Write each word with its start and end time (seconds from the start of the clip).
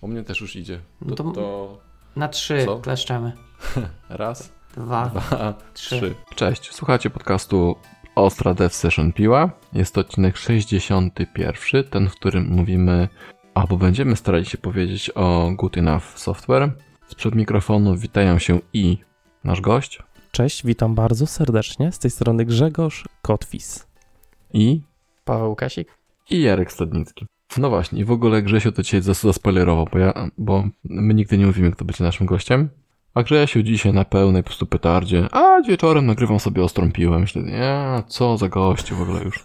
U 0.00 0.08
mnie 0.08 0.22
też 0.24 0.40
już 0.40 0.56
idzie. 0.56 0.80
No 1.00 1.14
To, 1.16 1.24
to- 1.24 1.32
to 1.32 1.78
Na 2.16 2.28
trzy 2.28 2.64
Co? 2.64 2.78
kleszczemy. 2.84 3.32
raz, 4.08 4.52
Dwa. 4.76 5.06
dwa, 5.08 5.54
Trzy. 5.74 5.96
trzy. 5.96 6.14
Cześć, 6.34 6.72
słuchacie 6.74 7.10
podcastu 7.10 7.76
Ostra 8.14 8.54
Dev 8.54 8.74
Session 8.74 9.12
Piła. 9.12 9.50
Jest 9.72 9.94
to 9.94 10.00
odcinek 10.00 10.36
61, 10.36 11.84
ten, 11.90 12.08
w 12.08 12.14
którym 12.14 12.48
mówimy, 12.48 13.08
albo 13.54 13.76
będziemy 13.76 14.16
starali 14.16 14.46
się 14.46 14.58
powiedzieć 14.58 15.10
o 15.14 15.50
Good 15.56 15.78
Enough 15.78 16.04
Software. 16.18 16.72
Sprzed 17.08 17.34
mikrofonu 17.34 17.96
witają 17.96 18.38
się 18.38 18.60
i 18.72 18.98
nasz 19.44 19.60
gość, 19.60 19.98
Cześć, 20.32 20.66
witam 20.66 20.94
bardzo 20.94 21.26
serdecznie. 21.26 21.92
Z 21.92 21.98
tej 21.98 22.10
strony 22.10 22.44
Grzegorz 22.44 23.04
Kotwis. 23.22 23.86
i, 24.52 24.80
Paweł 25.24 25.56
Kasik. 25.56 25.88
i 26.30 26.42
Jarek 26.42 26.72
Stadnicki. 26.72 27.26
No 27.56 27.70
właśnie, 27.70 28.00
i 28.00 28.04
w 28.04 28.10
ogóle 28.10 28.42
Grzesiu 28.42 28.72
to 28.72 28.82
dzisiaj 28.82 29.00
zas- 29.02 29.22
zaspoilerował, 29.26 29.88
bo, 29.92 29.98
ja, 29.98 30.12
bo 30.38 30.64
my 30.84 31.14
nigdy 31.14 31.38
nie 31.38 31.46
mówimy, 31.46 31.70
kto 31.70 31.84
będzie 31.84 32.04
naszym 32.04 32.26
gościem. 32.26 32.68
A 33.14 33.22
Grzesiu 33.22 33.62
dzisiaj 33.62 33.92
na 33.92 34.04
pełnej 34.04 34.42
po 34.42 34.46
prostu 34.46 34.66
petardzie, 34.66 35.26
a 35.34 35.62
wieczorem 35.62 36.06
nagrywam 36.06 36.40
sobie 36.40 36.62
ostrą 36.64 36.92
piłę. 36.92 37.18
Myślę, 37.18 37.42
nie, 37.42 38.02
co 38.08 38.36
za 38.38 38.48
gościu 38.48 38.96
w 38.96 39.02
ogóle 39.02 39.22
już. 39.24 39.44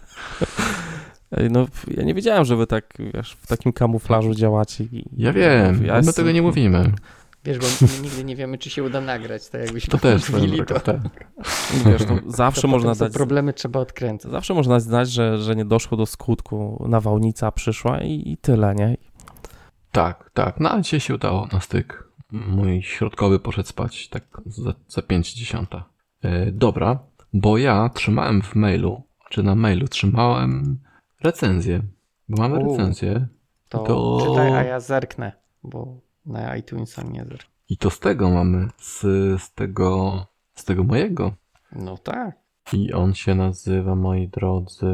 No, 1.50 1.66
ja 1.96 2.02
nie 2.02 2.14
wiedziałem, 2.14 2.44
że 2.44 2.56
wy 2.56 2.66
tak 2.66 2.94
wiesz, 3.14 3.32
w 3.40 3.46
takim 3.46 3.72
kamuflażu 3.72 4.34
działacie. 4.34 4.84
I, 4.84 5.04
Ja 5.16 5.32
wiem, 5.32 5.84
ja 5.86 5.92
my 5.92 5.96
jestem- 5.96 6.14
tego 6.14 6.32
nie 6.32 6.42
mówimy. 6.42 6.92
Wiesz, 7.44 7.58
bo 7.58 7.66
my 7.86 8.02
nigdy 8.02 8.24
nie 8.24 8.36
wiemy, 8.36 8.58
czy 8.58 8.70
się 8.70 8.82
uda 8.84 9.00
nagrać, 9.00 9.48
tak 9.48 9.60
jakbyśmy 9.60 9.90
To 9.90 9.98
też 9.98 10.30
mówili, 10.30 10.64
to, 10.66 10.80
tak. 10.80 10.96
Wiesz, 11.86 12.02
no, 12.08 12.18
zawsze 12.32 12.62
to 12.62 12.68
można 12.68 12.94
dać. 12.94 13.12
problemy 13.12 13.52
trzeba 13.52 13.80
odkręcać. 13.80 14.30
Zawsze 14.32 14.54
można 14.54 14.80
znać, 14.80 15.10
że, 15.10 15.38
że 15.38 15.56
nie 15.56 15.64
doszło 15.64 15.96
do 15.96 16.06
skutku, 16.06 16.84
nawałnica 16.88 17.52
przyszła 17.52 18.00
i, 18.00 18.22
i 18.32 18.36
tyle, 18.36 18.74
nie? 18.74 18.96
Tak, 19.92 20.30
tak. 20.34 20.60
No 20.60 20.70
a 20.70 20.80
dzisiaj 20.80 21.00
się 21.00 21.14
udało 21.14 21.48
na 21.52 21.60
styk. 21.60 22.08
Mój 22.32 22.82
środkowy 22.82 23.38
poszedł 23.38 23.68
spać 23.68 24.08
tak 24.08 24.22
za, 24.46 24.74
za 24.88 25.02
5 25.02 25.32
dziesiąta. 25.34 25.84
E, 26.22 26.52
dobra, 26.52 26.98
bo 27.32 27.58
ja 27.58 27.88
trzymałem 27.94 28.42
w 28.42 28.54
mailu, 28.54 29.02
czy 29.30 29.42
na 29.42 29.54
mailu 29.54 29.88
trzymałem 29.88 30.78
recenzję. 31.22 31.82
Bo 32.28 32.42
mamy 32.42 32.58
U. 32.64 32.70
recenzję. 32.70 33.26
To, 33.68 33.78
To- 33.78 34.26
czytaj, 34.28 34.52
a 34.52 34.62
ja 34.64 34.80
zerknę, 34.80 35.32
bo 35.62 36.00
na 36.26 36.56
iTunesa 36.56 37.02
nie. 37.02 37.24
I 37.68 37.76
to 37.76 37.90
z 37.90 38.00
tego 38.00 38.30
mamy, 38.30 38.68
z, 38.78 39.00
z 39.42 39.54
tego, 39.54 40.26
z 40.54 40.64
tego 40.64 40.84
mojego. 40.84 41.32
No 41.72 41.98
tak, 41.98 42.38
I 42.72 42.92
on 42.92 43.14
się 43.14 43.34
nazywa, 43.34 43.94
moi 43.94 44.28
drodzy... 44.28 44.86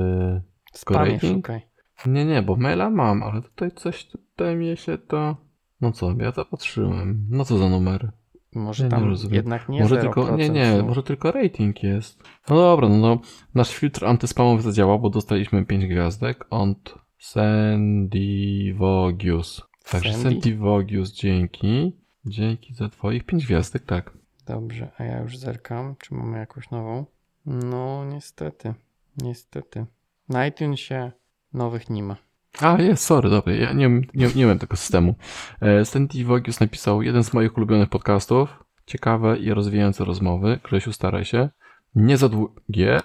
spamie 0.72 1.20
szukaj. 1.20 1.70
Nie, 2.06 2.24
nie, 2.24 2.42
bo 2.42 2.56
maila 2.56 2.90
mam, 2.90 3.22
ale 3.22 3.42
tutaj 3.42 3.72
coś, 3.72 4.06
tutaj 4.06 4.56
mi 4.56 4.76
się 4.76 4.98
to... 4.98 5.36
No 5.80 5.92
co, 5.92 6.14
ja 6.18 6.30
zapatrzyłem. 6.30 7.26
No 7.30 7.44
co 7.44 7.58
za 7.58 7.68
numer? 7.68 8.12
Może 8.54 8.84
nie 8.84 8.90
tam 8.90 9.04
rozumiem. 9.04 9.34
jednak 9.34 9.68
nie 9.68 9.80
może 9.80 9.96
0%. 9.96 10.00
tylko, 10.00 10.36
nie, 10.36 10.50
nie, 10.50 10.82
może 10.82 11.02
tylko 11.02 11.32
rating 11.32 11.82
jest. 11.82 12.22
No 12.50 12.56
dobra, 12.56 12.88
no, 12.88 12.96
no 12.96 13.18
nasz 13.54 13.74
filtr 13.74 14.06
antyspamowy 14.06 14.62
zadziałał, 14.62 15.00
bo 15.00 15.10
dostaliśmy 15.10 15.66
5 15.66 15.86
gwiazdek 15.86 16.46
od 16.50 16.94
Sendivogius. 17.18 19.69
Także 19.90 20.12
Sandy? 20.12 20.30
Sendivogius, 20.30 21.12
dzięki. 21.12 21.92
Dzięki 22.24 22.74
za 22.74 22.88
twoich 22.88 23.24
5 23.24 23.46
gwiazdek, 23.46 23.84
tak. 23.84 24.12
Dobrze, 24.46 24.90
a 24.98 25.04
ja 25.04 25.20
już 25.20 25.38
zerkam, 25.38 25.96
czy 25.98 26.14
mamy 26.14 26.38
jakąś 26.38 26.70
nową? 26.70 27.06
No, 27.46 28.04
niestety, 28.04 28.74
niestety. 29.16 29.86
Na 30.28 30.46
iTunesie 30.46 31.12
nowych 31.52 31.90
nie 31.90 32.02
ma. 32.02 32.16
A, 32.60 32.82
jest, 32.82 33.04
sorry, 33.04 33.30
dobra, 33.30 33.52
ja 33.52 33.72
nie, 33.72 33.88
nie, 33.88 34.26
nie 34.34 34.46
wiem 34.46 34.58
tego 34.58 34.76
systemu. 34.76 35.14
E, 35.60 35.84
Sendivogius 35.84 36.60
napisał 36.60 37.02
jeden 37.02 37.24
z 37.24 37.32
moich 37.32 37.56
ulubionych 37.56 37.88
podcastów. 37.88 38.64
Ciekawe 38.86 39.38
i 39.38 39.54
rozwijające 39.54 40.04
rozmowy. 40.04 40.60
Grzesiu, 40.64 40.92
staraj 40.92 41.24
się. 41.24 41.48
Nie 41.94 42.16
za 42.16 42.28
długie, 42.28 43.00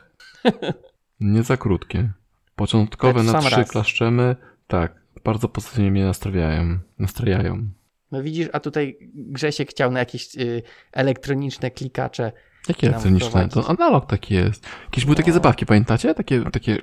nie 1.19 1.43
za 1.43 1.57
krótkie. 1.57 2.11
Początkowe 2.55 3.23
na 3.23 3.39
trzy 3.39 3.55
raz. 3.55 3.71
klaszczemy. 3.71 4.35
Tak, 4.67 5.04
bardzo 5.25 5.49
pozytywnie 5.49 5.91
mnie 5.91 6.05
nastrawiają. 6.05 6.79
Nastrajają. 6.99 7.69
No 8.11 8.23
widzisz, 8.23 8.47
a 8.53 8.59
tutaj 8.59 8.97
Grzesiek 9.13 9.69
chciał 9.69 9.91
na 9.91 9.99
jakieś 9.99 10.35
y, 10.35 10.61
elektroniczne 10.91 11.71
klikacze. 11.71 12.31
Jakie 12.69 12.87
elektroniczne? 12.87 13.49
To 13.49 13.69
analog 13.69 14.05
taki 14.09 14.33
jest. 14.33 14.67
Jakieś 14.85 15.05
były 15.05 15.15
takie 15.15 15.29
No. 15.29 15.33
zabawki, 15.33 15.65
pamiętacie? 15.65 16.13
Takie, 16.13 16.43
takie, 16.51 16.77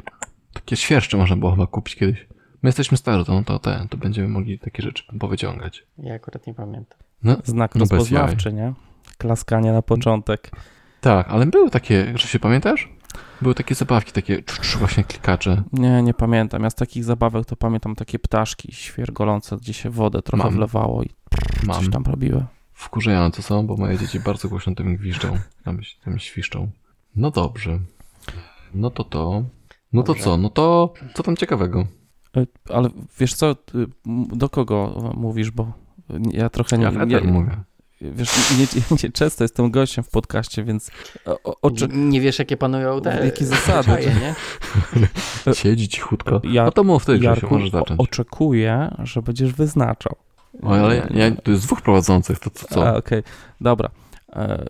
takie 0.53 0.77
świerszcze 0.77 1.17
można 1.17 1.37
było 1.37 1.51
chyba 1.51 1.67
kupić 1.67 1.97
kiedyś. 1.97 2.27
My 2.63 2.69
jesteśmy 2.69 2.97
stary, 2.97 3.25
to, 3.25 3.43
to, 3.47 3.59
ten, 3.59 3.89
to 3.89 3.97
będziemy 3.97 4.29
mogli 4.29 4.59
takie 4.59 4.83
rzeczy 4.83 5.05
powyciągać. 5.21 5.87
Ja 5.99 6.15
akurat 6.15 6.47
nie 6.47 6.55
pamiętam. 6.55 6.99
No, 7.23 7.37
Znak 7.45 7.75
No 7.75 7.81
rozpoznawczy, 7.81 8.53
nie? 8.53 8.73
Klaskanie 9.19 9.73
na 9.73 9.83
początek. 9.83 10.51
Tak, 11.01 11.29
ale 11.29 11.47
były 11.47 11.71
takie, 11.71 12.13
że 12.15 12.29
się 12.29 12.39
pamiętasz? 12.39 12.89
Były 13.43 13.55
takie 13.55 13.75
zabawki, 13.75 14.13
takie 14.13 14.43
właśnie 14.79 15.05
klikacze. 15.05 15.63
Nie, 15.73 16.03
nie 16.03 16.15
pamiętam. 16.15 16.63
Ja 16.63 16.71
z 16.71 16.75
takich 16.75 17.05
zabawek 17.05 17.47
to 17.47 17.57
pamiętam 17.57 17.95
takie 17.95 18.19
ptaszki 18.19 18.73
świergolące, 18.73 19.57
gdzie 19.57 19.73
się 19.73 19.91
wodę 19.91 20.23
trochę 20.23 20.45
Mam. 20.45 20.53
wlewało 20.55 21.03
i 21.03 21.11
Mam. 21.67 21.77
coś 21.81 21.91
tam 21.91 22.03
robiły. 22.05 22.45
Wkurzające 22.73 23.43
są, 23.43 23.67
bo 23.67 23.77
moje 23.77 23.99
dzieci 23.99 24.21
bardzo 24.21 24.49
głośno 24.49 24.75
tym 24.75 24.97
gwiżdżą. 24.97 25.39
Tam, 25.65 25.81
tam 26.05 26.19
świszczą. 26.19 26.71
No 27.17 27.31
dobrze. 27.31 27.79
No 28.75 28.91
to 28.91 29.05
to. 29.05 29.45
No 29.93 30.03
to 30.03 30.07
Dobrze. 30.07 30.25
co? 30.25 30.37
No 30.37 30.51
to 30.51 30.95
co 31.15 31.23
tam 31.23 31.37
ciekawego? 31.37 31.87
Y, 32.37 32.47
Ale 32.69 32.89
wiesz 33.19 33.35
co, 33.35 33.57
do 34.33 34.49
kogo 34.49 35.11
mówisz, 35.17 35.51
bo 35.51 35.73
ja 36.33 36.51
trochę 36.51 36.79
nie, 36.79 36.85
Ja 36.85 36.91
nie, 37.05 37.17
Eter 37.17 37.25
mówię. 37.33 37.57
Wiesz, 38.11 38.51
nie, 38.51 38.59
nie, 38.59 38.67
nie 39.05 39.11
często 39.13 39.45
jestem 39.45 39.71
gościem 39.71 40.05
w 40.05 40.09
podcaście, 40.11 40.65
więc 40.65 40.91
o, 41.27 41.39
o, 41.45 41.57
oczy, 41.63 41.89
Nie, 41.89 41.97
nie 41.97 42.21
wiesz, 42.21 42.39
jakie 42.39 42.57
panują 42.57 43.01
te 43.01 43.25
Jakie 43.25 43.47
zasady? 43.47 43.91
nie? 44.21 44.35
Siedzi 45.55 45.89
cichutko. 45.89 46.41
Ja- 46.45 46.65
No 46.65 46.73
to 46.73 46.85
mów 46.85 47.05
ty, 47.05 47.19
Jarku, 47.19 47.55
możesz 47.55 47.71
zacząć. 47.71 48.01
oczekuję, 48.01 48.95
że 49.03 49.23
będziesz 49.23 49.53
wyznaczał. 49.53 50.17
O, 50.63 50.71
ale 50.71 50.97
ja, 50.97 51.07
ja, 51.11 51.31
tu 51.37 51.51
jest 51.51 51.65
dwóch 51.65 51.81
prowadzących, 51.83 52.39
to 52.39 52.51
co? 52.51 52.67
Co? 52.69 52.97
Okej, 52.97 53.23
dobra. 53.61 53.89
E, 54.33 54.65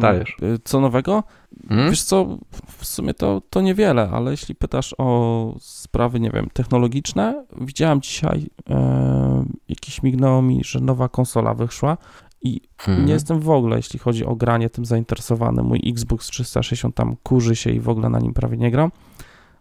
Dajesz. 0.00 0.36
y, 0.42 0.58
Co 0.64 0.80
nowego? 0.80 1.22
Hmm? 1.68 1.90
Wiesz 1.90 2.02
co, 2.02 2.38
w 2.78 2.86
sumie 2.86 3.14
to, 3.14 3.42
to 3.50 3.60
niewiele, 3.60 4.10
ale 4.12 4.30
jeśli 4.30 4.54
pytasz 4.54 4.94
o 4.98 5.54
sprawy, 5.60 6.20
nie 6.20 6.30
wiem, 6.30 6.48
technologiczne, 6.52 7.44
widziałem 7.60 8.00
dzisiaj, 8.00 8.46
e, 8.70 9.44
jakiś 9.68 10.02
mignęło 10.02 10.42
mi, 10.42 10.64
że 10.64 10.80
nowa 10.80 11.08
konsola 11.08 11.54
wyszła 11.54 11.96
i 12.42 12.60
Hmm. 12.76 13.06
nie 13.06 13.12
jestem 13.12 13.40
w 13.40 13.50
ogóle, 13.50 13.76
jeśli 13.76 13.98
chodzi 13.98 14.24
o 14.26 14.36
granie, 14.36 14.70
tym 14.70 14.84
zainteresowany. 14.84 15.62
Mój 15.62 15.80
Xbox 15.86 16.26
360 16.26 16.94
tam 16.94 17.16
kurzy 17.22 17.56
się 17.56 17.70
i 17.70 17.80
w 17.80 17.88
ogóle 17.88 18.08
na 18.08 18.18
nim 18.18 18.34
prawie 18.34 18.56
nie 18.56 18.70
gram. 18.70 18.90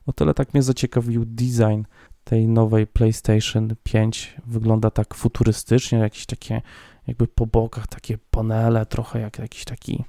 O 0.06 0.14
tyle 0.14 0.34
tak 0.34 0.54
mnie 0.54 0.64
zaciekawił 0.64 1.24
design 1.26 1.82
tej 2.24 2.48
nowej 2.48 2.88
PlayStation 2.88 3.70
5. 3.84 4.36
Wygląda 4.46 4.92
tak 4.92 5.16
futurystycznie, 5.16 6.00
jakieś 6.00 6.26
takie 6.26 6.62
jakby 7.08 7.28
po 7.28 7.48
bokach 7.48 7.88
takie 7.88 8.18
panele, 8.32 8.86
trochę 8.86 9.20
jak 9.20 9.40
jakiś 9.40 9.66
taki, 9.66 10.04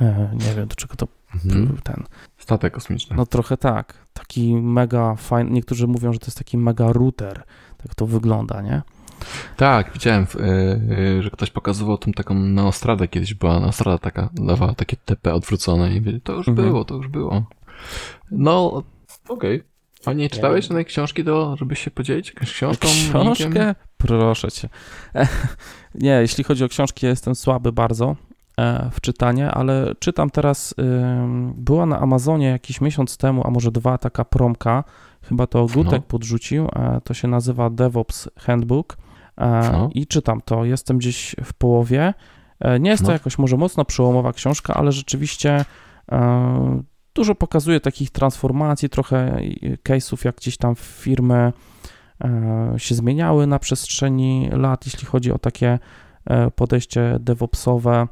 e, 0.00 0.30
nie 0.46 0.54
wiem 0.54 0.68
do 0.68 0.74
czego 0.74 0.96
to 0.96 1.08
Mhm. 1.34 1.78
ten, 1.84 2.04
Statek 2.38 2.74
kosmiczny. 2.74 3.16
no 3.16 3.26
trochę 3.26 3.56
tak, 3.56 4.06
taki 4.12 4.54
mega 4.54 5.14
fajny, 5.14 5.50
niektórzy 5.50 5.86
mówią, 5.86 6.12
że 6.12 6.18
to 6.18 6.26
jest 6.26 6.38
taki 6.38 6.58
mega 6.58 6.92
router, 6.92 7.42
tak 7.76 7.94
to 7.94 8.06
wygląda, 8.06 8.62
nie? 8.62 8.82
Tak, 9.56 9.92
widziałem, 9.92 10.26
y, 10.34 10.98
y, 11.18 11.22
że 11.22 11.30
ktoś 11.30 11.50
pokazywał 11.50 11.98
tą 11.98 12.12
taką 12.12 12.34
neostradę 12.34 13.08
kiedyś 13.08 13.34
była, 13.34 13.60
neostrada 13.60 13.98
taka, 13.98 14.28
dawała 14.34 14.74
takie 14.74 14.96
TP 14.96 15.34
odwrócone 15.34 15.96
i 15.96 16.20
to 16.20 16.32
już 16.32 16.48
Mhm. 16.48 16.68
było, 16.68 16.84
to 16.84 16.94
już 16.94 17.08
było. 17.08 17.42
No, 18.30 18.82
okej. 19.28 19.62
A 20.06 20.12
nie 20.12 20.30
czytałeś 20.30 20.64
żadnej 20.64 20.84
książki, 20.84 21.24
do, 21.24 21.56
żeby 21.58 21.76
się 21.76 21.90
podzielić 21.90 22.28
jakąś 22.28 22.52
książką? 22.52 22.88
linkiem? 22.88 23.12
Książkę? 23.34 23.74
Proszę 23.98 24.50
cię. 24.50 24.68
E, 25.14 25.28
nie, 25.94 26.10
jeśli 26.10 26.44
chodzi 26.44 26.64
o 26.64 26.68
książki, 26.68 27.06
ja 27.06 27.10
jestem 27.10 27.34
słaby 27.34 27.72
bardzo 27.72 28.16
e, 28.58 28.90
w 28.92 29.00
czytanie, 29.00 29.50
ale 29.50 29.94
czytam 29.98 30.30
teraz, 30.30 30.74
była 31.54 31.86
na 31.86 31.98
Amazonie 32.00 32.46
jakiś 32.46 32.80
miesiąc 32.80 33.16
temu, 33.16 33.42
a 33.46 33.50
może 33.50 33.72
dwa, 33.72 33.98
taka 33.98 34.24
promka, 34.24 34.84
chyba 35.22 35.46
to 35.46 35.66
Gutek 35.66 35.92
No. 35.92 36.00
podrzucił, 36.08 36.64
e, 36.76 37.00
to 37.04 37.14
się 37.14 37.28
nazywa 37.28 37.70
DevOps 37.70 38.28
Handbook 38.38 38.96
e, 39.38 39.88
i 39.94 40.06
czytam 40.06 40.40
to, 40.44 40.64
jestem 40.64 40.98
gdzieś 40.98 41.36
w 41.44 41.52
połowie. 41.54 42.14
E, 42.60 42.80
nie 42.80 42.90
jest 42.90 43.02
to 43.02 43.08
No. 43.08 43.12
jakoś 43.12 43.38
może 43.38 43.56
mocno 43.56 43.84
przełomowa 43.84 44.32
książka, 44.32 44.74
ale 44.74 44.92
rzeczywiście 44.92 45.64
e, 46.12 46.82
dużo 47.14 47.34
pokazuje 47.34 47.80
takich 47.80 48.10
transformacji, 48.10 48.88
trochę 48.88 49.40
case'ów, 49.88 50.24
jak 50.24 50.36
gdzieś 50.36 50.56
tam 50.56 50.74
firmy 50.74 51.52
się 52.76 52.94
zmieniały 52.94 53.46
na 53.46 53.58
przestrzeni 53.58 54.48
lat, 54.52 54.86
jeśli 54.86 55.06
chodzi 55.06 55.32
o 55.32 55.38
takie 55.38 55.78
podejście 56.54 57.16
DevOpsowe. 57.20 58.08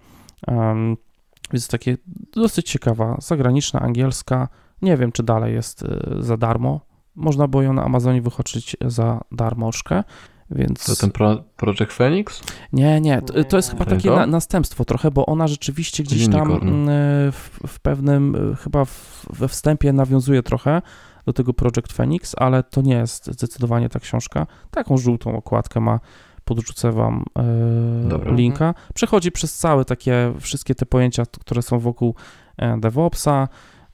Więc 1.52 1.68
takie 1.68 1.96
dosyć 2.32 2.70
ciekawa, 2.70 3.16
zagraniczna, 3.20 3.80
angielska. 3.80 4.48
Nie 4.82 4.96
wiem, 4.96 5.12
czy 5.12 5.22
dalej 5.22 5.54
jest 5.54 5.84
za 6.20 6.36
darmo. 6.36 6.80
Można 7.14 7.48
było 7.48 7.62
ją 7.62 7.72
na 7.72 7.84
Amazonie 7.84 8.22
wychoczyć 8.22 8.76
za 8.86 9.20
darmożkę. 9.32 10.04
Więc... 10.50 10.84
To 10.84 10.96
ten 10.96 11.10
pro, 11.10 11.42
Project 11.56 11.92
Phoenix? 11.92 12.42
Nie, 12.72 13.00
nie, 13.00 13.22
to, 13.22 13.44
to 13.44 13.56
jest 13.56 13.70
chyba 13.70 13.84
To 13.84 13.90
takie 13.90 14.10
na, 14.10 14.26
następstwo 14.26 14.84
trochę, 14.84 15.10
bo 15.10 15.26
ona 15.26 15.48
rzeczywiście 15.48 16.02
gdzieś 16.02 16.28
tam 16.28 16.52
mm, 16.52 17.32
w, 17.32 17.60
w 17.66 17.80
pewnym, 17.80 18.34
y, 18.52 18.56
chyba 18.56 18.84
w, 18.84 19.26
we 19.30 19.48
wstępie 19.48 19.92
nawiązuje 19.92 20.42
trochę 20.42 20.82
do 21.26 21.32
tego 21.32 21.54
Project 21.54 21.92
Phoenix, 21.92 22.34
ale 22.38 22.62
to 22.62 22.82
nie 22.82 22.94
jest 22.94 23.26
zdecydowanie 23.26 23.88
ta 23.88 24.00
książka. 24.00 24.46
Taką 24.70 24.98
żółtą 24.98 25.36
okładkę 25.36 25.80
ma, 25.80 26.00
podrzucę 26.44 26.92
wam 26.92 27.24
e, 27.38 28.34
linka. 28.34 28.74
Przechodzi 28.94 29.32
przez 29.32 29.54
całe 29.54 29.84
takie, 29.84 30.32
wszystkie 30.40 30.74
te 30.74 30.86
pojęcia, 30.86 31.22
które 31.40 31.62
są 31.62 31.78
wokół 31.78 32.14
e, 32.56 32.80
DevOpsa, 32.80 33.48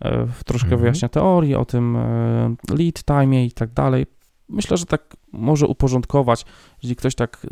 e, 0.04 0.26
troszkę 0.46 0.66
Mhm. 0.66 0.80
wyjaśnia 0.80 1.08
teorii 1.08 1.54
o 1.54 1.64
tym 1.64 1.96
e, 1.96 2.54
lead 2.74 3.04
time 3.04 3.44
i 3.44 3.52
tak 3.52 3.72
dalej. 3.72 4.06
Myślę, 4.52 4.76
że 4.76 4.86
tak 4.86 5.16
może 5.32 5.66
uporządkować, 5.66 6.44
jeśli 6.82 6.96
ktoś 6.96 7.14
tak 7.14 7.44
y, 7.44 7.48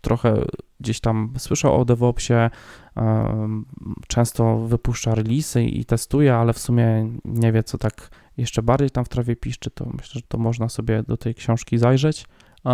trochę 0.00 0.44
gdzieś 0.80 1.00
tam 1.00 1.32
słyszał 1.38 1.80
o 1.80 1.84
DevOpsie, 1.84 2.50
często 4.08 4.58
wypuszcza 4.58 5.14
releasy 5.14 5.64
i 5.64 5.84
testuje, 5.84 6.34
ale 6.34 6.52
w 6.52 6.58
sumie 6.58 7.12
nie 7.24 7.52
wie, 7.52 7.62
co 7.62 7.78
tak 7.78 8.10
jeszcze 8.36 8.62
bardziej 8.62 8.90
tam 8.90 9.04
w 9.04 9.08
trawie 9.08 9.36
piszczy, 9.36 9.70
to 9.70 9.84
myślę, 9.86 10.20
że 10.20 10.22
to 10.28 10.38
można 10.38 10.68
sobie 10.68 11.02
do 11.02 11.16
tej 11.16 11.34
książki 11.34 11.78
zajrzeć. 11.78 12.26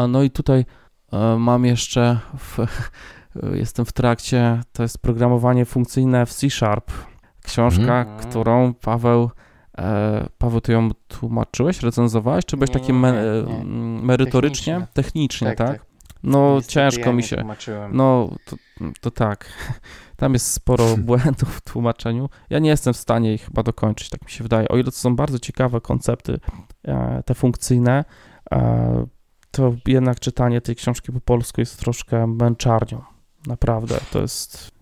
No 0.08 0.22
i 0.22 0.30
tutaj 0.30 0.64
e, 1.12 1.36
mam 1.38 1.64
jeszcze, 1.64 2.18
w, 2.38 2.58
jestem 3.62 3.84
w 3.84 3.92
trakcie, 3.92 4.60
to 4.72 4.82
jest 4.82 4.98
programowanie 4.98 5.64
funkcyjne 5.64 6.26
w 6.26 6.32
C 6.34 6.50
Sharp. 6.50 6.92
Książka, 7.42 8.00
Mhm. 8.00 8.18
którą 8.18 8.74
Paweł 8.74 9.30
E, 9.78 10.26
Paweł, 10.38 10.60
ty 10.60 10.72
ją 10.72 10.90
tłumaczyłeś, 11.08 11.82
recenzowałeś, 11.82 12.44
czy 12.44 12.56
byłeś 12.56 12.70
Nie, 12.70 12.74
taki 12.74 12.92
nie, 12.92 12.98
me, 12.98 13.20
m, 13.20 14.04
merytorycznie? 14.04 14.74
Technicznie. 14.74 15.02
Technicznie, 15.02 15.46
tak? 15.48 15.56
Tak, 15.56 15.78
tak. 15.78 15.96
No 16.22 16.54
Niestety 16.54 16.72
ciężko 16.72 17.10
ja 17.10 17.12
mi 17.12 17.22
się. 17.22 17.36
Tłumaczyłem. 17.36 17.96
No 17.96 18.30
to, 18.44 18.56
to 19.00 19.10
tak. 19.10 19.48
Tam 20.16 20.32
jest 20.32 20.52
sporo 20.52 20.96
błędów 21.06 21.56
w 21.56 21.60
tłumaczeniu. 21.60 22.28
Ja 22.50 22.58
nie 22.58 22.70
jestem 22.70 22.94
w 22.94 22.96
stanie 22.96 23.34
ich 23.34 23.44
chyba 23.44 23.62
dokończyć, 23.62 24.10
tak 24.10 24.22
mi 24.24 24.30
się 24.30 24.42
wydaje. 24.42 24.68
O 24.68 24.76
ile 24.76 24.84
to 24.84 24.90
są 24.90 25.16
bardzo 25.16 25.38
ciekawe 25.38 25.80
koncepty, 25.80 26.38
e, 26.84 27.22
te 27.26 27.34
funkcyjne, 27.34 28.04
e, 28.52 29.06
to 29.50 29.74
jednak 29.86 30.20
czytanie 30.20 30.60
tej 30.60 30.76
książki 30.76 31.12
po 31.12 31.20
polsku 31.20 31.60
jest 31.60 31.80
troszkę 31.80 32.26
męczarnią. 32.26 33.02
Naprawdę, 33.46 33.98
to 34.12 34.20
jest 34.20 34.75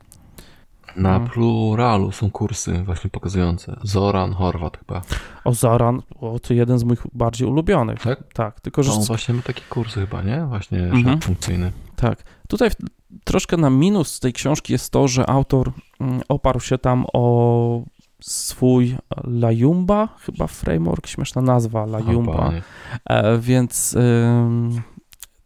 Na 0.96 1.19
No. 1.19 1.26
pluralu 1.29 2.12
są 2.12 2.31
kursy 2.31 2.82
właśnie 2.85 3.11
pokazujące. 3.11 3.76
Zoran 3.82 4.32
Horvat 4.32 4.76
chyba. 4.79 5.02
O 5.44 5.55
Zoran, 5.55 6.02
o, 6.20 6.38
to 6.38 6.55
jeden 6.55 6.79
z 6.79 6.85
moich 6.85 7.02
bardziej 7.12 7.49
ulubionych. 7.49 7.99
Tak? 8.02 8.32
Tak, 8.32 8.61
tylko 8.61 8.82
że 8.82 8.93
On 8.93 9.02
właśnie 9.05 9.35
ma 9.35 9.43
taki 9.43 9.62
kursy 9.62 10.00
chyba, 10.00 10.23
nie? 10.23 10.44
Właśnie 10.49 10.79
Mhm. 10.79 11.20
funkcyjny. 11.20 11.73
Tak. 11.96 12.23
Tutaj 12.49 12.70
troszkę 13.25 13.56
na 13.56 13.70
minus 13.70 14.20
tej 14.20 14.32
książki 14.32 14.73
jest 14.73 14.91
to, 14.93 15.08
że 15.08 15.31
autor 15.31 15.73
mm, 16.00 16.20
oparł 16.29 16.61
się 16.61 16.79
tam 16.79 17.05
o 17.12 17.82
swój 18.20 18.96
Lajumba, 19.25 20.08
chyba 20.20 20.46
framework, 20.46 21.06
śmieszna 21.06 21.43
nazwa 21.43 21.87
Lajumba, 21.87 22.52
e, 23.05 23.38
więc 23.38 23.94
ym, 23.96 24.82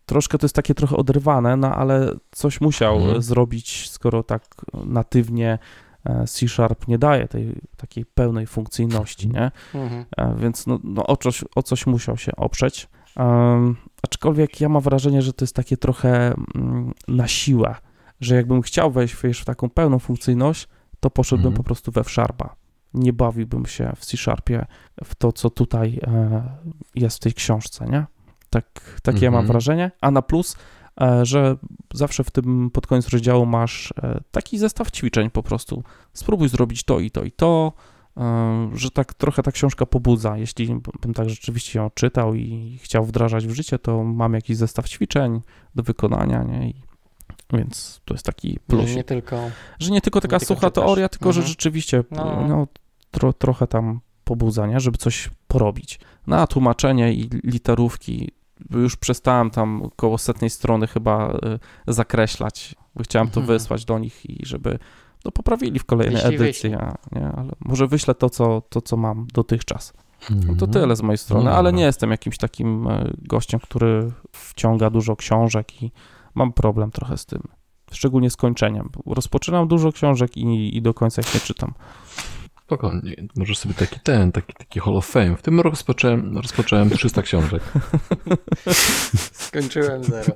troszkę 0.08 0.38
to 0.38 0.44
jest 0.44 0.54
takie 0.54 0.74
trochę 0.74 0.96
oderwane, 0.96 1.56
no 1.56 1.74
ale 1.74 2.14
coś 2.30 2.60
musiał 2.60 2.96
Mhm. 2.96 3.22
zrobić, 3.22 3.90
skoro 3.90 4.22
tak 4.22 4.42
natywnie 4.84 5.58
e, 6.04 6.26
C 6.26 6.48
Sharp 6.48 6.88
nie 6.88 6.98
daje 6.98 7.28
tej 7.28 7.54
takiej 7.76 8.04
pełnej 8.06 8.46
funkcyjności, 8.46 9.28
nie? 9.28 9.50
Mhm. 9.74 10.04
E, 10.16 10.34
więc 10.38 10.66
no, 10.66 10.78
no 10.84 11.06
o, 11.06 11.16
coś, 11.16 11.44
o 11.54 11.62
coś 11.62 11.86
musiał 11.86 12.16
się 12.16 12.36
oprzeć. 12.36 12.88
Um, 13.16 13.76
aczkolwiek 14.02 14.60
ja 14.60 14.68
mam 14.68 14.82
wrażenie, 14.82 15.22
że 15.22 15.32
to 15.32 15.44
jest 15.44 15.54
takie 15.56 15.76
trochę 15.76 16.34
mm, 16.54 16.92
na 17.08 17.28
siłę, 17.28 17.74
że 18.20 18.34
jakbym 18.34 18.62
chciał 18.62 18.90
wejść 18.90 19.16
wiesz, 19.22 19.40
w 19.40 19.44
taką 19.44 19.70
pełną 19.70 19.98
funkcyjność, 19.98 20.68
to 21.00 21.10
poszedłbym 21.10 21.46
Mhm. 21.46 21.56
po 21.56 21.62
prostu 21.64 21.92
we 21.92 22.04
Sharpa. 22.04 22.56
Nie 22.94 23.12
bawiłbym 23.12 23.66
się 23.66 23.92
w 23.96 24.04
C-Sharpie 24.06 24.66
w 25.04 25.14
to, 25.14 25.32
co 25.32 25.50
tutaj 25.50 26.00
e, 26.02 26.42
jest 26.94 27.16
w 27.16 27.20
tej 27.20 27.32
książce, 27.34 27.86
nie? 27.86 28.06
Tak, 28.50 29.00
takie 29.02 29.24
ja 29.24 29.30
mam 29.30 29.40
Mhm. 29.40 29.52
wrażenie. 29.52 29.90
A 30.00 30.10
na 30.10 30.22
plus, 30.22 30.56
e, 31.00 31.26
że 31.26 31.56
zawsze 31.94 32.24
w 32.24 32.30
tym 32.30 32.70
pod 32.70 32.86
koniec 32.86 33.08
rozdziału 33.08 33.46
masz 33.46 33.92
e, 34.02 34.20
taki 34.30 34.58
zestaw 34.58 34.90
ćwiczeń 34.90 35.30
po 35.30 35.42
prostu. 35.42 35.82
Spróbuj 36.12 36.48
zrobić 36.48 36.82
to 36.84 37.00
i 37.00 37.10
to 37.10 37.24
i 37.24 37.32
to, 37.32 37.72
e, 38.16 38.70
że 38.74 38.90
tak 38.90 39.14
trochę 39.14 39.42
ta 39.42 39.52
książka 39.52 39.86
pobudza. 39.86 40.36
Jeśli 40.36 40.66
bym 41.02 41.14
tak 41.14 41.30
rzeczywiście 41.30 41.78
ją 41.78 41.90
czytał 41.94 42.34
i 42.34 42.78
chciał 42.82 43.04
wdrażać 43.04 43.46
w 43.46 43.50
życie, 43.54 43.78
to 43.78 44.04
mam 44.04 44.34
jakiś 44.34 44.56
zestaw 44.56 44.88
ćwiczeń 44.88 45.40
do 45.74 45.82
wykonania, 45.82 46.42
nie? 46.42 46.68
I, 46.70 46.74
więc 47.52 48.00
to 48.04 48.14
jest 48.14 48.26
taki 48.26 48.58
plus. 48.66 48.94
Nie 48.96 49.04
tylko. 49.04 49.36
Że 49.78 49.90
nie 49.90 50.00
tylko 50.00 50.20
taka 50.20 50.36
Nie 50.36 50.40
tylko 50.40 50.54
sucha 50.54 50.66
czytasz. 50.70 50.84
teoria, 50.84 51.08
tylko 51.08 51.32
że 51.32 51.38
Mhm. 51.40 51.48
rzeczywiście 51.48 52.04
No. 52.10 52.46
no. 52.48 52.66
tro, 53.10 53.32
trochę 53.32 53.66
tam 53.66 54.00
pobudza, 54.24 54.66
nie? 54.66 54.80
żeby 54.80 54.98
coś 54.98 55.30
porobić. 55.48 56.00
Na 56.26 56.46
tłumaczenie 56.46 57.12
i 57.12 57.30
literówki 57.44 58.30
już 58.70 58.96
przestałem 58.96 59.50
tam 59.50 59.82
koło 59.96 60.18
setnej 60.18 60.50
strony 60.50 60.86
chyba 60.86 61.32
y, 61.32 61.38
zakreślać, 61.86 62.74
bo 62.94 63.02
chciałem 63.04 63.28
to 63.28 63.40
Mhm. 63.40 63.58
wysłać 63.58 63.84
do 63.84 63.98
nich 63.98 64.30
i 64.30 64.46
żeby 64.46 64.78
no, 65.24 65.30
poprawili 65.30 65.78
w 65.78 65.84
kolejnej 65.84 66.14
Jeśli 66.16 66.28
edycji, 66.36 66.70
wyślij. 66.70 66.74
a, 66.74 66.94
nie? 67.12 67.26
ale 67.36 67.52
może 67.60 67.86
wyślę 67.86 68.14
to 68.14 68.30
co, 68.30 68.62
to, 68.68 68.80
co 68.82 68.96
mam 68.96 69.26
dotychczas. 69.34 69.92
No 70.30 70.36
to 70.40 70.48
Mhm. 70.66 70.70
tyle 70.72 70.96
z 70.96 71.02
mojej 71.02 71.18
strony, 71.18 71.44
No 71.44 71.50
ale 71.56 71.72
nie 71.72 71.82
jestem 71.84 72.10
jakimś 72.10 72.38
takim 72.38 72.88
e, 72.88 73.10
gościem, 73.18 73.60
który 73.60 74.12
wciąga 74.32 74.90
dużo 74.90 75.16
książek 75.16 75.82
i 75.82 75.92
mam 76.34 76.52
problem 76.52 76.90
trochę 76.90 77.16
z 77.18 77.26
tym. 77.26 77.42
Szczególnie 77.92 78.30
z 78.30 78.36
kończeniem. 78.36 78.88
Rozpoczynam 79.06 79.68
dużo 79.68 79.92
książek 79.92 80.36
i, 80.36 80.76
i 80.76 80.82
do 80.82 80.94
końca 80.94 81.22
ich 81.22 81.34
nie 81.34 81.40
czytam. 81.40 81.74
Spokojnie, 82.68 83.16
możesz 83.36 83.58
sobie 83.58 83.74
taki 83.74 84.00
ten, 84.00 84.32
taki, 84.32 84.52
taki 84.54 84.80
Hall 84.80 84.96
of 84.96 85.06
Fame. 85.06 85.36
W 85.36 85.42
tym 85.42 85.60
roku 85.60 85.70
rozpocząłem, 85.70 86.36
rozpocząłem 86.38 86.90
300 86.90 87.22
książek. 87.22 87.62
Skończyłem 89.32 90.04
zero. 90.04 90.32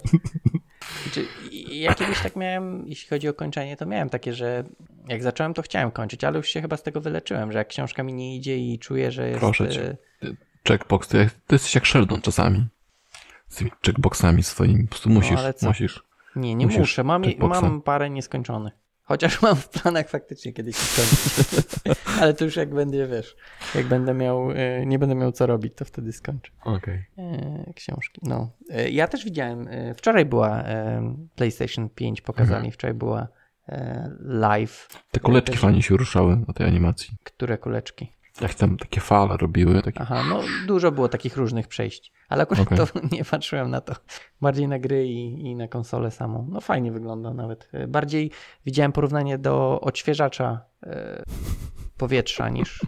Znaczy, 1.02 1.26
ja 1.70 1.94
kiedyś 1.94 2.22
tak 2.22 2.36
miałem, 2.36 2.86
jeśli 2.86 3.08
chodzi 3.08 3.28
o 3.28 3.34
kończenie, 3.34 3.76
to 3.76 3.86
miałem 3.86 4.08
takie, 4.10 4.32
że 4.34 4.64
jak 5.08 5.22
zacząłem, 5.22 5.54
to 5.54 5.62
chciałem 5.62 5.90
kończyć, 5.90 6.24
ale 6.24 6.36
już 6.36 6.48
się 6.48 6.60
chyba 6.60 6.76
z 6.76 6.82
tego 6.82 7.00
wyleczyłem, 7.00 7.52
że 7.52 7.58
jak 7.58 7.68
książka 7.68 8.02
mi 8.02 8.14
nie 8.14 8.36
idzie 8.36 8.58
i 8.58 8.78
czuję, 8.78 9.10
że 9.12 9.28
jest... 9.28 9.40
Proszę 9.40 9.68
cię. 9.68 9.96
e, 10.22 10.26
Checkbox, 10.68 11.08
ty, 11.08 11.18
jak- 11.18 11.30
ty 11.32 11.54
jesteś 11.54 11.74
jak 11.74 11.86
Sheldon 11.86 12.20
czasami. 12.20 12.66
Z 13.48 13.56
tymi 13.56 13.70
checkboxami 13.86 14.42
swoimi. 14.42 14.82
Po 14.84 14.88
prostu 14.90 15.10
musisz, 15.10 15.32
No, 15.32 15.38
ale 15.38 15.54
co? 15.54 15.66
musisz. 15.68 16.02
Nie, 16.36 16.54
nie 16.54 16.66
Musisz 16.66 16.78
muszę. 16.78 17.04
Mam, 17.04 17.24
checkboxa. 17.24 17.60
mam 17.62 17.82
parę 17.82 18.10
nieskończonych. 18.10 18.72
Chociaż 19.04 19.42
mam 19.42 19.56
w 19.56 19.68
planach 19.68 20.08
faktycznie 20.08 20.52
kiedyś 20.52 20.76
skończyć. 20.76 21.64
Ale 22.20 22.34
to 22.34 22.44
już 22.44 22.56
jak 22.56 22.74
będzie, 22.74 23.06
wiesz, 23.06 23.36
jak 23.74 23.86
będę 23.86 24.14
miał, 24.14 24.50
e, 24.50 24.86
nie 24.86 24.98
będę 24.98 25.14
miał 25.14 25.32
co 25.32 25.46
robić, 25.46 25.72
to 25.76 25.84
wtedy 25.84 26.12
skończę. 26.12 26.52
Okej. 26.64 27.04
E, 27.18 27.72
książki. 27.76 28.20
No. 28.24 28.50
E, 28.70 28.90
Ja 28.90 29.08
też 29.08 29.24
widziałem, 29.24 29.68
e, 29.68 29.94
wczoraj 29.94 30.24
była 30.26 30.64
PlayStation 31.36 31.88
5 31.88 32.20
pokazali, 32.20 32.56
Mhm. 32.56 32.72
wczoraj 32.72 32.94
była 32.94 33.28
live. 34.20 34.88
Te 35.10 35.20
kuleczki 35.20 35.50
Też- 35.52 35.60
fajnie 35.60 35.82
się 35.82 35.96
ruszały 35.96 36.36
na 36.48 36.54
tej 36.54 36.66
animacji. 36.66 37.16
Które 37.24 37.58
kuleczki? 37.58 38.12
Jak 38.40 38.54
tam 38.54 38.76
takie 38.76 39.00
fale 39.00 39.36
robiły, 39.36 39.82
takie... 39.82 40.00
Aha, 40.00 40.24
no 40.28 40.40
dużo 40.66 40.92
było 40.92 41.08
takich 41.08 41.36
różnych 41.36 41.68
przejść, 41.68 42.12
ale 42.28 42.42
akurat 42.42 42.66
Okej. 42.66 42.78
to 42.78 42.86
nie 43.16 43.24
patrzyłem 43.24 43.70
na 43.70 43.80
to. 43.80 43.94
Bardziej 44.40 44.68
na 44.68 44.78
gry 44.78 45.06
i, 45.06 45.46
i 45.46 45.56
na 45.56 45.68
konsolę 45.68 46.10
samą. 46.10 46.46
No 46.50 46.60
fajnie 46.60 46.92
wygląda 46.92 47.34
nawet. 47.34 47.70
Bardziej 47.88 48.30
widziałem 48.66 48.92
porównanie 48.92 49.38
do 49.38 49.80
odświeżacza 49.80 50.64
e, 50.82 51.22
powietrza 51.96 52.48
niż 52.48 52.80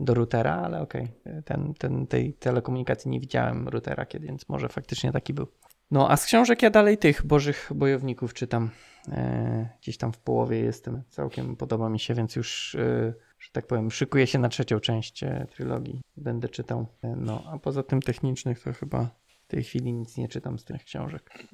do 0.00 0.14
routera, 0.14 0.54
ale 0.54 0.80
okej. 0.80 1.08
E, 1.24 1.42
Ten, 1.42 1.74
ten, 1.74 2.06
tej 2.06 2.34
telekomunikacji 2.34 3.10
nie 3.10 3.20
widziałem 3.20 3.68
routera 3.68 4.06
kiedy, 4.06 4.26
więc 4.26 4.48
może 4.48 4.68
faktycznie 4.68 5.12
taki 5.12 5.34
był. 5.34 5.46
No 5.90 6.10
a 6.10 6.16
z 6.16 6.24
książek 6.26 6.62
ja 6.62 6.70
dalej 6.70 6.98
tych 6.98 7.26
Bożych 7.26 7.70
Bojowników 7.74 8.34
czytam. 8.34 8.70
E, 9.08 9.68
gdzieś 9.82 9.96
tam 9.98 10.12
w 10.12 10.18
połowie 10.18 10.58
jestem. 10.60 11.02
Całkiem 11.08 11.56
podoba 11.56 11.88
mi 11.88 12.00
się, 12.00 12.14
więc 12.14 12.36
już, 12.36 12.74
e, 12.74 13.14
że 13.40 13.50
tak 13.52 13.66
powiem, 13.66 13.90
szykuję 13.90 14.26
się 14.26 14.38
na 14.38 14.48
trzecią 14.48 14.80
część 14.80 15.22
e, 15.22 15.46
trylogii. 15.50 16.00
Będę 16.16 16.48
czytał. 16.48 16.86
E, 17.02 17.16
no 17.16 17.44
a 17.52 17.58
poza 17.58 17.82
tym 17.82 18.02
technicznych 18.02 18.62
to 18.62 18.72
chyba 18.72 19.10
w 19.44 19.46
tej 19.46 19.64
chwili 19.64 19.92
nic 19.92 20.16
nie 20.16 20.28
czytam 20.28 20.58
z 20.58 20.64
tych 20.64 20.84
książek. 20.84 21.44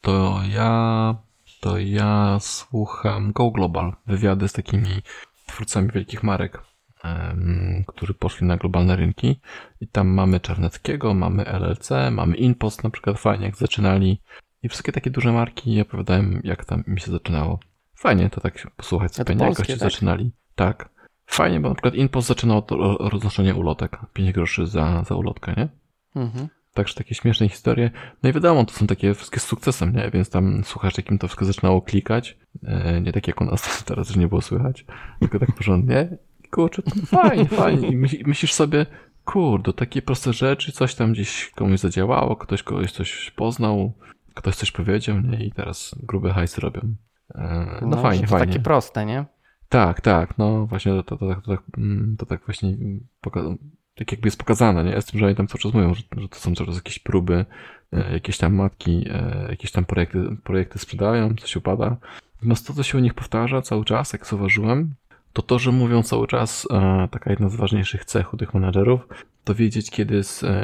To 0.00 0.40
ja... 0.50 1.14
To 1.60 1.78
ja 1.78 2.38
słucham 2.40 3.32
Go 3.32 3.50
Global. 3.50 3.92
Wywiady 4.06 4.48
z 4.48 4.52
takimi 4.52 5.02
twórcami 5.46 5.90
wielkich 5.90 6.22
marek, 6.22 6.62
em, 7.04 7.84
którzy 7.86 8.14
poszli 8.14 8.46
na 8.46 8.56
globalne 8.56 8.96
rynki. 8.96 9.40
I 9.80 9.88
tam 9.88 10.08
mamy 10.08 10.40
Czarneckiego, 10.40 11.14
mamy 11.14 11.44
LLC, 11.44 11.90
mamy 12.10 12.36
Inpost 12.36 12.84
na 12.84 12.90
przykład, 12.90 13.18
fajnie 13.18 13.46
jak 13.46 13.56
zaczynali. 13.56 14.22
I 14.62 14.68
wszystkie 14.68 14.92
takie 14.92 15.10
duże 15.10 15.32
marki 15.32 15.80
opowiadałem, 15.80 16.40
jak 16.44 16.64
tam 16.64 16.84
mi 16.86 17.00
się 17.00 17.10
zaczynało. 17.10 17.58
Fajnie 17.94 18.30
to 18.30 18.40
tak 18.40 18.58
się 18.58 18.68
posłuchać 18.76 19.12
A 19.12 19.14
sobie, 19.14 19.34
to 19.34 19.40
nie? 19.40 19.44
Jak 19.44 19.54
goście 19.54 19.72
tak? 19.72 19.90
zaczynali. 19.90 20.32
Tak. 20.54 20.97
Fajnie, 21.28 21.60
bo 21.60 21.68
na 21.68 21.74
przykład 21.74 21.94
Inpost 21.94 22.28
zaczynał 22.28 22.58
od 22.58 22.70
ro- 22.70 22.96
roznoszenia 23.00 23.54
ulotek. 23.54 23.98
5 24.12 24.32
groszy 24.32 24.66
za, 24.66 25.02
za 25.04 25.14
ulotkę, 25.14 25.54
nie? 25.56 25.68
Mhm. 26.22 26.48
Także 26.74 26.94
takie 26.94 27.14
śmieszne 27.14 27.48
historie. 27.48 27.90
No 28.22 28.30
i 28.30 28.32
wiadomo, 28.32 28.64
to 28.64 28.72
są 28.72 28.86
takie 28.86 29.14
wszystkie 29.14 29.40
z 29.40 29.44
sukcesem, 29.44 29.96
nie? 29.96 30.10
Więc 30.10 30.30
tam 30.30 30.64
słuchasz, 30.64 30.96
jakim 30.96 31.18
to 31.18 31.26
wszystko 31.26 31.44
zaczynało 31.44 31.82
klikać. 31.82 32.38
E, 32.64 33.00
nie 33.00 33.12
tak 33.12 33.28
jak 33.28 33.40
u 33.40 33.44
nas 33.44 33.84
teraz, 33.84 34.08
że 34.08 34.20
nie 34.20 34.28
było 34.28 34.40
słychać, 34.40 34.84
tylko 35.20 35.38
tak 35.38 35.52
porządnie. 35.52 36.18
Kurczę, 36.50 36.82
to 36.82 36.90
fajnie, 37.06 37.44
fajnie. 37.62 37.88
I 37.88 37.96
myślisz 38.26 38.52
sobie, 38.52 38.86
kurde, 39.24 39.72
takie 39.72 40.02
proste 40.02 40.32
rzeczy, 40.32 40.72
coś 40.72 40.94
tam 40.94 41.12
gdzieś 41.12 41.50
komuś 41.54 41.80
zadziałało, 41.80 42.36
ktoś 42.36 42.62
kogoś 42.62 42.92
coś 42.92 43.30
poznał, 43.30 43.92
ktoś 44.34 44.54
coś 44.56 44.72
powiedział, 44.72 45.20
nie? 45.20 45.44
I 45.46 45.52
teraz 45.52 45.94
grube 46.02 46.32
hajsy 46.32 46.60
robią. 46.60 46.80
E, 47.34 47.78
no, 47.82 47.86
no 47.86 47.96
fajnie, 48.02 48.24
to 48.24 48.30
fajnie. 48.30 48.46
takie 48.46 48.60
proste, 48.60 49.06
nie? 49.06 49.24
Tak, 49.68 50.00
tak, 50.00 50.38
no 50.38 50.66
właśnie 50.66 50.92
to, 50.92 51.02
to, 51.02 51.16
to, 51.16 51.34
to, 51.34 51.56
tak, 51.56 51.62
mm, 51.78 52.16
to 52.18 52.26
tak 52.26 52.44
właśnie 52.46 52.76
tak 53.98 54.12
jakby 54.12 54.26
jest 54.26 54.38
pokazane, 54.38 54.84
nie? 54.84 55.02
Z 55.02 55.06
tym, 55.06 55.20
że 55.20 55.26
oni 55.26 55.34
tam 55.34 55.46
cały 55.46 55.58
czas 55.58 55.74
mówią, 55.74 55.94
że, 55.94 56.02
że 56.16 56.28
to 56.28 56.36
są 56.36 56.54
cały 56.54 56.66
czas 56.66 56.76
jakieś 56.76 56.98
próby, 56.98 57.44
e, 57.92 58.12
jakieś 58.12 58.38
tam 58.38 58.54
matki, 58.54 59.04
e, 59.10 59.46
jakieś 59.50 59.72
tam 59.72 59.84
projekty, 59.84 60.36
projekty 60.44 60.78
sprzedają, 60.78 61.34
coś 61.34 61.56
upada. 61.56 61.96
Natomiast 62.34 62.66
to, 62.66 62.74
co 62.74 62.82
się 62.82 62.98
u 62.98 63.00
nich 63.00 63.14
powtarza 63.14 63.62
cały 63.62 63.84
czas, 63.84 64.12
jak 64.12 64.26
zauważyłem, 64.26 64.94
to 65.32 65.42
to, 65.42 65.58
że 65.58 65.72
mówią 65.72 66.02
cały 66.02 66.26
czas, 66.26 66.66
e, 66.70 67.08
taka 67.10 67.30
jedna 67.30 67.48
z 67.48 67.56
ważniejszych 67.56 68.04
cechów 68.04 68.40
tych 68.40 68.54
menadżerów, 68.54 69.00
to 69.44 69.54
wiedzieć, 69.54 69.90
kiedy 69.90 70.22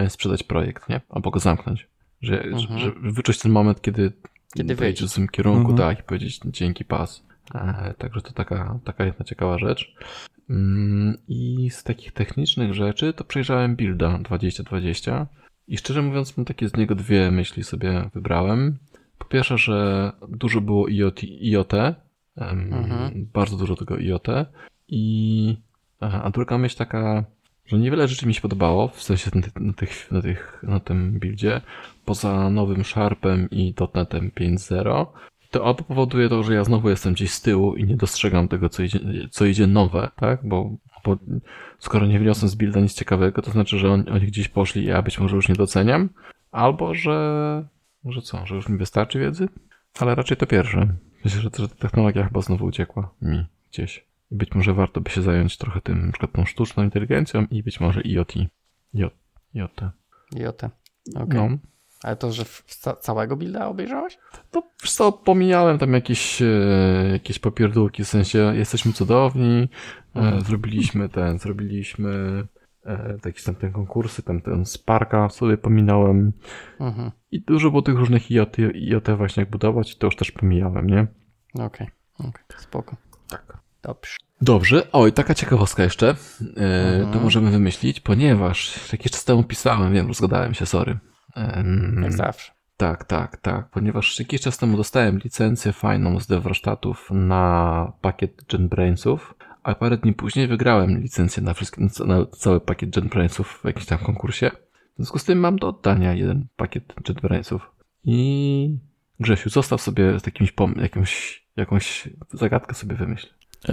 sprzedać 0.08 0.42
projekt, 0.42 0.88
nie? 0.88 1.00
Albo 1.08 1.30
go 1.30 1.40
zamknąć. 1.40 1.88
Że, 2.23 2.42
mhm. 2.42 2.78
że 2.78 2.92
wyczuć 3.02 3.38
ten 3.38 3.52
moment, 3.52 3.82
kiedy, 3.82 4.12
kiedy 4.54 4.75
wejdzie 4.75 5.08
w 5.08 5.12
tym 5.12 5.28
kierunku, 5.28 5.70
mhm. 5.70 5.76
tak, 5.76 6.04
i 6.04 6.08
powiedzieć 6.08 6.40
dzięki 6.44 6.84
pas. 6.84 7.25
Także 7.98 8.20
to 8.20 8.32
taka, 8.32 8.78
taka 8.84 9.04
jedna 9.04 9.24
ciekawa 9.24 9.58
rzecz. 9.58 9.94
Mm, 10.50 11.18
I 11.28 11.70
z 11.70 11.82
takich 11.82 12.12
technicznych 12.12 12.74
rzeczy 12.74 13.12
to 13.12 13.24
przejrzałem 13.24 13.76
builda 13.76 14.18
2020 14.18 15.26
i 15.68 15.78
szczerze 15.78 16.02
mówiąc, 16.02 16.36
mam 16.36 16.44
takie 16.44 16.68
z 16.68 16.76
niego 16.76 16.94
dwie 16.94 17.30
myśli 17.30 17.64
sobie 17.64 18.10
wybrałem. 18.14 18.78
Po 19.18 19.24
pierwsze, 19.24 19.58
że 19.58 20.12
dużo 20.28 20.60
było 20.60 20.88
IoT, 20.88 21.24
IoT 21.24 21.72
mhm. 22.36 23.28
bardzo 23.32 23.56
dużo 23.56 23.76
tego 23.76 23.98
IoT 23.98 24.26
i 24.88 25.56
a 26.00 26.30
druga 26.30 26.58
myśl 26.58 26.76
taka, 26.76 27.24
że 27.66 27.78
niewiele 27.78 28.08
rzeczy 28.08 28.26
mi 28.26 28.34
się 28.34 28.40
podobało, 28.40 28.88
w 28.88 29.02
sensie 29.02 29.30
na, 29.34 29.42
tych, 29.42 29.54
na, 29.60 29.72
tych, 29.72 30.10
na, 30.10 30.22
tych, 30.22 30.62
na 30.62 30.80
tym 30.80 31.18
buildzie, 31.18 31.60
poza 32.04 32.50
nowym 32.50 32.84
Sharpem 32.84 33.48
i 33.50 33.74
.NETem 33.94 34.30
5.0, 34.30 35.06
to 35.54 35.66
albo 35.66 35.84
powoduje 35.84 36.28
to, 36.28 36.42
że 36.42 36.54
ja 36.54 36.64
znowu 36.64 36.90
jestem 36.90 37.12
gdzieś 37.12 37.30
z 37.30 37.42
tyłu 37.42 37.76
i 37.76 37.84
nie 37.84 37.96
dostrzegam 37.96 38.49
tego, 38.49 38.68
co 38.68 38.82
idzie, 38.82 39.00
co 39.30 39.44
idzie 39.44 39.66
nowe, 39.66 40.11
tak? 40.16 40.49
Bo, 40.49 40.76
bo 41.04 41.18
skoro 41.78 42.06
nie 42.06 42.18
wniosłem 42.18 42.49
z 42.49 42.54
builda 42.54 42.80
nic 42.80 42.94
ciekawego, 42.94 43.42
to 43.42 43.50
znaczy, 43.50 43.78
że 43.78 43.90
oni, 43.90 44.08
oni 44.08 44.26
gdzieś 44.26 44.49
poszli 44.49 44.82
i 44.82 44.87
ja 44.87 45.02
być 45.02 45.18
może 45.18 45.37
już 45.37 45.49
nie 45.49 45.54
doceniam, 45.54 46.08
albo 46.52 46.94
że, 46.94 47.68
że 48.04 48.23
co, 48.23 48.46
że 48.46 48.54
już 48.54 48.68
mi 48.68 48.78
wystarczy 48.78 49.18
wiedzy, 49.18 49.49
ale 50.00 50.14
raczej 50.14 50.37
to 50.37 50.46
pierwsze. 50.46 50.88
Myślę, 51.25 51.40
że, 51.40 51.50
że 51.58 51.68
ta 51.68 51.75
technologia 51.75 52.25
chyba 52.25 52.40
znowu 52.40 52.64
uciekła 52.66 53.14
mi 53.23 53.44
gdzieś. 53.73 54.04
I 54.30 54.37
być 54.37 54.54
może 54.54 54.75
warto 54.75 55.00
by 55.00 55.11
się 55.11 55.23
zająć 55.23 55.56
trochę 55.56 55.80
tym, 55.80 56.06
na 56.06 56.12
przykład 56.12 56.32
tą 56.32 56.44
sztuczną 56.44 56.84
inteligencją 56.84 57.46
i 57.50 57.62
być 57.62 57.80
może 57.80 58.00
IoT. 58.00 58.34
IoT. 58.94 59.14
IoT. 59.54 59.80
IoT. 60.37 60.62
Okay. 61.14 61.50
No. 61.50 61.58
Ale 62.04 62.16
to, 62.16 62.32
że 62.32 62.44
całego 63.00 63.37
builda 63.37 63.68
obejrzałeś? 63.68 64.18
No, 64.54 64.62
co, 64.76 65.12
pomijałem 65.12 65.78
tam 65.78 65.92
jakieś, 65.92 66.42
e, 66.42 66.46
jakieś 67.12 67.38
popierdółki, 67.38 68.04
w 68.04 68.08
sensie 68.08 68.52
jesteśmy 68.54 68.92
cudowni, 68.92 69.68
e, 70.16 70.18
mhm. 70.18 70.40
zrobiliśmy 70.40 71.08
ten, 71.08 71.38
zrobiliśmy 71.38 72.42
e, 72.87 73.18
jakieś 73.25 73.44
tam 73.44 73.54
te 73.54 73.70
konkursy, 73.70 74.23
tam 74.23 74.40
ten 74.40 74.64
Sparka 74.64 75.28
sobie 75.28 75.56
pominąłem 75.56 76.32
mhm. 76.80 77.11
i 77.30 77.40
dużo 77.40 77.70
było 77.70 77.82
tych 77.82 77.96
różnych 77.96 78.30
IoT, 78.30 78.56
IoT 78.75 79.11
właśnie 79.16 79.40
jak 79.40 79.50
budować, 79.50 79.96
to 79.96 80.06
już 80.06 80.16
też 80.16 80.30
pomijałem, 80.30 80.87
nie? 80.87 81.06
Okej, 81.54 81.88
okay. 82.18 82.28
okay. 82.28 82.58
spoko. 82.58 82.96
Tak. 83.28 83.58
Dobrze. 83.82 84.16
Dobrze. 84.40 84.87
Oj, 84.92 85.12
taka 85.12 85.34
ciekawostka 85.34 85.82
jeszcze. 85.82 86.08
E, 86.08 86.94
mhm. 86.96 87.12
To 87.12 87.20
możemy 87.20 87.50
wymyślić, 87.50 88.00
ponieważ 88.00 88.92
jakiś 88.92 89.12
czas 89.12 89.25
temu 89.25 89.44
pisałem, 89.44 89.92
wiem, 89.92 90.08
rozgadałem 90.08 90.54
się, 90.54 90.66
sorry. 90.66 90.99
Jak 92.02 92.12
zawsze. 92.12 92.52
Tak, 92.76 93.04
tak, 93.04 93.36
tak. 93.36 93.70
Ponieważ 93.70 94.18
jakiś 94.18 94.40
czas 94.40 94.58
temu 94.58 94.76
dostałem 94.76 95.18
licencję 95.18 95.72
fajną 95.72 96.20
z 96.20 96.26
warsztatów 96.26 97.08
na 97.10 97.92
pakiet 98.00 98.52
JetBrainsów, 98.52 99.34
a 99.62 99.74
parę 99.74 99.96
dni 99.96 100.12
później 100.12 100.48
wygrałem 100.48 101.00
licencję 101.00 101.42
na, 101.42 101.54
wszystkie, 101.54 101.86
na 102.06 102.26
cały 102.26 102.60
pakiet 102.60 102.96
JetBrainsów 102.96 103.60
w 103.62 103.64
jakimś 103.64 103.86
tam 103.86 103.98
konkursie. 103.98 104.50
W 104.92 104.96
związku 104.96 105.18
z 105.18 105.24
tym 105.24 105.38
mam 105.38 105.56
do 105.56 105.68
oddania 105.68 106.14
jeden 106.14 106.46
pakiet 106.56 106.94
JetBrainsów. 107.08 107.70
I 108.04 108.78
Grzesiu, 109.20 109.50
zostaw 109.50 109.80
sobie 109.80 110.20
z 110.20 110.26
jakimś 110.26 110.54
jakąś, 110.76 111.44
jakąś 111.56 112.08
zagadkę 112.32 112.74
sobie 112.74 112.96
wymyśl. 112.96 113.28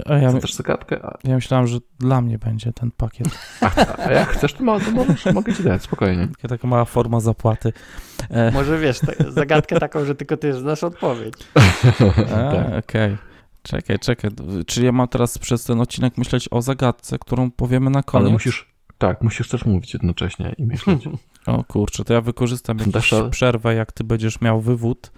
A 0.06 0.14
ja, 0.14 0.32
też 0.32 0.54
zagadkę? 0.54 1.04
A... 1.04 1.18
ja 1.24 1.34
myślałem, 1.34 1.66
że 1.66 1.78
dla 1.98 2.20
mnie 2.20 2.38
będzie 2.38 2.72
ten 2.72 2.90
pakiet. 2.90 3.28
A, 3.60 3.98
a 4.06 4.12
jak 4.12 4.28
chcesz, 4.28 4.52
to, 4.52 4.80
to 4.80 4.90
możesz, 4.90 5.24
mogę 5.34 5.54
ci 5.54 5.62
dać, 5.62 5.82
spokojnie. 5.82 6.28
Taka, 6.28 6.48
taka 6.48 6.68
mała 6.68 6.84
forma 6.84 7.20
zapłaty. 7.20 7.72
E... 8.30 8.50
Może 8.50 8.78
wiesz, 8.78 9.00
zagadkę 9.28 9.80
taką, 9.80 10.04
że 10.04 10.14
tylko 10.14 10.36
ty 10.36 10.52
znasz 10.52 10.84
odpowiedź. 10.84 11.34
tak. 11.54 12.66
Okej. 12.66 12.78
Okay. 12.78 13.16
Czekaj, 13.62 13.98
czekaj. 13.98 14.30
Czyli 14.66 14.86
ja 14.86 14.92
mam 14.92 15.08
teraz 15.08 15.38
przez 15.38 15.64
ten 15.64 15.80
odcinek 15.80 16.18
myśleć 16.18 16.48
o 16.50 16.62
zagadce, 16.62 17.18
którą 17.18 17.50
powiemy 17.50 17.90
na 17.90 18.02
koniec? 18.02 18.24
Ale 18.24 18.32
musisz, 18.32 18.72
tak, 18.98 19.22
musisz 19.22 19.48
też 19.48 19.64
mówić 19.64 19.94
jednocześnie 19.94 20.54
i 20.58 20.66
myśleć. 20.66 21.04
O 21.46 21.64
kurczę, 21.64 22.04
to 22.04 22.14
ja 22.14 22.20
wykorzystam 22.20 22.78
jakąś 22.78 23.10
przerwę, 23.30 23.74
jak 23.74 23.92
ty 23.92 24.04
będziesz 24.04 24.40
miał 24.40 24.60
wywód 24.60 25.12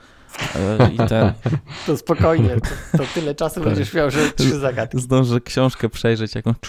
i 0.92 0.96
ten. 1.08 1.32
To 1.86 1.96
spokojnie, 1.96 2.56
to, 2.60 2.98
to 2.98 3.04
tyle 3.14 3.34
czasu 3.34 3.54
tak. 3.54 3.64
będziesz 3.64 3.94
miał, 3.94 4.10
że 4.10 4.32
trzy 4.32 4.58
zagadki. 4.58 5.00
Zdążę 5.00 5.40
książkę 5.40 5.88
przejrzeć 5.88 6.34
jakąś. 6.34 6.56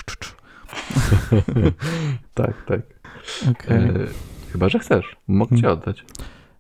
tak, 2.34 2.66
tak. 2.68 2.82
Okay. 3.52 3.78
E, 3.78 3.94
chyba, 4.52 4.70
że 4.70 4.80
chcesz. 4.80 5.16
Mogę 5.28 5.56
ci 5.56 5.62
hmm. 5.62 5.80
oddać. 5.80 6.06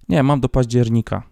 Nie, 0.09 0.24
mam 0.24 0.39
do 0.39 0.50
października. 0.50 1.24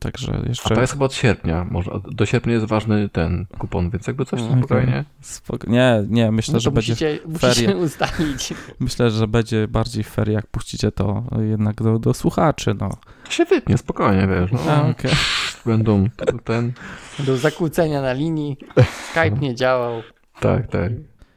Także 0.00 0.42
jeszcze. 0.48 0.72
A 0.72 0.74
to 0.74 0.80
jest 0.80 0.92
chyba 0.92 1.04
od 1.04 1.14
sierpnia. 1.14 1.66
Może 1.70 1.90
do 2.10 2.26
sierpnia 2.26 2.52
jest 2.52 2.66
ważny 2.66 3.08
ten 3.08 3.46
kupon, 3.58 3.90
więc 3.90 4.06
jakby 4.06 4.24
coś 4.24 4.40
okay. 4.40 4.58
spokojnie. 4.58 5.04
Spoko 5.20 5.70
nie, 5.70 6.04
nie, 6.08 6.30
myślę, 6.30 6.54
no 6.54 6.60
że 6.60 6.70
musicie, 6.70 7.18
będzie 7.26 7.38
ferie. 7.38 7.76
ustalić. 7.86 8.54
Myślę, 8.80 9.10
że 9.10 9.28
będzie 9.28 9.68
bardziej 9.68 10.04
fair, 10.04 10.28
jak 10.28 10.46
puścicie 10.46 10.92
to 10.92 11.24
jednak 11.40 11.82
do, 11.82 11.98
do 11.98 12.14
słuchaczy. 12.14 12.74
No. 12.80 12.90
Się 13.28 13.44
wytnie, 13.44 13.78
spokojnie, 13.78 14.28
wiesz. 14.28 14.52
No. 14.52 14.72
A, 14.72 14.88
okay. 14.88 15.10
Będą 15.66 16.08
ten. 16.44 16.72
Będą 17.18 17.36
zakłócenia 17.36 18.02
na 18.02 18.12
linii. 18.12 18.56
Skype 19.10 19.38
nie 19.40 19.54
działał. 19.54 20.02
Tak, 20.40 20.66
tak. 20.66 20.92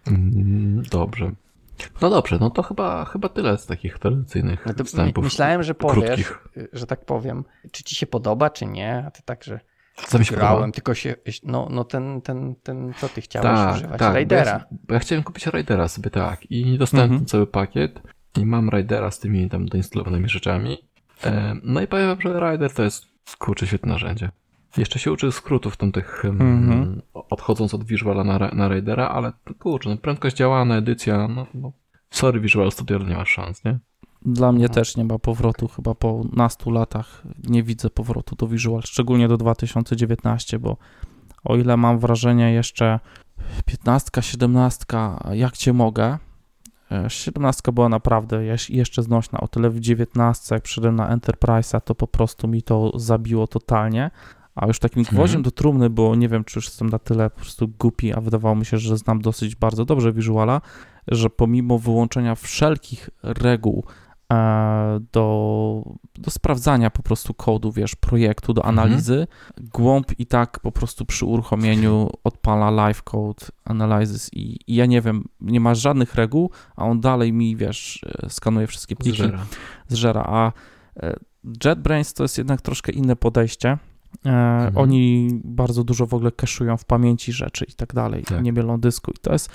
Mm, 0.07 0.83
dobrze. 0.91 1.31
No 2.01 2.09
dobrze, 2.09 2.37
no 2.39 2.49
to 2.49 2.63
chyba, 2.63 3.05
chyba 3.05 3.29
tyle 3.29 3.57
z 3.57 3.65
takich 3.65 3.99
tradycyjnych 3.99 4.65
no 4.77 4.85
wstępów. 4.85 5.23
Myślałem, 5.23 5.63
że 5.63 5.75
powiesz, 5.75 6.27
krótkich. 6.27 6.69
że 6.73 6.87
tak 6.87 7.05
powiem, 7.05 7.45
czy 7.71 7.83
ci 7.83 7.95
się 7.95 8.07
podoba, 8.07 8.49
czy 8.49 8.65
nie, 8.65 9.03
a 9.07 9.11
ty 9.11 9.21
tak, 9.25 9.43
że 9.43 9.59
co 9.95 10.19
mi 10.19 10.25
się 10.25 10.35
grałem, 10.35 10.55
podoba? 10.55 10.71
tylko 10.71 10.93
się, 10.93 11.15
no, 11.43 11.67
no 11.71 11.83
ten, 11.83 12.21
ten, 12.21 12.55
ten, 12.63 12.93
co 12.97 13.09
ty 13.09 13.21
chciałeś 13.21 13.45
tak, 13.45 13.75
używać, 13.75 13.99
tak, 13.99 14.13
Raidera. 14.13 14.51
Bo 14.51 14.75
ja, 14.75 14.77
bo 14.87 14.93
ja, 14.93 14.99
chciałem 14.99 15.23
kupić 15.23 15.47
Raidera 15.47 15.87
sobie, 15.87 16.09
tak, 16.09 16.51
i 16.51 16.77
dostałem 16.77 17.11
mhm. 17.11 17.25
cały 17.25 17.47
pakiet 17.47 18.01
i 18.37 18.45
mam 18.45 18.69
Raidera 18.69 19.11
z 19.11 19.19
tymi 19.19 19.49
tam 19.49 19.65
doinstalowanymi 19.65 20.29
rzeczami. 20.29 20.77
E, 21.23 21.55
no 21.63 21.81
i 21.81 21.87
powiem, 21.87 22.21
że 22.21 22.39
Raider 22.39 22.73
to 22.73 22.83
jest, 22.83 23.05
kurczę, 23.37 23.67
świetne 23.67 23.91
narzędzie. 23.91 24.29
Jeszcze 24.77 24.99
się 24.99 25.11
uczy 25.11 25.31
skrótów 25.31 25.77
tam 25.77 25.91
tych, 25.91 26.23
mm-hmm. 26.25 27.01
odchodząc 27.13 27.73
od 27.73 27.83
Visuala 27.83 28.23
na, 28.23 28.37
na 28.53 28.67
Raidera, 28.67 29.09
ale 29.09 29.33
kurczę, 29.59 29.89
no, 29.89 29.97
prędkość 29.97 30.35
działana, 30.35 30.75
edycja, 30.75 31.27
no, 31.27 31.47
no 31.53 31.71
sorry 32.09 32.39
Visual 32.39 32.71
Studio, 32.71 32.97
nie 32.99 33.15
masz 33.15 33.29
szans, 33.29 33.63
nie? 33.63 33.79
Dla 34.21 34.51
mnie 34.51 34.67
no. 34.67 34.73
też 34.73 34.97
nie 34.97 35.03
ma 35.03 35.19
powrotu, 35.19 35.67
chyba 35.67 35.95
po 35.95 36.21
nastu 36.33 36.71
latach 36.71 37.23
nie 37.43 37.63
widzę 37.63 37.89
powrotu 37.89 38.35
do 38.35 38.47
Visual, 38.47 38.81
szczególnie 38.81 39.27
do 39.27 39.37
2019, 39.37 40.59
bo 40.59 40.77
o 41.43 41.55
ile 41.55 41.77
mam 41.77 41.99
wrażenie 41.99 42.53
jeszcze 42.53 42.99
15, 43.65 44.21
17, 44.21 44.85
jak 45.31 45.57
cię 45.57 45.73
mogę, 45.73 46.17
17 47.07 47.61
e, 47.67 47.71
była 47.71 47.89
naprawdę 47.89 48.45
jeszcze 48.69 49.03
znośna, 49.03 49.39
o 49.39 49.47
tyle 49.47 49.69
w 49.69 49.79
19, 49.79 50.55
jak 50.55 50.63
przyszedłem 50.63 50.95
na 50.95 51.17
Enterprise'a, 51.17 51.81
to 51.81 51.95
po 51.95 52.07
prostu 52.07 52.47
mi 52.47 52.63
to 52.63 52.99
zabiło 52.99 53.47
totalnie, 53.47 54.11
a 54.57 54.67
już 54.67 54.79
takim 54.79 55.03
gwoździem 55.03 55.39
mhm. 55.39 55.43
do 55.43 55.51
trumny, 55.51 55.89
bo 55.89 56.15
nie 56.15 56.29
wiem, 56.29 56.43
czy 56.43 56.57
już 56.57 56.65
jestem 56.65 56.89
na 56.89 56.99
tyle 56.99 57.29
po 57.29 57.39
prostu 57.39 57.67
głupi, 57.67 58.13
a 58.13 58.21
wydawało 58.21 58.55
mi 58.55 58.65
się, 58.65 58.77
że 58.77 58.97
znam 58.97 59.21
dosyć 59.21 59.55
bardzo 59.55 59.85
dobrze 59.85 60.13
Visuala, 60.13 60.61
że 61.07 61.29
pomimo 61.29 61.79
wyłączenia 61.79 62.35
wszelkich 62.35 63.09
reguł 63.23 63.85
e, 64.33 64.99
do, 65.11 65.83
do 66.15 66.31
sprawdzania 66.31 66.89
po 66.89 67.03
prostu 67.03 67.33
kodu, 67.33 67.71
wiesz, 67.71 67.95
projektu, 67.95 68.53
do 68.53 68.61
Mhm. 68.61 68.79
analizy. 68.79 69.27
Głąb 69.57 70.19
i 70.19 70.25
tak 70.25 70.59
po 70.59 70.71
prostu 70.71 71.05
przy 71.05 71.25
uruchomieniu 71.25 72.09
odpala 72.23 72.71
live 72.71 73.03
code 73.03 73.45
analysis 73.65 74.29
i, 74.33 74.59
i 74.67 74.75
ja 74.75 74.85
nie 74.85 75.01
wiem, 75.01 75.23
nie 75.41 75.59
ma 75.59 75.75
żadnych 75.75 76.15
reguł, 76.15 76.51
a 76.75 76.85
on 76.85 77.01
dalej 77.01 77.33
mi, 77.33 77.55
wiesz, 77.55 78.05
e, 78.23 78.29
skanuje 78.29 78.67
wszystkie 78.67 78.95
pliki 78.95 79.17
Zżera. 79.17 79.45
zżera, 79.87 80.23
a 80.27 80.51
e, 80.99 81.15
JetBrains 81.65 82.13
to 82.13 82.23
jest 82.23 82.37
jednak 82.37 82.61
troszkę 82.61 82.91
inne 82.91 83.15
podejście. 83.15 83.77
E, 84.25 84.71
Oni 84.75 85.29
bardzo 85.43 85.83
dużo 85.83 86.05
w 86.05 86.13
ogóle 86.13 86.29
cache'ują 86.31 86.77
w 86.77 86.85
pamięci 86.85 87.33
rzeczy 87.33 87.65
i 87.69 87.73
tak 87.73 87.93
dalej, 87.93 88.23
Tak. 88.23 88.43
nie 88.43 88.53
mielą 88.53 88.79
dysku 88.79 89.11
i 89.11 89.17
to 89.21 89.33
jest 89.33 89.49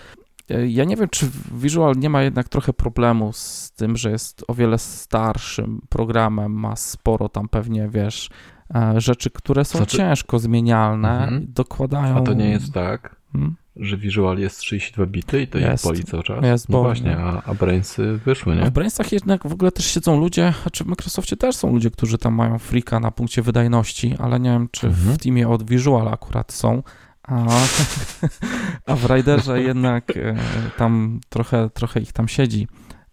e, 0.50 0.66
ja 0.68 0.84
nie 0.84 0.96
wiem, 0.96 1.08
czy 1.08 1.30
Visual 1.52 1.94
nie 1.96 2.10
ma 2.10 2.22
jednak 2.22 2.48
trochę 2.48 2.72
problemu 2.72 3.32
z 3.32 3.72
tym, 3.76 3.96
że 3.96 4.10
jest 4.10 4.44
o 4.48 4.54
wiele 4.54 4.78
starszym 4.78 5.80
programem, 5.88 6.52
ma 6.52 6.76
sporo 6.76 7.28
tam 7.28 7.48
pewnie, 7.48 7.88
wiesz, 7.88 8.30
e, 8.74 9.00
rzeczy, 9.00 9.30
które 9.30 9.64
są 9.64 9.78
Znaczy- 9.78 9.96
ciężko 9.96 10.38
zmienialne, 10.38 11.22
Mhm. 11.22 11.46
dokładają... 11.48 12.16
A 12.16 12.20
to 12.20 12.34
nie 12.34 12.50
jest 12.50 12.72
tak, 12.72 13.16
Hmm? 13.32 13.54
że 13.76 13.96
Visual 13.96 14.38
jest 14.38 14.58
32 14.58 15.06
bity 15.06 15.42
i 15.42 15.46
to 15.48 15.58
Jest. 15.58 15.84
boli 15.84 16.04
cały 16.04 16.22
czas? 16.22 16.44
Jest, 16.44 16.68
no 16.68 16.72
boli, 16.72 16.84
właśnie, 16.84 17.16
no. 17.16 17.22
a, 17.22 17.42
a 17.42 17.54
Brainsy 17.54 18.20
wyszły, 18.24 18.52
A 18.52 18.56
nie? 18.56 18.66
w 18.66 18.70
Brainsach 18.70 19.12
jednak 19.12 19.48
w 19.48 19.52
ogóle 19.52 19.72
też 19.72 19.86
siedzą 19.86 20.20
ludzie, 20.20 20.54
a 20.66 20.70
czy 20.70 20.84
w 20.84 20.86
Microsoftie 20.86 21.36
też 21.36 21.56
są 21.56 21.72
ludzie, 21.72 21.90
którzy 21.90 22.18
tam 22.18 22.34
mają 22.34 22.58
freaka 22.58 23.00
na 23.00 23.10
punkcie 23.10 23.42
wydajności, 23.42 24.14
ale 24.18 24.40
nie 24.40 24.50
wiem, 24.50 24.68
czy 24.70 24.86
Mhm. 24.86 25.14
w 25.14 25.18
teamie 25.18 25.48
od 25.48 25.70
Visual 25.70 26.08
akurat 26.08 26.52
są. 26.52 26.82
A, 27.22 27.46
a 28.86 28.96
w 28.96 29.06
Riderze 29.10 29.62
jednak 29.62 30.16
e, 30.16 30.36
tam 30.76 31.20
trochę, 31.28 31.70
trochę 31.70 32.00
ich 32.00 32.12
tam 32.12 32.28
siedzi. 32.28 32.68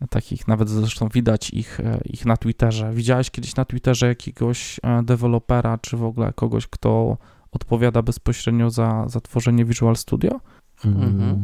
Takich 0.09 0.47
nawet 0.47 0.69
zresztą 0.69 1.07
widać 1.09 1.49
ich, 1.49 1.79
e, 1.79 1.99
ich 2.05 2.25
na 2.25 2.37
Twitterze. 2.37 2.93
Widziałeś 2.93 3.31
kiedyś 3.31 3.55
na 3.55 3.65
Twitterze 3.65 4.07
jakiegoś 4.07 4.79
e, 4.83 5.03
dewelopera, 5.03 5.77
czy 5.77 5.97
w 5.97 6.03
ogóle 6.03 6.33
kogoś, 6.33 6.67
kto 6.67 7.17
odpowiada 7.51 8.01
bezpośrednio 8.01 8.69
za, 8.69 9.03
za 9.07 9.19
tworzenie 9.21 9.65
Visual 9.65 9.95
Studio? 9.95 10.39
Mhm. 10.85 11.35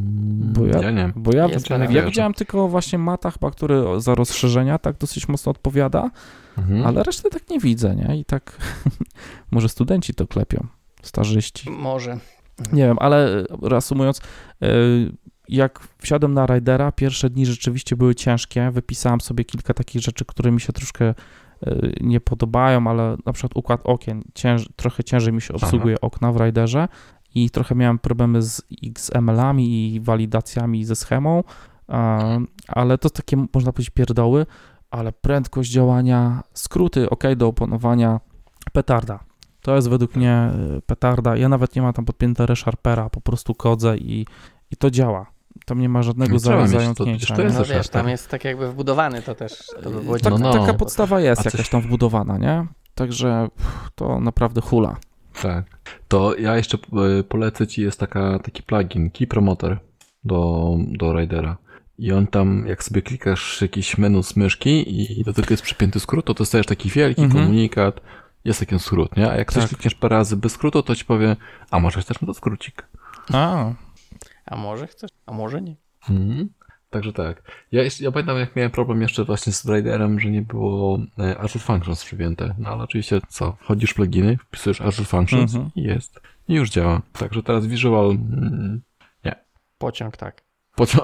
Bo 0.53 0.65
ja- 0.65 0.81
ja 0.81 0.91
nie. 0.91 1.11
Bo 1.15 1.31
ja, 1.35 1.47
ja, 1.47 1.59
pewnie. 1.69 2.03
widziałem 2.03 2.33
tylko 2.33 2.67
właśnie 2.67 2.99
Mata 2.99 3.31
chyba, 3.31 3.51
który 3.51 3.83
za 3.97 4.15
rozszerzenia 4.15 4.77
tak 4.79 4.97
dosyć 4.97 5.27
mocno 5.27 5.49
odpowiada, 5.51 6.11
Mhm. 6.57 6.85
ale 6.85 7.03
resztę 7.03 7.29
tak 7.29 7.49
nie 7.49 7.59
widzę, 7.59 7.95
nie? 7.95 8.17
I 8.19 8.25
tak 8.25 8.57
może 9.51 9.69
studenci 9.69 10.13
to 10.13 10.27
klepią, 10.27 10.67
starzyści. 11.01 11.69
Może. 11.69 12.17
Nie 12.73 12.83
wiem, 12.83 12.97
ale 12.99 13.43
reasumując, 13.61 14.17
y, 14.63 15.11
jak 15.49 15.87
wsiadłem 15.97 16.33
na 16.33 16.45
Ridera, 16.45 16.91
pierwsze 16.91 17.29
dni 17.29 17.45
rzeczywiście 17.45 17.95
były 17.95 18.15
ciężkie. 18.15 18.71
Wypisałem 18.71 19.21
sobie 19.21 19.43
kilka 19.45 19.73
takich 19.73 20.01
rzeczy, 20.01 20.25
które 20.25 20.51
mi 20.51 20.61
się 20.61 20.73
troszkę 20.73 21.13
nie 22.01 22.19
podobają, 22.19 22.87
ale 22.87 23.17
na 23.25 23.33
przykład 23.33 23.51
układ 23.55 23.81
okien, 23.83 24.23
cięż, 24.33 24.69
trochę 24.75 25.03
ciężej 25.03 25.33
mi 25.33 25.41
się 25.41 25.53
obsługuje 25.53 26.01
okna 26.01 26.31
w 26.31 26.37
Riderze 26.37 26.87
i 27.35 27.49
trochę 27.49 27.75
miałem 27.75 27.99
problemy 27.99 28.41
z 28.41 28.61
XML-ami 28.83 29.95
i 29.95 29.99
walidacjami 29.99 30.85
ze 30.85 30.95
schemą, 30.95 31.43
ale 32.67 32.97
to 32.97 33.09
takie, 33.09 33.45
można 33.53 33.71
powiedzieć, 33.71 33.89
pierdoły, 33.89 34.45
ale 34.89 35.11
prędkość 35.11 35.71
działania, 35.71 36.43
skróty 36.53 37.09
ok 37.09 37.23
do 37.37 37.47
opanowania, 37.47 38.19
petarda. 38.73 39.19
To 39.61 39.75
jest 39.75 39.89
według 39.89 40.15
mnie 40.15 40.51
y, 40.77 40.81
petarda. 40.81 41.37
Ja 41.37 41.49
nawet 41.49 41.75
nie 41.75 41.81
mam 41.81 41.93
tam 41.93 42.05
podpięte 42.05 42.45
ReSharpera, 42.45 43.09
po 43.09 43.21
prostu 43.21 43.55
kodzę 43.55 43.97
i, 43.97 44.25
i 44.71 44.75
to 44.75 44.91
działa. 44.91 45.34
Tam 45.65 45.79
nie 45.79 45.89
ma 45.89 46.03
żadnego 46.03 46.39
trzeba 46.39 46.67
za- 46.67 46.73
to 46.73 46.79
zająknięcia. 46.79 47.35
to 47.35 47.41
nie? 47.41 47.43
jest 47.43 47.57
No 47.57 47.65
też 47.65 47.69
wiesz, 47.77 47.89
tam 47.89 48.09
jest 48.09 48.29
tak 48.29 48.43
jakby 48.45 48.71
wbudowany 48.71 49.21
to 49.21 49.35
też. 49.35 49.63
To 49.83 49.89
by 49.89 50.01
było 50.01 50.19
Tak, 50.19 50.31
No, 50.33 50.37
no. 50.37 50.53
Taka 50.53 50.73
podstawa 50.73 51.19
jest 51.21 51.43
coś- 51.43 51.53
jakaś 51.53 51.69
tam 51.69 51.81
wbudowana, 51.81 52.37
nie? 52.37 52.65
Także 52.95 53.47
to 53.95 54.19
naprawdę 54.19 54.61
hula. 54.61 54.95
Tak. 55.41 55.65
To 56.07 56.35
ja 56.35 56.57
jeszcze 56.57 56.77
e, 57.19 57.23
polecę 57.23 57.67
ci, 57.67 57.81
jest 57.81 57.99
taka, 57.99 58.39
taki 58.39 58.63
plugin, 58.63 59.09
Key 59.11 59.27
Promoter 59.27 59.79
do, 60.23 60.71
do 60.87 61.19
Ridera. 61.19 61.57
I 61.99 62.11
on 62.11 62.27
tam, 62.27 62.67
jak 62.67 62.83
sobie 62.83 63.01
klikasz 63.01 63.61
jakiś 63.61 63.97
menu 63.97 64.23
z 64.23 64.35
myszki 64.35 65.01
i 65.19 65.23
do 65.23 65.33
tego 65.33 65.47
jest 65.51 65.63
przypięty 65.63 65.99
skrót, 65.99 66.25
to 66.25 66.33
dostajesz 66.33 66.65
taki 66.67 66.89
wielki 66.89 67.21
Mhm. 67.21 67.45
komunikat, 67.45 68.01
jest 68.45 68.59
taki 68.59 68.79
skrót, 68.79 69.17
nie? 69.17 69.29
A 69.31 69.35
jak 69.35 69.53
coś 69.53 69.63
Tak. 69.63 69.69
klikniesz 69.69 69.95
parę 69.95 70.15
razy 70.15 70.37
bez 70.37 70.51
skrótu, 70.51 70.83
to 70.83 70.95
ci 70.95 71.05
powie, 71.05 71.35
a 71.71 71.79
może 71.79 72.01
chcesz 72.01 72.21
na 72.21 72.25
to 72.27 72.33
skrócik. 72.33 72.83
A, 73.33 73.71
A 74.45 74.55
może 74.55 74.87
chcesz? 74.87 75.11
A 75.25 75.31
może 75.33 75.61
nie? 75.61 75.75
Mhm. 76.09 76.49
Także 76.89 77.13
tak. 77.13 77.51
Ja, 77.71 77.83
ja 77.99 78.11
pamiętam, 78.11 78.37
jak 78.37 78.55
miałem 78.55 78.71
problem 78.71 79.01
jeszcze 79.01 79.23
właśnie 79.25 79.53
z 79.53 79.65
Riderem, 79.65 80.19
że 80.19 80.29
nie 80.29 80.41
było 80.41 80.99
e, 81.19 81.37
Azure 81.37 81.63
Functions 81.63 82.05
przypięte. 82.05 82.55
No 82.57 82.69
ale 82.69 82.83
oczywiście 82.83 83.21
co? 83.29 83.57
Wchodzisz 83.61 83.91
w 83.91 83.95
pluginy, 83.95 84.37
wpisujesz 84.37 84.81
Azure 84.81 85.05
Functions 85.07 85.55
Mhm. 85.55 85.71
i 85.75 85.83
jest. 85.83 86.19
I 86.47 86.53
już 86.53 86.69
działa. 86.69 87.01
Także 87.13 87.43
teraz 87.43 87.67
Visual... 87.67 88.11
Mm, 88.11 88.81
Pociąg 89.77 90.17
tak. 90.25 90.41
pociąg, 90.75 91.03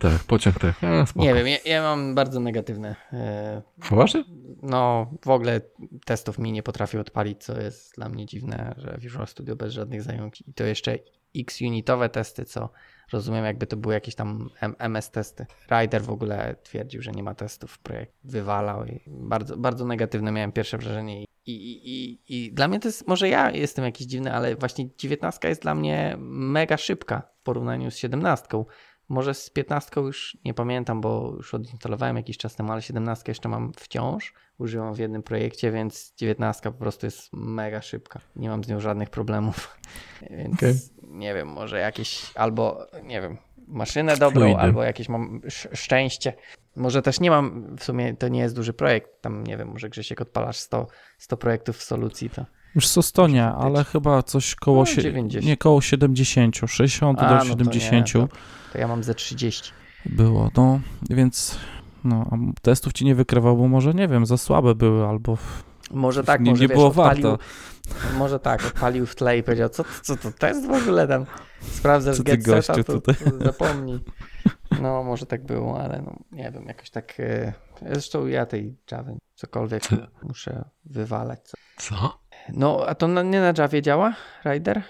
tak, 0.00 0.18
pociąg 0.26 0.58
tak. 0.58 0.84
A, 0.84 1.06
spoko. 1.06 1.26
Nie 1.26 1.34
wiem, 1.34 1.46
ja, 1.48 1.56
ja 1.66 1.82
mam 1.82 2.14
bardzo 2.14 2.40
negatywne. 2.40 2.96
e, 3.12 3.62
Poważnie? 3.88 4.24
No, 4.62 5.10
w 5.24 5.28
ogóle 5.30 5.60
testów 6.04 6.38
mi 6.38 6.52
nie 6.52 6.62
potrafił 6.62 7.00
odpalić, 7.00 7.44
co 7.44 7.60
jest 7.60 7.94
dla 7.94 8.08
mnie 8.08 8.26
dziwne, 8.26 8.74
że 8.78 8.96
Visual 9.00 9.26
Studio 9.26 9.56
bez 9.56 9.72
żadnych 9.72 10.02
zająć. 10.02 10.40
I 10.40 10.54
to 10.54 10.64
jeszcze 10.64 10.98
X-unitowe 11.36 12.08
testy, 12.08 12.44
co 12.44 12.68
rozumiem, 13.12 13.44
jakby 13.44 13.66
to 13.66 13.76
były 13.76 13.94
jakieś 13.94 14.14
tam 14.14 14.50
MS 14.78 15.10
testy. 15.10 15.46
Rider 15.70 16.02
w 16.02 16.10
ogóle 16.10 16.56
twierdził, 16.62 17.02
że 17.02 17.12
nie 17.12 17.22
ma 17.22 17.34
testów, 17.34 17.78
projekt 17.78 18.14
wywalał 18.24 18.86
i 18.86 19.00
bardzo, 19.06 19.56
bardzo 19.56 19.84
negatywne 19.84 20.32
miałem 20.32 20.52
pierwsze 20.52 20.78
wrażenie. 20.78 21.22
I, 21.22 21.26
i, 21.46 21.90
i, 21.90 22.20
I 22.28 22.52
dla 22.52 22.68
mnie 22.68 22.80
to 22.80 22.88
jest, 22.88 23.08
może 23.08 23.28
ja 23.28 23.50
jestem 23.50 23.84
jakiś 23.84 24.06
dziwny, 24.06 24.32
ale 24.32 24.56
właśnie 24.56 24.88
19 24.98 25.48
jest 25.48 25.62
dla 25.62 25.74
mnie 25.74 26.16
mega 26.18 26.76
szybka 26.76 27.22
w 27.40 27.42
porównaniu 27.42 27.90
z 27.90 27.96
17. 27.96 28.48
Może 29.12 29.34
z 29.34 29.50
15 29.50 30.00
już 30.00 30.36
nie 30.44 30.54
pamiętam, 30.54 31.00
bo 31.00 31.32
już 31.36 31.54
odinstalowałem 31.54 32.16
jakiś 32.16 32.36
czas 32.38 32.54
temu, 32.56 32.72
ale 32.72 32.82
17 32.82 33.24
jeszcze 33.28 33.48
mam 33.48 33.72
wciąż. 33.76 34.34
Używam 34.58 34.94
w 34.94 34.98
jednym 34.98 35.22
projekcie, 35.22 35.70
więc 35.72 36.14
19 36.16 36.62
po 36.72 36.78
prostu 36.78 37.06
jest 37.06 37.32
mega 37.32 37.82
szybka. 37.82 38.20
Nie 38.36 38.48
mam 38.48 38.64
z 38.64 38.68
nią 38.68 38.80
żadnych 38.80 39.10
problemów. 39.10 39.76
Więc 40.30 40.54
Okej. 40.54 40.74
nie 41.02 41.34
wiem, 41.34 41.48
może 41.48 41.78
jakieś 41.78 42.32
albo, 42.34 42.86
nie 43.04 43.20
wiem, 43.20 43.36
maszynę 43.68 44.16
dobrą, 44.16 44.40
Fluidy. 44.40 44.60
albo 44.60 44.82
jakieś 44.82 45.08
mam 45.08 45.40
sz- 45.44 45.78
szczęście. 45.78 46.32
Może 46.76 47.02
też 47.02 47.20
nie 47.20 47.30
mam, 47.30 47.76
w 47.76 47.84
sumie 47.84 48.14
to 48.16 48.28
nie 48.28 48.40
jest 48.40 48.54
duży 48.56 48.72
projekt. 48.72 49.22
Tam 49.22 49.44
nie 49.44 49.56
wiem, 49.56 49.68
może 49.68 49.88
Grzesiek 49.88 50.20
odpalasz 50.20 50.56
100, 50.56 50.86
100 51.18 51.36
projektów 51.36 51.76
w 51.76 51.82
solucji, 51.82 52.30
to 52.30 52.44
już 52.74 52.88
co 52.88 53.02
stonia, 53.02 53.48
Faktycznie. 53.50 53.66
ale 53.76 53.84
chyba 53.84 54.22
coś 54.22 54.54
koło, 54.54 54.78
No, 54.78 54.86
sie- 54.86 55.02
90. 55.02 55.46
nie 55.46 55.56
koło 55.56 55.80
70, 55.80 56.56
60 56.66 57.18
A, 57.22 57.28
do 57.28 57.34
no 57.34 57.40
to 57.40 57.46
70 57.46 58.14
nie, 58.14 58.20
to, 58.20 58.28
to 58.72 58.78
ja 58.78 58.88
mam 58.88 59.02
ze 59.04 59.14
30. 59.14 59.72
było, 60.06 60.50
no, 60.56 60.80
więc 61.10 61.58
no, 62.04 62.26
a 62.30 62.36
testów 62.62 62.92
ci 62.92 63.04
nie 63.04 63.14
wykrywał, 63.14 63.56
bo 63.56 63.68
może, 63.68 63.94
nie 63.94 64.08
wiem, 64.08 64.26
za 64.26 64.36
słabe 64.36 64.74
były, 64.74 65.06
albo 65.06 65.38
Może 65.90 66.24
tak, 66.24 66.40
nie, 66.40 66.50
może 66.50 66.62
nie 66.62 66.68
wiesz, 66.68 66.76
było 66.76 66.88
odpalił, 66.88 67.22
warto. 67.22 67.44
Może 68.18 68.38
tak, 68.40 68.66
odpalił 68.66 69.06
w 69.06 69.14
tle 69.14 69.38
i 69.38 69.42
powiedział, 69.42 69.68
co, 69.68 69.84
co 70.02 70.16
to 70.16 70.32
test 70.32 70.66
w 70.66 70.70
ogóle 70.70 71.08
tam? 71.08 71.26
Sprawdzasz 71.60 72.16
Co 72.16 72.22
ty, 72.22 72.36
get 72.38 72.64
seta, 72.64 72.74
to, 72.74 72.84
tutaj? 72.84 73.14
zapomnij. 73.40 73.98
No, 74.80 75.02
może 75.02 75.26
tak 75.26 75.44
było, 75.44 75.80
ale 75.80 76.02
no, 76.02 76.16
nie 76.32 76.50
wiem, 76.50 76.64
jakoś 76.66 76.90
tak... 76.90 77.20
e, 77.20 77.52
Zresztą 77.92 78.26
ja 78.26 78.46
tej 78.46 78.76
Java 78.90 79.12
cokolwiek 79.34 79.82
muszę 80.22 80.64
wywalać. 80.84 81.40
Co- 81.44 81.56
Co? 81.78 82.18
No, 82.52 82.84
a 82.86 82.94
to 82.94 83.08
na, 83.08 83.22
nie 83.22 83.40
na 83.40 83.52
Javie 83.58 83.82
działa, 83.82 84.14
Rider? 84.44 84.82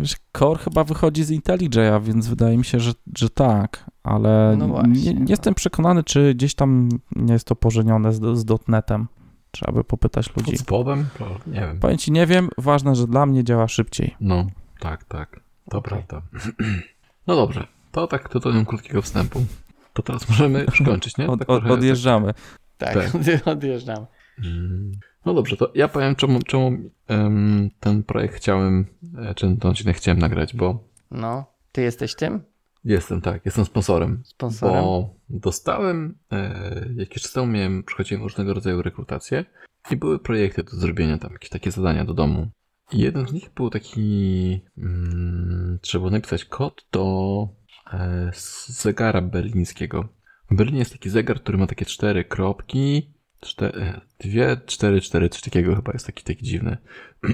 Wiesz, 0.00 0.16
Core 0.38 0.58
chyba 0.58 0.84
wychodzi 0.84 1.24
z 1.24 1.30
IntelliJ'a, 1.30 2.02
więc 2.02 2.28
wydaje 2.28 2.58
mi 2.58 2.64
się, 2.64 2.80
że, 2.80 2.92
że 3.18 3.30
tak, 3.30 3.90
ale 4.02 4.54
No 4.58 4.66
nie, 4.66 4.72
właśnie, 4.72 5.14
nie 5.14 5.20
no. 5.20 5.26
jestem 5.28 5.54
przekonany, 5.54 6.04
czy 6.04 6.34
gdzieś 6.34 6.54
tam 6.54 6.88
nie 7.16 7.32
jest 7.32 7.46
to 7.46 7.56
pożenione 7.56 8.12
z, 8.12 8.38
z 8.38 8.68
.NETem. 8.68 9.06
Trzeba 9.50 9.72
by 9.72 9.84
popytać 9.84 10.36
ludzi. 10.36 10.50
Pod 10.50 10.60
spodem? 10.60 11.06
To 11.18 11.36
Nie 11.46 11.60
wiem. 11.60 11.78
Powiem 11.78 11.98
ci, 11.98 12.12
nie 12.12 12.26
wiem, 12.26 12.48
ważne, 12.58 12.94
że 12.96 13.06
dla 13.06 13.26
mnie 13.26 13.44
działa 13.44 13.68
szybciej. 13.68 14.16
No, 14.20 14.46
tak, 14.80 15.04
tak. 15.04 15.40
To 15.70 15.78
Okej. 15.78 16.02
prawda. 16.06 16.22
No 17.26 17.36
dobrze. 17.36 17.66
To 17.92 18.06
tak 18.06 18.28
tytułem 18.28 18.64
krótkiego 18.66 19.02
wstępu. 19.02 19.44
To 19.92 20.02
teraz 20.02 20.28
możemy 20.28 20.64
już 20.70 20.82
kończyć, 20.82 21.18
nie? 21.18 21.26
Od, 21.26 21.38
Tak 21.38 21.48
od, 21.50 21.64
odjeżdżamy. 21.66 22.34
Tak, 22.78 22.94
Tak. 22.94 23.46
odjeżdżam. 23.54 24.06
Mm. 24.44 24.92
No 25.26 25.34
dobrze, 25.34 25.56
to 25.56 25.72
ja 25.74 25.88
powiem, 25.88 26.14
czemu, 26.16 26.42
czemu 26.42 26.76
em, 27.08 27.70
ten 27.80 28.02
projekt 28.02 28.34
chciałem, 28.34 28.86
e, 29.18 29.34
czy 29.34 29.56
ten 29.56 29.70
odcinek 29.70 29.96
chciałem 29.96 30.18
nagrać, 30.18 30.56
bo 30.56 30.84
No, 31.10 31.44
ty 31.72 31.82
jesteś 31.82 32.14
tym 32.14 32.40
jestem, 32.84 33.20
tak, 33.20 33.44
jestem 33.44 33.64
sponsorem. 33.64 34.22
sponsorem? 34.24 34.82
Bo 34.84 35.14
dostałem, 35.30 36.18
e, 36.32 36.88
jakiś 36.96 37.22
czas 37.22 37.32
temu 37.32 37.46
miałem, 37.46 37.82
przychodziłem 37.82 38.22
różnego 38.22 38.54
rodzaju 38.54 38.82
rekrutacje 38.82 39.44
i 39.90 39.96
były 39.96 40.18
projekty 40.18 40.62
do 40.62 40.70
zrobienia 40.70 41.18
tam, 41.18 41.32
jakieś 41.32 41.50
takie 41.50 41.70
zadania 41.70 42.04
do 42.04 42.14
domu. 42.14 42.48
I 42.92 42.98
jeden 42.98 43.26
z 43.26 43.32
nich 43.32 43.50
był 43.56 43.70
taki, 43.70 44.60
mm, 44.78 45.78
trzeba 45.82 46.00
było 46.00 46.10
napisać 46.10 46.44
kod 46.44 46.86
do 46.92 47.48
e, 47.92 48.30
zegara 48.66 49.20
berlińskiego. 49.22 50.08
W 50.50 50.56
Berlinie 50.56 50.78
jest 50.78 50.92
taki 50.92 51.10
zegar, 51.10 51.40
który 51.40 51.58
ma 51.58 51.66
takie 51.66 51.84
cztery 51.84 52.24
kropki 52.24 53.10
cztery, 53.40 54.00
dwie, 54.20 54.56
cztery, 54.66 55.00
cztery, 55.00 55.28
coś 55.28 55.42
takiego 55.42 55.76
chyba 55.76 55.92
jest 55.92 56.06
taki, 56.06 56.24
taki 56.24 56.44
dziwny. 56.44 56.76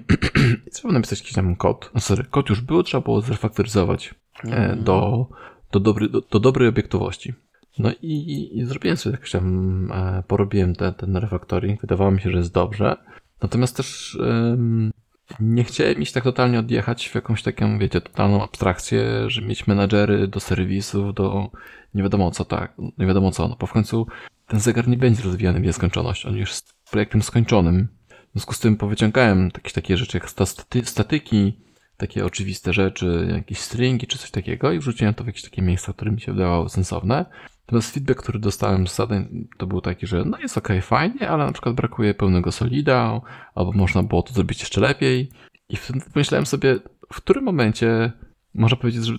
I 0.67 0.71
trzeba 0.71 0.95
napisać 0.95 1.19
jakiś 1.21 1.35
tam 1.35 1.57
kod. 1.57 1.91
No 1.95 2.01
sorry, 2.01 2.25
kod 2.25 2.49
już 2.49 2.61
był, 2.61 2.83
trzeba 2.83 3.01
było 3.05 3.21
zrefaktoryzować 3.21 4.15
e, 4.45 4.77
do, 4.77 5.27
do, 5.73 5.81
dobry, 5.81 6.09
do, 6.09 6.21
do 6.21 6.41
dobrej 6.41 6.69
obiektowości. 6.69 7.35
No 7.79 7.91
i, 8.03 8.13
i, 8.13 8.59
i 8.59 8.65
zrobiłem 8.65 8.97
sobie 8.97 9.15
jakoś 9.15 9.31
tam, 9.31 9.93
e, 9.93 10.23
porobiłem 10.27 10.75
ten, 10.75 10.95
ten 10.95 11.17
refactoring, 11.17 11.81
wydawało 11.81 12.11
mi 12.11 12.21
się, 12.21 12.31
że 12.31 12.39
jest 12.39 12.53
dobrze. 12.53 12.97
Natomiast 13.43 13.77
też 13.77 14.19
ym, 14.21 14.93
nie 15.41 15.65
chciałem 15.65 16.03
iść 16.03 16.13
tak 16.13 16.25
totalnie 16.25 16.59
odjechać 16.59 17.09
w 17.09 17.15
jakąś 17.15 17.43
taką, 17.43 17.79
wiecie, 17.79 18.01
totalną 18.01 18.45
abstrakcję, 18.45 19.31
że 19.31 19.43
mieć 19.43 19.67
menadżery 19.67 20.29
do 20.29 20.41
serwisów, 20.41 21.15
do 21.15 21.51
nie 21.95 22.03
wiadomo 22.03 22.31
co 22.31 22.45
tak, 22.45 22.75
nie 22.99 23.07
wiadomo 23.07 23.31
co, 23.31 23.49
no 23.49 23.57
bo 23.61 23.67
w 23.67 23.73
końcu 23.73 24.07
ten 24.47 24.61
zegar 24.61 24.89
nie 24.89 24.97
będzie 24.97 25.23
rozwijany 25.23 25.61
w 25.61 25.63
nieskończoność, 25.63 26.27
on 26.27 26.37
już 26.37 26.49
jest 26.49 26.75
projektem 26.91 27.23
skończonym. 27.23 27.89
W 28.09 28.33
związku 28.33 28.55
z 28.55 28.61
tym 28.61 28.77
powyciągałem 28.77 29.51
jakieś 29.55 29.73
takie 29.73 29.97
rzeczy 29.97 30.17
jak 30.19 30.31
staty, 30.31 30.85
statyki, 30.85 31.61
takie 31.97 32.25
oczywiste 32.25 32.73
rzeczy, 32.73 33.29
jakieś 33.35 33.59
stringi 33.59 34.07
czy 34.07 34.19
coś 34.19 34.31
takiego 34.31 34.73
i 34.73 34.79
wrzuciłem 34.79 35.15
to 35.15 35.25
w 35.25 35.27
jakieś 35.27 35.43
takie 35.43 35.63
miejsca, 35.63 35.93
które 35.93 36.11
mi 36.11 36.21
się 36.21 36.33
wydawało 36.33 36.69
sensowne. 36.69 37.27
Natomiast 37.67 37.95
feedback, 37.95 38.23
który 38.23 38.39
dostałem 38.39 38.87
z 38.87 38.95
zadań, 38.95 39.49
to 39.59 39.67
był 39.67 39.81
taki, 39.81 40.07
że 40.07 40.25
no 40.25 40.39
jest 40.39 40.59
ok, 40.59 40.69
fajnie, 40.83 41.29
ale 41.29 41.47
na 41.47 41.53
przykład 41.53 41.75
brakuje 41.75 42.15
pełnego 42.15 42.53
solida, 42.53 43.21
albo 43.55 43.73
można 43.73 44.03
było 44.03 44.23
to 44.23 44.35
zrobić 44.35 44.61
jeszcze 44.61 44.81
lepiej. 44.81 45.31
I 45.69 45.77
wtedy 45.77 46.01
pomyślałem 46.13 46.47
sobie, 46.47 46.79
w 47.13 47.17
którym 47.17 47.45
momencie 47.45 48.13
można 48.55 48.77
powiedzieć, 48.77 49.05
że, 49.05 49.15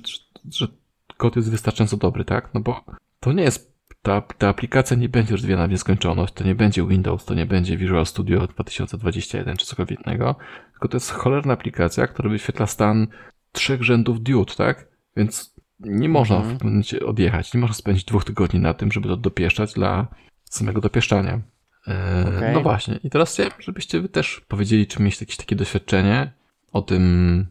że 0.51 0.67
kod 1.17 1.35
jest 1.35 1.51
wystarczająco 1.51 1.97
dobry, 1.97 2.25
tak? 2.25 2.49
No 2.53 2.61
bo 2.61 2.85
to 3.19 3.33
nie 3.33 3.43
jest, 3.43 3.76
ta, 4.07 4.21
ta 4.21 4.49
aplikacja 4.49 4.97
nie 4.97 5.09
będzie 5.09 5.31
rozwijana 5.31 5.67
w 5.67 5.71
nieskończoność, 5.71 6.33
to 6.33 6.43
nie 6.43 6.55
będzie 6.55 6.87
Windows, 6.87 7.25
to 7.25 7.33
nie 7.33 7.45
będzie 7.45 7.77
Visual 7.77 8.05
Studio 8.05 8.47
2021 8.47 9.57
czy 9.57 9.65
cokolwiek 9.65 9.99
innego, 10.07 10.35
tylko 10.71 10.87
to 10.87 10.97
jest 10.97 11.11
cholerna 11.11 11.53
aplikacja, 11.53 12.07
która 12.07 12.29
wyświetla 12.29 12.67
stan 12.67 13.07
trzech 13.51 13.83
rzędów 13.83 14.23
diod, 14.23 14.55
tak? 14.55 14.87
Więc 15.17 15.55
nie 15.79 16.09
można 16.09 16.35
w 16.35 16.39
Mhm. 16.39 16.57
pewnym 16.57 16.73
momencie 16.73 17.05
odjechać, 17.05 17.53
nie 17.53 17.59
można 17.59 17.73
spędzić 17.73 18.05
dwóch 18.05 18.23
tygodni 18.25 18.59
na 18.59 18.73
tym, 18.73 18.91
żeby 18.91 19.07
to 19.07 19.17
dopieszczać 19.17 19.73
dla 19.73 20.07
samego 20.43 20.81
dopieszczania. 20.81 21.41
E, 21.87 22.25
Okej. 22.37 22.53
No 22.53 22.61
właśnie. 22.61 22.99
I 23.03 23.09
teraz 23.09 23.33
chciałem, 23.33 23.51
żebyście 23.59 24.01
wy 24.01 24.09
też 24.09 24.41
powiedzieli, 24.47 24.87
czy 24.87 24.99
mieliście 24.99 25.23
jakieś 25.25 25.37
takie 25.37 25.55
doświadczenie 25.55 26.31
o 26.71 26.81
tym, 26.81 27.45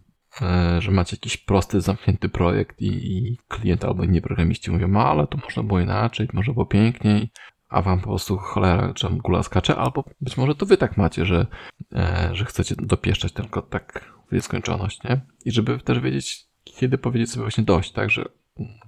że 0.78 0.90
macie 0.90 1.16
jakiś 1.16 1.36
prosty, 1.36 1.80
zamknięty 1.80 2.28
projekt 2.28 2.80
i, 2.80 2.86
i 2.86 3.38
klient 3.48 3.84
albo 3.84 4.04
inni 4.04 4.22
programiści 4.22 4.70
mówią, 4.70 4.88
no 4.88 5.04
ale 5.04 5.26
to 5.26 5.38
można 5.38 5.62
było 5.62 5.80
inaczej, 5.80 6.28
można 6.32 6.52
było 6.52 6.66
piękniej, 6.66 7.30
a 7.68 7.82
wam 7.82 8.00
po 8.00 8.06
prostu 8.06 8.36
cholera, 8.36 8.94
czy 8.94 9.08
gula 9.10 9.42
skacze, 9.42 9.76
albo 9.76 10.04
być 10.20 10.36
może 10.36 10.54
to 10.54 10.66
wy 10.66 10.76
tak 10.76 10.96
macie, 10.96 11.26
że, 11.26 11.46
e, 11.92 12.30
że 12.32 12.44
chcecie 12.44 12.74
dopieszczać 12.78 13.32
ten 13.32 13.48
kod 13.48 13.70
tak 13.70 14.12
w 14.28 14.32
nieskończoność, 14.32 15.04
nie? 15.04 15.20
I 15.44 15.50
żeby 15.50 15.78
też 15.78 16.00
wiedzieć, 16.00 16.46
kiedy 16.64 16.98
powiedzieć 16.98 17.30
sobie 17.30 17.42
właśnie 17.42 17.64
dość, 17.64 17.92
tak, 17.92 18.10
że 18.10 18.24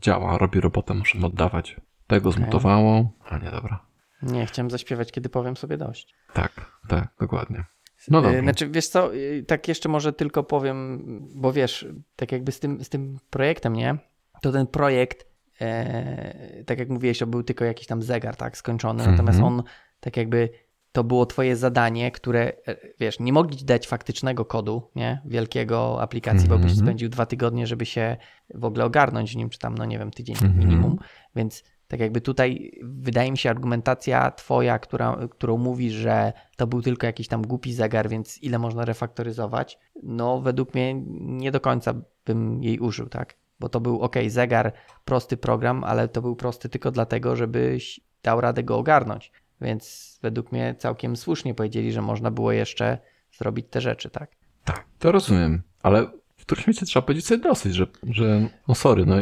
działa, 0.00 0.38
robi 0.38 0.60
robotę, 0.60 0.94
możemy 0.94 1.26
oddawać. 1.26 1.76
Tego 2.06 2.30
Okej. 2.30 2.42
zmutowało, 2.42 3.12
a 3.30 3.38
nie 3.38 3.50
dobra. 3.50 3.86
Nie, 4.22 4.46
chciałem 4.46 4.70
zaśpiewać, 4.70 5.12
kiedy 5.12 5.28
powiem 5.28 5.56
sobie 5.56 5.76
dość. 5.76 6.14
Tak, 6.32 6.70
tak, 6.88 7.08
dokładnie. 7.20 7.64
No 8.10 8.22
dobra. 8.22 8.38
E, 8.38 8.42
Znaczy, 8.42 8.68
wiesz 8.68 8.88
co, 8.88 9.14
e, 9.14 9.42
tak 9.46 9.68
jeszcze 9.68 9.88
może 9.88 10.12
tylko 10.12 10.42
powiem, 10.44 11.02
bo 11.34 11.52
wiesz, 11.52 11.86
tak 12.16 12.32
jakby 12.32 12.52
z 12.52 12.60
tym, 12.60 12.84
z 12.84 12.88
tym 12.88 13.18
projektem, 13.30 13.72
nie? 13.76 13.96
To 14.42 14.52
ten 14.52 14.66
projekt, 14.66 15.26
e, 15.60 16.64
tak 16.66 16.78
jak 16.78 16.88
mówiłeś, 16.88 17.18
to 17.18 17.26
był 17.26 17.42
tylko 17.42 17.64
jakiś 17.64 17.86
tam 17.86 18.02
zegar, 18.02 18.36
tak, 18.36 18.56
skończony, 18.56 19.00
Mhm. 19.00 19.16
natomiast 19.16 19.40
on 19.40 19.62
tak 20.00 20.16
jakby 20.16 20.48
to 20.92 21.04
było 21.04 21.26
twoje 21.26 21.56
zadanie, 21.56 22.10
które, 22.10 22.40
e, 22.66 22.76
wiesz, 23.00 23.20
nie 23.20 23.32
mogli 23.32 23.56
ci 23.56 23.64
dać 23.64 23.86
faktycznego 23.88 24.44
kodu, 24.44 24.90
nie? 24.96 25.22
Wielkiego 25.24 26.02
aplikacji, 26.02 26.48
bo 26.48 26.58
byś 26.58 26.70
Mhm. 26.70 26.86
spędził 26.86 27.08
dwa 27.08 27.26
tygodnie, 27.26 27.66
żeby 27.66 27.86
się 27.86 28.16
w 28.54 28.64
ogóle 28.64 28.84
ogarnąć 28.84 29.32
w 29.32 29.36
nim, 29.36 29.50
czy 29.50 29.58
tam, 29.58 29.74
no 29.78 29.84
nie 29.84 29.98
wiem, 29.98 30.10
tydzień 30.10 30.36
Mhm. 30.42 30.58
minimum, 30.58 30.98
więc 31.36 31.64
tak 31.88 32.00
jakby 32.00 32.20
tutaj 32.20 32.72
wydaje 32.82 33.30
mi 33.30 33.38
się 33.38 33.50
argumentacja 33.50 34.30
twoja, 34.30 34.78
która, 34.78 35.18
którą 35.30 35.56
mówi, 35.58 35.90
że 35.90 36.32
to 36.56 36.66
był 36.66 36.82
tylko 36.82 37.06
jakiś 37.06 37.28
tam 37.28 37.42
głupi 37.42 37.72
zegar, 37.72 38.08
więc 38.08 38.42
ile 38.42 38.58
można 38.58 38.84
refaktoryzować, 38.84 39.78
no 40.02 40.40
według 40.40 40.74
mnie 40.74 40.94
nie 41.20 41.50
do 41.50 41.60
końca 41.60 41.94
bym 42.26 42.62
jej 42.62 42.78
użył, 42.78 43.08
tak? 43.08 43.34
Bo 43.60 43.68
to 43.68 43.80
był 43.80 44.00
ok, 44.00 44.16
zegar, 44.26 44.72
prosty 45.04 45.36
program, 45.36 45.84
ale 45.84 46.08
to 46.08 46.22
był 46.22 46.36
prosty 46.36 46.68
tylko 46.68 46.90
dlatego, 46.90 47.36
żebyś 47.36 48.00
dał 48.22 48.40
radę 48.40 48.62
go 48.62 48.78
ogarnąć. 48.78 49.32
Więc 49.60 50.18
według 50.22 50.52
mnie 50.52 50.74
całkiem 50.78 51.16
słusznie 51.16 51.54
powiedzieli, 51.54 51.92
że 51.92 52.02
można 52.02 52.30
było 52.30 52.52
jeszcze 52.52 52.98
zrobić 53.38 53.66
te 53.70 53.80
rzeczy, 53.80 54.10
tak? 54.10 54.30
Tak, 54.64 54.86
to 54.98 55.12
rozumiem, 55.12 55.62
ale 55.82 56.06
którymś 56.48 56.66
momencie 56.66 56.86
trzeba 56.86 57.06
powiedzieć 57.06 57.26
sobie 57.26 57.42
dosyć, 57.42 57.74
że, 57.74 57.86
że 58.02 58.48
no 58.68 58.74
sorry, 58.74 59.06
no 59.06 59.16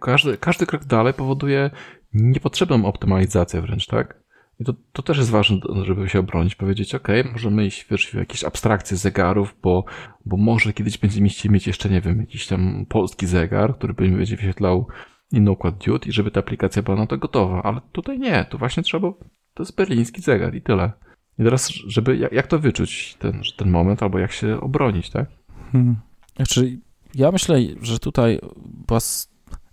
każdy, 0.00 0.36
każdy 0.36 0.66
krok 0.66 0.84
dalej 0.84 1.14
powoduje 1.14 1.70
niepotrzebną 2.12 2.84
optymalizację 2.84 3.60
wręcz, 3.60 3.86
tak? 3.86 4.26
I 4.60 4.64
to, 4.64 4.74
to 4.92 5.02
też 5.02 5.18
jest 5.18 5.30
ważne, 5.30 5.56
żeby 5.82 6.08
się 6.08 6.18
obronić, 6.18 6.54
powiedzieć, 6.54 6.94
ok, 6.94 7.08
możemy 7.32 7.66
iść 7.66 7.86
wiesz, 7.90 8.06
w 8.06 8.14
jakieś 8.14 8.44
abstrakcje 8.44 8.96
zegarów, 8.96 9.56
bo, 9.62 9.84
bo 10.24 10.36
może 10.36 10.72
kiedyś 10.72 10.98
będziemy 10.98 11.28
mieć 11.44 11.66
jeszcze, 11.66 11.88
nie 11.90 12.00
wiem, 12.00 12.20
jakiś 12.20 12.46
tam 12.46 12.86
polski 12.88 13.26
zegar, 13.26 13.74
który 13.74 13.94
będzie 13.94 14.36
wyświetlał 14.36 14.88
inny 15.32 15.50
układ 15.50 15.78
diod 15.78 16.06
i 16.06 16.12
żeby 16.12 16.30
ta 16.30 16.40
aplikacja 16.40 16.82
była 16.82 16.96
na 16.96 17.06
to 17.06 17.18
gotowa, 17.18 17.62
ale 17.62 17.80
tutaj 17.92 18.18
nie, 18.18 18.44
tu 18.50 18.58
właśnie 18.58 18.82
trzeba, 18.82 19.12
to 19.54 19.62
jest 19.62 19.76
berliński 19.76 20.20
zegar 20.22 20.54
i 20.54 20.62
tyle. 20.62 20.92
I 21.38 21.44
teraz, 21.44 21.68
żeby, 21.68 22.16
jak, 22.16 22.32
jak 22.32 22.46
to 22.46 22.58
wyczuć, 22.58 23.14
ten, 23.14 23.42
ten 23.56 23.70
moment, 23.70 24.02
albo 24.02 24.18
jak 24.18 24.32
się 24.32 24.60
obronić, 24.60 25.10
tak? 25.10 25.28
Hmm. 25.72 25.96
Znaczy, 26.36 26.78
ja 27.14 27.32
myślę, 27.32 27.58
że 27.82 27.98
tutaj 27.98 28.40
była 28.86 29.00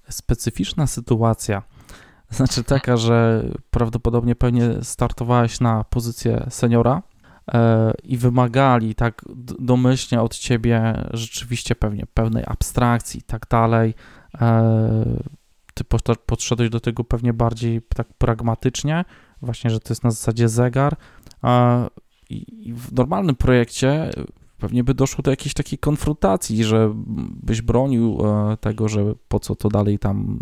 specyficzna 0.10 0.88
sytuacja. 0.88 1.64
Znaczy 2.30 2.64
taka, 2.64 2.98
że 2.98 3.44
prawdopodobnie 3.72 4.36
pewnie 4.36 4.84
startowałeś 4.84 5.60
na 5.60 5.84
pozycję 5.84 6.46
seniora 6.50 7.02
e, 7.54 7.94
i 8.04 8.18
wymagali 8.18 8.96
tak 8.96 9.22
domyślnie 9.60 10.22
od 10.22 10.38
ciebie 10.38 11.06
rzeczywiście 11.14 11.76
pewnie 11.76 12.06
pełnej 12.14 12.44
abstrakcji 12.48 13.20
i 13.20 13.24
tak 13.24 13.48
dalej. 13.50 13.94
E, 14.42 15.06
ty 15.74 15.84
podszedłeś 16.26 16.70
do 16.70 16.80
tego 16.80 17.04
pewnie 17.04 17.34
bardziej 17.34 17.82
tak 17.96 18.08
pragmatycznie, 18.14 19.06
właśnie, 19.42 19.70
że 19.70 19.80
to 19.80 19.92
jest 19.92 20.04
na 20.04 20.12
zasadzie 20.12 20.50
zegar. 20.50 20.96
E, 21.44 21.88
i 22.30 22.74
w 22.74 22.94
normalnym 22.94 23.36
projekcie 23.36 24.10
pewnie 24.64 24.84
by 24.84 24.94
doszło 24.94 25.22
do 25.22 25.32
jakiejś 25.32 25.54
takiej 25.54 25.80
konfrontacji, 25.80 26.64
że 26.64 26.92
byś 27.44 27.62
bronił 27.62 28.18
e, 28.26 28.58
tego, 28.58 28.88
że 28.88 29.14
po 29.28 29.40
co 29.40 29.56
to 29.56 29.70
dalej 29.70 30.00
tam 30.00 30.40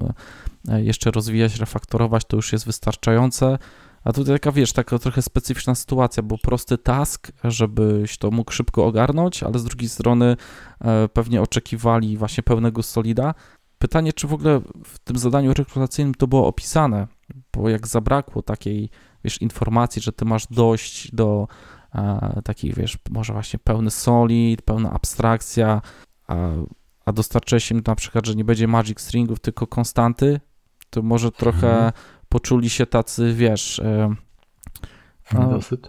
e, 0.69 0.83
jeszcze 0.83 1.11
rozwijać, 1.11 1.59
refaktorować, 1.59 2.25
to 2.25 2.35
już 2.35 2.53
jest 2.53 2.65
wystarczające. 2.65 3.57
A 4.03 4.13
tutaj 4.13 4.35
taka, 4.35 4.51
wiesz, 4.51 4.73
taka 4.73 4.99
trochę 4.99 5.21
specyficzna 5.21 5.75
sytuacja, 5.75 6.23
bo 6.23 6.37
prosty 6.37 6.77
task, 6.77 7.31
żebyś 7.43 8.17
to 8.17 8.31
mógł 8.31 8.51
szybko 8.51 8.85
ogarnąć, 8.85 9.43
ale 9.43 9.59
z 9.59 9.63
drugiej 9.63 9.89
strony 9.89 10.37
e, 10.81 11.07
pewnie 11.07 11.41
oczekiwali 11.41 12.17
właśnie 12.17 12.43
pełnego 12.43 12.83
solida. 12.83 13.33
Pytanie, 13.79 14.13
czy 14.13 14.27
w 14.27 14.33
ogóle 14.33 14.61
w 14.85 14.99
tym 14.99 15.17
zadaniu 15.17 15.53
rekrutacyjnym 15.53 16.15
to 16.15 16.27
było 16.27 16.47
opisane, 16.47 17.07
bo 17.53 17.69
jak 17.69 17.87
zabrakło 17.87 18.41
takiej, 18.41 18.89
wiesz, 19.23 19.41
informacji, 19.41 20.01
że 20.01 20.11
ty 20.11 20.25
masz 20.25 20.47
dość 20.47 21.15
do 21.15 21.47
e, 21.95 22.41
taki, 22.43 22.73
wiesz, 22.73 22.97
może 23.11 23.33
właśnie 23.33 23.59
pełny 23.59 23.91
solid, 23.91 24.61
pełna 24.61 24.91
abstrakcja, 24.91 25.81
a, 26.27 26.35
a 27.05 27.11
dostarczyłeś 27.11 27.71
im 27.71 27.81
na 27.87 27.95
przykład, 27.95 28.25
że 28.27 28.35
nie 28.35 28.45
będzie 28.45 28.67
magic 28.67 29.01
stringów, 29.01 29.39
tylko 29.39 29.67
konstanty, 29.67 30.39
to 30.89 31.01
może 31.01 31.31
trochę 31.31 31.73
Mhm. 31.73 31.91
poczuli 32.29 32.69
się 32.69 32.85
tacy, 32.85 33.33
wiesz, 33.33 33.79
e, 33.79 34.15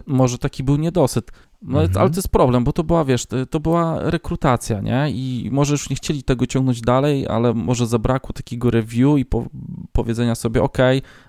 może 0.06 0.38
taki 0.38 0.62
był 0.62 0.76
niedosyt. 0.76 1.30
No, 1.62 1.82
Mhm. 1.82 2.00
ale 2.00 2.10
to 2.10 2.16
jest 2.16 2.28
problem, 2.28 2.64
bo 2.64 2.72
to 2.72 2.84
była, 2.84 3.04
wiesz, 3.04 3.26
to, 3.26 3.46
to 3.46 3.60
była 3.60 4.10
rekrutacja, 4.10 4.80
nie? 4.80 5.10
I 5.10 5.48
może 5.52 5.72
już 5.72 5.90
nie 5.90 5.96
chcieli 5.96 6.22
tego 6.22 6.46
ciągnąć 6.46 6.80
dalej, 6.80 7.28
ale 7.28 7.54
może 7.54 7.86
zabrakło 7.86 8.32
takiego 8.32 8.70
review 8.70 9.18
i 9.18 9.24
po, 9.24 9.44
powiedzenia 9.92 10.34
sobie, 10.34 10.62
ok, 10.62 10.78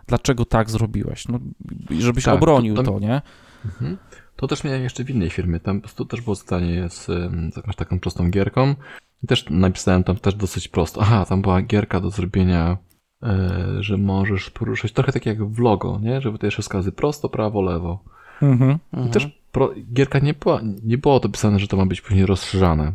dlaczego 0.07 0.45
tak 0.45 0.69
zrobiłeś? 0.69 1.27
No, 1.27 1.39
żebyś 1.99 2.23
Tak, 2.23 2.33
to- 2.33 2.37
obronił 2.37 2.75
to- 2.75 2.83
to, 2.83 2.99
nie? 2.99 3.21
Mhm. 3.65 3.97
To 4.43 4.47
też 4.47 4.63
miałem 4.63 4.83
jeszcze 4.83 5.03
w 5.03 5.09
innej 5.09 5.29
firmie. 5.29 5.59
Tam 5.59 5.75
po 5.75 5.81
prostu 5.81 6.05
też 6.05 6.21
było 6.21 6.35
zadanie 6.35 6.89
z, 6.89 7.05
z 7.53 7.57
jakąś 7.57 7.75
taką 7.75 7.99
prostą 7.99 8.29
gierką. 8.29 8.75
I 9.23 9.27
też 9.27 9.45
napisałem 9.49 10.03
tam 10.03 10.15
też 10.15 10.35
dosyć 10.35 10.67
prosto. 10.67 11.01
Aha, 11.01 11.25
tam 11.29 11.41
była 11.41 11.61
gierka 11.61 11.99
do 11.99 12.09
zrobienia, 12.09 12.77
e, 13.23 13.59
że 13.79 13.97
możesz 13.97 14.49
poruszać 14.49 14.91
trochę 14.91 15.11
tak 15.11 15.25
jak 15.25 15.45
w 15.45 15.59
logo, 15.59 15.99
nie? 16.01 16.21
Żeby 16.21 16.37
te 16.37 16.51
wskazy 16.51 16.91
prosto, 16.91 17.29
prawo, 17.29 17.61
lewo. 17.61 18.03
Mhm. 18.41 18.79
I 19.07 19.09
też 19.09 19.39
pro, 19.51 19.73
gierka 19.93 20.19
nie 20.19 20.33
była, 20.33 20.61
nie 20.83 20.97
było 20.97 21.19
to 21.19 21.29
pisane, 21.29 21.59
że 21.59 21.67
to 21.67 21.77
ma 21.77 21.85
być 21.85 22.01
później 22.01 22.25
rozszerzane. 22.25 22.93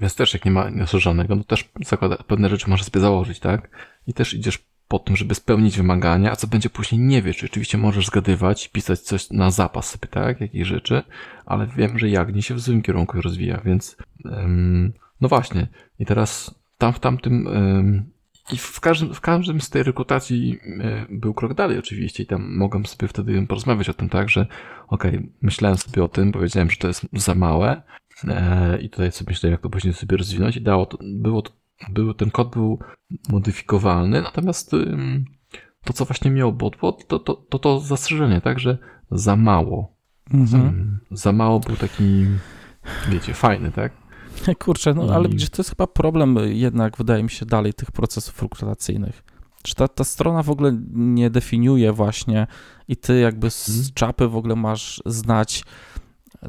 Więc 0.00 0.14
też 0.14 0.34
jak 0.34 0.44
nie 0.44 0.50
ma 0.50 0.70
rozszerzanego, 0.70 1.34
no 1.36 1.44
też 1.44 1.70
zakłada, 1.86 2.16
pewne 2.16 2.48
rzeczy 2.48 2.70
możesz 2.70 2.86
sobie 2.86 3.00
założyć, 3.00 3.40
tak? 3.40 3.70
I 4.06 4.14
też 4.14 4.34
idziesz 4.34 4.58
po 4.88 4.98
tym, 4.98 5.16
żeby 5.16 5.34
spełnić 5.34 5.76
wymagania, 5.76 6.32
a 6.32 6.36
co 6.36 6.46
będzie 6.46 6.70
później 6.70 7.00
nie 7.00 7.22
wiesz. 7.22 7.36
Czy 7.36 7.46
Oczywiście 7.46 7.78
możesz 7.78 8.06
zgadywać, 8.06 8.68
pisać 8.68 9.00
coś 9.00 9.30
na 9.30 9.50
zapas 9.50 9.90
sobie, 9.90 10.08
tak, 10.08 10.40
jakich 10.40 10.66
rzeczy, 10.66 11.02
ale 11.46 11.66
wiem, 11.66 11.98
że 11.98 12.08
Jagni 12.08 12.42
się 12.42 12.54
w 12.54 12.60
złym 12.60 12.82
kierunku 12.82 13.20
rozwija, 13.20 13.60
więc 13.64 13.96
ym, 14.26 14.92
no 15.20 15.28
właśnie. 15.28 15.66
I 15.98 16.06
teraz 16.06 16.54
tam 16.78 16.92
w 16.92 17.00
tamtym 17.00 17.46
ym, 17.46 18.14
i 18.52 18.56
w 18.56 18.80
każdym, 18.80 19.14
w 19.14 19.20
każdym 19.20 19.60
z 19.60 19.70
tej 19.70 19.82
rekrutacji 19.82 20.58
był 21.10 21.34
krok 21.34 21.54
dalej 21.54 21.78
oczywiście 21.78 22.22
i 22.22 22.26
tam 22.26 22.56
mogłem 22.56 22.86
sobie 22.86 23.08
wtedy 23.08 23.46
porozmawiać 23.46 23.88
o 23.88 23.94
tym 23.94 24.08
tak, 24.08 24.28
że 24.28 24.46
okej, 24.88 25.16
okay, 25.16 25.28
myślałem 25.42 25.78
sobie 25.78 26.04
o 26.04 26.08
tym, 26.08 26.32
powiedziałem, 26.32 26.70
że 26.70 26.76
to 26.76 26.88
jest 26.88 27.06
za 27.12 27.34
małe 27.34 27.82
e, 28.28 28.80
i 28.80 28.90
tutaj 28.90 29.12
sobie 29.12 29.30
myślałem, 29.30 29.52
jak 29.52 29.60
to 29.60 29.70
później 29.70 29.94
sobie 29.94 30.16
rozwinąć 30.16 30.56
i 30.56 30.60
dało 30.60 30.86
to, 30.86 30.98
było 31.02 31.42
to 31.42 31.52
był, 31.88 32.14
ten 32.14 32.30
kod 32.30 32.50
był 32.50 32.78
modyfikowalny, 33.28 34.22
natomiast 34.22 34.70
to, 35.84 35.92
co 35.92 36.04
właśnie 36.04 36.30
miało 36.30 36.52
bodło, 36.52 36.92
to 36.92 37.18
to, 37.18 37.34
to, 37.34 37.58
to 37.58 37.80
zastrzeżenie, 37.80 38.40
tak, 38.40 38.58
że 38.58 38.78
za 39.10 39.36
mało. 39.36 39.96
Mhm. 40.34 40.98
Za 41.10 41.32
mało 41.32 41.60
był 41.60 41.76
taki, 41.76 42.26
wiecie, 43.08 43.34
fajny, 43.34 43.72
tak? 43.72 43.92
Kurczę, 44.64 44.94
no 44.94 45.14
ale 45.14 45.28
widzisz, 45.28 45.50
to 45.50 45.60
jest 45.60 45.70
chyba 45.70 45.86
problem 45.86 46.38
jednak, 46.44 46.96
wydaje 46.96 47.22
mi 47.22 47.30
się, 47.30 47.46
dalej 47.46 47.74
tych 47.74 47.92
procesów 47.92 48.42
rekrutacyjnych. 48.42 49.24
Czy 49.62 49.74
ta, 49.74 49.88
ta 49.88 50.04
strona 50.04 50.42
w 50.42 50.50
ogóle 50.50 50.78
nie 50.92 51.30
definiuje 51.30 51.92
właśnie 51.92 52.46
i 52.88 52.96
ty 52.96 53.20
jakby 53.20 53.50
z 53.50 53.68
mhm. 53.68 53.94
czapy 53.94 54.28
w 54.28 54.36
ogóle 54.36 54.56
masz 54.56 55.02
znać 55.06 55.64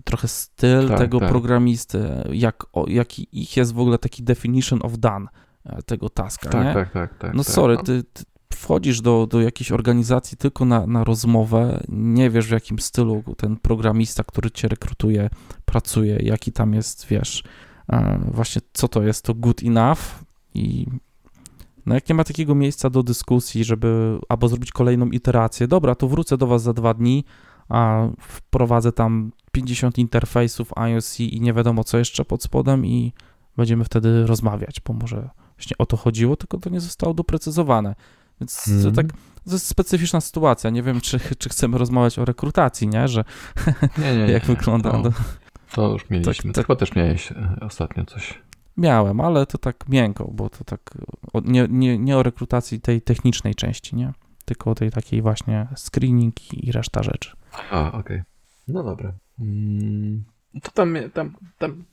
trochę 0.03 0.27
styl 0.27 0.87
tak, 0.87 0.97
tego 0.97 1.19
tak. 1.19 1.29
programisty, 1.29 1.99
jak, 2.31 2.65
o, 2.73 2.85
jaki 2.89 3.27
ich 3.31 3.57
jest 3.57 3.73
w 3.73 3.79
ogóle 3.79 3.97
taki 3.97 4.23
definition 4.23 4.79
of 4.83 4.97
done 4.97 5.27
e, 5.65 5.81
tego 5.81 6.09
taska, 6.09 6.49
tak, 6.49 6.65
nie? 6.65 6.73
Tak, 6.73 6.91
tak, 6.91 7.17
tak. 7.17 7.33
No 7.33 7.43
tak, 7.43 7.53
sorry, 7.53 7.75
no. 7.75 7.83
ty, 7.83 8.03
ty 8.13 8.23
wchodzisz 8.53 9.01
do, 9.01 9.27
do 9.27 9.41
jakiejś 9.41 9.71
organizacji 9.71 10.37
tylko 10.37 10.65
na, 10.65 10.87
na 10.87 11.03
rozmowę, 11.03 11.83
nie 11.89 12.29
wiesz 12.29 12.47
w 12.47 12.51
jakim 12.51 12.79
stylu 12.79 13.23
ten 13.37 13.57
programista, 13.57 14.23
który 14.23 14.51
cię 14.51 14.67
rekrutuje, 14.67 15.29
pracuje, 15.65 16.19
jaki 16.21 16.51
tam 16.51 16.73
jest, 16.73 17.07
wiesz, 17.07 17.43
e, 17.89 18.19
właśnie 18.31 18.61
co 18.73 18.87
to 18.87 19.03
jest 19.03 19.25
to 19.25 19.33
good 19.33 19.63
enough 19.63 19.99
i 20.53 20.85
no 21.85 21.95
jak 21.95 22.09
nie 22.09 22.15
ma 22.15 22.23
takiego 22.23 22.55
miejsca 22.55 22.89
do 22.89 23.03
dyskusji, 23.03 23.63
żeby 23.63 24.19
albo 24.29 24.47
zrobić 24.47 24.71
kolejną 24.71 25.05
iterację, 25.05 25.67
dobra, 25.67 25.95
to 25.95 26.07
wrócę 26.07 26.37
do 26.37 26.47
was 26.47 26.63
za 26.63 26.73
dwa 26.73 26.93
dni, 26.93 27.25
a 27.69 28.07
wprowadzę 28.19 28.91
tam 28.91 29.31
50 29.51 29.97
interfejsów 29.97 30.77
IOC 30.77 31.19
i 31.19 31.41
nie 31.41 31.53
wiadomo 31.53 31.83
co 31.83 31.97
jeszcze 31.97 32.25
pod 32.25 32.43
spodem 32.43 32.85
i 32.85 33.13
będziemy 33.57 33.83
wtedy 33.83 34.27
rozmawiać, 34.27 34.81
bo 34.85 34.93
może 34.93 35.29
właśnie 35.57 35.77
o 35.77 35.85
to 35.85 35.97
chodziło, 35.97 36.35
tylko 36.35 36.57
to 36.57 36.69
nie 36.69 36.79
zostało 36.79 37.13
doprecyzowane. 37.13 37.95
Więc 38.41 38.63
hmm. 38.65 38.83
to 38.83 38.91
tak, 38.91 39.11
to 39.45 39.51
jest 39.51 39.67
specyficzna 39.67 40.21
sytuacja. 40.21 40.69
Nie 40.69 40.83
wiem, 40.83 41.01
czy, 41.01 41.19
czy 41.37 41.49
chcemy 41.49 41.77
rozmawiać 41.77 42.19
o 42.19 42.25
rekrutacji, 42.25 42.87
nie? 42.87 43.07
Że 43.07 43.23
nie, 43.97 44.15
nie, 44.17 44.31
jak 44.33 44.49
nie, 44.49 44.55
wygląda. 44.55 44.91
To, 44.91 45.11
to 45.71 45.91
już 45.91 46.09
mieliśmy. 46.09 46.33
Tak, 46.33 46.55
tak, 46.55 46.65
chyba 46.65 46.75
też 46.75 46.95
miałeś 46.95 47.31
e, 47.31 47.57
ostatnio 47.61 48.05
coś. 48.05 48.41
Miałem, 48.77 49.21
ale 49.21 49.45
to 49.45 49.57
tak 49.57 49.89
miękko, 49.89 50.31
bo 50.31 50.49
to 50.49 50.63
tak 50.63 50.97
o, 51.33 51.41
nie, 51.45 51.67
nie, 51.69 51.97
nie 51.97 52.17
o 52.17 52.23
rekrutacji 52.23 52.81
tej 52.81 53.01
technicznej 53.01 53.55
części, 53.55 53.95
nie? 53.95 54.13
Tylko 54.45 54.71
o 54.71 54.75
tej 54.75 54.91
takiej 54.91 55.21
właśnie 55.21 55.67
screening 55.75 56.53
i 56.53 56.71
reszta 56.71 57.03
rzeczy. 57.03 57.31
A, 57.71 57.87
okej. 57.87 57.99
Okay. 57.99 58.23
No 58.67 58.83
dobra. 58.83 59.13
Mm, 59.39 60.23
to 60.63 60.71
tam, 60.71 60.97
tam, 61.13 61.35
tam, 61.57 61.83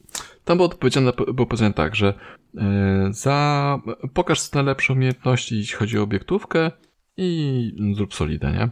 tam 0.44 0.56
było 0.56 0.68
powiedziane, 0.68 1.12
było 1.12 1.46
powiedziane 1.46 1.74
tak, 1.74 1.96
że 1.96 2.14
e, 2.58 3.08
za, 3.10 3.78
pokaż 4.14 4.52
najlepsze 4.52 4.92
umiejętności, 4.92 5.58
jeśli 5.58 5.76
chodzi 5.76 5.98
o 5.98 6.02
obiektówkę 6.02 6.70
i 7.16 7.92
zrób 7.96 8.14
solidę, 8.14 8.52
nie? 8.52 8.68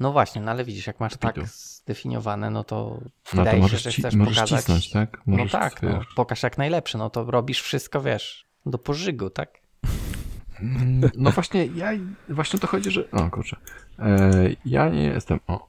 No 0.00 0.12
właśnie, 0.12 0.42
no 0.42 0.50
ale 0.50 0.64
widzisz, 0.64 0.86
jak 0.86 1.00
masz 1.00 1.16
tak 1.16 1.46
zdefiniowane, 1.46 2.50
no 2.50 2.64
to 2.64 3.00
no 3.34 3.42
wydaje 3.42 3.62
to 3.62 3.68
się, 3.68 3.78
że 3.78 3.92
chcesz 3.92 4.14
możesz 4.14 4.34
pokazać... 4.34 4.60
Cisnąć, 4.60 4.90
tak? 4.90 5.22
No 5.26 5.36
możesz, 5.36 5.52
no 5.52 5.58
tak, 5.58 5.82
no, 5.82 6.00
pokaż 6.16 6.42
jak 6.42 6.58
najlepsze, 6.58 6.98
no 6.98 7.10
to 7.10 7.24
robisz 7.24 7.60
wszystko, 7.60 8.00
wiesz, 8.00 8.46
do 8.66 8.78
pożygu, 8.78 9.30
tak? 9.30 9.65
Mm, 10.60 11.10
no 11.16 11.30
właśnie, 11.30 11.66
ja 11.66 11.90
właśnie 12.28 12.58
to 12.58 12.66
chodzi, 12.66 12.90
że. 12.90 13.10
O 13.10 13.30
kurczę. 13.30 13.56
E, 13.98 14.30
ja 14.64 14.88
nie 14.88 15.04
jestem. 15.04 15.40
O. 15.46 15.68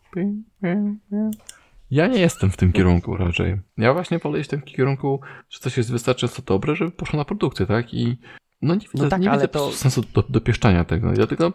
Ja 1.91 2.08
nie 2.08 2.19
jestem 2.19 2.52
w 2.52 2.58
tym 2.58 2.71
kierunku 2.71 3.17
raczej. 3.17 3.60
Ja 3.78 3.93
właśnie 3.93 4.19
iść 4.39 4.50
w 4.50 4.52
tym 4.52 4.62
kierunku, 4.62 5.21
że 5.50 5.60
coś 5.60 5.78
jest 5.78 5.91
wystarczająco 5.91 6.41
dobre, 6.41 6.76
żeby 6.76 6.91
poszło 6.91 7.17
na 7.17 7.26
produkcję, 7.26 7.65
tak? 7.65 7.93
I 7.93 8.17
no 8.62 8.76
nie 8.76 8.88
widzę, 8.93 9.04
no 9.04 9.10
tak, 9.10 9.21
nie 9.21 9.30
widzę 9.30 9.47
to... 9.47 9.71
sensu 9.71 10.02
do, 10.13 10.23
dopieszczania 10.30 10.84
tego. 10.84 11.12
Dlatego, 11.12 11.54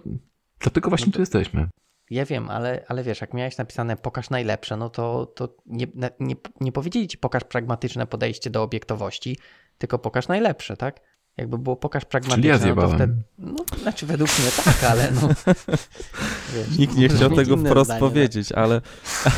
dlatego 0.61 0.89
właśnie 0.89 1.07
no 1.07 1.13
to... 1.13 1.17
tu 1.17 1.23
jesteśmy. 1.23 1.69
Ja 2.11 2.25
wiem, 2.25 2.51
ale, 2.51 2.85
ale 2.89 3.03
wiesz, 3.03 3.21
jak 3.21 3.35
miałeś 3.35 3.59
napisane 3.59 3.97
pokaż 3.97 4.31
najlepsze, 4.31 4.77
no 4.77 4.91
to, 4.91 5.27
to 5.27 5.57
nie, 5.67 5.87
nie, 6.21 6.37
nie 6.61 6.73
powiedzieli 6.73 7.09
ci 7.09 7.19
pokaż 7.19 7.45
pragmatyczne 7.45 8.07
podejście 8.07 8.51
do 8.51 8.63
obiektowości, 8.63 9.37
tylko 9.79 9.99
pokaż 9.99 10.29
najlepsze, 10.29 10.77
tak? 10.77 11.01
Jakby 11.37 11.59
było 11.59 11.77
pokaż 11.77 12.05
pragmatyczne, 12.05 12.69
ja 12.69 12.75
no 12.75 12.83
to 12.83 12.89
wtedy, 12.89 13.15
no, 13.39 13.57
znaczy 13.83 14.07
według 14.07 14.31
mnie 14.39 14.49
tak, 14.65 14.91
ale 14.91 15.11
no, 15.11 15.29
wiesz, 16.55 16.79
Nikt 16.79 16.97
nie 16.97 17.09
chciał 17.09 17.31
tego 17.31 17.57
wprost 17.57 17.89
zdanie, 17.89 18.01
powiedzieć, 18.01 18.49
tak? 18.49 18.59
ale 18.59 18.81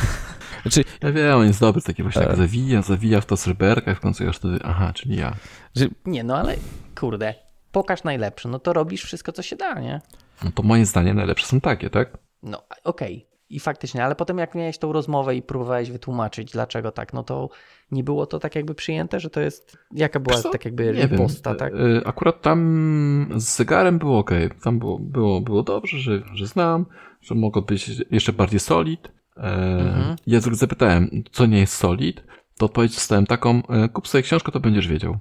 znaczy, 0.62 0.84
ja 1.02 1.12
wiem, 1.12 1.38
on 1.38 1.46
jest 1.46 1.60
dobry, 1.60 1.82
taki 1.82 2.02
właśnie 2.02 2.22
tak 2.22 2.36
zawija, 2.36 2.82
zawija 2.82 3.20
w 3.20 3.26
to 3.26 3.36
sreberka 3.36 3.92
i 3.92 3.94
w 3.94 4.00
końcu 4.00 4.24
już 4.24 4.36
wtedy, 4.36 4.58
aha, 4.64 4.92
czyli 4.94 5.16
ja. 5.16 5.34
Że... 5.76 5.86
Nie, 6.06 6.24
no 6.24 6.36
ale 6.36 6.56
kurde, 7.00 7.34
pokaż 7.72 8.04
najlepsze, 8.04 8.48
no 8.48 8.58
to 8.58 8.72
robisz 8.72 9.02
wszystko, 9.02 9.32
co 9.32 9.42
się 9.42 9.56
da, 9.56 9.80
nie? 9.80 10.00
No 10.44 10.50
to 10.54 10.62
moje 10.62 10.86
zdanie 10.86 11.14
najlepsze 11.14 11.46
są 11.46 11.60
takie, 11.60 11.90
tak? 11.90 12.18
No 12.42 12.62
okej, 12.84 13.16
okay. 13.16 13.34
I 13.48 13.60
faktycznie, 13.60 14.04
ale 14.04 14.14
potem 14.14 14.38
jak 14.38 14.54
miałeś 14.54 14.78
tą 14.78 14.92
rozmowę 14.92 15.36
i 15.36 15.42
próbowałeś 15.42 15.90
wytłumaczyć, 15.90 16.52
dlaczego 16.52 16.92
tak, 16.92 17.12
no 17.12 17.22
to 17.22 17.48
nie 17.90 18.04
było 18.04 18.26
to 18.26 18.38
tak 18.38 18.54
jakby 18.54 18.74
przyjęte, 18.74 19.20
że 19.20 19.30
to 19.30 19.40
jest, 19.40 19.78
jaka 19.92 20.20
była 20.20 20.36
Co? 20.36 20.50
tak 20.50 20.64
jakby 20.64 20.92
nie 20.92 21.18
posta, 21.18 21.50
wiem. 21.50 21.58
tak? 21.58 21.72
E, 21.74 22.06
akurat 22.06 22.42
tam 22.42 23.28
z 23.36 23.56
zegarem 23.56 23.98
było 23.98 24.18
ok, 24.18 24.30
tam 24.62 24.78
było, 24.78 24.98
było, 24.98 25.40
było 25.40 25.62
dobrze, 25.62 25.98
że, 25.98 26.22
że 26.34 26.46
znam, 26.46 26.86
że 27.20 27.34
mogło 27.34 27.62
być 27.62 27.90
jeszcze 28.10 28.32
bardziej 28.32 28.60
solid. 28.60 29.12
E, 29.36 29.40
mhm. 29.80 30.16
Ja 30.26 30.40
zapytałem, 30.40 31.22
co 31.32 31.46
nie 31.46 31.58
jest 31.58 31.74
solid, 31.74 32.24
to 32.58 32.66
odpowiedź 32.66 32.94
dostałem 32.94 33.26
taką, 33.26 33.62
e, 33.66 33.88
kup 33.88 34.08
sobie 34.08 34.22
książkę, 34.22 34.52
to 34.52 34.60
będziesz 34.60 34.88
wiedział. 34.88 35.18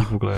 I 0.00 0.04
w 0.04 0.14
ogóle 0.14 0.36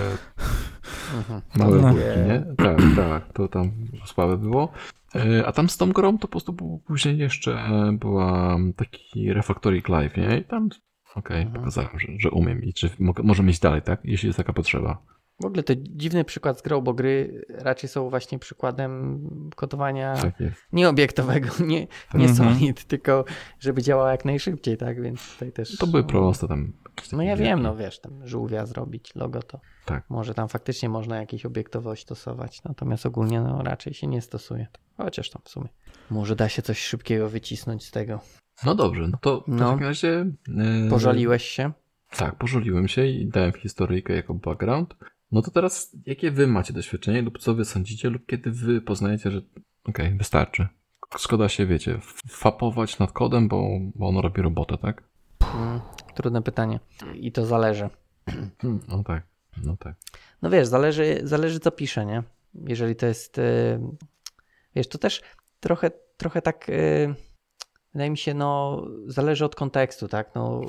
mhm. 1.17 1.41
małe 1.55 1.81
no. 1.81 1.93
nie? 1.93 2.45
Tak, 2.57 2.77
tak, 2.95 3.33
to 3.33 3.47
tam 3.47 3.71
słabe 4.05 4.37
było. 4.37 4.71
E, 5.15 5.45
a 5.45 5.51
tam 5.51 5.69
z 5.69 5.77
tą 5.77 5.91
grą 5.91 6.17
to 6.17 6.19
po 6.19 6.27
prostu 6.27 6.53
było 6.53 6.79
później 6.79 7.17
jeszcze 7.17 7.69
była 7.93 8.57
taki 8.75 9.33
Refactory 9.33 9.81
Live, 9.89 10.17
nie? 10.17 10.37
I 10.37 10.43
tam 10.43 10.69
okej, 11.15 11.21
okay, 11.21 11.37
mhm. 11.37 11.55
pokazałem, 11.55 11.99
że, 11.99 12.07
że 12.17 12.31
umiem 12.31 12.63
i 12.63 12.73
czy 12.73 12.89
mogę, 12.99 13.23
możemy 13.23 13.51
iść 13.51 13.59
dalej, 13.59 13.81
tak? 13.81 13.99
Jeśli 14.03 14.27
jest 14.27 14.37
taka 14.37 14.53
potrzeba. 14.53 15.15
W 15.41 15.45
ogóle 15.45 15.63
to 15.63 15.73
dziwny 15.75 16.23
przykład 16.23 16.59
z 16.59 16.61
grą, 16.61 16.81
bo 16.81 16.93
gry 16.93 17.45
raczej 17.49 17.89
są 17.89 18.09
właśnie 18.09 18.39
przykładem 18.39 19.19
kodowania 19.55 20.15
tak 20.15 20.33
nieobiektowego, 20.73 21.49
nie, 21.59 21.87
nie 22.13 22.27
mhm. 22.27 22.35
solid, 22.35 22.85
tylko 22.85 23.25
żeby 23.59 23.81
działało 23.81 24.09
jak 24.09 24.25
najszybciej, 24.25 24.77
tak? 24.77 25.01
Więc 25.01 25.33
tutaj 25.33 25.51
też. 25.51 25.77
To 25.77 25.87
były 25.87 26.03
proste 26.03 26.47
tam. 26.47 26.73
No 27.11 27.23
ja 27.23 27.35
wiem, 27.35 27.61
no 27.61 27.75
wiesz, 27.75 27.99
tam 27.99 28.27
żółwia 28.27 28.65
zrobić, 28.65 29.15
logo 29.15 29.41
to. 29.41 29.59
Tak. 29.85 30.09
Może 30.09 30.33
tam 30.33 30.47
faktycznie 30.47 30.89
można 30.89 31.17
jakieś 31.17 31.45
obiektowość 31.45 32.03
stosować, 32.03 32.63
natomiast 32.63 33.05
ogólnie 33.05 33.41
no 33.41 33.63
raczej 33.63 33.93
się 33.93 34.07
nie 34.07 34.21
stosuje. 34.21 34.67
Chociaż 34.97 35.29
tam 35.29 35.41
w 35.45 35.49
sumie. 35.49 35.67
Może 36.09 36.35
da 36.35 36.49
się 36.49 36.61
coś 36.61 36.79
szybkiego 36.79 37.29
wycisnąć 37.29 37.85
z 37.85 37.91
tego. 37.91 38.19
No 38.65 38.75
dobrze, 38.75 39.07
no 39.07 39.17
to 39.21 39.41
w 39.41 39.47
no. 39.47 39.71
takim 39.71 39.87
razie. 39.87 40.31
Yy... 40.47 40.89
Pożaliłeś 40.89 41.43
się? 41.43 41.71
Tak, 42.17 42.35
pożaliłem 42.35 42.87
się 42.87 43.05
i 43.05 43.27
dałem 43.27 43.53
historyjkę 43.53 44.15
jako 44.15 44.33
background. 44.33 44.95
No 45.31 45.41
to 45.41 45.51
teraz, 45.51 45.95
jakie 46.05 46.31
wy 46.31 46.47
macie 46.47 46.73
doświadczenie 46.73 47.21
lub 47.21 47.39
co 47.39 47.53
wy 47.53 47.65
sądzicie 47.65 48.09
lub 48.09 48.25
kiedy 48.25 48.51
wy 48.51 48.81
poznajecie, 48.81 49.31
że 49.31 49.37
okej, 49.37 50.05
okay, 50.05 50.17
wystarczy. 50.17 50.67
Szkoda 51.17 51.49
się, 51.49 51.65
wiecie, 51.65 51.99
fapować 52.29 52.99
nad 52.99 53.11
kodem, 53.11 53.47
bo, 53.47 53.67
bo 53.95 54.07
ono 54.07 54.21
robi 54.21 54.41
robotę, 54.41 54.77
tak? 54.77 55.03
Hmm, 55.43 55.81
trudne 56.15 56.41
pytanie. 56.41 56.79
I 57.13 57.31
to 57.31 57.45
zależy. 57.45 57.89
Hmm, 58.29 58.79
no 58.87 59.03
tak, 59.03 59.23
no 59.63 59.77
tak. 59.77 59.95
No 60.41 60.49
wiesz, 60.49 60.67
zależy, 60.67 61.19
zależy 61.23 61.59
co 61.59 61.71
pisze, 61.71 62.05
nie? 62.05 62.23
Jeżeli 62.53 62.95
to 62.95 63.05
jest, 63.05 63.37
y, 63.37 63.79
wiesz, 64.75 64.87
to 64.87 64.97
też 64.97 65.21
trochę, 65.59 65.91
trochę 66.17 66.41
tak, 66.41 66.69
y, 66.69 67.15
wydaje 67.95 68.09
mi 68.09 68.17
się, 68.17 68.33
no, 68.33 68.81
zależy 69.05 69.45
od 69.45 69.55
kontekstu, 69.55 70.07
tak? 70.07 70.35
No, 70.35 70.61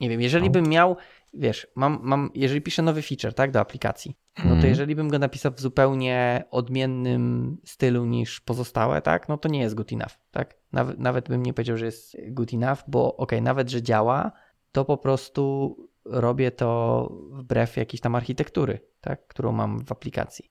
nie 0.00 0.08
wiem, 0.08 0.20
jeżeli 0.20 0.46
no. 0.46 0.52
bym 0.52 0.68
miał 0.68 0.96
wiesz, 1.34 1.66
mam, 1.76 1.98
mam, 2.02 2.30
jeżeli 2.34 2.60
piszę 2.60 2.82
nowy 2.82 3.02
feature, 3.02 3.34
tak, 3.34 3.50
do 3.50 3.60
aplikacji, 3.60 4.16
no 4.38 4.44
to 4.44 4.50
mhm. 4.50 4.68
jeżeli 4.68 4.94
bym 4.94 5.08
go 5.08 5.18
napisał 5.18 5.52
w 5.52 5.60
zupełnie 5.60 6.44
odmiennym 6.50 7.56
stylu 7.64 8.04
niż 8.04 8.40
pozostałe, 8.40 9.02
tak, 9.02 9.28
no 9.28 9.38
to 9.38 9.48
nie 9.48 9.60
jest 9.60 9.74
good 9.74 9.92
enough, 9.92 10.18
tak? 10.30 10.56
Nawet, 10.72 10.98
nawet 10.98 11.28
bym 11.28 11.42
nie 11.42 11.54
powiedział, 11.54 11.76
że 11.76 11.84
jest 11.84 12.16
good 12.28 12.54
enough, 12.54 12.78
bo 12.88 13.16
ok, 13.16 13.32
nawet, 13.42 13.70
że 13.70 13.82
działa, 13.82 14.32
to 14.72 14.84
po 14.84 14.96
prostu 14.96 15.76
robię 16.04 16.50
to 16.50 17.08
wbrew 17.32 17.76
jakiejś 17.76 18.00
tam 18.00 18.14
architektury, 18.14 18.80
tak, 19.00 19.26
którą 19.26 19.52
mam 19.52 19.84
w 19.84 19.92
aplikacji. 19.92 20.50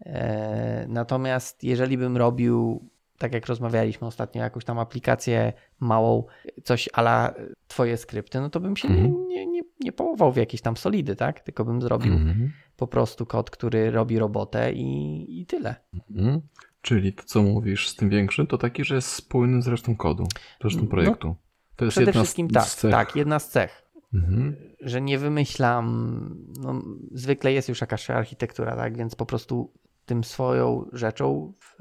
E, 0.00 0.86
natomiast 0.88 1.64
jeżeli 1.64 1.98
bym 1.98 2.16
robił, 2.16 2.88
tak 3.22 3.32
jak 3.32 3.46
rozmawialiśmy 3.46 4.06
ostatnio, 4.06 4.42
jakąś 4.42 4.64
tam 4.64 4.78
aplikację 4.78 5.52
małą, 5.80 6.24
coś 6.64 6.88
ala 6.92 7.34
twoje 7.68 7.96
skrypty, 7.96 8.40
no 8.40 8.50
to 8.50 8.60
bym 8.60 8.76
się 8.76 8.88
Mhm. 8.88 9.28
nie, 9.28 9.46
nie, 9.46 9.60
nie 9.80 9.92
połował 9.92 10.32
w 10.32 10.36
jakieś 10.36 10.60
tam 10.60 10.76
solidy, 10.76 11.16
tak? 11.16 11.40
Tylko 11.40 11.64
bym 11.64 11.82
zrobił 11.82 12.12
Mhm. 12.12 12.52
po 12.76 12.86
prostu 12.86 13.26
kod, 13.26 13.50
który 13.50 13.90
robi 13.90 14.18
robotę 14.18 14.72
i, 14.72 15.40
i 15.40 15.46
tyle. 15.46 15.74
Mhm. 16.10 16.40
Czyli 16.82 17.12
to, 17.12 17.22
co 17.26 17.42
mówisz 17.42 17.88
z 17.88 17.96
tym 17.96 18.08
większym, 18.10 18.46
to 18.46 18.58
taki, 18.58 18.84
że 18.84 18.94
jest 18.94 19.08
spójny 19.08 19.62
z 19.62 19.66
resztą 19.68 19.96
kodu, 19.96 20.24
z 20.60 20.64
resztą 20.64 20.80
No, 20.82 20.86
projektu. 20.88 21.36
To 21.76 21.84
jest 21.84 21.94
Przede 21.94 22.06
jedna 22.06 22.22
wszystkim 22.22 22.50
z, 22.50 22.52
tak, 22.52 22.64
cech. 22.64 22.90
tak, 22.90 23.16
jedna 23.16 23.38
z 23.38 23.48
cech. 23.50 23.82
Mhm. 24.14 24.56
że 24.80 25.00
nie 25.00 25.18
wymyślam, 25.18 26.36
no, 26.60 26.82
zwykle 27.12 27.52
jest 27.52 27.68
już 27.68 27.80
jakaś 27.80 28.10
architektura, 28.10 28.76
tak, 28.76 28.96
więc 28.96 29.14
po 29.14 29.26
prostu 29.26 29.72
tym 30.06 30.24
swoją 30.24 30.84
rzeczą 30.92 31.52
w, 31.60 31.76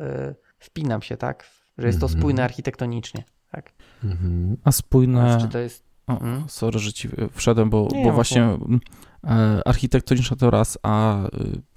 wpinam 0.62 1.02
się, 1.02 1.17
tak, 1.17 1.50
że 1.78 1.88
jest 1.88 2.00
to 2.00 2.06
Mhm. 2.06 2.21
spójne 2.21 2.43
architektonicznie, 2.43 3.24
tak. 3.52 3.74
Mhm. 4.04 4.58
A 4.63 4.71
spójne. 4.71 5.38
Czy 5.41 5.47
to 5.47 5.60
jest, 5.60 5.91
O, 6.08 6.19
sorry, 6.47 6.80
że 6.80 6.93
ci 6.93 7.10
wszedłem, 7.34 7.69
bo, 7.69 7.88
Nie, 7.91 8.04
bo 8.04 8.12
właśnie 8.12 8.43
mm, 8.43 8.80
e, 9.24 9.62
architektoniczne 9.67 10.38
to 10.38 10.50
raz, 10.52 10.78
a 10.84 11.26
y, 11.26 11.30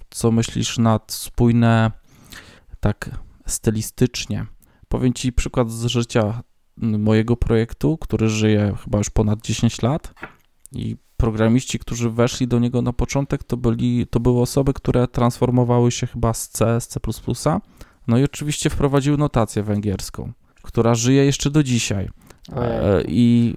co 0.09 0.31
myślisz 0.31 0.77
nad 0.77 1.11
spójne 1.11 1.91
tak 2.79 3.09
stylistycznie? 3.45 4.45
Powiem 4.87 5.13
ci 5.13 5.33
przykład 5.33 5.71
z 5.71 5.85
życia 5.85 6.43
mm, 6.81 7.01
mojego 7.03 7.37
projektu, 7.37 7.97
który 7.97 8.29
żyje 8.29 8.73
chyba 8.83 8.97
już 8.97 9.09
ponad 9.09 9.41
10 9.41 9.81
lat 9.81 10.13
i 10.71 10.97
programiści, 11.17 11.79
którzy 11.79 12.09
weszli 12.09 12.47
do 12.47 12.59
niego 12.59 12.81
na 12.81 12.93
początek, 12.93 13.43
to, 13.43 13.57
byli, 13.57 14.07
to 14.07 14.19
były 14.19 14.41
osoby, 14.41 14.73
które 14.73 15.07
transformowały 15.07 15.91
się 15.91 16.07
chyba 16.07 16.33
z 16.33 16.49
C, 16.49 16.81
z 16.81 16.87
C++, 16.87 16.99
no 18.07 18.17
i 18.17 18.23
oczywiście 18.23 18.69
wprowadziły 18.69 19.17
notację 19.17 19.63
węgierską, 19.63 20.31
która 20.61 20.95
żyje 20.95 21.25
jeszcze 21.25 21.49
do 21.49 21.63
dzisiaj. 21.63 22.09
E, 22.55 23.03
I 23.07 23.55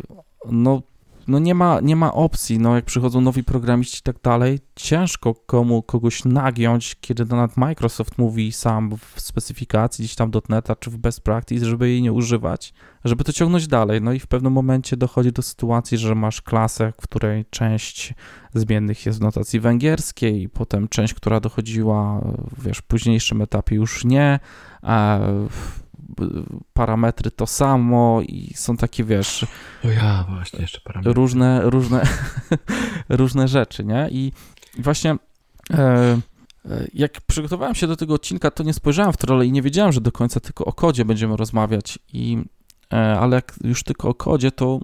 no, 0.50 0.82
no 1.28 1.38
nie, 1.38 1.54
ma, 1.54 1.80
nie 1.80 1.96
ma 1.96 2.14
opcji, 2.14 2.58
no 2.58 2.74
jak 2.74 2.84
przychodzą 2.84 3.20
nowi 3.20 3.44
programiści 3.44 3.98
i 3.98 4.02
tak 4.02 4.16
dalej, 4.22 4.58
ciężko 4.76 5.34
komu 5.34 5.82
kogoś 5.82 6.24
nagiąć, 6.24 6.96
kiedy 7.00 7.24
nawet 7.24 7.56
Microsoft 7.56 8.18
mówi 8.18 8.52
sam 8.52 8.90
w 9.14 9.20
specyfikacji 9.20 10.02
gdzieś 10.02 10.16
tam 10.16 10.30
.NETA 10.48 10.76
czy 10.76 10.90
w 10.90 10.96
best 10.96 11.20
practice, 11.20 11.66
żeby 11.66 11.88
jej 11.88 12.02
nie 12.02 12.12
używać, 12.12 12.74
żeby 13.04 13.24
to 13.24 13.32
ciągnąć 13.32 13.66
dalej. 13.66 14.02
No 14.02 14.12
i 14.12 14.18
w 14.18 14.26
pewnym 14.26 14.52
momencie 14.52 14.96
dochodzi 14.96 15.32
do 15.32 15.42
sytuacji, 15.42 15.98
że 15.98 16.14
masz 16.14 16.42
klasę, 16.42 16.92
w 17.00 17.02
której 17.02 17.44
część 17.50 18.14
zmiennych 18.54 19.06
jest 19.06 19.18
w 19.18 19.22
notacji 19.22 19.60
węgierskiej, 19.60 20.48
potem 20.48 20.88
część, 20.88 21.14
która 21.14 21.40
dochodziła, 21.40 22.20
wiesz, 22.62 22.78
w 22.78 22.82
późniejszym 22.82 23.42
etapie 23.42 23.76
już 23.76 24.04
nie, 24.04 24.40
a 24.82 25.18
parametry 26.72 27.30
to 27.30 27.46
samo 27.46 28.20
i 28.22 28.52
są 28.54 28.76
takie, 28.76 29.04
wiesz, 29.04 29.46
O 29.84 29.88
ja, 29.88 30.24
właśnie, 30.28 30.60
jeszcze 30.60 30.80
parametry. 30.80 31.12
różne, 31.12 31.60
różne, 31.70 32.02
różne 33.08 33.48
rzeczy, 33.48 33.84
nie? 33.84 34.08
I 34.10 34.32
właśnie 34.78 35.16
e, 35.74 35.78
e, 35.78 36.18
jak 36.94 37.20
przygotowałem 37.20 37.74
się 37.74 37.86
do 37.86 37.96
tego 37.96 38.14
odcinka, 38.14 38.50
to 38.50 38.62
nie 38.62 38.72
spojrzałem 38.72 39.12
w 39.12 39.16
trole 39.16 39.46
i 39.46 39.52
nie 39.52 39.62
wiedziałem, 39.62 39.92
że 39.92 40.00
do 40.00 40.12
końca 40.12 40.40
tylko 40.40 40.64
o 40.64 40.72
kodzie 40.72 41.04
będziemy 41.04 41.36
rozmawiać, 41.36 41.98
i, 42.12 42.38
e, 42.92 42.96
ale 43.18 43.36
jak 43.36 43.54
już 43.64 43.82
tylko 43.82 44.08
o 44.08 44.14
kodzie, 44.14 44.52
to, 44.52 44.80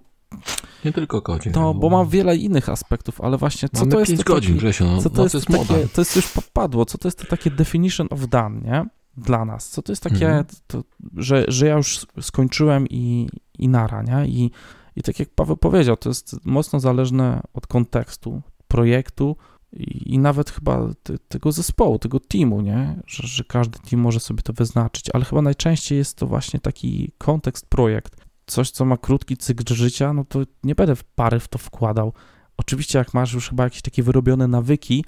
Nie 0.85 0.93
tylko 0.93 1.23
kodzie. 1.23 1.51
to 1.51 1.75
bo 1.75 1.91
mam 1.91 2.09
wiele 2.09 2.37
innych 2.37 2.69
aspektów, 2.69 3.21
ale 3.21 3.37
właśnie 3.39 3.69
co 3.69 3.79
Mamy 3.81 3.93
to 3.93 3.99
jest 4.01 4.11
5 4.13 4.25
to 4.25 4.35
godzin, 4.35 4.51
taki, 4.51 4.59
Grzesiu, 4.59 4.85
no, 4.85 5.03
co 5.03 5.11
to 5.11 5.17
no, 5.17 5.23
jest, 5.23 5.33
to 5.33 5.39
jest 5.39 5.49
moda. 5.51 5.75
takie, 5.75 5.89
to 5.89 6.01
jest 6.01 6.17
już 6.17 6.27
padło, 6.53 6.85
co 6.85 6.99
to 6.99 7.09
jest 7.09 7.19
to 7.19 7.27
takie 7.27 7.51
definition 7.51 8.07
of 8.11 8.29
done, 8.29 8.61
nie? 8.61 8.87
Dla 9.17 9.45
nas. 9.45 9.69
Co 9.69 9.83
to 9.83 9.93
jest 9.93 10.03
takie, 10.03 10.27
Mhm. 10.27 10.45
to, 10.67 10.85
że, 11.17 11.45
że 11.49 11.67
ja 11.67 11.77
już 11.77 12.07
skończyłem 12.21 12.89
i, 12.89 13.29
i 13.59 13.69
nara, 13.69 14.03
nie? 14.03 14.29
I, 14.29 14.51
I 14.97 15.03
tak 15.03 15.19
jak 15.19 15.29
Paweł 15.29 15.57
powiedział, 15.57 15.97
to 15.97 16.09
jest 16.09 16.37
mocno 16.45 16.81
zależne 16.81 17.43
od 17.55 17.67
kontekstu, 17.67 18.43
projektu 18.69 19.37
i, 19.73 20.15
i 20.15 20.19
nawet 20.19 20.51
chyba 20.51 20.89
te, 21.03 21.19
tego 21.19 21.53
zespołu, 21.53 21.99
tego 21.99 22.21
teamu, 22.21 22.61
nie? 22.61 23.03
Że, 23.07 23.27
że 23.29 23.45
każdy 23.45 23.79
team 23.79 24.03
może 24.03 24.21
sobie 24.21 24.43
to 24.43 24.53
wyznaczyć, 24.53 25.05
ale 25.13 25.25
chyba 25.25 25.43
najczęściej 25.43 25.99
jest 25.99 26.17
to 26.17 26.27
właśnie 26.27 26.61
taki 26.61 27.13
kontekst, 27.19 27.67
projekt. 27.67 28.17
Coś, 28.47 28.71
co 28.71 28.85
ma 28.85 28.97
krótki 28.97 29.37
cykl 29.37 29.75
życia, 29.75 30.13
no 30.13 30.25
to 30.25 30.41
nie 30.65 30.75
będę 30.75 30.97
w 30.97 31.05
pary 31.05 31.41
w 31.41 31.49
to 31.49 31.59
wkładał. 31.59 32.13
Oczywiście, 32.57 32.99
jak 32.99 33.15
masz 33.15 33.33
już 33.33 33.49
chyba 33.49 33.65
jakieś 33.65 33.83
takie 33.83 34.03
wyrobione 34.03 34.49
nawyki, 34.49 35.05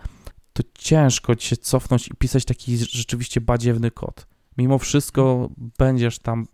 ciężko 0.76 1.34
ci 1.36 1.48
się 1.48 1.56
cofnąć 1.56 2.08
i 2.08 2.14
pisać 2.14 2.44
taki 2.44 2.76
rzeczywiście 2.76 3.40
badziewny 3.40 3.90
kod. 3.90 4.26
Mimo 4.58 4.78
wszystko 4.78 5.50
będziesz 5.78 6.18
tam, 6.18 6.46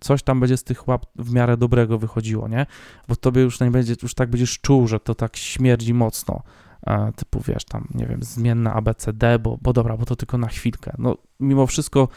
coś 0.00 0.22
tam 0.22 0.40
będzie 0.40 0.56
z 0.56 0.64
tych 0.64 0.88
łap 0.88 1.06
w 1.16 1.32
miarę 1.32 1.56
dobrego 1.56 1.98
wychodziło, 1.98 2.48
nie? 2.48 2.66
Bo 3.08 3.16
tobie 3.16 3.42
już 3.42 3.60
nie 3.60 3.70
będzie, 3.70 3.94
już 4.02 4.14
tak 4.14 4.30
będziesz 4.30 4.58
czuł, 4.58 4.88
że 4.88 5.00
to 5.00 5.14
tak 5.14 5.36
śmierdzi 5.36 5.94
mocno. 5.94 6.42
E, 6.86 7.12
typu, 7.16 7.40
wiesz, 7.40 7.64
tam, 7.64 7.88
nie 7.94 8.06
wiem, 8.06 8.22
zmienna 8.22 8.74
ABCD, 8.74 9.38
bo, 9.38 9.58
bo 9.62 9.72
dobra, 9.72 9.96
bo 9.96 10.04
to 10.04 10.16
tylko 10.16 10.38
na 10.38 10.48
chwilkę. 10.48 10.94
No, 10.98 11.16
mimo 11.40 11.66
wszystko 11.66 12.08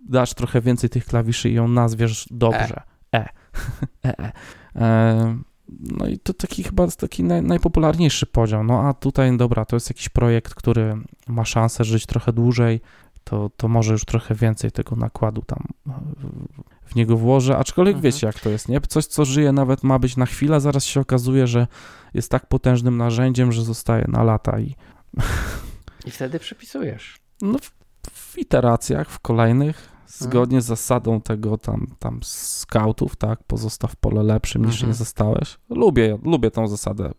dasz 0.00 0.34
trochę 0.34 0.60
więcej 0.60 0.90
tych 0.90 1.04
klawiszy 1.04 1.50
i 1.50 1.54
ją 1.54 1.68
nazwiesz 1.68 2.26
dobrze. 2.30 2.82
E. 3.14 3.18
e. 3.18 3.28
e. 4.04 4.32
e. 4.76 5.38
No 5.68 6.06
i 6.06 6.18
to 6.18 6.34
taki 6.34 6.62
chyba 6.62 6.86
taki 6.88 7.24
naj, 7.24 7.42
najpopularniejszy 7.42 8.26
podział. 8.26 8.64
No 8.64 8.88
a 8.88 8.94
tutaj, 8.94 9.36
dobra, 9.36 9.64
to 9.64 9.76
jest 9.76 9.90
jakiś 9.90 10.08
projekt, 10.08 10.54
który 10.54 10.96
ma 11.28 11.44
szansę 11.44 11.84
żyć 11.84 12.06
trochę 12.06 12.32
dłużej, 12.32 12.80
to, 13.24 13.50
to 13.56 13.68
może 13.68 13.92
już 13.92 14.04
trochę 14.04 14.34
więcej 14.34 14.70
tego 14.72 14.96
nakładu 14.96 15.42
tam 15.42 15.66
w 16.86 16.94
niego 16.94 17.16
włożę. 17.16 17.56
Aczkolwiek 17.58 17.94
Mhm. 17.96 18.12
wiecie, 18.12 18.26
jak 18.26 18.40
to 18.40 18.50
jest, 18.50 18.68
nie? 18.68 18.80
Coś, 18.80 19.06
co 19.06 19.24
żyje, 19.24 19.52
nawet 19.52 19.82
ma 19.82 19.98
być 19.98 20.16
na 20.16 20.26
chwilę, 20.26 20.60
zaraz 20.60 20.84
się 20.84 21.00
okazuje, 21.00 21.46
że 21.46 21.66
jest 22.14 22.30
tak 22.30 22.46
potężnym 22.46 22.96
narzędziem, 22.96 23.52
że 23.52 23.62
zostaje 23.62 24.04
na 24.08 24.22
lata 24.22 24.60
i 24.60 24.74
I 26.06 26.10
wtedy 26.10 26.38
przepisujesz. 26.38 27.18
no, 27.42 27.58
w, 27.58 27.70
w 28.10 28.38
iteracjach, 28.38 29.10
w 29.10 29.18
kolejnych, 29.18 29.88
zgodnie 30.06 30.60
z 30.60 30.64
zasadą 30.64 31.20
tego 31.20 31.58
tam, 31.58 31.86
tam 31.98 32.20
scoutów, 32.22 33.16
tak, 33.16 33.44
pozostaw 33.44 33.96
pole 33.96 34.22
lepszym 34.22 34.64
niż 34.64 34.74
Mhm. 34.74 34.90
nie 34.90 34.94
zostałeś. 34.94 35.58
Lubię, 35.70 36.18
lubię 36.22 36.50
tą 36.50 36.68
zasadę. 36.68 37.10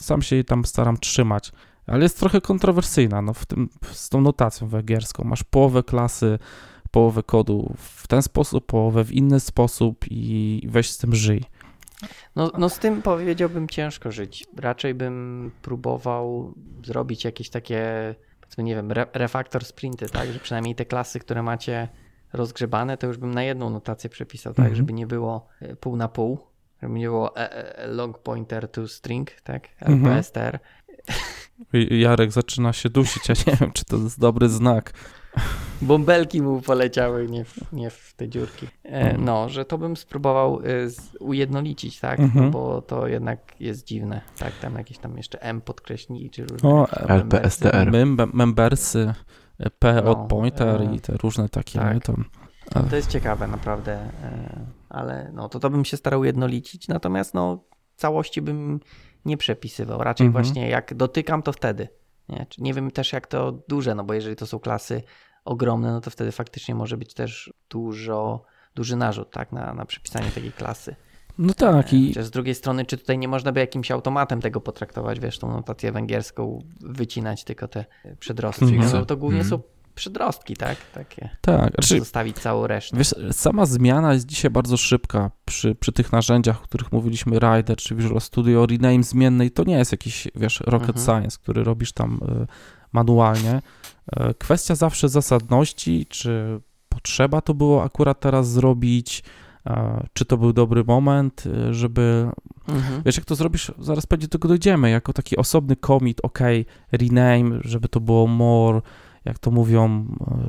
Sam 0.00 0.22
się 0.22 0.36
jej 0.36 0.44
tam 0.44 0.64
staram 0.64 0.96
trzymać, 0.96 1.52
ale 1.86 2.02
jest 2.02 2.18
trochę 2.18 2.40
kontrowersyjna, 2.40 3.22
no, 3.22 3.32
w 3.34 3.46
tym, 3.46 3.68
z 3.92 4.08
tą 4.08 4.20
notacją 4.20 4.68
węgierską. 4.68 5.24
Masz 5.24 5.44
połowę 5.44 5.82
klasy, 5.82 6.38
połowę 6.90 7.22
kodu 7.22 7.74
w 7.76 8.06
ten 8.08 8.22
sposób, 8.22 8.66
połowę 8.66 9.04
w 9.04 9.12
inny 9.12 9.40
sposób 9.40 10.04
i 10.10 10.62
weź 10.68 10.90
z 10.90 10.98
tym 10.98 11.14
żyj. 11.14 11.44
No, 12.36 12.50
no 12.58 12.68
z 12.68 12.78
tym 12.78 13.02
powiedziałbym 13.02 13.68
ciężko 13.68 14.12
żyć. 14.12 14.46
Raczej 14.56 14.94
bym 14.94 15.50
próbował 15.62 16.54
zrobić 16.84 17.24
jakieś 17.24 17.50
takie, 17.50 18.14
powiedzmy, 18.40 18.64
nie 18.64 18.74
wiem, 18.74 18.90
re 18.90 19.06
refaktor 19.14 19.64
sprinty, 19.64 20.08
tak, 20.08 20.32
że 20.32 20.38
przynajmniej 20.38 20.74
te 20.74 20.84
klasy, 20.84 21.20
które 21.20 21.42
macie 21.42 21.88
rozgrzebane, 22.32 22.96
to 22.96 23.06
już 23.06 23.18
bym 23.18 23.34
na 23.34 23.42
jedną 23.42 23.70
notację 23.70 24.10
przepisał, 24.10 24.52
tak, 24.54 24.58
Mhm. 24.64 24.76
żeby 24.76 24.92
nie 24.92 25.06
było 25.06 25.46
e, 25.60 25.76
pół 25.76 25.96
na 25.96 26.08
pół, 26.08 26.38
żeby 26.82 26.94
nie 26.98 27.06
było 27.06 27.36
e, 27.36 27.78
e, 27.78 27.86
long 27.86 28.18
pointer 28.18 28.68
to 28.68 28.88
string, 28.88 29.30
tak, 29.40 29.68
Mhm. 29.80 30.06
LPSTR. 30.06 30.58
I- 31.72 32.00
Jarek 32.00 32.32
zaczyna 32.32 32.72
się 32.72 32.90
dusić, 32.90 33.28
ja 33.28 33.34
nie 33.46 33.56
wiem, 33.60 33.72
czy 33.72 33.84
to 33.84 33.96
jest 33.96 34.20
dobry 34.20 34.48
znak. 34.48 34.92
Bąbelki 35.82 36.42
mu 36.42 36.60
poleciały, 36.60 37.28
nie 37.28 37.44
w, 37.44 37.72
nie 37.72 37.90
w 37.90 38.14
te 38.16 38.28
dziurki. 38.28 38.66
E, 38.84 38.88
Mhm. 38.88 39.24
no, 39.24 39.48
że 39.48 39.64
to 39.64 39.78
bym 39.78 39.96
spróbował 39.96 40.60
z, 40.86 41.16
ujednolicić, 41.20 42.00
tak, 42.00 42.20
Mhm. 42.20 42.44
no, 42.44 42.50
bo 42.50 42.82
to 42.82 43.06
jednak 43.06 43.60
jest 43.60 43.86
dziwne, 43.86 44.20
tak, 44.38 44.52
tam 44.60 44.74
jakieś 44.74 44.98
tam 44.98 45.16
jeszcze 45.16 45.42
M 45.42 45.60
podkreśniki, 45.60 46.30
czy 46.30 46.44
różne 46.46 46.68
O, 46.70 46.88
LPSTR. 47.08 47.90
Mem- 47.90 48.30
membersy, 48.32 49.14
P 49.78 50.02
No, 50.04 50.10
od 50.10 50.28
pointer 50.28 50.82
e, 50.82 50.94
i 50.94 51.00
te 51.00 51.16
różne 51.16 51.48
takie, 51.48 51.78
tak. 51.78 52.04
to, 52.04 52.14
No, 52.74 52.82
to 52.82 52.96
jest 52.96 53.10
ciekawe 53.10 53.46
naprawdę, 53.48 53.92
e, 53.92 54.66
ale 54.88 55.30
no 55.34 55.48
to 55.48 55.60
to 55.60 55.70
bym 55.70 55.84
się 55.84 55.96
starał 55.96 56.24
jednolicić, 56.24 56.88
natomiast 56.88 57.34
no 57.34 57.64
całości 57.96 58.42
bym 58.42 58.80
nie 59.24 59.36
przepisywał, 59.36 60.02
raczej 60.04 60.26
Mhm. 60.26 60.44
właśnie 60.44 60.68
jak 60.68 60.94
dotykam 60.94 61.42
to 61.42 61.52
wtedy, 61.52 61.88
nie? 62.28 62.46
Nie 62.58 62.74
wiem 62.74 62.90
też 62.90 63.12
jak 63.12 63.26
to 63.26 63.52
duże, 63.68 63.94
no 63.94 64.04
bo 64.04 64.14
jeżeli 64.14 64.36
to 64.36 64.46
są 64.46 64.58
klasy 64.58 65.02
ogromne, 65.44 65.92
no 65.92 66.00
to 66.00 66.10
wtedy 66.10 66.32
faktycznie 66.32 66.74
może 66.74 66.96
być 66.96 67.14
też 67.14 67.52
dużo, 67.70 68.44
duży 68.74 68.96
narzut, 68.96 69.30
tak, 69.30 69.52
na, 69.52 69.74
na 69.74 69.84
przepisanie 69.84 70.30
takiej 70.30 70.52
klasy. 70.52 70.96
No 71.38 71.54
tak 71.54 71.92
i 71.92 72.08
Chociaż 72.08 72.24
z 72.26 72.30
drugiej 72.30 72.54
strony, 72.54 72.84
czy 72.84 72.98
tutaj 72.98 73.18
nie 73.18 73.28
można 73.28 73.52
by 73.52 73.60
jakimś 73.60 73.90
automatem 73.90 74.40
tego 74.40 74.60
potraktować, 74.60 75.20
wiesz, 75.20 75.38
tą 75.38 75.48
notację 75.52 75.92
węgierską, 75.92 76.62
wycinać 76.80 77.44
tylko 77.44 77.68
te 77.68 77.84
przedrostki. 78.18 78.64
Mhm. 78.74 78.92
No 78.92 79.06
to 79.06 79.16
głównie 79.16 79.40
Mhm. 79.40 79.50
są 79.60 79.62
przedrostki, 79.94 80.56
tak? 80.56 80.76
Takie. 80.94 81.30
Tak, 81.40 81.74
znaczy, 81.74 81.98
Zostawić 81.98 82.36
całą 82.38 82.66
resztę. 82.66 82.96
wiesz, 82.96 83.14
sama 83.32 83.66
zmiana 83.66 84.14
jest 84.14 84.26
dzisiaj 84.26 84.50
bardzo 84.50 84.76
szybka 84.76 85.30
przy, 85.44 85.74
przy 85.74 85.92
tych 85.92 86.12
narzędziach, 86.12 86.60
o 86.60 86.64
których 86.64 86.92
mówiliśmy, 86.92 87.38
Rider 87.38 87.76
czy 87.76 87.94
Visual 87.94 88.20
Studio, 88.20 88.66
rename 88.66 89.02
zmiennej, 89.02 89.50
to 89.50 89.64
nie 89.64 89.74
jest 89.78 89.92
jakiś, 89.92 90.28
wiesz, 90.34 90.60
rocket 90.66 90.96
Mhm. 90.96 91.06
science, 91.06 91.38
który 91.42 91.64
robisz 91.64 91.92
tam 91.92 92.20
y, 92.42 92.46
manualnie. 92.92 93.62
Y, 94.16 94.34
Kwestia 94.38 94.74
zawsze 94.74 95.08
zasadności, 95.08 96.06
czy 96.06 96.60
potrzeba 96.88 97.40
to 97.40 97.54
było 97.54 97.82
akurat 97.84 98.20
teraz 98.20 98.50
zrobić, 98.50 99.18
y, 99.18 99.22
czy 100.12 100.24
to 100.24 100.36
był 100.36 100.52
dobry 100.52 100.84
moment, 100.84 101.46
y, 101.46 101.74
żeby 101.74 102.30
Mhm. 102.68 103.02
Wiesz, 103.04 103.16
jak 103.16 103.24
to 103.24 103.34
zrobisz, 103.34 103.72
zaraz 103.78 104.06
pewnie 104.06 104.26
do 104.26 104.30
tego 104.30 104.48
dojdziemy, 104.48 104.90
jako 104.90 105.12
taki 105.12 105.36
osobny 105.36 105.76
commit, 105.76 106.20
ok, 106.22 106.38
rename, 106.92 107.58
żeby 107.64 107.88
to 107.88 108.00
było 108.00 108.26
more, 108.26 108.80
jak 109.24 109.38
to 109.38 109.50
mówią, 109.50 110.06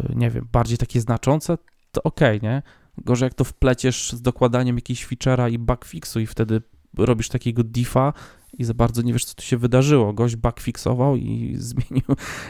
e, 0.10 0.16
nie 0.16 0.30
wiem, 0.30 0.48
bardziej 0.52 0.78
takie 0.78 1.02
znaczące, 1.02 1.58
to 1.92 2.04
ok, 2.04 2.20
nie? 2.42 2.62
Gorzej 2.98 3.26
jak 3.26 3.34
to 3.34 3.44
wpleciesz 3.44 4.14
z 4.14 4.22
dokładaniem 4.22 4.76
jakiejś 4.76 5.08
feature'a 5.08 5.52
i 5.52 5.60
bugfixu 5.60 6.20
i 6.20 6.28
wtedy 6.28 6.62
robisz 6.98 7.30
takiego 7.30 7.64
diffa 7.64 8.14
i 8.58 8.64
za 8.64 8.74
bardzo 8.74 9.02
nie 9.02 9.14
wiesz, 9.14 9.26
co 9.26 9.36
tu 9.36 9.44
się 9.44 9.58
wydarzyło. 9.58 10.14
Gość 10.14 10.36
bugfixował 10.36 11.16
i 11.16 11.56
zmienił 11.58 12.06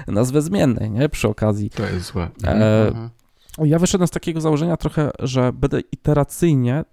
nazwę 0.08 0.42
zmiennej, 0.42 0.92
nie? 0.92 1.10
Przy 1.10 1.28
okazji. 1.28 1.70
To 1.70 1.86
jest 1.86 2.06
złe. 2.06 2.30
E, 2.44 2.88
Mhm. 2.88 3.10
Ja 3.58 3.80
wyszedłem 3.80 4.08
z 4.08 4.12
takiego 4.12 4.42
założenia 4.42 4.78
trochę, 4.78 5.12
że 5.20 5.54
będę 5.54 5.80
iteracyjnie 5.80 6.84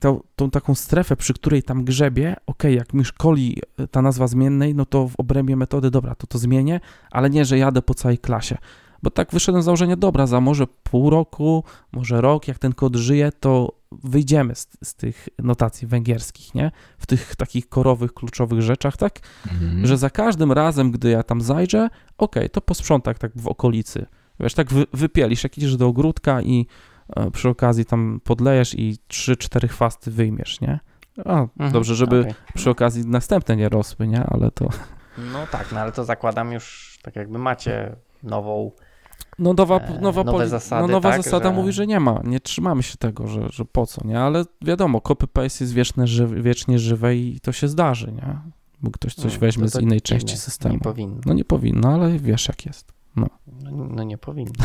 tą, 0.00 0.20
tą 0.36 0.50
taką 0.50 0.74
strefę, 0.74 1.16
przy 1.16 1.34
której 1.34 1.62
tam 1.62 1.84
grzebie, 1.84 2.36
ok, 2.46 2.64
jak 2.64 2.94
mi 2.94 3.04
szkoli 3.04 3.58
ta 3.90 4.02
nazwa 4.02 4.26
zmiennej, 4.26 4.74
no 4.74 4.86
to 4.86 5.08
w 5.08 5.14
obrębie 5.18 5.56
metody, 5.56 5.90
dobra, 5.90 6.14
to 6.14 6.26
to 6.26 6.38
zmienię, 6.38 6.80
ale 7.10 7.30
nie, 7.30 7.44
że 7.44 7.58
jadę 7.58 7.82
po 7.82 7.94
całej 7.94 8.18
klasie. 8.18 8.58
Bo 9.02 9.10
tak 9.10 9.32
wyszedłem 9.32 9.62
z 9.62 9.64
założenia, 9.64 9.96
dobra, 9.96 10.26
za 10.26 10.40
może 10.40 10.66
pół 10.66 11.10
roku, 11.10 11.64
może 11.92 12.20
rok, 12.20 12.48
jak 12.48 12.58
ten 12.58 12.72
kod 12.72 12.96
żyje, 12.96 13.32
to 13.40 13.72
wyjdziemy 13.92 14.54
z, 14.54 14.68
z 14.84 14.94
tych 14.94 15.28
notacji 15.38 15.86
węgierskich, 15.86 16.54
nie? 16.54 16.70
W 16.98 17.06
tych 17.06 17.36
takich 17.36 17.68
korowych, 17.68 18.14
kluczowych 18.14 18.62
rzeczach, 18.62 18.96
tak? 18.96 19.20
Mhm. 19.52 19.86
że 19.86 19.98
za 19.98 20.10
każdym 20.10 20.52
razem, 20.52 20.90
gdy 20.90 21.10
ja 21.10 21.22
tam 21.22 21.40
zajrzę, 21.40 21.88
okej, 22.18 22.50
to 22.50 22.60
posprzątaj 22.60 23.14
tak 23.14 23.32
w 23.36 23.48
okolicy. 23.48 24.06
Wiesz, 24.40 24.54
tak 24.54 24.72
wy, 24.72 24.86
wypielisz, 24.92 25.44
jak 25.44 25.58
idziesz 25.58 25.76
do 25.76 25.86
ogródka 25.86 26.42
i 26.42 26.66
e, 27.16 27.30
przy 27.30 27.48
okazji 27.48 27.84
tam 27.84 28.20
podlejesz 28.24 28.74
i 28.78 28.96
3-4 29.10 29.68
chwasty 29.68 30.10
wyjmiesz, 30.10 30.60
nie? 30.60 30.80
A, 31.24 31.40
Mhm. 31.40 31.72
dobrze, 31.72 31.94
żeby 31.94 32.20
Okej. 32.20 32.34
przy 32.54 32.70
okazji 32.70 33.06
następne 33.06 33.56
nie 33.56 33.68
rosły, 33.68 34.06
nie? 34.08 34.24
Ale 34.24 34.50
to... 34.50 34.68
No 35.32 35.46
tak, 35.50 35.72
no 35.72 35.80
ale 35.80 35.92
to 35.92 36.04
zakładam 36.04 36.52
już, 36.52 36.98
tak 37.02 37.16
jakby 37.16 37.38
macie 37.38 37.96
nową. 38.22 38.70
No 39.38 39.52
nowa, 39.52 39.76
E, 39.80 40.00
nowa, 40.00 40.24
nowe 40.24 40.48
zasady, 40.48 40.82
no, 40.82 40.88
nowa 40.88 41.10
tak, 41.10 41.22
zasada 41.22 41.48
że- 41.48 41.54
mówi, 41.54 41.72
że 41.72 41.86
nie 41.86 42.00
ma, 42.00 42.20
nie 42.24 42.40
trzymamy 42.40 42.82
się 42.82 42.96
tego, 42.96 43.26
że, 43.26 43.48
że 43.50 43.64
po 43.64 43.86
co, 43.86 44.06
nie? 44.06 44.20
Ale 44.20 44.44
wiadomo, 44.62 44.98
copy-paste 44.98 45.62
jest 45.62 45.72
wieczne, 45.74 46.06
ży, 46.06 46.26
wiecznie 46.26 46.78
żywe 46.78 47.16
i 47.16 47.40
to 47.40 47.52
się 47.52 47.68
zdarzy, 47.68 48.12
nie? 48.12 48.38
Bo 48.82 48.90
ktoś 48.90 49.14
coś 49.14 49.34
No, 49.34 49.40
weźmie 49.40 49.64
to 49.66 49.70
to 49.72 49.78
z 49.78 49.82
innej 49.82 49.98
dziwne, 50.04 50.18
części 50.20 50.36
systemu. 50.36 50.74
Nie 50.74 50.80
powinno. 50.80 51.20
No 51.26 51.32
nie 51.34 51.44
powinno, 51.44 51.88
ale 51.94 52.18
wiesz 52.18 52.48
jak 52.48 52.66
jest. 52.66 52.92
No, 53.16 53.28
no 53.70 54.02
nie 54.02 54.18
powinno. 54.18 54.64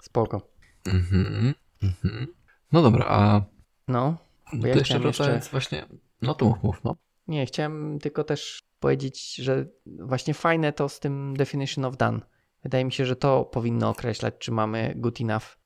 Spoko. 0.00 0.40
Mhm. 0.86 1.54
Mhm. 1.82 2.26
No 2.72 2.82
dobra, 2.82 3.04
a 3.08 3.42
No, 3.88 4.16
Bo 4.52 4.60
to 4.62 4.66
ja 4.66 4.74
jeszcze 4.74 4.84
chciałem 4.84 5.02
wracając 5.02 5.34
jeszcze- 5.44 5.50
właśnie... 5.50 5.86
No 6.22 6.34
to 6.34 6.44
mów, 6.44 6.62
mów, 6.62 6.80
no. 6.84 6.96
nie, 7.28 7.46
chciałem 7.46 7.98
tylko 7.98 8.24
też 8.24 8.62
powiedzieć, 8.80 9.34
że 9.34 9.66
właśnie 9.86 10.34
fajne 10.34 10.72
to 10.72 10.88
z 10.88 11.00
tym 11.00 11.36
definition 11.36 11.84
of 11.84 11.96
done. 11.96 12.20
Wydaje 12.62 12.84
mi 12.84 12.92
się, 12.92 13.06
że 13.06 13.16
to 13.16 13.44
powinno 13.44 13.88
określać, 13.88 14.34
czy 14.38 14.52
mamy 14.52 14.94
good 14.96 15.20
enough, 15.20 15.58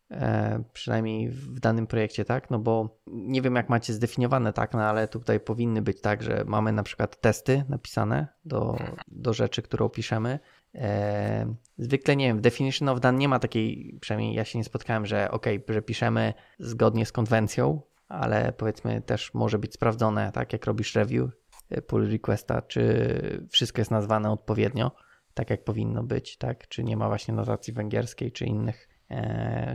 przynajmniej 0.72 1.28
w 1.28 1.61
danym 1.61 1.86
projekcie, 1.86 2.24
tak? 2.24 2.50
No 2.50 2.58
bo 2.58 2.98
nie 3.06 3.42
wiem, 3.42 3.56
jak 3.56 3.68
macie 3.68 3.92
zdefiniowane, 3.92 4.52
tak, 4.52 4.74
no 4.74 4.82
ale 4.82 5.08
tutaj 5.08 5.40
powinny 5.40 5.82
być 5.82 6.00
tak, 6.00 6.22
że 6.22 6.44
mamy 6.46 6.72
na 6.72 6.82
przykład 6.82 7.20
testy 7.20 7.64
napisane 7.68 8.26
do, 8.44 8.76
do 9.08 9.32
rzeczy, 9.32 9.62
które 9.62 9.84
opiszemy. 9.84 10.38
E, 10.74 11.54
zwykle, 11.78 12.16
nie 12.16 12.26
wiem, 12.26 12.38
w 12.38 12.40
definition 12.40 12.88
of 12.88 13.00
done 13.00 13.18
nie 13.18 13.28
ma 13.28 13.38
takiej, 13.38 13.98
przynajmniej 14.00 14.34
ja 14.34 14.44
się 14.44 14.58
nie 14.58 14.64
spotkałem, 14.64 15.06
że 15.06 15.30
ok, 15.30 15.46
że 15.68 15.82
piszemy 15.82 16.34
zgodnie 16.58 17.06
z 17.06 17.12
konwencją, 17.12 17.82
ale 18.08 18.52
powiedzmy 18.52 19.02
też 19.02 19.34
może 19.34 19.58
być 19.58 19.74
sprawdzone, 19.74 20.32
tak, 20.32 20.52
jak 20.52 20.66
robisz 20.66 20.94
review 20.94 21.30
e, 21.70 21.82
pull 21.82 22.11
requesta, 22.11 22.62
czy 22.62 23.46
wszystko 23.50 23.80
jest 23.80 23.90
nazwane 23.90 24.30
odpowiednio, 24.30 24.92
tak 25.34 25.50
jak 25.50 25.64
powinno 25.64 26.02
być, 26.02 26.36
tak, 26.36 26.68
czy 26.68 26.84
nie 26.84 26.96
ma 26.96 27.08
właśnie 27.08 27.34
notacji 27.34 27.72
węgierskiej, 27.72 28.32
czy 28.32 28.44
innych, 28.44 28.88
e, 28.88 28.89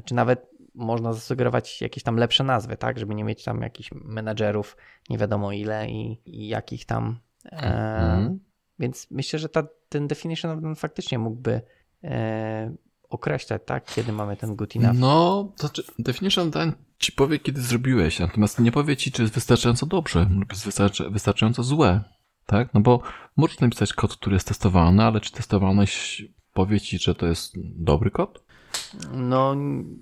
czy 0.05 0.13
nawet 0.13 0.49
można 0.75 1.13
zasugerować 1.13 1.81
jakieś 1.81 2.03
tam 2.03 2.17
lepsze 2.17 2.43
nazwy, 2.43 2.77
tak, 2.77 2.99
żeby 2.99 3.15
nie 3.15 3.23
mieć 3.23 3.43
tam 3.43 3.61
jakichś 3.61 3.89
menadżerów, 3.91 4.77
nie 5.09 5.17
wiadomo 5.17 5.51
ile 5.51 5.89
i, 5.89 6.21
i 6.25 6.47
jakich 6.47 6.86
tam. 6.86 7.19
E, 7.51 7.95
Mhm. 8.15 8.39
Więc 8.79 9.07
myślę, 9.11 9.39
że 9.39 9.49
ta, 9.49 9.67
ten 9.89 10.07
definition 10.07 10.51
of 10.51 10.61
done 10.61 10.75
faktycznie 10.75 11.19
mógłby 11.19 11.61
e, 12.03 12.75
określać, 13.09 13.61
tak, 13.65 13.86
kiedy 13.86 14.11
mamy 14.11 14.38
ten 14.38 14.55
good 14.55 14.75
enough. 14.75 14.99
No, 14.99 15.43
to 15.57 15.67
znaczy, 15.67 15.83
definition 15.99 16.51
done 16.51 16.73
ci 16.99 17.11
powie, 17.11 17.39
kiedy 17.39 17.61
zrobiłeś, 17.61 18.19
natomiast 18.19 18.59
nie 18.59 18.71
powie 18.71 18.97
ci, 18.97 19.11
czy 19.11 19.21
jest 19.21 19.33
wystarczająco 19.33 19.86
dobrze 19.86 20.27
lub 20.39 20.51
jest 20.51 20.65
wystarczy, 20.65 21.09
wystarczająco 21.09 21.63
złe. 21.63 22.03
Tak? 22.45 22.73
No 22.73 22.81
bo 22.81 23.01
możesz 23.38 23.59
napisać 23.59 23.93
kod, 23.93 24.15
który 24.15 24.33
jest 24.33 24.47
testowany, 24.47 25.03
ale 25.03 25.21
czy 25.21 25.31
testowalność 25.31 26.23
powie 26.53 26.81
ci, 26.81 26.99
że 26.99 27.15
to 27.15 27.25
jest 27.25 27.53
dobry 27.75 28.11
kod? 28.11 28.45
No, 29.13 29.55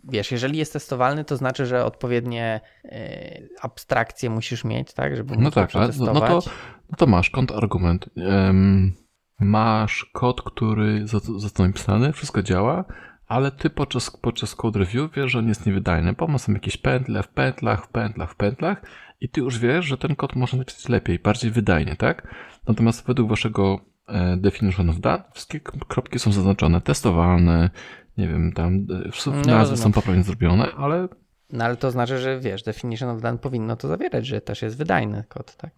wiesz, 0.04 0.32
jeżeli 0.32 0.58
jest 0.58 0.74
testowalny, 0.74 1.26
to 1.26 1.38
znaczy, 1.38 1.66
że 1.66 1.86
odpowiednie 1.86 2.62
e, 2.86 3.42
abstrakcje 3.62 4.30
musisz 4.30 4.64
mieć, 4.64 4.94
tak, 4.94 5.16
żeby 5.16 5.38
No 5.38 5.52
tak, 5.52 5.74
no, 5.74 5.82
no, 6.14 6.22
to, 6.22 6.42
no 6.90 6.98
to 6.98 7.08
masz 7.08 7.30
kontrargument. 7.30 8.10
Um, 8.16 8.94
masz 9.40 10.06
kod, 10.14 10.42
który 10.42 11.06
zo- 11.06 11.40
został 11.40 11.68
napisany, 11.68 12.14
wszystko 12.14 12.44
działa, 12.44 12.86
ale 13.28 13.52
ty 13.52 13.70
podczas, 13.70 14.10
podczas 14.10 14.56
code 14.56 14.80
review 14.80 15.12
wiesz, 15.16 15.32
że 15.32 15.40
on 15.40 15.48
jest 15.48 15.66
niewydajny, 15.66 16.14
bo 16.14 16.28
ma 16.28 16.38
są 16.38 16.54
jakieś 16.54 16.78
pętle 16.78 17.24
w 17.24 17.28
pętlach, 17.28 17.86
w 17.86 17.88
pętlach, 17.88 18.32
w 18.32 18.36
pętlach 18.36 18.82
i 19.22 19.30
ty 19.30 19.42
już 19.42 19.60
wiesz, 19.60 19.86
że 19.86 19.98
ten 19.98 20.16
kod 20.16 20.36
można 20.36 20.60
napisać 20.60 20.90
lepiej, 20.90 21.20
bardziej 21.20 21.52
wydajnie, 21.52 21.96
tak? 21.96 22.36
Natomiast 22.68 23.08
według 23.08 23.30
waszego 23.30 23.80
e, 24.08 24.38
definition 24.38 24.90
of 24.90 25.00
done 25.00 25.24
wszystkie 25.34 25.60
kropki 25.60 26.20
są 26.20 26.32
zaznaczone, 26.32 26.82
testowalne, 26.82 27.70
nie 28.18 28.28
wiem, 28.28 28.52
tam 28.54 28.88
e, 29.08 29.12
w 29.12 29.16
sumie 29.16 29.38
No, 29.38 29.44
nazwy 29.44 29.60
rozumiem. 29.72 29.78
są 29.78 29.92
poprawnie 29.92 30.24
zrobione, 30.24 30.72
ale 30.78 31.08
No 31.52 31.66
ale 31.66 31.76
to 31.78 31.92
znaczy, 31.92 32.20
że 32.20 32.40
wiesz, 32.40 32.64
definition 32.64 33.10
of 33.10 33.22
done 33.22 33.38
powinno 33.38 33.76
to 33.76 33.88
zawierać, 33.88 34.26
że 34.28 34.42
też 34.42 34.62
jest 34.62 34.78
wydajny 34.78 35.24
kod, 35.30 35.56
tak? 35.56 35.72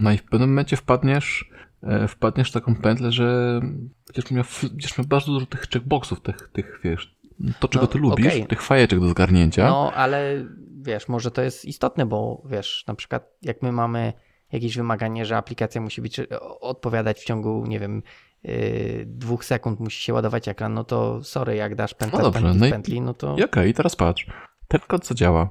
No 0.00 0.12
i 0.12 0.18
w 0.18 0.22
pewnym 0.24 0.48
momencie 0.48 0.76
wpadniesz, 0.76 1.50
e, 1.82 2.08
wpadniesz 2.08 2.50
w 2.50 2.52
taką 2.52 2.74
pętlę, 2.74 3.12
że 3.12 3.60
będziesz 4.06 4.30
miał, 4.30 4.44
będziesz 4.70 4.98
miał 4.98 5.06
bardzo 5.06 5.32
dużo 5.32 5.46
tych 5.46 5.60
checkboxów, 5.60 6.20
tych, 6.20 6.48
tych 6.52 6.80
wiesz, 6.84 7.16
to 7.60 7.68
czego 7.68 7.84
No, 7.84 7.92
ty 7.92 7.98
lubisz, 7.98 8.26
okej. 8.26 8.46
tych 8.46 8.62
fajeczek 8.62 9.00
do 9.00 9.08
zgarnięcia. 9.08 9.68
No, 9.68 9.92
ale 9.94 10.44
wiesz, 10.82 11.08
może 11.08 11.30
to 11.30 11.42
jest 11.42 11.64
istotne, 11.64 12.06
bo 12.06 12.42
wiesz, 12.46 12.84
na 12.88 12.94
przykład 12.94 13.30
jak 13.42 13.62
my 13.62 13.72
mamy 13.72 14.12
jakieś 14.52 14.76
wymaganie, 14.76 15.24
że 15.24 15.36
aplikacja 15.36 15.80
musi 15.80 16.02
być 16.02 16.20
o- 16.20 16.60
odpowiadać 16.60 17.18
w 17.20 17.24
ciągu, 17.24 17.64
nie 17.66 17.80
wiem, 17.80 18.02
dwóch 19.06 19.44
sekund 19.44 19.80
musi 19.80 20.00
się 20.02 20.14
ładować 20.14 20.48
ekran, 20.48 20.74
no 20.74 20.84
to 20.84 21.24
sorry, 21.24 21.56
jak 21.56 21.74
dasz 21.74 21.94
pętlę 21.94 22.18
No 22.18 22.24
dobrze, 22.24 22.40
pętli, 22.42 22.60
no 22.60 22.66
i- 22.66 22.70
pętli, 22.70 23.00
no 23.00 23.14
to... 23.14 23.36
Okej, 23.44 23.74
teraz 23.74 23.96
patrz. 23.96 24.26
Ten 24.68 24.80
kod 24.86 25.04
co 25.04 25.14
działa. 25.14 25.48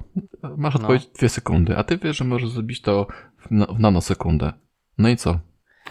Masz 0.56 0.74
No. 0.74 0.80
odpowiedź 0.80 1.06
dwie 1.06 1.28
sekundy, 1.28 1.76
a 1.76 1.84
ty 1.84 1.98
wiesz, 1.98 2.16
że 2.16 2.24
możesz 2.24 2.50
zrobić 2.50 2.80
to 2.82 3.06
w, 3.38 3.50
na, 3.50 3.66
w 3.66 3.80
nanosekundę. 3.80 4.52
No 4.98 5.08
i 5.08 5.16
co? 5.16 5.40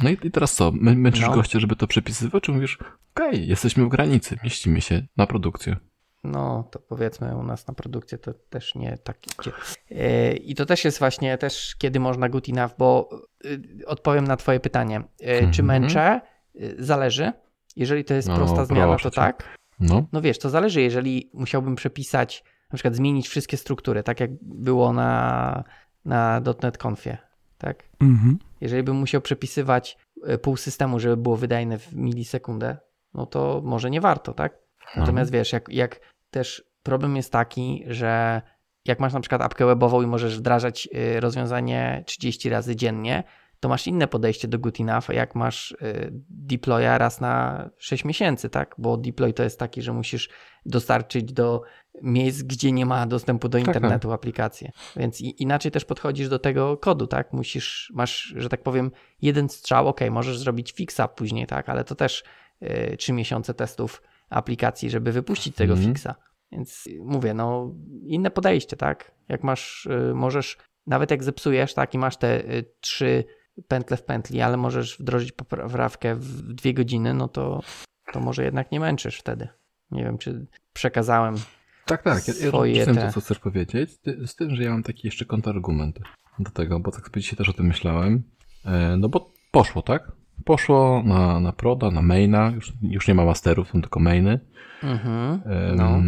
No 0.03 0.09
i, 0.09 0.17
i 0.23 0.31
teraz 0.31 0.53
co? 0.55 0.71
My, 0.71 0.95
męczysz 0.95 1.27
No. 1.27 1.35
gościa, 1.35 1.59
żeby 1.59 1.75
to 1.75 1.87
przepisywał, 1.87 2.41
czy 2.41 2.51
mówisz, 2.51 2.77
okej, 3.15 3.47
jesteśmy 3.47 3.85
w 3.85 3.89
granicy, 3.89 4.37
mieścimy 4.43 4.81
się 4.81 5.07
na 5.17 5.27
produkcję. 5.27 5.75
No, 6.23 6.67
to 6.71 6.79
powiedzmy 6.79 7.37
u 7.37 7.43
nas 7.43 7.67
na 7.67 7.73
produkcję 7.73 8.17
to 8.17 8.33
też 8.33 8.75
nie 8.75 8.97
tak 9.03 9.17
idzie. 9.27 9.51
Yy, 9.89 10.33
I 10.33 10.55
to 10.55 10.65
też 10.65 10.85
jest 10.85 10.99
właśnie 10.99 11.37
też, 11.37 11.75
kiedy 11.75 11.99
można 11.99 12.29
good 12.29 12.49
enough, 12.49 12.71
bo 12.77 13.09
yy, 13.43 13.61
odpowiem 13.85 14.27
na 14.27 14.37
twoje 14.37 14.59
pytanie. 14.59 15.03
Yy, 15.19 15.27
Czy 15.51 15.61
Mhm. 15.61 15.65
męczę? 15.65 16.21
Yy, 16.55 16.75
Zależy. 16.79 17.31
Jeżeli 17.75 18.05
to 18.05 18.13
jest 18.13 18.27
No, 18.27 18.35
prosta 18.35 18.65
zmiana, 18.65 18.87
proszę 18.87 19.03
to 19.09 19.15
cię. 19.15 19.21
tak. 19.21 19.57
No, 19.79 20.05
No 20.11 20.21
wiesz, 20.21 20.39
to 20.39 20.49
zależy, 20.49 20.81
jeżeli 20.81 21.29
musiałbym 21.33 21.75
przepisać, 21.75 22.43
na 22.71 22.77
przykład 22.77 22.95
zmienić 22.95 23.27
wszystkie 23.27 23.57
struktury, 23.57 24.03
tak 24.03 24.19
jak 24.19 24.31
było 24.41 24.93
na, 24.93 25.63
na 26.05 26.41
.NET 26.63 26.77
Confie, 26.85 27.17
tak? 27.57 27.83
Mhm. 28.01 28.39
Jeżeli 28.61 28.83
bym 28.83 28.95
musiał 28.95 29.21
przepisywać 29.21 29.97
e, 30.25 30.37
pół 30.37 30.57
systemu, 30.57 30.99
żeby 30.99 31.17
było 31.17 31.37
wydajne 31.37 31.77
w 31.79 31.95
milisekundę, 31.95 32.77
no 33.13 33.25
to 33.25 33.61
może 33.65 33.89
nie 33.89 34.01
warto, 34.01 34.33
tak? 34.33 34.57
Natomiast 34.95 35.31
wiesz, 35.31 35.53
jak, 35.53 35.69
jak 35.69 35.99
też 36.31 36.63
problem 36.83 37.15
jest 37.15 37.31
taki, 37.31 37.83
że 37.87 38.41
jak 38.85 38.99
masz 38.99 39.13
na 39.13 39.19
przykład 39.19 39.41
apkę 39.41 39.65
webową 39.65 40.01
i 40.01 40.07
możesz 40.07 40.37
wdrażać 40.37 40.89
y, 41.15 41.19
rozwiązanie 41.19 42.03
30 42.05 42.49
razy 42.49 42.75
dziennie, 42.75 43.23
to 43.63 43.69
masz 43.69 43.87
inne 43.87 44.07
podejście 44.07 44.47
do 44.47 44.59
good 44.59 44.79
enough, 44.79 45.09
jak 45.09 45.35
masz 45.35 45.71
y, 45.71 46.09
deploya 46.29 46.97
raz 46.97 47.21
na 47.21 47.69
6 47.77 48.05
miesięcy, 48.05 48.49
tak? 48.49 48.75
Bo 48.77 48.97
deploy 48.97 49.33
to 49.33 49.43
jest 49.43 49.59
taki, 49.59 49.81
że 49.81 49.93
musisz 49.93 50.29
dostarczyć 50.65 51.33
do 51.33 51.61
miejsc, 52.01 52.41
gdzie 52.41 52.71
nie 52.71 52.85
ma 52.85 53.05
dostępu 53.07 53.49
do 53.49 53.57
tak. 53.57 53.67
internetu 53.67 54.11
aplikację. 54.11 54.71
Więc 54.95 55.21
inaczej 55.21 55.71
też 55.71 55.85
podchodzisz 55.85 56.29
do 56.29 56.39
tego 56.39 56.77
kodu, 56.77 57.07
tak? 57.07 57.33
Musisz, 57.33 57.91
masz, 57.95 58.33
że 58.37 58.49
tak 58.49 58.63
powiem, 58.63 58.91
jeden 59.21 59.49
strzał, 59.49 59.87
ok, 59.87 59.99
możesz 60.11 60.39
zrobić 60.39 60.71
fixa 60.71 61.07
później, 61.15 61.47
tak? 61.47 61.69
Ale 61.69 61.83
to 61.83 61.95
też 61.95 62.23
y, 62.61 62.97
3 62.97 63.13
miesiące 63.13 63.53
testów 63.53 64.01
aplikacji, 64.29 64.89
żeby 64.89 65.11
wypuścić 65.11 65.55
tego 65.55 65.73
Mhm. 65.73 65.93
fixa. 65.93 66.15
Więc 66.51 66.87
y, 66.87 66.99
mówię, 67.05 67.33
no 67.33 67.71
inne 68.05 68.31
podejście, 68.31 68.77
tak? 68.77 69.11
Jak 69.29 69.43
masz, 69.43 69.85
y, 69.85 70.13
możesz, 70.13 70.57
nawet 70.87 71.11
jak 71.11 71.23
zepsujesz, 71.23 71.73
tak, 71.73 71.93
i 71.93 71.97
masz 71.97 72.17
te 72.17 72.39
y, 72.49 72.65
trzy 72.79 73.23
pętle 73.67 73.97
w 73.97 74.03
pętli, 74.03 74.41
ale 74.41 74.57
możesz 74.57 74.97
wdrożyć 74.97 75.31
poprawkę 75.31 76.15
w 76.15 76.53
dwie 76.53 76.73
godziny, 76.73 77.13
no 77.13 77.27
to, 77.27 77.61
to 78.13 78.19
może 78.19 78.43
jednak 78.43 78.71
nie 78.71 78.79
męczysz 78.79 79.17
wtedy. 79.17 79.47
Nie 79.91 80.03
wiem, 80.03 80.17
czy 80.17 80.45
przekazałem. 80.73 81.35
Tak, 81.85 82.03
tak. 82.03 82.27
Ja, 82.27 82.33
ja 82.41 82.47
Swoje 82.47 82.79
rozumiem 82.79 83.01
te- 83.01 83.07
to, 83.07 83.13
co 83.13 83.21
chcesz 83.21 83.39
powiedzieć. 83.39 83.91
Z 84.25 84.35
tym, 84.35 84.55
że 84.55 84.63
ja 84.63 84.71
mam 84.71 84.83
taki 84.83 85.07
jeszcze 85.07 85.25
kontrargument 85.25 85.99
do 86.39 86.51
tego, 86.51 86.79
bo 86.79 86.91
tak 86.91 87.05
sobie 87.05 87.21
dzisiaj 87.21 87.37
też 87.37 87.49
o 87.49 87.53
tym 87.53 87.65
myślałem. 87.65 88.23
E, 88.65 88.97
no 88.97 89.09
bo 89.09 89.33
poszło, 89.51 89.81
tak? 89.81 90.11
Poszło 90.45 91.03
na, 91.05 91.39
na 91.39 91.51
proda, 91.51 91.91
na 91.91 92.01
maina. 92.01 92.51
Już, 92.55 92.73
już 92.81 93.07
nie 93.07 93.13
ma 93.13 93.25
masterów, 93.25 93.69
są 93.69 93.81
tylko 93.81 93.99
mainy. 93.99 94.39
Mhm. 94.83 95.41
No. 95.75 96.01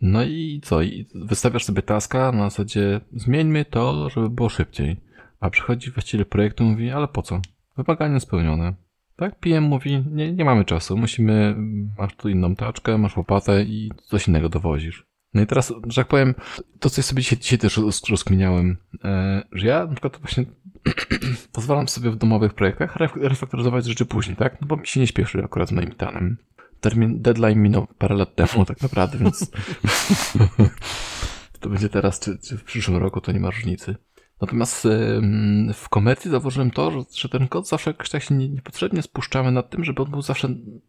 no 0.00 0.24
i 0.24 0.60
co? 0.64 0.82
I 0.82 1.08
wystawiasz 1.14 1.64
sobie 1.64 1.82
taska 1.82 2.32
na 2.32 2.50
zasadzie 2.50 3.00
zmieńmy 3.12 3.64
to, 3.64 4.08
żeby 4.08 4.30
było 4.30 4.48
szybciej. 4.48 5.00
A 5.42 5.50
przychodzi 5.50 5.90
właściciel 5.90 6.26
projektu 6.26 6.64
i 6.64 6.66
mówi, 6.66 6.90
ale 6.90 7.08
po 7.08 7.22
co? 7.22 7.40
Wymagania 7.76 8.20
spełnione. 8.20 8.74
Tak? 9.16 9.38
PM 9.38 9.64
mówi, 9.64 10.04
nie, 10.10 10.32
nie 10.32 10.44
mamy 10.44 10.64
czasu, 10.64 10.96
musimy, 10.96 11.54
masz 11.98 12.16
tu 12.16 12.28
inną 12.28 12.56
taczkę, 12.56 12.98
masz 12.98 13.16
łopatę 13.16 13.62
i 13.62 13.90
coś 14.02 14.28
innego 14.28 14.48
dowozisz. 14.48 15.06
No 15.34 15.42
i 15.42 15.46
teraz, 15.46 15.74
że 15.86 16.00
tak 16.02 16.08
powiem, 16.08 16.34
to 16.80 16.90
co 16.90 17.00
ja 17.00 17.02
sobie 17.02 17.22
dzisiaj, 17.22 17.38
dzisiaj 17.38 17.58
też 17.58 17.76
roz- 17.76 18.10
rozkminiałem, 18.10 18.76
e, 19.04 19.42
że 19.52 19.66
ja 19.66 19.86
na 19.86 19.92
przykład 19.92 20.18
właśnie 20.20 20.44
pozwalam 21.52 21.88
sobie 21.88 22.10
w 22.10 22.16
domowych 22.16 22.54
projektach 22.54 22.96
ref- 22.96 23.22
refaktoryzować 23.22 23.86
rzeczy 23.86 24.06
później, 24.06 24.36
tak? 24.36 24.60
No 24.60 24.66
bo 24.66 24.76
mi 24.76 24.86
się 24.86 25.00
nie 25.00 25.06
śpieszy 25.06 25.44
akurat 25.44 25.68
z 25.68 25.72
moim 25.72 25.94
tanem. 25.94 26.36
Termin, 26.80 27.22
deadline 27.22 27.62
minął 27.62 27.86
parę 27.98 28.14
lat 28.14 28.34
temu 28.36 28.64
tak 28.64 28.82
naprawdę, 28.82 29.18
więc 29.18 29.50
to 31.60 31.68
będzie 31.68 31.88
teraz 31.88 32.20
czy, 32.20 32.38
czy 32.38 32.58
w 32.58 32.64
przyszłym 32.64 32.96
roku, 32.96 33.20
to 33.20 33.32
nie 33.32 33.40
ma 33.40 33.50
różnicy. 33.50 33.96
Natomiast 34.42 34.88
w 35.74 35.88
komercji 35.88 36.30
zauważyłem 36.30 36.70
to, 36.70 37.04
że, 37.14 37.28
ten 37.28 37.48
kod 37.48 37.68
zawsze 37.68 37.90
jakoś 37.90 38.10
tak 38.10 38.22
się 38.22 38.34
nie- 38.34 38.48
niepotrzebnie 38.48 39.02
spuszczamy 39.02 39.52
nad 39.52 39.70
tym, 39.70 39.84
żeby 39.84 40.02
on 40.02 40.10
był 40.10 40.22
zawsze 40.22 40.48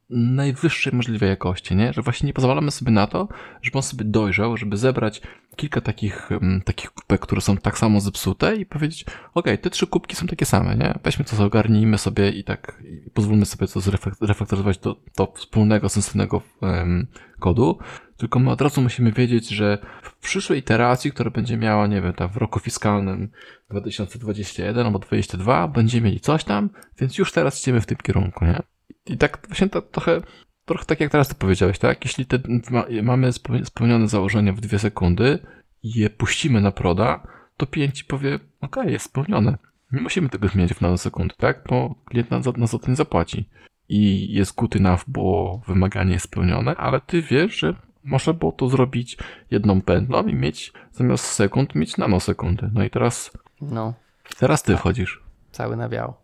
najwyższej 0.10 0.94
możliwej 0.94 1.30
jakości, 1.30 1.76
nie? 1.76 1.94
Że 1.94 2.02
właśnie 2.02 2.28
nie 2.28 2.34
pozwalamy 2.34 2.72
sobie 2.72 2.92
na 2.92 3.08
to, 3.08 3.28
żeby 3.62 3.78
on 3.78 3.84
sobie 3.84 4.06
dojrzał, 4.06 4.58
żeby 4.58 4.78
zebrać 4.78 5.22
kilka 5.56 5.82
takich, 5.82 6.30
takich 6.66 6.92
kubek, 6.92 7.22
które 7.22 7.42
są 7.42 7.58
tak 7.58 7.78
samo 7.78 8.02
zepsute 8.02 8.56
i 8.56 8.66
powiedzieć, 8.66 9.06
okej, 9.34 9.58
te 9.58 9.70
trzy 9.70 9.88
kubki 9.88 10.16
są 10.16 10.28
takie 10.28 10.46
same, 10.46 10.76
nie? 10.76 11.00
Weźmy 11.04 11.26
to, 11.26 11.44
ogarnijmy 11.46 11.98
sobie 11.98 12.30
i 12.30 12.44
tak 12.44 12.84
i 13.08 13.10
pozwólmy 13.10 13.46
sobie 13.46 13.68
to 13.68 13.80
zrefak- 13.80 14.16
zrefaktoryzować 14.22 14.78
do, 14.78 14.96
do 15.18 15.34
wspólnego, 15.36 15.90
sensownego 15.90 16.42
em, 16.62 17.08
kodu, 17.40 17.78
tylko 18.24 18.40
my 18.40 18.52
od 18.52 18.62
razu 18.62 18.82
musimy 18.82 19.12
wiedzieć, 19.12 19.50
że 19.50 19.78
w 20.02 20.16
przyszłej 20.16 20.60
iteracji, 20.60 21.12
która 21.12 21.30
będzie 21.32 21.58
miała, 21.58 21.88
nie 21.88 22.02
wiem, 22.02 22.14
tam 22.14 22.30
w 22.30 22.38
roku 22.38 22.60
fiskalnym 22.60 23.32
2021 23.70 24.86
albo 24.86 25.00
2022, 25.00 25.68
będziemy 25.68 26.06
mieli 26.06 26.20
coś 26.20 26.44
tam, 26.44 26.70
więc 27.00 27.18
już 27.18 27.32
teraz 27.32 27.62
idziemy 27.62 27.82
w 27.82 27.86
tym 27.86 27.98
kierunku, 27.98 28.46
nie? 28.46 28.62
I 29.06 29.18
tak 29.18 29.48
właśnie 29.48 29.70
to 29.70 29.82
trochę, 29.82 30.22
trochę 30.66 30.86
tak 30.86 31.00
jak 31.00 31.12
teraz 31.12 31.28
to 31.28 31.36
powiedziałeś, 31.36 31.80
tak? 31.80 32.06
Jeśli 32.06 32.26
te, 32.26 32.40
ma, 32.72 32.86
mamy 33.04 33.30
speł- 33.30 33.66
spełnione 33.66 34.08
założenia 34.08 34.54
w 34.54 34.62
dwie 34.62 34.80
sekundy 34.80 35.40
i 35.84 36.00
je 36.00 36.10
puścimy 36.10 36.62
na 36.62 36.72
proda, 36.72 37.28
to 37.58 37.68
klient 37.68 38.04
powie, 38.08 38.40
okej, 38.62 38.92
jest 38.92 39.06
spełnione. 39.06 39.58
Nie 39.92 40.02
musimy 40.02 40.30
tego 40.30 40.48
zmieniać 40.48 40.74
w 40.74 40.82
nanosekundy, 40.82 41.36
tak? 41.38 41.64
Bo 41.70 41.96
klient 42.06 42.32
nas 42.32 42.46
nas 42.58 42.72
za 42.72 42.80
to 42.80 42.90
nie 42.90 42.96
zapłaci. 42.96 43.50
I 43.90 44.34
jest 44.34 44.56
good 44.56 44.76
enough, 44.76 45.02
bo 45.08 45.62
wymaganie 45.68 46.14
jest 46.14 46.26
spełnione, 46.26 46.76
ale 46.76 47.02
ty 47.02 47.22
wiesz, 47.22 47.60
że 47.60 47.76
można 48.04 48.34
było 48.34 48.52
to 48.52 48.70
zrobić 48.70 49.18
jedną 49.52 49.82
pętlą 49.82 50.28
i 50.28 50.34
mieć 50.34 50.74
zamiast 50.92 51.26
sekund 51.26 51.76
mieć 51.76 51.98
nanosekundy. 51.98 52.70
No 52.74 52.84
i 52.84 52.90
teraz, 52.90 53.32
No, 53.62 53.94
teraz 54.40 54.64
ty 54.64 54.78
wchodzisz. 54.78 55.24
cały 55.52 55.76
na 55.78 55.90
biało. 55.90 56.22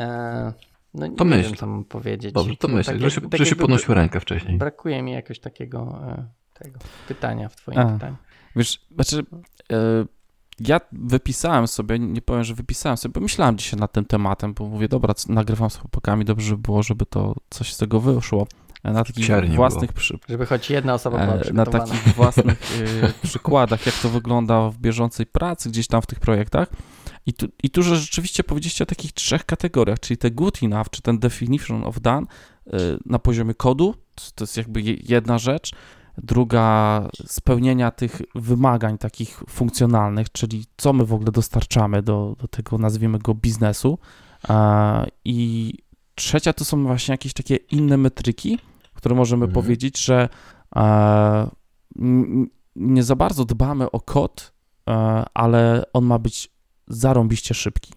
E, 0.00 0.52
no 0.94 1.06
nie 1.06 1.16
To 1.16 1.24
myśl. 1.24 1.48
wiem, 1.48 1.56
co 1.56 1.66
mam 1.66 1.84
powiedzieć. 1.84 2.32
Dobrze, 2.32 2.56
to 2.56 2.68
Bo 2.68 2.74
myślę, 2.74 2.92
tak 2.92 3.02
że 3.02 3.10
się, 3.10 3.20
tak 3.20 3.38
że 3.38 3.46
się 3.46 3.56
podnosił 3.56 3.94
rękę 3.94 4.20
wcześniej. 4.20 4.58
Brakuje 4.58 5.02
mi 5.02 5.12
jakoś 5.12 5.40
takiego 5.40 6.00
e, 6.08 6.26
tego 6.54 6.78
pytania 7.08 7.48
w 7.48 7.56
twoim 7.56 7.78
A. 7.78 7.84
pytaniu. 7.84 8.16
Wiesz, 8.56 8.80
znaczy, 8.94 9.18
e, 9.72 9.76
ja 10.60 10.80
wypisałem 10.92 11.66
sobie, 11.68 11.98
nie 11.98 12.22
powiem, 12.22 12.44
że 12.44 12.54
wypisałem 12.54 12.96
sobie, 12.96 13.12
bo 13.12 13.20
myślałem 13.20 13.58
dzisiaj 13.58 13.80
nad 13.80 13.92
tym 13.92 14.04
tematem, 14.04 14.54
bo 14.54 14.68
mówię, 14.68 14.88
dobra, 14.88 15.14
nagrywam 15.28 15.70
z 15.70 15.76
chłopakami, 15.76 16.24
dobrze 16.24 16.56
by 16.56 16.62
było, 16.62 16.82
żeby 16.82 17.06
to 17.06 17.34
coś 17.50 17.74
z 17.74 17.78
tego 17.78 18.00
wyszło. 18.00 18.46
Na 18.84 19.04
takich 19.04 19.54
własnych 19.56 19.92
przy, 19.92 20.18
Żeby 20.28 20.46
choć 20.46 20.70
jedna 20.70 20.94
osoba 20.94 21.18
była 21.18 21.34
e, 21.34 21.36
na 21.36 21.42
przygotowana. 21.42 21.84
takich 21.84 22.14
własnych 22.14 22.62
e, 23.04 23.12
przykładach, 23.28 23.86
jak 23.86 23.94
to 23.94 24.08
wygląda 24.08 24.70
w 24.70 24.78
bieżącej 24.78 25.26
pracy, 25.26 25.68
gdzieś 25.68 25.86
tam 25.86 26.02
w 26.02 26.06
tych 26.06 26.20
projektach. 26.20 26.68
I 27.26 27.32
tu, 27.32 27.46
I 27.62 27.70
tu, 27.70 27.82
że 27.82 27.96
rzeczywiście 27.96 28.44
powiedzieliście 28.44 28.84
o 28.84 28.86
takich 28.86 29.12
trzech 29.12 29.44
kategoriach, 29.46 30.00
czyli 30.00 30.18
te 30.18 30.30
good 30.30 30.62
enough, 30.62 30.90
czy 30.90 31.02
ten 31.02 31.18
definition 31.18 31.84
of 31.84 32.00
done 32.00 32.26
e, 32.66 32.78
na 33.06 33.18
poziomie 33.18 33.54
kodu, 33.54 33.94
to, 34.34 34.44
jest 34.44 34.56
jakby 34.56 34.82
je- 34.82 34.96
jedna 35.02 35.38
rzecz. 35.38 35.70
Druga, 36.18 37.08
spełnienia 37.26 37.90
tych 37.90 38.22
wymagań 38.34 38.98
takich 38.98 39.42
funkcjonalnych, 39.50 40.32
czyli 40.32 40.64
co 40.76 40.92
my 40.92 41.04
w 41.04 41.12
ogóle 41.12 41.32
dostarczamy 41.32 42.02
do, 42.02 42.36
do 42.38 42.48
tego, 42.48 42.78
nazwijmy 42.78 43.18
go, 43.18 43.34
biznesu. 43.34 43.98
I 45.24 45.74
trzecia 46.14 46.52
to 46.52 46.64
są 46.64 46.82
właśnie 46.82 47.12
jakieś 47.12 47.32
takie 47.32 47.56
inne 47.56 47.96
metryki, 47.96 48.58
które 49.00 49.14
możemy 49.14 49.44
Mhm. 49.44 49.54
powiedzieć, 49.54 50.04
że 50.04 50.28
e, 50.76 51.50
nie 52.76 53.02
za 53.02 53.16
bardzo 53.16 53.44
dbamy 53.44 53.90
o 53.90 54.00
kod, 54.00 54.52
e, 54.88 54.92
ale 55.34 55.82
on 55.92 56.04
ma 56.04 56.18
być 56.18 56.48
zarąbiście 56.88 57.54
szybki, 57.54 57.92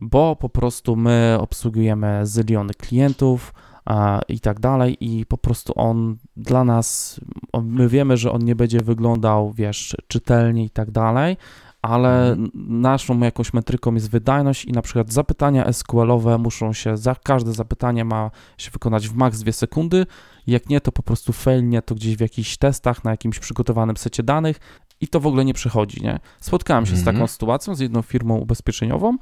bo 0.00 0.36
po 0.36 0.48
prostu 0.48 0.96
my 0.96 1.36
obsługujemy 1.40 2.26
zyliony 2.26 2.74
klientów 2.74 3.54
e, 3.90 4.20
i 4.28 4.40
tak 4.40 4.60
dalej 4.60 4.96
i 5.00 5.26
po 5.26 5.38
prostu 5.38 5.72
on 5.76 6.16
dla 6.36 6.64
nas, 6.64 7.20
my 7.62 7.88
wiemy, 7.88 8.16
że 8.16 8.32
on 8.32 8.44
nie 8.44 8.56
będzie 8.56 8.80
wyglądał, 8.80 9.52
wiesz, 9.52 9.96
czytelnie 10.08 10.64
i 10.64 10.70
tak 10.70 10.90
dalej, 10.90 11.36
ale 11.82 12.28
Mhm. 12.30 12.50
naszą 12.80 13.20
jakąś 13.20 13.52
metryką 13.52 13.94
jest 13.94 14.10
wydajność 14.10 14.64
i 14.64 14.72
na 14.72 14.82
przykład 14.82 15.12
zapytania 15.12 15.64
SQL-owe 15.72 16.38
muszą 16.38 16.72
się, 16.72 16.96
za 16.96 17.14
każde 17.14 17.52
zapytanie 17.52 18.04
ma 18.04 18.30
się 18.58 18.70
wykonać 18.70 19.08
w 19.08 19.14
maks 19.14 19.40
2 19.40 19.52
sekundy, 19.52 20.06
jak 20.46 20.68
nie, 20.68 20.80
to 20.80 20.92
po 20.92 21.02
prostu 21.02 21.32
failnie 21.32 21.82
to 21.82 21.94
gdzieś 21.94 22.16
w 22.16 22.20
jakichś 22.20 22.56
testach 22.56 23.04
na 23.04 23.10
jakimś 23.10 23.38
przygotowanym 23.38 23.96
secie 23.96 24.22
danych 24.22 24.56
i 25.00 25.08
to 25.08 25.20
w 25.20 25.26
ogóle 25.26 25.44
nie 25.44 25.54
przechodzi, 25.54 26.02
nie? 26.02 26.20
Spotkałem 26.40 26.86
się 26.86 26.96
z 26.96 26.98
Mhm. 26.98 27.16
taką 27.16 27.26
sytuacją 27.26 27.74
z 27.74 27.80
jedną 27.80 28.02
firmą 28.02 28.36
ubezpieczeniową, 28.36 29.16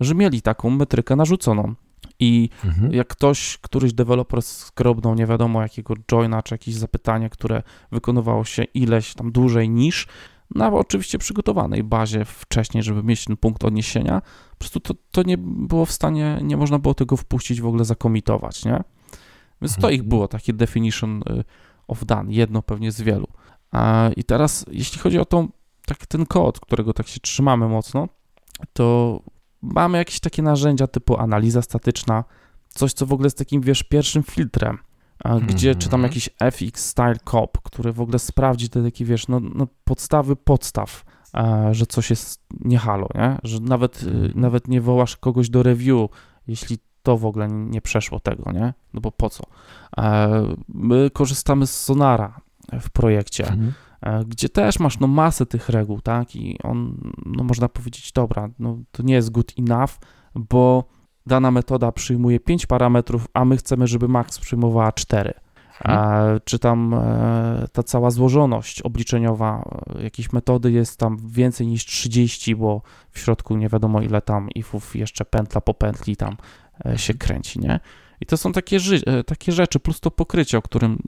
że 0.00 0.14
mieli 0.14 0.42
taką 0.42 0.70
metrykę 0.70 1.16
narzuconą 1.16 1.74
i 2.20 2.48
Mhm. 2.64 2.92
jak 2.92 3.08
ktoś, 3.08 3.58
któryś 3.58 3.92
deweloper 3.92 4.42
skrobnął 4.42 5.14
nie 5.14 5.26
wiadomo 5.26 5.62
jakiego 5.62 5.94
joina, 6.12 6.42
czy 6.42 6.54
jakieś 6.54 6.74
zapytanie, 6.74 7.30
które 7.30 7.62
wykonywało 7.92 8.44
się 8.44 8.62
ileś 8.64 9.14
tam 9.14 9.32
dłużej 9.32 9.70
niż 9.70 10.06
na 10.54 10.72
oczywiście 10.72 11.18
przygotowanej 11.18 11.84
bazie 11.84 12.24
wcześniej, 12.24 12.82
żeby 12.82 13.02
mieć 13.02 13.24
ten 13.24 13.36
punkt 13.36 13.64
odniesienia, 13.64 14.22
po 14.50 14.56
prostu 14.58 14.80
to, 14.80 14.94
to 15.10 15.22
nie 15.22 15.38
było 15.38 15.86
w 15.86 15.92
stanie, 15.92 16.38
nie 16.42 16.56
można 16.56 16.78
było 16.78 16.94
tego 16.94 17.16
wpuścić 17.16 17.60
w 17.60 17.66
ogóle 17.66 17.84
zakomitować, 17.84 18.64
nie? 18.64 18.82
Więc 19.62 19.74
to 19.74 19.78
Mhm. 19.78 19.94
ich 19.94 20.02
było, 20.02 20.28
takie 20.28 20.52
definition 20.52 21.22
y, 21.22 21.44
of 21.88 22.04
done, 22.04 22.32
jedno 22.32 22.62
pewnie 22.62 22.92
z 22.92 23.00
wielu. 23.00 23.26
A, 23.72 24.10
I 24.16 24.24
teraz, 24.24 24.66
jeśli 24.70 24.98
chodzi 24.98 25.18
o 25.18 25.24
tą, 25.24 25.48
tak, 25.86 26.06
ten 26.06 26.26
kod, 26.26 26.60
którego 26.60 26.92
tak 26.92 27.08
się 27.08 27.20
trzymamy 27.20 27.68
mocno, 27.68 28.08
to 28.72 29.20
mamy 29.62 29.98
jakieś 29.98 30.20
takie 30.20 30.42
narzędzia 30.42 30.86
typu 30.86 31.16
analiza 31.16 31.62
statyczna, 31.62 32.24
coś, 32.68 32.92
co 32.92 33.06
w 33.06 33.12
ogóle 33.12 33.26
jest 33.26 33.38
takim, 33.38 33.60
wiesz, 33.60 33.82
pierwszym 33.82 34.22
filtrem, 34.22 34.78
gdzie 35.24 35.68
Mhm. 35.68 35.78
czytam 35.78 36.02
jakiś 36.02 36.30
FX 36.38 36.84
Style 36.88 37.16
Cop, 37.24 37.58
który 37.62 37.92
w 37.92 38.00
ogóle 38.00 38.18
sprawdzi 38.18 38.68
te 38.68 38.82
takie, 38.82 39.04
wiesz, 39.04 39.28
no, 39.28 39.40
no 39.54 39.66
podstawy 39.84 40.36
podstaw, 40.36 41.04
a, 41.32 41.74
że 41.74 41.86
coś 41.86 42.10
jest 42.10 42.42
nie 42.60 42.78
halo, 42.78 43.08
nie? 43.14 43.38
Że 43.42 43.60
nawet, 43.60 44.02
y, 44.02 44.06
Mhm. 44.10 44.32
nawet 44.40 44.68
nie 44.68 44.80
wołasz 44.80 45.16
kogoś 45.16 45.50
do 45.50 45.62
review, 45.62 46.10
jeśli 46.46 46.78
to 47.02 47.16
w 47.16 47.26
ogóle 47.26 47.48
nie 47.48 47.80
przeszło 47.80 48.20
tego, 48.20 48.52
nie? 48.52 48.74
No 48.94 49.00
bo 49.00 49.12
po 49.12 49.30
co? 49.30 49.44
E, 49.98 50.42
My 50.68 51.10
korzystamy 51.10 51.66
z 51.66 51.80
Sonara 51.80 52.40
w 52.80 52.90
projekcie. 52.90 53.48
Mhm. 53.48 53.72
e, 54.02 54.24
gdzie 54.24 54.48
też 54.48 54.78
masz 54.78 54.98
no 55.00 55.06
masę 55.06 55.46
tych 55.46 55.68
reguł, 55.68 56.00
tak? 56.00 56.36
I 56.36 56.58
on, 56.62 57.12
no 57.26 57.44
można 57.44 57.68
powiedzieć, 57.68 58.12
dobra, 58.12 58.48
no 58.58 58.78
to 58.92 59.02
nie 59.02 59.14
jest 59.14 59.30
good 59.30 59.52
enough, 59.58 59.90
bo 60.34 60.84
dana 61.30 61.50
metoda 61.50 61.92
przyjmuje 61.92 62.40
5 62.40 62.66
parametrów, 62.66 63.26
a 63.34 63.44
my 63.44 63.56
chcemy, 63.56 63.86
żeby 63.86 64.08
max 64.08 64.38
przyjmowała 64.38 64.92
4. 64.92 65.34
A, 65.84 66.22
czy 66.44 66.58
tam 66.58 66.94
e, 66.94 67.68
ta 67.72 67.82
cała 67.82 68.10
złożoność 68.10 68.82
obliczeniowa 68.82 69.80
e, 69.98 70.02
jakiejś 70.02 70.32
metody 70.32 70.72
jest 70.72 70.98
tam 70.98 71.16
więcej 71.28 71.66
niż 71.66 71.86
30, 71.86 72.56
bo 72.56 72.82
w 73.10 73.18
środku 73.18 73.56
nie 73.56 73.68
wiadomo 73.68 74.02
ile 74.02 74.22
tam 74.22 74.50
ifów 74.54 74.96
jeszcze 74.96 75.24
pętla 75.24 75.60
po 75.60 75.74
pętli 75.74 76.16
tam 76.16 76.36
e, 76.86 76.98
się 76.98 77.14
kręci, 77.14 77.60
nie? 77.60 77.80
I 78.20 78.26
to 78.26 78.36
są 78.36 78.52
takie, 78.52 78.78
takie 79.26 79.52
rzeczy, 79.52 79.80
plus 79.80 80.00
to 80.00 80.10
pokrycie, 80.10 80.58
o 80.58 80.62
którym 80.62 80.98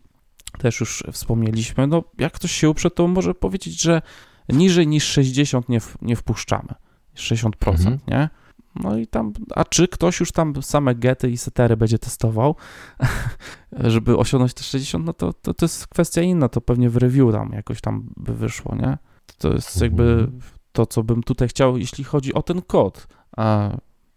też 0.58 0.80
już 0.80 1.04
wspomnieliśmy. 1.12 1.86
No, 1.86 2.04
jak 2.18 2.32
ktoś 2.32 2.52
się 2.52 2.70
uprze, 2.70 2.90
to 2.90 3.08
może 3.08 3.34
powiedzieć, 3.34 3.82
że 3.82 4.02
niżej 4.48 4.86
niż 4.86 5.04
60 5.04 5.68
nie, 5.68 5.80
w, 5.80 5.96
nie 6.02 6.16
wpuszczamy. 6.16 6.74
60%, 7.16 7.50
Mhm. 7.68 7.98
nie? 8.08 8.28
No 8.74 8.96
i 8.96 9.06
tam, 9.06 9.32
a 9.54 9.64
czy 9.64 9.88
ktoś 9.88 10.20
już 10.20 10.32
tam 10.32 10.62
same 10.62 10.94
gety 10.94 11.30
i 11.30 11.36
setery 11.36 11.76
będzie 11.76 11.98
testował, 11.98 12.56
żeby 13.72 14.16
osiągnąć 14.16 14.54
te 14.54 14.62
60, 14.62 15.04
no 15.06 15.12
to, 15.12 15.32
to, 15.32 15.54
to 15.54 15.64
jest 15.64 15.86
kwestia 15.86 16.22
inna, 16.22 16.48
to 16.48 16.60
pewnie 16.60 16.90
w 16.90 16.96
review 16.96 17.32
tam 17.32 17.52
jakoś 17.52 17.80
tam 17.80 18.08
by 18.16 18.34
wyszło, 18.34 18.76
nie? 18.76 18.98
To 19.38 19.52
jest 19.52 19.80
jakby 19.80 20.02
Mhm. 20.02 20.40
to, 20.72 20.86
co 20.86 21.02
bym 21.02 21.22
tutaj 21.22 21.48
chciał, 21.48 21.76
jeśli 21.78 22.04
chodzi 22.04 22.34
o 22.34 22.42
ten 22.42 22.62
kod, 22.62 23.06
a 23.36 23.70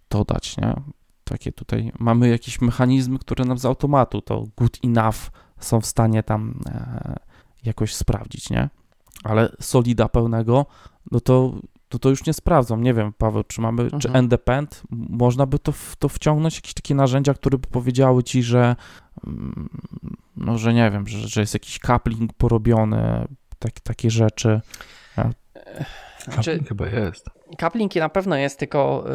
dodać, 0.09 0.57
nie? 0.57 0.73
Takie 1.23 1.51
tutaj 1.51 1.91
mamy 1.99 2.29
jakieś 2.29 2.61
mechanizmy, 2.61 3.19
które 3.19 3.45
nam 3.45 3.57
z 3.57 3.65
automatu 3.65 4.21
to 4.21 4.43
good 4.57 4.77
enough 4.83 5.15
są 5.59 5.81
w 5.81 5.85
stanie 5.85 6.23
tam 6.23 6.59
e, 6.65 7.15
jakoś 7.63 7.95
sprawdzić, 7.95 8.49
nie? 8.49 8.69
Ale 9.23 9.51
solida 9.61 10.09
pełnego, 10.09 10.65
no 11.11 11.19
to, 11.19 11.55
to 11.95 11.99
to 11.99 12.09
już 12.09 12.25
nie 12.25 12.33
sprawdzą. 12.33 12.77
Nie 12.77 12.93
wiem, 12.93 13.13
Paweł, 13.13 13.43
czy 13.43 13.61
mamy, 13.61 13.89
czy 13.89 13.95
Mhm. 13.95 14.15
Endepend, 14.15 14.83
można 14.89 15.45
by 15.45 15.59
to, 15.59 15.71
w, 15.71 15.95
to 15.95 16.09
wciągnąć, 16.09 16.55
jakieś 16.55 16.73
takie 16.73 16.95
narzędzia, 16.95 17.33
które 17.33 17.57
by 17.57 17.67
powiedziały 17.67 18.23
ci, 18.23 18.43
że 18.43 18.75
mm, 19.27 19.69
no, 20.37 20.57
że 20.57 20.73
nie 20.73 20.91
wiem, 20.91 21.07
że, 21.07 21.27
że 21.27 21.41
jest 21.41 21.53
jakiś 21.53 21.79
coupling 21.79 22.33
porobiony, 22.33 23.27
tak, 23.59 23.79
takie 23.79 24.11
rzeczy. 24.11 24.61
Znaczy, 26.33 26.63
Chyba 26.67 26.87
jest. 26.87 27.29
Coupling 27.59 27.95
na 27.95 28.09
pewno 28.09 28.35
jest, 28.35 28.59
tylko 28.59 29.05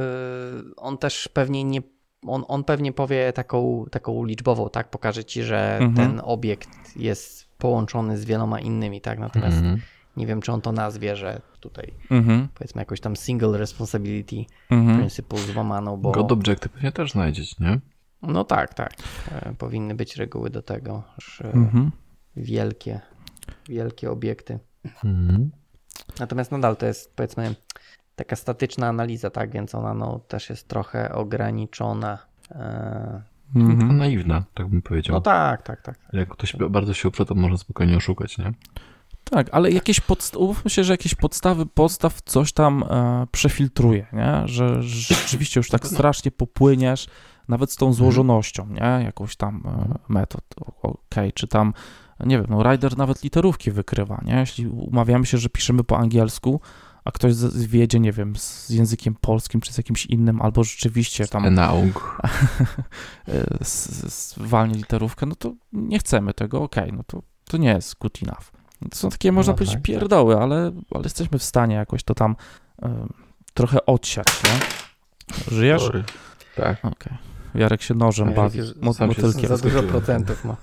y, 0.70 0.76
on 0.76 0.98
też 0.98 1.28
pewnie 1.28 1.64
nie. 1.64 1.82
On, 2.26 2.44
on 2.48 2.64
pewnie 2.64 2.92
powie 2.92 3.32
taką, 3.32 3.86
taką 3.90 4.24
liczbową, 4.24 4.68
tak? 4.68 4.90
Pokaże 4.90 5.24
ci, 5.24 5.42
że 5.42 5.78
Mhm. 5.80 5.94
ten 5.94 6.20
obiekt 6.24 6.96
jest 6.96 7.48
połączony 7.58 8.18
z 8.18 8.24
wieloma 8.24 8.60
innymi, 8.60 9.00
tak? 9.00 9.18
Natomiast 9.18 9.56
Mhm. 9.56 9.80
Nie 10.16 10.26
wiem, 10.26 10.40
czy 10.40 10.52
on 10.52 10.60
to 10.60 10.72
nazwie, 10.72 11.16
że 11.16 11.40
tutaj 11.60 11.92
Mhm, 12.10 12.48
powiedzmy 12.54 12.82
jakoś 12.82 13.00
tam 13.00 13.16
single 13.16 13.58
responsibility 13.58 14.44
mhm. 14.70 14.98
principle 14.98 15.38
złamano, 15.38 15.96
bo. 15.96 16.12
God 16.12 16.32
Objective 16.32 16.72
pewnie 16.72 16.92
też 16.92 17.12
znajdziecie, 17.12 17.56
nie? 17.60 17.80
No 18.22 18.44
tak, 18.44 18.74
tak. 18.74 18.92
E, 19.32 19.54
powinny 19.58 19.94
być 19.94 20.16
reguły 20.16 20.50
do 20.50 20.62
tego, 20.62 21.02
że 21.18 21.52
Mhm. 21.52 21.90
wielkie, 22.36 23.00
wielkie 23.68 24.10
obiekty. 24.10 24.58
Mhm. 24.84 25.50
Natomiast 26.20 26.52
nadal 26.52 26.76
to 26.76 26.86
jest 26.86 27.16
powiedzmy 27.16 27.54
taka 28.16 28.36
statyczna 28.36 28.88
analiza, 28.88 29.30
tak? 29.30 29.50
Więc 29.50 29.74
ona 29.74 29.94
no, 29.94 30.18
też 30.18 30.50
jest 30.50 30.68
trochę 30.68 31.14
ograniczona. 31.14 32.18
E, 32.50 33.22
Mhm. 33.54 33.96
naiwna, 33.96 34.44
tak 34.54 34.68
bym 34.68 34.82
powiedział. 34.82 35.14
No 35.14 35.20
tak, 35.20 35.62
tak, 35.62 35.82
tak. 35.82 35.98
Jak 36.12 36.28
ktoś 36.28 36.56
bardzo 36.70 36.94
się 36.94 37.08
uprze, 37.08 37.26
to 37.26 37.34
można 37.34 37.56
spokojnie 37.58 37.96
oszukać, 37.96 38.38
nie? 38.38 38.52
Tak, 39.30 39.48
ale 39.52 39.70
jakieś 39.70 40.00
podst- 40.00 40.36
umówmy 40.36 40.70
się, 40.70 40.84
że 40.84 40.92
jakieś 40.92 41.14
podstawy 41.14 41.66
podstaw 41.66 42.22
coś 42.22 42.52
tam 42.52 42.82
e, 42.90 43.26
przefiltruje, 43.32 44.06
nie? 44.12 44.42
Że, 44.48 44.82
że 44.82 45.14
rzeczywiście 45.14 45.60
już 45.60 45.68
tak 45.68 45.80
strasznie 45.94 46.30
popłyniesz, 46.30 47.06
nawet 47.48 47.72
z 47.72 47.76
tą 47.76 47.92
złożonością, 47.92 48.66
nie? 48.66 49.04
Jakąś 49.04 49.36
tam 49.36 49.62
e, 49.66 49.98
metod, 50.12 50.44
okej, 50.82 51.32
czy 51.32 51.46
tam, 51.48 51.74
nie 52.20 52.36
wiem, 52.38 52.46
no 52.50 52.62
Rider 52.62 52.96
nawet 52.98 53.22
literówki 53.24 53.70
wykrywa, 53.70 54.20
nie? 54.24 54.34
Jeśli 54.34 54.66
umawiamy 54.68 55.26
się, 55.26 55.38
że 55.38 55.48
piszemy 55.48 55.84
po 55.84 55.98
angielsku, 55.98 56.60
a 57.04 57.10
ktoś 57.10 57.34
wjedzie, 57.54 58.00
nie 58.00 58.12
wiem, 58.12 58.36
z 58.36 58.70
językiem 58.70 59.14
polskim, 59.20 59.60
czy 59.60 59.72
z 59.72 59.78
jakimś 59.78 60.06
innym, 60.06 60.42
albo 60.42 60.64
rzeczywiście 60.64 61.26
tam 61.26 61.44
Enaug. 61.46 62.20
e, 63.28 63.60
s- 63.60 64.04
s- 64.04 64.34
walnie 64.36 64.74
literówkę, 64.74 65.26
no 65.26 65.34
to 65.34 65.52
nie 65.72 65.98
chcemy 65.98 66.34
tego, 66.34 66.62
okej, 66.62 66.92
no 66.92 67.02
to, 67.06 67.22
to 67.44 67.56
nie 67.56 67.68
jest 67.68 67.98
good 67.98 68.18
enough. 68.22 68.59
To 68.90 68.96
są 68.96 69.10
takie, 69.10 69.32
można 69.32 69.52
No 69.52 69.56
powiedzieć, 69.56 69.74
tak, 69.74 69.82
tak. 69.82 69.86
pierdoły, 69.86 70.36
ale, 70.36 70.72
ale 70.94 71.04
jesteśmy 71.04 71.38
w 71.38 71.42
stanie 71.42 71.74
jakoś 71.74 72.02
to 72.02 72.14
tam 72.14 72.36
e, 72.82 73.06
trochę 73.54 73.86
odsiać, 73.86 74.26
nie? 74.44 74.50
Żyjesz? 75.56 75.82
Sorry. 75.82 76.04
Tak. 76.56 76.84
Okej. 76.84 77.12
Jarek 77.54 77.82
się 77.82 77.94
nożem 77.94 78.34
bawi, 78.34 78.58
się 78.58 78.64
motylkiem. 78.80 79.46
Za 79.48 79.58
dużo 79.58 79.82
procentów 79.82 80.44
ma. 80.44 80.56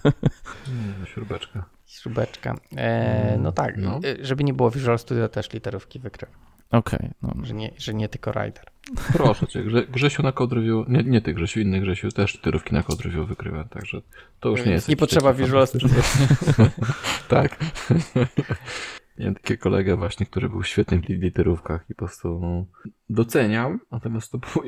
Nie, 0.68 1.06
śrubeczka. 1.08 1.66
Śrubeczka. 1.86 2.56
E, 2.78 3.38
no 3.42 3.52
tak, 3.52 3.78
No. 3.78 4.00
e, 4.22 4.26
żeby 4.26 4.44
nie 4.44 4.54
było 4.54 4.72
Visual 4.72 5.00
Studio 5.00 5.30
też 5.30 5.54
literówki 5.54 6.00
wykrywa, 6.00 6.34
Okej, 6.72 7.10
no, 7.22 7.34
że 7.44 7.54
nie, 7.54 7.72
że 7.78 7.94
nie 7.94 8.10
tylko 8.10 8.32
Rider. 8.32 8.66
Proszę 9.14 9.48
cię, 9.48 9.64
Grze, 9.64 9.88
Grzesiu 9.88 10.24
na 10.24 10.32
Code 10.32 10.56
Review, 10.56 10.88
nie, 10.88 11.04
nie 11.04 11.22
ty 11.22 11.34
Grzesiu, 11.34 11.60
inny 11.60 11.80
Grzesiu, 11.80 12.12
też 12.12 12.34
literówki 12.34 12.74
na 12.74 12.84
Code 12.84 13.04
Review 13.04 13.28
wykrywa, 13.28 13.64
także 13.64 14.02
to 14.40 14.50
już 14.50 14.66
nie 14.66 14.72
jest... 14.72 14.90
Nie 14.90 14.98
potrzeba 14.98 15.34
Visual 15.34 15.68
Studio. 15.68 15.90
tak. 17.28 17.58
Miałem 19.18 19.36
takiego 19.36 19.64
kolegę 19.64 19.96
właśnie, 19.96 20.26
który 20.26 20.50
był 20.50 20.64
świetny 20.64 21.00
w 21.00 21.10
literówkach 21.10 21.86
i 21.90 21.96
po 21.96 21.98
prostu 21.98 22.40
no, 22.42 22.66
doceniam, 23.10 23.80
natomiast 23.92 24.32
to 24.32 24.38
było, 24.38 24.66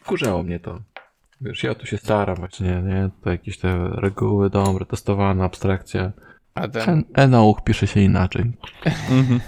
wkurzało 0.00 0.42
mnie 0.42 0.60
to. 0.60 0.80
Wiesz, 1.40 1.62
ja 1.62 1.74
tu 1.74 1.86
się 1.86 1.98
staram 1.98 2.36
właśnie, 2.36 2.82
nie? 2.82 3.10
To 3.22 3.30
jakieś 3.30 3.58
te 3.58 3.88
reguły 3.88 4.50
dobre, 4.50 4.86
testowane, 4.86 5.44
abstrakcje. 5.44 6.12
A 6.54 6.68
ten, 6.68 6.90
En- 6.90 7.04
Enoch 7.14 7.64
pisze 7.64 7.86
się 7.86 8.00
inaczej. 8.00 8.52
Mhm. 9.10 9.40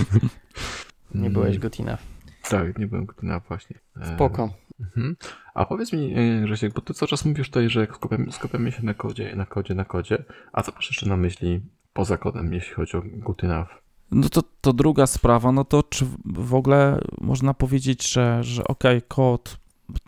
nie 1.14 1.30
byłeś 1.30 1.58
good 1.58 1.80
enough. 1.80 2.09
Tak, 2.48 2.78
nie 2.78 2.86
byłem 2.86 3.06
gotowy 3.06 3.40
właśnie. 3.48 3.78
E, 4.00 4.14
Spoko. 4.14 4.50
Mhm. 4.80 5.16
A 5.54 5.64
powiedz 5.64 5.92
mi, 5.92 6.14
e, 6.16 6.40
Grzesiek, 6.42 6.74
bo 6.74 6.80
ty 6.80 6.94
cały 6.94 7.08
czas 7.08 7.24
mówisz 7.24 7.46
tutaj, 7.46 7.70
że 7.70 7.86
skupiamy, 7.94 8.32
skupiamy 8.32 8.72
się 8.72 8.82
na 8.82 8.94
kodzie, 8.94 9.36
na 9.36 9.46
kodzie, 9.46 9.74
na 9.74 9.84
kodzie. 9.84 10.24
A 10.52 10.62
co 10.62 10.72
masz 10.72 10.90
jeszcze 10.90 11.08
na 11.08 11.16
myśli 11.16 11.60
poza 11.92 12.16
kodem, 12.16 12.52
jeśli 12.52 12.74
chodzi 12.74 12.96
o 12.96 13.02
enough? 13.42 13.68
No 14.10 14.28
to, 14.28 14.42
to 14.60 14.72
druga 14.72 15.06
sprawa, 15.06 15.52
no 15.52 15.64
to 15.64 15.82
czy 15.82 16.06
w 16.24 16.54
ogóle 16.54 17.00
można 17.20 17.54
powiedzieć, 17.54 18.12
że, 18.12 18.44
że 18.44 18.64
okej, 18.64 19.02
kod, 19.08 19.56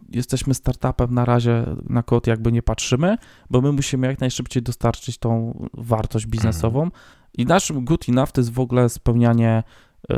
jesteśmy 0.08 0.54
startupem, 0.54 1.14
na 1.14 1.24
razie 1.24 1.64
na 1.88 2.02
kod 2.02 2.26
jakby 2.26 2.52
nie 2.52 2.62
patrzymy, 2.62 3.16
bo 3.50 3.60
my 3.60 3.72
musimy 3.72 4.06
jak 4.06 4.20
najszybciej 4.20 4.62
dostarczyć 4.62 5.18
tą 5.18 5.58
wartość 5.74 6.26
biznesową 6.26 6.90
i 7.38 7.46
naszym 7.46 7.84
good 7.84 8.08
enough 8.08 8.32
to 8.32 8.40
jest 8.40 8.52
w 8.52 8.60
ogóle 8.60 8.88
spełnianie 8.88 9.62
y, 10.02 10.16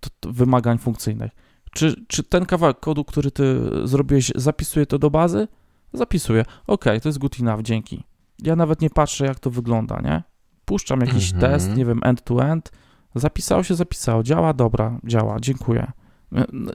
t- 0.00 0.10
t- 0.20 0.32
wymagań 0.32 0.78
funkcyjnych. 0.78 1.32
Czy, 1.74 2.04
czy 2.08 2.22
ten 2.22 2.46
kawałek 2.46 2.80
kodu, 2.80 3.04
który 3.04 3.30
ty 3.30 3.60
zrobiłeś, 3.84 4.32
zapisuje 4.34 4.86
to 4.86 4.98
do 4.98 5.10
bazy? 5.10 5.48
Zapisuje. 5.92 6.44
Okej, 6.66 7.00
to 7.00 7.08
jest 7.08 7.18
good 7.18 7.40
enough, 7.40 7.62
dzięki. 7.62 8.04
Ja 8.42 8.56
nawet 8.56 8.80
nie 8.80 8.90
patrzę, 8.90 9.26
jak 9.26 9.40
to 9.40 9.50
wygląda, 9.50 10.00
nie? 10.00 10.22
Puszczam 10.64 11.00
jakiś 11.00 11.32
Mhm. 11.32 11.40
test, 11.52 11.76
nie 11.76 11.84
wiem, 11.84 12.00
end-to-end, 12.04 12.70
Zapisało 13.14 13.62
się, 13.62 13.74
zapisało. 13.74 14.22
Działa, 14.22 14.52
dobra, 14.54 14.98
działa, 15.04 15.40
dziękuję. 15.40 15.92
No, 16.32 16.44
no, 16.52 16.72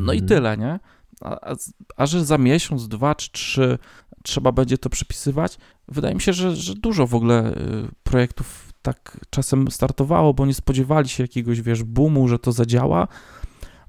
no 0.00 0.12
i 0.12 0.18
Mhm. 0.18 0.28
tyle, 0.28 0.56
nie? 0.56 0.80
A, 1.20 1.50
a, 1.50 1.54
a 1.96 2.06
że 2.06 2.24
za 2.24 2.38
miesiąc, 2.38 2.88
dwa 2.88 3.14
czy 3.14 3.30
trzy 3.30 3.78
trzeba 4.22 4.52
będzie 4.52 4.78
to 4.78 4.90
przepisywać, 4.90 5.58
wydaje 5.88 6.14
mi 6.14 6.20
się, 6.20 6.32
że, 6.32 6.56
że 6.56 6.74
dużo 6.74 7.06
w 7.06 7.14
ogóle 7.14 7.52
y, 7.52 7.88
projektów 8.02 8.72
tak 8.82 9.20
czasem 9.30 9.70
startowało, 9.70 10.34
bo 10.34 10.46
nie 10.46 10.54
spodziewali 10.54 11.08
się 11.08 11.24
jakiegoś, 11.24 11.60
wiesz, 11.60 11.82
boomu, 11.82 12.28
że 12.28 12.38
to 12.38 12.52
zadziała. 12.52 13.08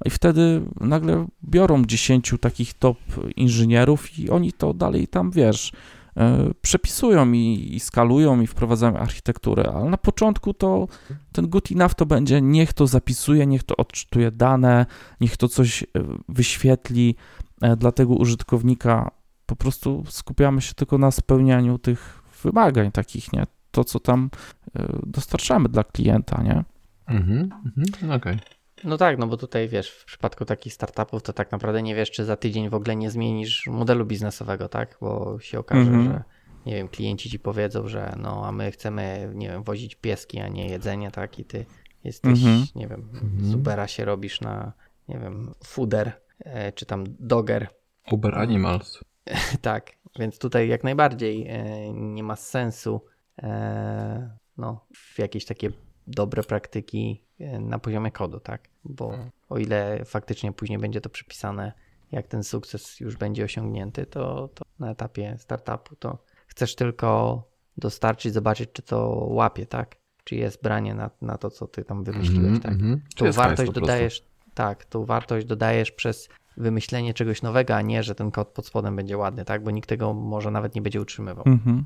I 0.06 0.10
wtedy 0.10 0.62
nagle 0.80 1.28
biorą 1.44 1.86
10 1.86 2.34
takich 2.42 2.74
top 2.74 2.98
inżynierów 3.36 4.20
i 4.20 4.30
oni 4.30 4.54
to 4.54 4.74
dalej 4.74 5.08
tam, 5.08 5.32
wiesz, 5.32 5.72
y, 5.72 6.22
przepisują 6.62 7.32
i, 7.32 7.70
i 7.76 7.80
skalują 7.80 8.42
i 8.42 8.48
wprowadzają 8.48 8.98
architekturę, 8.98 9.72
ale 9.76 9.90
na 9.90 9.98
początku 9.98 10.54
to 10.54 10.88
ten 11.32 11.48
good 11.48 11.72
enough 11.72 11.94
to 11.94 12.06
będzie 12.06 12.42
niech 12.42 12.74
to 12.74 12.88
zapisuje, 12.88 13.48
niech 13.48 13.64
to 13.64 13.78
odczytuje 13.78 14.32
dane, 14.32 14.86
niech 15.22 15.38
to 15.38 15.48
coś 15.48 15.84
e, 15.84 15.86
wyświetli 16.30 17.16
e, 17.62 17.76
dla 17.76 17.92
tego 17.92 18.14
użytkownika. 18.14 19.12
Po 19.46 19.56
prostu 19.56 20.04
skupiamy 20.10 20.62
się 20.62 20.74
tylko 20.74 20.98
na 20.98 21.12
spełnianiu 21.12 21.80
tych 21.80 22.22
wymagań 22.44 22.92
takich, 22.92 23.34
nie? 23.34 23.44
To, 23.72 23.84
co 23.84 24.00
tam 24.00 24.30
e, 24.76 25.00
dostarczamy 25.06 25.70
dla 25.70 25.84
klienta, 25.84 26.44
nie? 26.44 26.64
Mhm, 27.08 27.50
mhm, 27.66 28.12
okej. 28.12 28.40
No 28.84 28.98
tak, 28.98 29.18
no 29.18 29.28
bo 29.28 29.38
tutaj 29.38 29.68
wiesz, 29.70 29.90
w 29.90 30.06
przypadku 30.06 30.46
takich 30.46 30.74
startupów 30.74 31.24
to 31.24 31.34
tak 31.34 31.52
naprawdę 31.52 31.82
nie 31.82 31.96
wiesz, 31.96 32.12
czy 32.12 32.26
za 32.26 32.36
tydzień 32.36 32.70
w 32.70 32.74
ogóle 32.74 32.96
nie 32.96 33.10
zmienisz 33.12 33.68
modelu 33.68 34.06
biznesowego, 34.06 34.70
tak? 34.70 34.98
Bo 35.02 35.40
się 35.40 35.60
okaże, 35.60 35.82
Mhm. 35.92 36.04
że 36.06 36.24
nie 36.66 36.76
wiem, 36.76 36.88
klienci 36.88 37.30
ci 37.30 37.40
powiedzą, 37.40 37.88
że 37.88 38.14
no, 38.22 38.46
a 38.48 38.52
my 38.52 38.72
chcemy, 38.72 39.32
nie 39.36 39.50
wiem, 39.50 39.64
wozić 39.64 39.96
pieski, 39.96 40.40
a 40.40 40.48
nie 40.48 40.68
jedzenie, 40.68 41.12
tak? 41.12 41.40
I 41.40 41.46
ty 41.46 41.66
jesteś, 42.04 42.40
Mhm. 42.44 42.66
nie 42.76 42.88
wiem, 42.88 43.10
z 43.42 43.56
Ubera 43.56 43.88
się 43.88 44.06
robisz 44.06 44.42
na, 44.42 44.74
nie 45.08 45.20
wiem, 45.20 45.54
fooder, 45.64 46.12
e, 46.40 46.72
czy 46.72 46.86
tam 46.86 47.04
dogger, 47.20 47.68
Uber 48.12 48.36
Animals. 48.36 49.00
tak, 49.62 49.92
więc 50.20 50.40
tutaj 50.40 50.68
jak 50.68 50.84
najbardziej 50.84 51.48
e, 51.48 51.94
nie 51.94 52.24
ma 52.24 52.36
sensu 52.36 53.02
e, 53.44 54.38
no, 54.58 54.86
w 54.96 55.20
jakieś 55.20 55.46
takie 55.46 55.70
dobre 56.08 56.44
praktyki 56.44 57.22
e, 57.40 57.60
na 57.60 57.80
poziomie 57.80 58.12
kodu, 58.12 58.40
tak? 58.40 58.70
Bo 58.86 59.14
o 59.50 59.58
ile 59.58 60.06
faktycznie 60.06 60.52
później 60.52 60.80
będzie 60.80 61.02
to 61.02 61.10
przypisane, 61.10 61.74
jak 62.12 62.28
ten 62.28 62.44
sukces 62.44 63.00
już 63.00 63.18
będzie 63.18 63.44
osiągnięty, 63.44 64.06
to, 64.06 64.48
to 64.48 64.66
na 64.80 64.92
etapie 64.92 65.36
startupu 65.40 65.96
to 65.96 66.18
chcesz 66.48 66.76
tylko 66.76 67.44
dostarczyć, 67.78 68.34
zobaczyć, 68.34 68.70
czy 68.74 68.82
to 68.82 69.10
łapie, 69.30 69.66
tak? 69.66 69.96
Czy 70.24 70.36
jest 70.36 70.64
branie 70.64 70.96
na, 70.96 71.10
na 71.22 71.38
to, 71.38 71.50
co 71.50 71.68
ty 71.68 71.84
tam 71.84 72.04
wymyśliłeś, 72.04 72.46
Mhm, 72.46 72.62
tak? 72.62 72.72
mhm. 72.72 73.02
Czy 73.16 73.26
Tą 73.26 73.32
wartość 73.32 73.72
dodajesz, 73.72 74.26
tak, 74.54 74.86
tą 74.86 75.06
wartość 75.06 75.46
dodajesz 75.46 75.92
przez 75.92 76.30
wymyślenie 76.58 77.14
czegoś 77.14 77.42
nowego, 77.42 77.76
a 77.76 77.82
nie, 77.82 78.04
że 78.04 78.16
ten 78.16 78.32
kod 78.32 78.48
pod 78.48 78.68
spodem 78.68 78.96
będzie 78.96 79.18
ładny, 79.18 79.46
tak? 79.46 79.64
Bo 79.64 79.72
nikt 79.72 79.90
tego 79.90 80.14
może 80.14 80.52
nawet 80.52 80.76
nie 80.76 80.82
będzie 80.82 81.02
utrzymywał. 81.02 81.44
Mhm. 81.48 81.86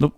No, 0.00 0.10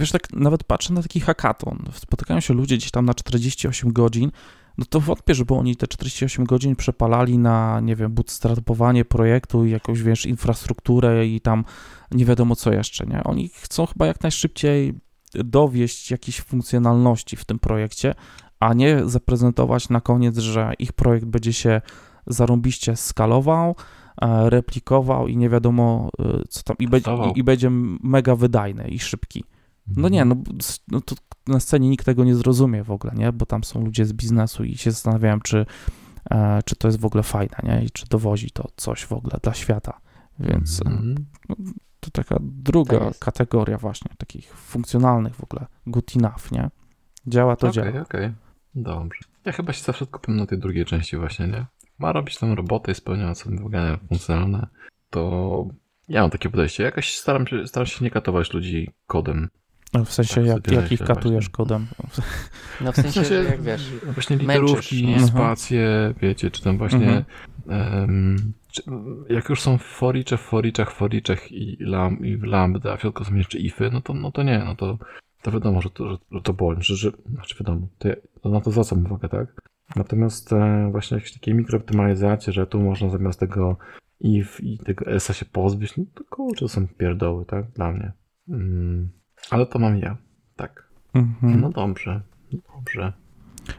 wiesz, 0.00 0.10
tak 0.10 0.32
nawet 0.32 0.64
patrzę 0.64 0.92
na 0.92 1.02
taki 1.02 1.20
hackathon. 1.20 1.84
Spotykają 1.92 2.40
się 2.40 2.54
ludzie 2.54 2.76
gdzieś 2.76 2.90
tam 2.90 3.04
na 3.04 3.14
48 3.14 3.92
godzin. 3.92 4.30
No 4.78 4.84
to 4.84 5.00
wątpię, 5.00 5.34
żeby 5.34 5.54
oni 5.54 5.76
te 5.76 5.86
48 5.86 6.44
godzin 6.44 6.76
przepalali 6.76 7.38
na, 7.38 7.80
nie 7.80 7.96
wiem, 7.96 8.12
bootstrapowanie 8.14 9.04
projektu 9.04 9.64
i 9.64 9.70
jakąś, 9.70 10.02
wiesz, 10.02 10.26
infrastrukturę 10.26 11.26
i 11.26 11.40
tam 11.40 11.64
nie 12.10 12.24
wiadomo 12.24 12.56
co 12.56 12.72
jeszcze, 12.72 13.06
nie? 13.06 13.24
Oni 13.24 13.48
chcą 13.48 13.86
chyba 13.86 14.06
jak 14.06 14.22
najszybciej 14.22 14.94
dowieść 15.34 16.10
jakieś 16.10 16.40
funkcjonalności 16.40 17.36
w 17.36 17.44
tym 17.44 17.58
projekcie, 17.58 18.14
a 18.60 18.74
nie 18.74 19.08
zaprezentować 19.08 19.88
na 19.88 20.00
koniec, 20.00 20.38
że 20.38 20.72
ich 20.78 20.92
projekt 20.92 21.26
będzie 21.26 21.52
się 21.52 21.80
zarąbiście 22.26 22.96
skalował, 22.96 23.76
e, 24.22 24.50
replikował 24.50 25.28
i 25.28 25.36
nie 25.36 25.48
wiadomo 25.48 26.10
e, 26.18 26.42
co 26.48 26.62
tam, 26.62 26.76
i, 26.78 26.88
be, 26.88 27.00
i 27.34 27.44
będzie 27.44 27.70
mega 28.02 28.36
wydajny 28.36 28.88
i 28.88 28.98
szybki. 28.98 29.44
No 29.86 30.08
nie, 30.08 30.24
no, 30.24 30.36
s- 30.60 30.80
no 30.88 31.00
to 31.00 31.14
na 31.46 31.60
scenie 31.60 31.88
nikt 31.88 32.06
tego 32.06 32.24
nie 32.24 32.34
zrozumie 32.34 32.84
w 32.84 32.90
ogóle, 32.90 33.12
nie? 33.16 33.32
Bo 33.32 33.46
tam 33.46 33.64
są 33.64 33.84
ludzie 33.84 34.04
z 34.04 34.12
biznesu 34.12 34.64
i 34.64 34.76
się 34.76 34.90
zastanawiałem, 34.90 35.40
czy, 35.40 35.66
e, 36.30 36.60
czy 36.64 36.76
to 36.76 36.88
jest 36.88 37.00
w 37.00 37.04
ogóle 37.04 37.22
fajne, 37.22 37.56
nie? 37.62 37.84
I 37.84 37.90
czy 37.90 38.06
dowozi 38.06 38.50
to 38.50 38.68
coś 38.76 39.04
w 39.06 39.12
ogóle 39.12 39.38
dla 39.42 39.54
świata. 39.54 40.00
Więc 40.38 40.80
e, 40.86 40.90
Mhm. 40.90 41.14
to 42.00 42.10
taka 42.10 42.36
druga 42.40 42.98
Tak 42.98 43.18
kategoria 43.18 43.78
właśnie 43.78 44.10
takich 44.18 44.54
funkcjonalnych 44.54 45.34
w 45.36 45.44
ogóle, 45.44 45.66
good 45.86 46.16
enough, 46.16 46.52
nie? 46.52 46.70
Działa 47.26 47.56
to 47.56 47.68
Okej, 47.68 47.92
działa. 47.92 48.02
okej. 48.02 48.32
Dobrze. 48.74 49.20
Ja 49.44 49.52
chyba 49.52 49.72
się 49.72 49.82
zawsze 49.84 50.06
kupię 50.06 50.32
na 50.32 50.46
tej 50.46 50.58
drugiej 50.58 50.84
części 50.84 51.16
właśnie, 51.16 51.46
nie? 51.48 51.66
Ma 51.98 52.12
robić 52.12 52.38
tam 52.38 52.52
robotę 52.52 52.92
i 52.92 52.94
spełniać 52.94 53.38
sobie 53.38 53.56
wymagania 53.56 53.96
funkcjonalne, 54.08 54.66
to 55.10 55.66
ja 56.08 56.20
mam 56.20 56.30
takie 56.30 56.50
podejście. 56.50 56.82
Jakoś 56.82 57.16
staram 57.18 57.46
się, 57.46 57.66
staram 57.66 57.86
się 57.86 58.04
nie 58.04 58.10
katować 58.10 58.52
ludzi 58.52 58.90
kodem. 59.06 59.48
W 60.04 60.12
sensie, 60.12 60.34
Tak 60.34 60.44
jak, 60.46 60.72
jak 60.72 60.92
ich 60.92 61.00
katujesz 61.02 61.44
właśnie. 61.44 61.52
kodem. 61.52 61.86
No 62.80 62.92
w 62.92 62.96
sensie, 62.96 63.10
sensie- 63.12 63.28
że 63.28 63.44
jak 63.44 63.62
wiesz, 63.62 63.90
Właśnie 64.14 64.36
Męczysz, 64.36 64.54
literówki, 64.54 65.06
nie? 65.06 65.12
Mhm. 65.12 65.28
spacje, 65.28 66.14
wiecie, 66.22 66.50
czy 66.50 66.62
tam 66.62 66.78
właśnie 66.78 67.24
em, 67.68 68.52
czy, 68.72 68.82
jak 69.28 69.48
już 69.48 69.60
są 69.60 69.78
foricze 69.78 70.36
w 70.36 70.40
foriczach, 70.40 70.90
foriczach 70.92 71.52
i, 71.52 71.76
lam, 71.80 72.24
i 72.26 72.36
w 72.36 72.42
lambda, 72.42 72.92
a 72.92 72.96
w 72.96 73.00
środku 73.00 73.24
są 73.24 73.34
jeszcze 73.34 73.58
ify, 73.58 73.90
no 73.92 74.00
to, 74.00 74.14
no 74.14 74.32
to 74.32 74.42
nie, 74.42 74.58
no 74.58 74.76
to, 74.76 74.98
to 75.42 75.50
wiadomo, 75.52 75.80
że 75.82 75.90
to, 75.90 76.08
że, 76.10 76.16
że 76.32 76.40
to 76.40 76.52
boli, 76.52 76.82
że, 76.82 76.96
że, 76.96 77.10
znaczy 77.34 77.56
wiadomo, 77.60 77.88
to, 77.98 78.08
ja- 78.08 78.16
to 78.42 78.48
na 78.48 78.60
to 78.60 78.70
zwracam 78.70 79.06
uwagę, 79.06 79.28
tak? 79.28 79.46
Natomiast 79.96 80.52
e, 80.52 80.88
właśnie 80.90 81.14
jakieś 81.14 81.32
takie 81.32 81.54
mikrooptymalizacje, 81.54 82.52
że 82.52 82.66
tu 82.66 82.80
można 82.80 83.10
zamiast 83.10 83.40
tego 83.40 83.76
if 84.20 84.62
i 84.62 84.78
tego 84.78 85.06
esa 85.06 85.32
się 85.32 85.44
pozbyć, 85.44 85.96
no 85.96 86.04
to 86.14 86.24
kurczę, 86.30 86.60
to 86.60 86.68
są 86.68 86.88
pierdoły, 86.88 87.44
tak? 87.46 87.70
Dla 87.70 87.92
mnie. 87.92 88.12
Mm, 88.48 89.10
ale 89.52 89.66
to 89.66 89.78
mam 89.78 89.98
ja, 89.98 90.16
tak. 90.56 90.88
Mhm. 91.14 91.60
No 91.60 91.70
dobrze, 91.70 92.20
dobrze. 92.76 93.12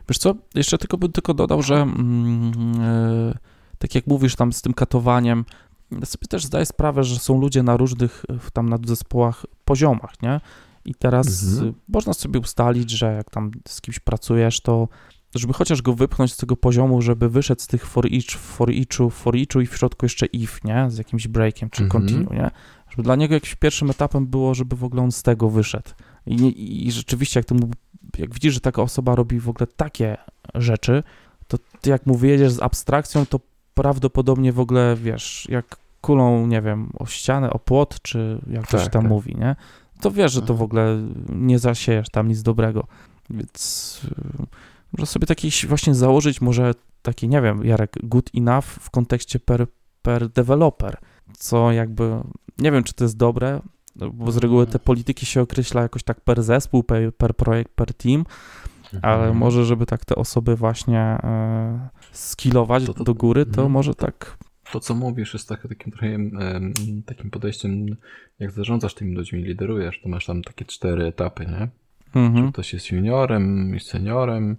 Wiesz 0.10 0.18
co, 0.18 0.36
jeszcze 0.56 0.78
tylko 0.78 0.98
bym 0.98 1.12
tylko 1.12 1.34
dodał, 1.34 1.62
że 1.62 1.76
mm, 1.76 2.52
e, 2.82 3.38
tak 3.78 3.96
jak 3.96 4.08
mówisz 4.08 4.36
tam 4.36 4.54
z 4.54 4.62
tym 4.62 4.74
katowaniem, 4.74 5.46
ja 5.92 6.06
sobie 6.06 6.28
też 6.28 6.46
zdaję 6.46 6.66
sprawę, 6.66 7.04
że 7.04 7.20
są 7.20 7.42
ludzie 7.42 7.64
na 7.64 7.78
różnych 7.78 8.26
e, 8.30 8.52
tam 8.54 8.70
na 8.70 8.78
zespołach 8.86 9.46
poziomach, 9.66 10.22
nie? 10.22 10.42
I 10.86 10.96
teraz 10.96 11.44
Mhm. 11.44 11.70
e, 11.70 11.74
można 11.88 12.14
sobie 12.14 12.40
ustalić, 12.40 12.92
że 12.92 13.14
jak 13.14 13.30
tam 13.30 13.52
z 13.68 13.82
kimś 13.82 14.00
pracujesz, 14.00 14.62
to 14.62 14.88
żeby 15.36 15.54
chociaż 15.54 15.82
go 15.82 15.94
wypchnąć 15.94 16.34
z 16.34 16.38
tego 16.38 16.56
poziomu, 16.58 17.02
żeby 17.02 17.30
wyszedł 17.30 17.62
z 17.62 17.68
tych 17.68 17.86
for 17.86 18.06
each, 18.14 18.30
for 18.40 18.70
eachu, 18.70 19.10
for 19.10 19.36
eachu 19.36 19.62
i 19.62 19.66
w 19.66 19.78
środku 19.78 20.06
jeszcze 20.06 20.26
if, 20.26 20.60
nie? 20.64 20.92
Z 20.92 20.98
jakimś 20.98 21.28
breakiem 21.28 21.70
czy 21.70 21.84
Mhm. 21.84 22.02
continue, 22.02 22.36
nie? 22.36 22.52
Żeby 22.94 23.04
dla 23.04 23.16
niego 23.16 23.34
jakimś 23.34 23.56
pierwszym 23.56 23.90
etapem 23.90 24.28
było, 24.28 24.54
żeby 24.54 24.76
w 24.76 24.84
ogóle 24.84 25.04
on 25.04 25.12
z 25.12 25.24
tego 25.24 25.50
wyszedł. 25.50 25.90
I, 26.26 26.88
i 26.88 26.92
rzeczywiście, 26.92 27.40
jak, 27.40 27.46
to 27.46 27.56
mu, 27.56 27.70
jak 28.18 28.34
widzisz, 28.34 28.54
że 28.54 28.60
taka 28.60 28.82
osoba 28.82 29.16
robi 29.16 29.40
w 29.40 29.50
ogóle 29.50 29.68
takie 29.68 30.18
rzeczy, 30.56 31.04
to 31.48 31.58
ty 31.82 31.90
jak 31.90 32.06
mu 32.06 32.16
wyjedziesz 32.16 32.52
z 32.52 32.62
abstrakcją, 32.62 33.26
to 33.26 33.40
prawdopodobnie 33.74 34.54
w 34.54 34.60
ogóle, 34.60 34.96
wiesz, 34.96 35.48
jak 35.50 35.78
kulą, 36.02 36.48
nie 36.48 36.62
wiem, 36.62 36.90
o 37.00 37.06
ścianę, 37.06 37.50
o 37.50 37.60
płot, 37.60 38.02
czy 38.02 38.42
jak 38.48 38.68
to 38.68 38.78
Tak, 38.78 38.84
się 38.86 38.90
tam 38.90 39.02
tak. 39.02 39.10
mówi, 39.12 39.36
nie? 39.36 39.56
To 40.02 40.12
wiesz, 40.12 40.32
że 40.32 40.40
to 40.42 40.54
Mhm. 40.54 40.60
w 40.60 40.62
ogóle 40.62 40.98
nie 41.30 41.60
zasiejesz 41.60 42.10
tam 42.10 42.28
nic 42.28 42.42
dobrego. 42.42 42.88
Więc 43.30 44.02
y, 44.06 44.46
może 44.98 45.06
sobie 45.06 45.28
taki 45.28 45.50
właśnie 45.68 45.96
założyć 45.96 46.42
może 46.42 46.74
taki, 47.02 47.28
nie 47.28 47.42
wiem, 47.42 47.66
Jarek, 47.66 47.96
good 48.04 48.30
enough 48.36 48.66
w 48.66 48.90
kontekście 48.90 49.40
per, 49.40 49.68
per 50.02 50.30
developer, 50.30 50.98
co 51.38 51.72
jakby, 51.72 52.12
nie 52.58 52.72
wiem, 52.72 52.84
czy 52.84 52.94
to 52.94 53.04
jest 53.04 53.18
dobre, 53.18 53.62
bo 54.14 54.32
z 54.32 54.38
reguły 54.38 54.68
te 54.68 54.80
polityki 54.80 55.26
się 55.26 55.42
określa 55.42 55.82
jakoś 55.82 56.04
tak 56.04 56.22
per 56.22 56.44
zespół, 56.44 56.84
per, 56.84 57.16
per 57.16 57.36
projekt, 57.36 57.72
per 57.72 57.94
team, 57.94 58.26
ale 59.02 59.16
Mhm. 59.18 59.38
może, 59.38 59.66
żeby 59.66 59.86
tak 59.86 60.06
te 60.06 60.16
osoby 60.16 60.56
właśnie 60.56 61.00
e, 61.00 61.90
skillować 62.12 62.86
To- 62.86 62.94
to- 62.94 63.04
do 63.04 63.14
góry, 63.14 63.46
to 63.46 63.52
mhm. 63.52 63.72
może 63.72 63.96
tak. 63.96 64.38
To, 64.72 64.80
co 64.80 64.96
mówisz, 64.96 65.34
jest 65.34 65.50
tak, 65.50 65.68
takim 65.68 65.92
trochę 65.92 66.18
takim 67.06 67.32
podejściem, 67.32 67.86
jak 68.40 68.52
zarządzasz 68.52 68.94
tymi 68.94 69.16
ludźmi, 69.16 69.44
liderujesz, 69.44 70.02
to 70.02 70.10
masz 70.10 70.26
tam 70.26 70.42
takie 70.42 70.66
cztery 70.66 71.06
etapy, 71.06 71.46
nie? 71.46 71.68
Mhm. 72.22 72.46
Czy 72.48 72.54
ktoś 72.54 72.74
jest 72.74 72.92
juniorem, 72.92 73.78
seniorem, 73.80 74.58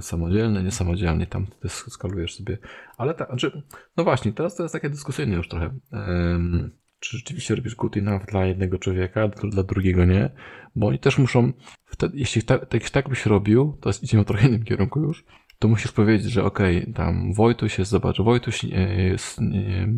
samodzielny, 0.00 0.62
niesamodzielny, 0.62 1.26
tam 1.26 1.46
ty 1.46 1.68
sk- 1.68 1.90
skalujesz 1.90 2.34
sobie. 2.34 2.58
Ale 2.96 3.14
tak, 3.14 3.28
znaczy, 3.28 3.62
no 3.96 4.04
właśnie, 4.04 4.32
teraz 4.32 4.56
to 4.56 4.62
jest 4.62 4.72
takie 4.72 4.90
dyskusyjne 4.90 5.36
już 5.36 5.48
trochę. 5.48 5.74
Em, 5.92 6.70
czy 6.98 7.16
rzeczywiście 7.16 7.54
robisz 7.54 7.74
good 7.74 7.96
enough 7.96 8.26
dla 8.26 8.46
jednego 8.46 8.78
człowieka, 8.78 9.28
dla, 9.28 9.62
drugiego 9.62 10.04
nie? 10.04 10.30
Bo 10.76 10.86
oni 10.86 10.98
też 10.98 11.18
muszą, 11.18 11.52
wtedy, 11.84 12.18
jeśli 12.18 12.42
tak, 12.42 12.66
tak, 12.66 12.90
tak 12.90 13.08
byś 13.08 13.26
robił, 13.26 13.78
to 13.80 13.88
jest, 13.88 14.02
idziemy 14.02 14.24
w 14.24 14.26
trochę 14.26 14.48
innym 14.48 14.64
kierunku 14.64 15.00
już, 15.00 15.24
to 15.58 15.68
musisz 15.68 15.92
powiedzieć, 15.92 16.32
że 16.32 16.44
okej, 16.44 16.92
tam 16.94 17.34
Wojtuś 17.34 17.78
jest, 17.78 17.90
zobacz, 17.90 18.20
Wojtuś 18.20 18.64
e, 18.64 18.68
jest, 19.02 19.40
nie, 19.40 19.88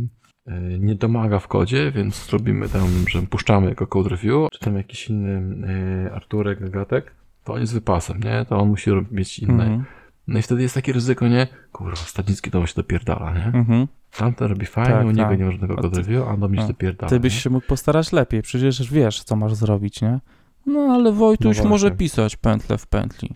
e, 0.46 0.78
nie 0.78 0.94
domaga 0.94 1.38
w 1.38 1.48
kodzie, 1.48 1.92
więc 1.92 2.30
robimy 2.30 2.68
tam, 2.68 2.88
że 3.08 3.22
puszczamy 3.22 3.68
jako 3.68 3.86
code 3.86 4.08
review, 4.08 4.50
czy 4.52 4.58
tam 4.58 4.76
jakiś 4.76 5.08
inny 5.08 5.68
e, 5.68 6.12
Arturek, 6.12 6.62
Agatek, 6.62 7.14
to 7.44 7.58
jest 7.58 7.74
wypasem, 7.74 8.20
nie? 8.22 8.44
To 8.48 8.58
on 8.58 8.68
musi 8.68 8.90
robić 8.90 9.10
mieć 9.12 9.38
inne. 9.38 9.64
Mhm. 9.64 9.84
No 10.26 10.38
i 10.38 10.42
wtedy 10.42 10.62
jest 10.62 10.74
takie 10.74 10.92
ryzyko, 10.92 11.28
nie? 11.28 11.46
Kurwa, 11.72 11.96
Stadnicki 11.96 12.50
to 12.50 12.66
się 12.66 12.74
dopierdala, 12.76 13.32
nie? 13.34 13.44
Mhm. 13.46 13.86
Tamten 14.16 14.48
robi 14.48 14.66
fajnie, 14.66 14.90
Tak, 14.94 15.06
u 15.06 15.10
niego 15.10 15.28
tak. 15.28 15.38
nie 15.38 15.44
ma 15.44 15.50
żadnego 15.50 15.74
A 15.78 15.82
code 15.82 15.90
ty- 15.90 16.02
review, 16.02 16.28
a 16.28 16.36
do 16.36 16.48
mnie 16.48 16.60
się 16.62 16.68
dopierdala. 16.68 17.10
Ty 17.10 17.20
byś 17.20 17.34
nie? 17.34 17.40
się 17.40 17.50
mógł 17.50 17.66
postarać 17.66 18.12
lepiej, 18.12 18.42
przecież 18.42 18.92
wiesz, 18.92 19.22
co 19.24 19.36
masz 19.36 19.54
zrobić, 19.54 20.02
nie? 20.02 20.20
No 20.66 20.80
ale 20.80 21.12
Wojtuś 21.12 21.58
No 21.58 21.68
może 21.68 21.90
pisać 21.90 22.36
pętlę 22.36 22.78
w 22.78 22.86
pętli. 22.86 23.30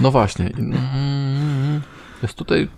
No 0.00 0.10
właśnie. 0.10 0.48
I- 0.48 0.60
mm, 0.60 1.80
Jest 2.22 2.34
tutaj, 2.34 2.68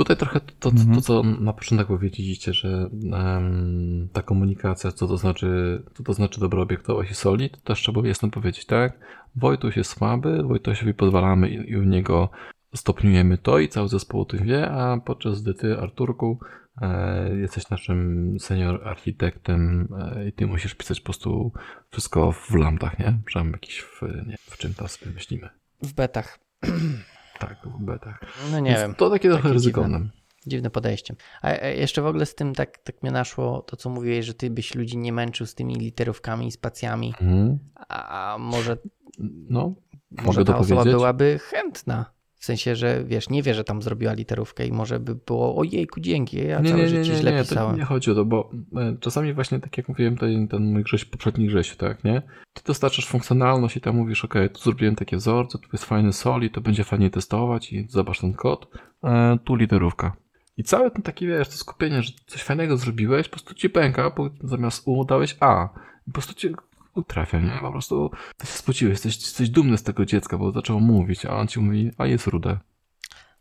tutaj 0.00 0.16
trochę 0.16 0.40
to, 0.40 0.52
to, 0.60 0.68
Mhm. 0.70 0.94
to, 0.94 1.00
co 1.00 1.22
na 1.22 1.52
początek 1.52 1.86
powiedzieliście, 1.86 2.52
że 2.52 2.90
em, 3.12 4.08
ta 4.12 4.22
komunikacja, 4.22 4.92
co 4.92 5.08
to 5.08 5.16
znaczy, 5.16 5.82
co 5.94 6.02
to 6.02 6.12
znaczy 6.12 6.40
dobra 6.40 6.66
i 7.10 7.14
solid, 7.14 7.52
to 7.52 7.60
też 7.60 7.78
trzeba 7.78 8.08
jasno 8.08 8.30
powiedzieć, 8.30 8.66
tak? 8.66 8.98
Wojtuś 9.36 9.76
jest 9.76 9.90
słaby, 9.90 10.42
Wojtusiowi 10.42 10.94
pozwalamy 10.94 11.48
i, 11.50 11.70
i 11.70 11.76
u 11.76 11.82
niego 11.82 12.30
stopniujemy 12.74 13.38
to 13.38 13.58
i 13.58 13.68
cały 13.68 13.88
zespół 13.88 14.20
o 14.20 14.24
tym 14.24 14.44
wie, 14.44 14.70
a 14.70 14.96
podczas 15.00 15.42
gdy 15.42 15.54
ty, 15.54 15.78
Arturku, 15.78 16.38
e, 16.82 17.36
jesteś 17.36 17.70
naszym 17.70 18.36
senior 18.40 18.88
architektem 18.88 19.88
e, 19.98 20.28
i 20.28 20.32
ty 20.32 20.46
musisz 20.46 20.74
pisać 20.74 21.00
po 21.00 21.04
prostu 21.04 21.52
wszystko 21.90 22.32
w 22.32 22.54
lambdach, 22.54 22.98
nie? 22.98 23.18
Że 23.28 23.40
tam 23.40 23.50
jakiś 23.52 23.80
w, 23.80 24.02
nie, 24.26 24.36
w 24.50 24.58
czym 24.58 24.74
tam 24.74 24.88
sobie 24.88 25.12
myślimy. 25.12 25.48
w 25.82 25.92
betach. 25.92 26.38
Tak, 27.40 27.58
w 27.64 27.84
betach. 27.84 28.20
No 28.52 28.60
nie 28.60 28.70
Więc 28.70 28.80
wiem. 28.82 28.94
To 28.94 29.10
takie 29.10 29.28
trochę 29.28 29.42
Takie 29.42 29.54
ryzykowne. 29.54 30.08
Dziwne 30.46 30.70
podejście. 30.70 31.14
A 31.42 31.52
jeszcze 31.52 32.02
w 32.02 32.06
ogóle 32.06 32.26
z 32.26 32.34
tym 32.34 32.54
tak, 32.54 32.78
tak 32.78 33.02
mnie 33.02 33.12
naszło 33.12 33.62
to, 33.62 33.76
co 33.76 33.90
mówiłeś, 33.90 34.26
że 34.26 34.34
ty 34.34 34.50
byś 34.50 34.74
ludzi 34.74 34.98
nie 34.98 35.12
męczył 35.12 35.46
z 35.46 35.54
tymi 35.54 35.74
literówkami 35.74 36.46
i 36.46 36.52
spacjami. 36.52 37.14
Mhm. 37.20 37.58
A 37.88 38.36
może, 38.40 38.76
No, 39.48 39.74
może 40.10 40.44
ta 40.44 40.58
osoba 40.58 40.84
byłaby 40.84 41.38
chętna. 41.42 42.19
W 42.40 42.44
sensie, 42.44 42.76
że 42.76 43.04
wiesz, 43.04 43.30
nie 43.30 43.42
wie, 43.42 43.54
że 43.54 43.64
tam 43.64 43.82
zrobiła 43.82 44.12
literówkę 44.12 44.66
i 44.66 44.72
może 44.72 45.00
by 45.00 45.14
było 45.14 45.56
ojejku, 45.56 46.00
dzięki, 46.00 46.46
ja 46.46 46.60
nie, 46.60 46.70
całe 46.70 46.82
nie, 46.82 46.82
nie, 46.82 46.88
życie 46.88 47.12
nie, 47.12 47.18
źle 47.18 47.32
nie, 47.32 47.38
pisałem. 47.38 47.76
nie 47.76 47.84
chodzi 47.84 48.10
o 48.10 48.14
to, 48.14 48.24
bo 48.24 48.50
e, 48.76 48.96
czasami 49.00 49.32
właśnie 49.34 49.60
tak 49.60 49.76
jak 49.78 49.88
mówiłem, 49.88 50.16
ten, 50.16 50.48
ten 50.48 50.72
mój 50.72 50.82
Grześ, 50.82 51.04
poprzedni 51.04 51.46
Grzesiu, 51.46 51.76
tak, 51.76 52.04
nie? 52.04 52.22
Ty 52.52 52.62
dostarczasz 52.66 53.06
funkcjonalność 53.06 53.76
i 53.76 53.80
tam 53.80 53.96
mówisz, 53.96 54.24
ok, 54.24 54.34
tu 54.52 54.60
zrobiłem 54.60 54.96
takie 54.96 55.16
wzorce, 55.16 55.58
tu 55.58 55.68
jest 55.72 55.84
fajny 55.84 56.12
soli, 56.12 56.50
to 56.50 56.60
będzie 56.60 56.84
fajnie 56.84 57.10
testować 57.10 57.72
i 57.72 57.86
zobacz 57.88 58.20
ten 58.20 58.32
kod, 58.32 58.68
e, 59.04 59.38
tu 59.44 59.54
literówka. 59.54 60.16
I 60.56 60.64
całe 60.64 60.90
ten 60.90 61.02
taki, 61.02 61.26
wiesz, 61.26 61.48
to 61.48 61.54
skupienie, 61.54 62.02
że 62.02 62.12
coś 62.26 62.42
fajnego 62.42 62.76
zrobiłeś, 62.76 63.28
po 63.28 63.32
prostu 63.32 63.54
ci 63.54 63.70
pęka, 63.70 64.10
bo 64.10 64.30
zamiast 64.44 64.82
U 64.86 65.04
dałeś 65.04 65.36
A. 65.40 65.68
I 66.06 66.10
po 66.10 66.12
prostu 66.12 66.34
cię 66.34 66.52
utrafia, 66.94 67.40
nie? 67.40 67.58
Po 67.60 67.72
prostu 67.72 68.10
ty 68.36 68.46
się 68.46 68.52
spociłeś, 68.52 68.92
jesteś, 68.92 69.16
jesteś 69.16 69.50
dumny 69.50 69.78
z 69.78 69.82
tego 69.82 70.04
dziecka, 70.04 70.38
bo 70.38 70.52
zaczęło 70.52 70.80
mówić, 70.80 71.26
a 71.26 71.36
on 71.36 71.48
ci 71.48 71.60
mówi, 71.60 71.90
a 71.98 72.06
jest 72.06 72.26
rude. 72.26 72.58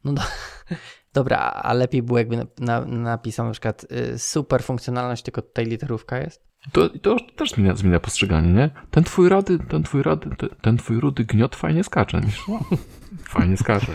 No 0.04 0.14
do... 0.14 0.22
Dobra, 1.14 1.38
a 1.38 1.74
lepiej 1.74 2.04
było 2.04 2.18
jakby 2.18 2.38
na, 2.38 2.45
na, 2.60 2.86
napisał 2.86 3.45
na 3.45 3.52
przykład 3.52 3.86
y, 4.14 4.20
super 4.20 4.64
funkcjonalność, 4.64 5.24
tylko 5.24 5.41
tutaj 5.41 5.66
literówka 5.66 6.18
jest? 6.18 6.50
To, 6.72 6.89
to 6.89 7.18
też 7.36 7.52
zmienia, 7.52 7.76
zmienia 7.76 8.00
postrzeganie, 8.00 8.54
nie? 8.54 8.70
Ten 8.91 9.04
twój 9.04 9.30
rady, 9.30 9.60
ten 9.60 9.84
twój 9.84 10.04
rady, 10.04 10.30
ten, 10.38 10.50
ten 10.62 10.78
twój 10.78 11.00
rudy 11.00 11.26
gniot 11.26 11.56
fajnie 11.56 11.84
skacze. 11.84 12.18
Myślisz, 12.18 12.47
wow, 12.47 12.64
fajnie 13.24 13.58
skacze. 13.58 13.91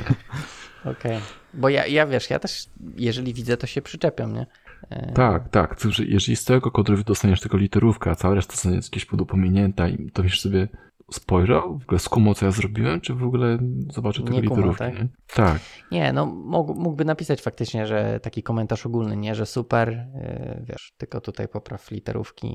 Okej. 0.84 1.20
Bo 1.54 1.68
ja, 1.68 1.86
ja 1.86 2.06
wiesz, 2.06 2.30
ja 2.30 2.38
też, 2.38 2.66
jeżeli 2.96 3.34
widzę, 3.34 3.56
to 3.56 3.66
się 3.66 3.82
przyczepiam, 3.82 4.34
nie? 4.34 4.46
E, 4.90 5.12
Tak, 5.12 5.48
tak. 5.48 5.76
Jeżeli 5.98 6.36
z 6.36 6.44
tego 6.44 6.70
kodu 6.70 6.96
dostaniesz 6.96 7.40
tylko 7.40 7.56
literówkę, 7.56 8.10
a 8.10 8.14
cała 8.14 8.34
reszta 8.34 8.70
jest 8.70 8.90
gdzieś 8.90 9.06
pominięta 9.06 9.88
i 9.88 10.10
to 10.10 10.22
myślisz 10.22 10.40
sobie, 10.40 10.68
spojrzał, 11.12 11.78
w 11.78 11.82
ogóle 11.82 11.98
skumał, 11.98 12.34
co 12.34 12.46
ja 12.46 12.52
zrobiłem, 12.52 13.00
czy 13.00 13.14
w 13.14 13.22
ogóle 13.22 13.58
zobaczył 13.90 14.24
kumał, 14.24 14.40
literówki, 14.40 14.78
tak? 14.78 14.94
nie? 14.94 15.08
Tak. 15.34 15.60
Nie, 15.90 16.12
no 16.12 16.26
mógł, 16.26 16.74
mógłby 16.74 17.04
napisać 17.04 17.42
faktycznie, 17.42 17.86
że 17.86 18.20
taki 18.20 18.42
komentarz 18.42 18.86
ogólny, 18.86 19.16
nie, 19.16 19.34
że 19.34 19.46
super, 19.46 19.88
y, 19.88 20.64
wiesz, 20.68 20.92
tylko 20.96 21.20
tutaj 21.20 21.48
popraw 21.48 21.90
literówki 21.90 22.46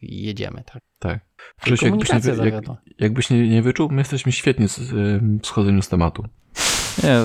i, 0.00 0.24
jedziemy, 0.26 0.62
tak? 0.72 0.82
Tak. 0.98 1.20
Grzesiu, 1.62 1.86
jakbyś 1.86 2.12
nie, 2.12 2.44
jak, 2.44 2.64
jakbyś 2.98 3.30
nie, 3.30 3.48
nie 3.48 3.62
wyczuł, 3.62 3.88
my 3.90 3.98
jesteśmy 3.98 4.32
świetni 4.32 4.68
z, 4.68 4.92
ym, 4.92 5.38
w 5.42 5.46
schodzeniu 5.46 5.82
z 5.82 5.88
tematu. 5.88 6.24
Nie, 7.02 7.20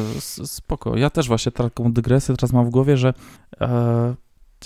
spoko. 0.46 0.98
Ja 0.98 1.10
też 1.10 1.28
właśnie 1.28 1.52
taką 1.52 1.94
dygresję 1.94 2.36
teraz 2.36 2.54
mam 2.54 2.66
w 2.66 2.70
głowie, 2.70 2.98
że 2.98 3.14
e, 3.62 4.16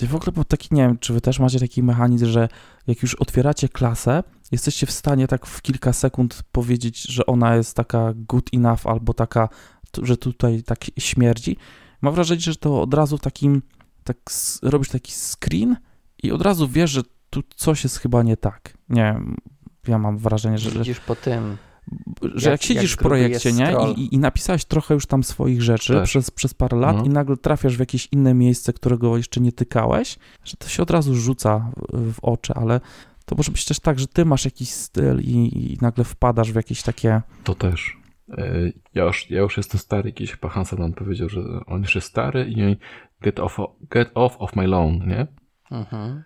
w 0.06 0.14
ogóle 0.14 0.32
był 0.32 0.44
taki, 0.44 0.68
nie 0.74 0.82
wiem, 0.82 0.98
czy 0.98 1.12
wy 1.12 1.20
też 1.20 1.38
macie 1.38 1.60
taki 1.60 1.82
mechanizm, 1.82 2.26
że 2.26 2.48
jak 2.86 3.02
już 3.02 3.14
otwieracie 3.14 3.68
klasę, 3.68 4.22
jesteście 4.52 4.86
w 4.86 4.90
stanie 4.90 5.28
tak 5.28 5.46
w 5.46 5.62
kilka 5.62 5.92
sekund 5.92 6.42
powiedzieć, 6.52 7.02
że 7.02 7.26
ona 7.26 7.56
jest 7.56 7.76
taka 7.76 8.12
good 8.16 8.50
enough 8.54 8.86
albo 8.86 9.14
taka, 9.14 9.48
że 10.02 10.16
tutaj 10.16 10.62
tak 10.62 10.84
śmierdzi. 10.98 11.56
Mam 12.00 12.14
wrażenie, 12.14 12.40
że 12.40 12.56
to 12.56 12.82
od 12.82 12.94
razu 12.94 13.18
takim, 13.18 13.62
tak 14.04 14.16
robisz 14.62 14.88
taki 14.88 15.12
screen 15.12 15.76
i 16.22 16.32
od 16.32 16.42
razu 16.42 16.68
wiesz, 16.68 16.90
że 16.90 17.02
tu 17.30 17.42
coś 17.56 17.84
jest 17.84 17.98
chyba 17.98 18.22
nie 18.22 18.36
tak. 18.36 18.78
Nie 18.88 19.02
wiem, 19.02 19.36
ja 19.88 19.98
mam 19.98 20.18
wrażenie, 20.18 20.58
że, 20.58 20.70
że 20.70 20.78
Widzisz 20.78 21.00
po 21.00 21.16
tym, 21.16 21.56
że 22.34 22.50
jak, 22.50 22.60
Jak- 22.60 22.62
siedzisz 22.68 22.90
jak 22.90 23.00
w 23.00 23.02
projekcie, 23.02 23.52
nie? 23.52 23.76
I, 23.96 24.00
I, 24.00 24.14
I 24.14 24.18
napisałeś 24.18 24.64
trochę 24.64 24.94
już 24.94 25.06
tam 25.06 25.22
swoich 25.24 25.62
rzeczy 25.62 25.92
Też. 25.94 26.08
przez, 26.10 26.30
przez 26.30 26.54
parę 26.54 26.76
lat 26.78 26.96
No. 26.96 27.04
i 27.04 27.08
nagle 27.08 27.36
trafiasz 27.36 27.76
w 27.76 27.80
jakieś 27.80 28.08
inne 28.12 28.34
miejsce, 28.34 28.72
którego 28.72 29.16
jeszcze 29.16 29.40
nie 29.40 29.52
tykałeś, 29.52 30.18
że 30.44 30.56
to 30.56 30.68
się 30.68 30.82
od 30.82 30.90
razu 30.90 31.14
rzuca 31.14 31.70
w, 31.92 32.12
w 32.12 32.18
oczy, 32.24 32.54
ale 32.54 32.80
to 33.24 33.34
może 33.36 33.52
być 33.52 33.64
też 33.64 33.80
tak, 33.80 33.98
że 33.98 34.06
ty 34.06 34.24
masz 34.24 34.44
jakiś 34.44 34.70
styl 34.70 35.20
i, 35.20 35.72
i 35.72 35.78
nagle 35.80 36.04
wpadasz 36.04 36.52
w 36.52 36.56
jakieś 36.56 36.82
takie... 36.82 37.22
To 37.44 37.54
też. 37.54 37.96
E, 38.38 38.72
Ja 38.94 39.04
już, 39.04 39.30
ja 39.30 39.40
już 39.40 39.56
jestem 39.56 39.80
stary, 39.80 40.12
kiedyś 40.12 40.32
chyba 40.32 40.48
Hansen 40.48 40.78
nam 40.78 40.92
powiedział, 40.92 41.28
że 41.28 41.40
on 41.66 41.80
już 41.80 41.94
jest 41.94 42.06
stary 42.08 42.46
i 42.56 42.76
get 43.20 43.40
off, 43.40 43.56
get 43.90 44.10
off 44.14 44.36
of 44.38 44.56
my 44.56 44.66
lawn, 44.66 45.08
nie? 45.08 45.26
mhm. 45.70 46.24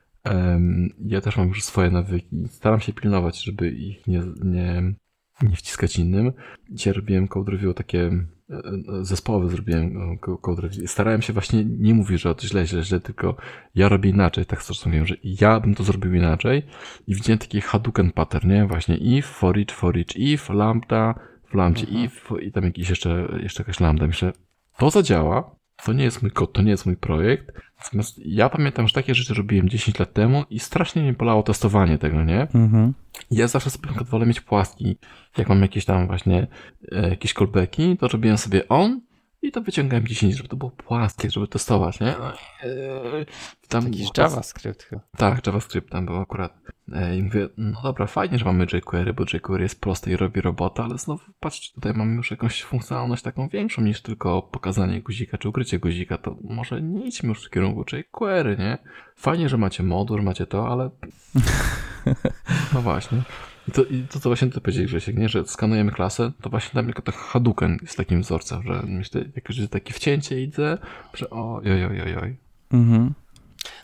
Ja 1.07 1.21
też 1.21 1.37
mam 1.37 1.49
już 1.49 1.65
swoje 1.65 1.91
nawyki. 1.91 2.49
Staram 2.49 2.81
się 2.81 2.93
pilnować, 2.93 3.45
żeby 3.45 3.71
ich 3.71 4.07
nie, 4.07 4.23
nie, 4.45 4.95
nie 5.43 5.57
wciskać 5.57 5.99
innym. 5.99 6.33
Dzisiaj 6.71 6.93
robiłem 6.93 7.29
code 7.29 7.53
review 7.53 7.75
takie 7.75 8.07
e, 8.07 8.55
e, 9.01 9.05
zespołowe 9.05 9.49
zrobiłem 9.49 10.19
co- 10.19 10.37
code 10.39 10.63
review. 10.63 10.91
Starałem 10.91 11.23
się 11.23 11.33
właśnie 11.33 11.65
nie 11.65 11.95
mówić, 11.95 12.21
że 12.21 12.35
to 12.35 12.47
źle, 12.47 12.67
źle, 12.67 12.83
źle, 12.83 13.01
tylko 13.01 13.37
ja 13.75 13.89
robię 13.89 14.11
inaczej. 14.11 14.47
Tak 14.47 14.63
mówiłem, 14.87 15.07
że 15.07 15.15
ja 15.25 15.61
bym 15.61 15.75
to 15.75 15.83
zrobił 15.85 16.15
inaczej 16.15 16.63
i 17.07 17.15
widziałem 17.15 17.39
taki 17.39 17.61
Hadouken 17.61 18.13
pattern, 18.13 18.49
nie? 18.49 18.67
Właśnie 18.67 18.97
if, 18.97 19.29
for 19.29 19.59
each, 19.59 19.71
for 19.71 19.99
each, 19.99 20.17
if, 20.17 20.55
lambda, 20.55 21.15
w 21.51 21.55
lambdzie 21.55 21.87
Mhm. 21.87 22.05
if 22.05 22.41
i 22.43 22.53
tam 22.53 22.65
jakiś 22.65 22.89
jeszcze, 22.91 23.39
jeszcze 23.43 23.63
jakaś 23.63 23.81
lambda. 23.81 24.07
Myślę, 24.07 24.33
to 24.79 24.91
zadziała, 24.91 25.57
to 25.85 25.93
nie 25.93 26.05
jest 26.05 26.23
mój 26.23 26.31
kod, 26.31 26.53
to 26.53 26.63
nie 26.63 26.71
jest 26.71 26.87
mój 26.87 26.97
projekt. 26.97 27.53
Natomiast 27.85 28.21
ja 28.25 28.49
pamiętam, 28.49 28.89
że 28.89 28.95
takie 28.95 29.15
rzeczy 29.15 29.35
robiłem 29.35 29.69
10 29.69 29.99
lat 29.99 30.13
temu 30.13 30.45
i 30.51 30.59
strasznie 30.59 31.03
mnie 31.03 31.13
bolało 31.13 31.43
testowanie 31.43 31.99
tego, 31.99 32.25
nie? 32.25 32.41
Mhm. 32.55 32.95
Ja 33.31 33.49
zawsze 33.49 33.71
sobie 33.71 33.89
wolę 34.05 34.27
mieć 34.27 34.41
płaski. 34.41 34.97
Jak 35.37 35.49
mam 35.49 35.63
jakieś 35.63 35.85
tam 35.85 36.07
właśnie 36.07 36.47
e, 36.93 37.09
jakieś 37.09 37.35
callbacki, 37.35 37.97
to 37.97 38.09
robiłem 38.09 38.39
sobie 38.39 38.69
on 38.69 39.01
i 39.43 39.53
to 39.53 39.61
wyciągałem 39.61 40.07
10, 40.07 40.35
żeby 40.35 40.49
to 40.49 40.57
było 40.57 40.71
płaskie, 40.71 41.31
żeby 41.31 41.49
testować, 41.49 42.01
nie? 42.01 42.15
No, 42.19 42.33
e, 42.33 43.27
tam 43.69 43.85
Jakiś 43.85 44.09
JavaScript 44.19 44.83
chyba. 44.83 45.03
tak, 45.17 45.47
JavaScript 45.47 45.91
tam 45.91 46.07
był 46.07 46.17
akurat. 46.17 46.53
E, 46.93 47.17
I 47.17 47.23
mówię, 47.23 47.49
no 47.57 47.83
dobra, 47.83 48.07
fajnie, 48.07 48.39
że 48.39 48.45
mamy 48.45 48.67
jQuery, 48.73 49.13
bo 49.15 49.25
jQuery 49.35 49.63
jest 49.63 49.81
proste 49.81 50.11
i 50.11 50.17
robi 50.17 50.41
robotę, 50.41 50.83
ale 50.83 50.99
znowu 50.99 51.23
patrzcie, 51.41 51.75
tutaj 51.75 51.93
mamy 51.95 52.15
już 52.15 52.31
jakąś 52.31 52.63
funkcjonalność 52.63 53.23
taką 53.23 53.49
większą 53.49 53.83
niż 53.83 54.03
tylko 54.03 54.43
pokazanie 54.43 55.03
guzika 55.03 55.39
czy 55.39 55.49
ukrycie 55.49 55.79
guzika, 55.79 56.19
to 56.19 56.37
może 56.45 56.83
nie 56.83 57.05
idźmy 57.07 57.29
już 57.29 57.47
w 57.47 57.51
kierunku 57.51 57.85
jQuery, 57.97 58.57
nie? 58.59 58.79
Fajnie, 59.17 59.49
że 59.49 59.59
macie 59.59 59.83
moduł, 59.83 60.17
że 60.17 60.23
macie 60.23 60.47
to, 60.47 60.69
ale... 60.69 60.91
No 62.75 62.83
właśnie. 62.83 63.19
I 63.69 63.73
to, 63.73 63.85
i 63.85 64.07
to 64.11 64.21
co 64.21 64.29
właśnie 64.29 64.49
ty 64.49 64.61
powiedziałeś, 64.61 64.91
Grzesiek, 64.91 65.17
nie? 65.17 65.29
że 65.29 65.45
skanujemy 65.45 65.93
klasę, 65.93 66.33
to 66.41 66.51
właśnie 66.51 66.73
dla 66.73 66.83
mnie 66.83 66.93
tylko 66.93 67.13
tak 67.13 67.21
Hadouken 67.21 67.79
jest 67.83 67.97
takim 67.97 68.21
wzorcem, 68.23 68.63
że 68.63 68.83
myślę, 68.87 69.25
jak 69.37 69.49
już 69.49 69.59
jest 69.59 69.73
takie 69.73 69.93
wcięcie 69.95 70.43
idę, 70.43 70.79
że 71.15 71.31
oj, 71.31 71.73
oj, 71.73 72.01
oj, 72.03 72.17
oj. 72.23 72.37
Mhm. 72.73 73.15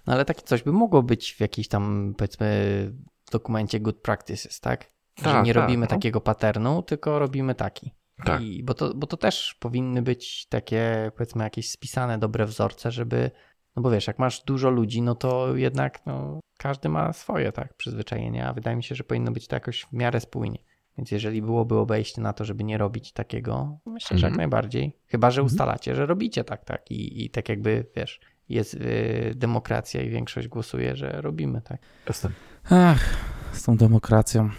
No 0.07 0.13
ale 0.13 0.25
takie 0.25 0.43
coś 0.43 0.63
by 0.63 0.73
mogło 0.73 1.03
być 1.03 1.35
w 1.35 1.41
jakiejś 1.41 1.69
tam, 1.69 2.15
powiedzmy, 2.19 2.93
dokumencie 3.33 3.81
good 3.81 3.97
practices, 4.01 4.61
tak? 4.61 4.91
że 5.19 5.25
Tak, 5.25 5.47
nie 5.47 5.55
tak, 5.55 5.63
robimy 5.63 5.81
no. 5.81 5.87
takiego 5.91 6.21
patternu, 6.21 6.83
tylko 6.83 7.19
robimy 7.19 7.55
taki. 7.55 7.95
Tak. 8.25 8.43
I, 8.43 8.63
bo, 8.65 8.75
to, 8.75 8.95
bo 8.95 9.07
to 9.07 9.17
też 9.17 9.57
powinny 9.61 10.03
być 10.03 10.47
takie, 10.47 11.11
powiedzmy, 11.17 11.45
jakieś 11.45 11.71
spisane 11.71 12.19
dobre 12.19 12.47
wzorce, 12.47 12.91
żeby. 12.93 13.31
No 13.77 13.83
bo 13.83 13.91
wiesz, 13.91 14.07
jak 14.07 14.19
masz 14.19 14.43
dużo 14.45 14.71
ludzi, 14.71 15.03
no 15.03 15.15
to 15.15 15.57
jednak 15.57 16.07
no, 16.07 16.41
każdy 16.59 16.89
ma 16.89 17.13
swoje 17.13 17.53
tak 17.53 17.75
przyzwyczajenia, 17.75 18.49
a 18.49 18.53
wydaje 18.53 18.77
mi 18.77 18.85
się, 18.85 18.95
że 18.95 19.05
powinno 19.05 19.33
być 19.33 19.47
to 19.49 19.57
jakoś 19.57 19.83
w 19.85 19.93
miarę 19.93 20.21
spójnie. 20.21 20.59
Więc 20.99 21.11
jeżeli 21.11 21.43
byłoby 21.43 21.79
obejście 21.79 22.21
na 22.23 22.33
to, 22.33 22.45
żeby 22.45 22.65
nie 22.65 22.79
robić 22.79 23.13
takiego, 23.13 23.79
myślę, 23.87 24.19
że 24.19 24.27
jak 24.27 24.33
Mhm. 24.33 24.37
najbardziej. 24.37 24.97
Chyba, 25.07 25.31
że 25.31 25.41
Mhm. 25.41 25.47
ustalacie, 25.53 25.95
że 25.95 26.07
robicie 26.07 26.45
tak, 26.45 26.65
tak. 26.65 26.91
I, 26.91 27.25
i 27.25 27.31
tak 27.31 27.49
jakby, 27.49 27.87
wiesz, 27.97 28.21
jest 28.49 28.75
y, 28.75 29.33
demokracja 29.37 30.03
i 30.03 30.11
większość 30.11 30.49
głosuje, 30.49 30.97
że 30.97 31.21
robimy 31.21 31.61
tak. 31.61 31.79
Jestem. 32.09 32.33
Ach, 32.71 33.05
z 33.53 33.63
tą 33.63 33.77
demokracją. 33.77 34.51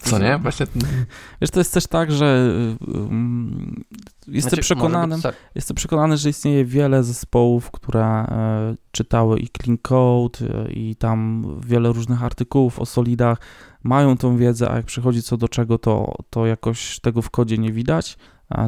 Co 0.00 0.18
nie? 0.18 0.38
Właśnie 0.38 0.66
Wiesz, 1.40 1.50
to 1.50 1.60
jest 1.60 1.74
też 1.74 1.86
tak, 1.86 2.12
że 2.12 2.54
um, 2.80 3.84
jestem 4.26 4.50
Znaczy, 4.50 4.62
przekonany, 4.62 5.16
być-. 5.16 5.34
Jestem 5.54 5.76
przekonany, 5.76 6.16
że 6.16 6.28
istnieje 6.28 6.64
wiele 6.64 7.04
zespołów, 7.04 7.70
które 7.70 8.04
e, 8.04 8.76
czytały 8.90 9.38
i 9.38 9.48
Clean 9.48 9.78
Code 9.78 10.38
e, 10.40 10.72
i 10.72 10.96
tam 10.96 11.44
wiele 11.66 11.92
różnych 11.92 12.22
artykułów 12.22 12.78
o 12.78 12.86
solidach, 12.86 13.38
mają 13.82 14.16
tą 14.16 14.36
wiedzę, 14.36 14.70
a 14.70 14.76
jak 14.76 14.86
przychodzi 14.86 15.22
co 15.22 15.36
do 15.36 15.48
czego, 15.48 15.78
to, 15.78 16.14
to 16.30 16.46
jakoś 16.46 17.00
tego 17.00 17.22
w 17.22 17.30
kodzie 17.30 17.58
nie 17.58 17.72
widać. 17.72 18.16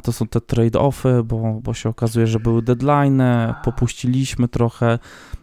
To 0.03 0.12
są 0.12 0.26
te 0.26 0.39
trade-offy, 0.41 1.22
bo, 1.24 1.61
bo 1.62 1.74
się 1.74 1.89
okazuje, 1.89 2.26
że 2.26 2.41
były 2.41 2.62
deadline, 2.62 3.22
popuściliśmy 3.64 4.49
trochę, 4.49 4.99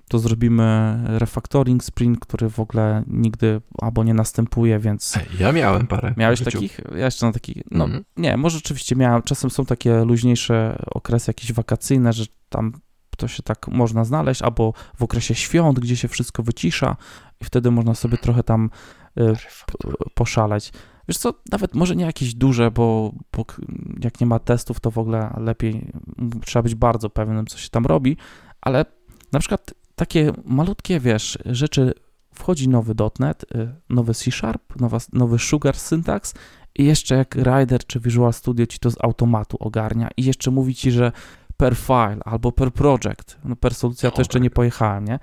to 0.09 0.19
zrobimy 0.19 0.99
refactoring 1.07 1.83
sprint, 1.83 2.19
który 2.19 2.49
w 2.49 2.59
ogóle 2.59 3.03
nigdy 3.07 3.61
albo 3.81 4.03
nie 4.03 4.13
następuje, 4.13 4.79
więc... 4.79 5.19
Ja 5.39 5.51
miałem 5.51 5.87
parę. 5.87 6.13
Miałeś 6.17 6.39
takich? 6.53 6.79
Ja 6.97 7.05
jeszcze 7.05 7.25
na 7.25 7.31
takich. 7.31 7.57
No 7.71 7.83
Mhm. 7.85 8.03
nie, 8.17 8.37
może 8.37 8.57
rzeczywiście 8.57 8.95
miałem. 8.95 9.21
Czasem 9.21 9.49
są 9.49 9.65
takie 9.65 10.03
luźniejsze 10.05 10.83
okresy 10.85 11.29
jakieś 11.29 11.53
wakacyjne, 11.53 12.13
że 12.13 12.25
tam 12.49 12.73
to 13.17 13.27
się 13.27 13.43
tak 13.43 13.67
można 13.67 14.05
znaleźć, 14.05 14.41
albo 14.41 14.73
w 14.97 15.03
okresie 15.03 15.35
świąt, 15.35 15.79
gdzie 15.79 15.97
się 15.97 16.07
wszystko 16.07 16.43
wycisza 16.43 16.95
i 17.41 17.45
wtedy 17.45 17.71
można 17.71 17.95
sobie 17.95 18.17
trochę 18.17 18.43
tam 18.43 18.69
y, 19.19 19.23
p- 19.25 19.89
poszaleć. 20.13 20.71
Wiesz 21.07 21.17
co, 21.17 21.33
nawet 21.51 21.75
może 21.75 21.95
nie 21.95 22.05
jakieś 22.05 22.33
duże, 22.33 22.71
bo, 22.71 23.13
bo 23.37 23.45
jak 24.03 24.19
nie 24.19 24.27
ma 24.27 24.39
testów, 24.39 24.79
to 24.79 24.91
w 24.91 24.97
ogóle 24.97 25.33
lepiej, 25.37 25.91
trzeba 26.45 26.63
być 26.63 26.75
bardzo 26.75 27.09
pewnym, 27.09 27.45
co 27.45 27.57
się 27.57 27.69
tam 27.69 27.85
robi, 27.85 28.17
ale 28.61 28.85
na 29.31 29.39
przykład 29.39 29.73
takie 29.95 30.31
malutkie, 30.45 30.99
wiesz, 30.99 31.37
rzeczy, 31.45 31.93
wchodzi 32.33 32.69
nowy 32.69 32.93
.NET, 33.19 33.45
y, 33.55 33.69
nowy 33.89 34.13
C 34.13 34.31
Sharp, 34.31 34.79
nowa, 34.79 34.97
nowy 35.13 35.39
Sugar 35.39 35.75
syntax 35.75 36.33
i 36.75 36.85
jeszcze 36.85 37.15
jak 37.15 37.35
Rider 37.35 37.85
czy 37.87 37.99
Visual 37.99 38.33
Studio 38.33 38.65
ci 38.65 38.79
to 38.79 38.91
z 38.91 38.95
automatu 39.01 39.57
ogarnia 39.59 40.09
i 40.17 40.23
jeszcze 40.23 40.51
mówi 40.51 40.75
ci, 40.75 40.91
że 40.91 41.11
per 41.57 41.75
file 41.75 42.17
albo 42.25 42.51
per 42.51 42.73
project, 42.73 43.37
no 43.43 43.55
per 43.55 43.75
solucja 43.75 44.11
to 44.11 44.21
jeszcze 44.21 44.33
tak. 44.33 44.43
nie 44.43 44.49
pojechałem, 44.49 45.05
nie? 45.05 45.19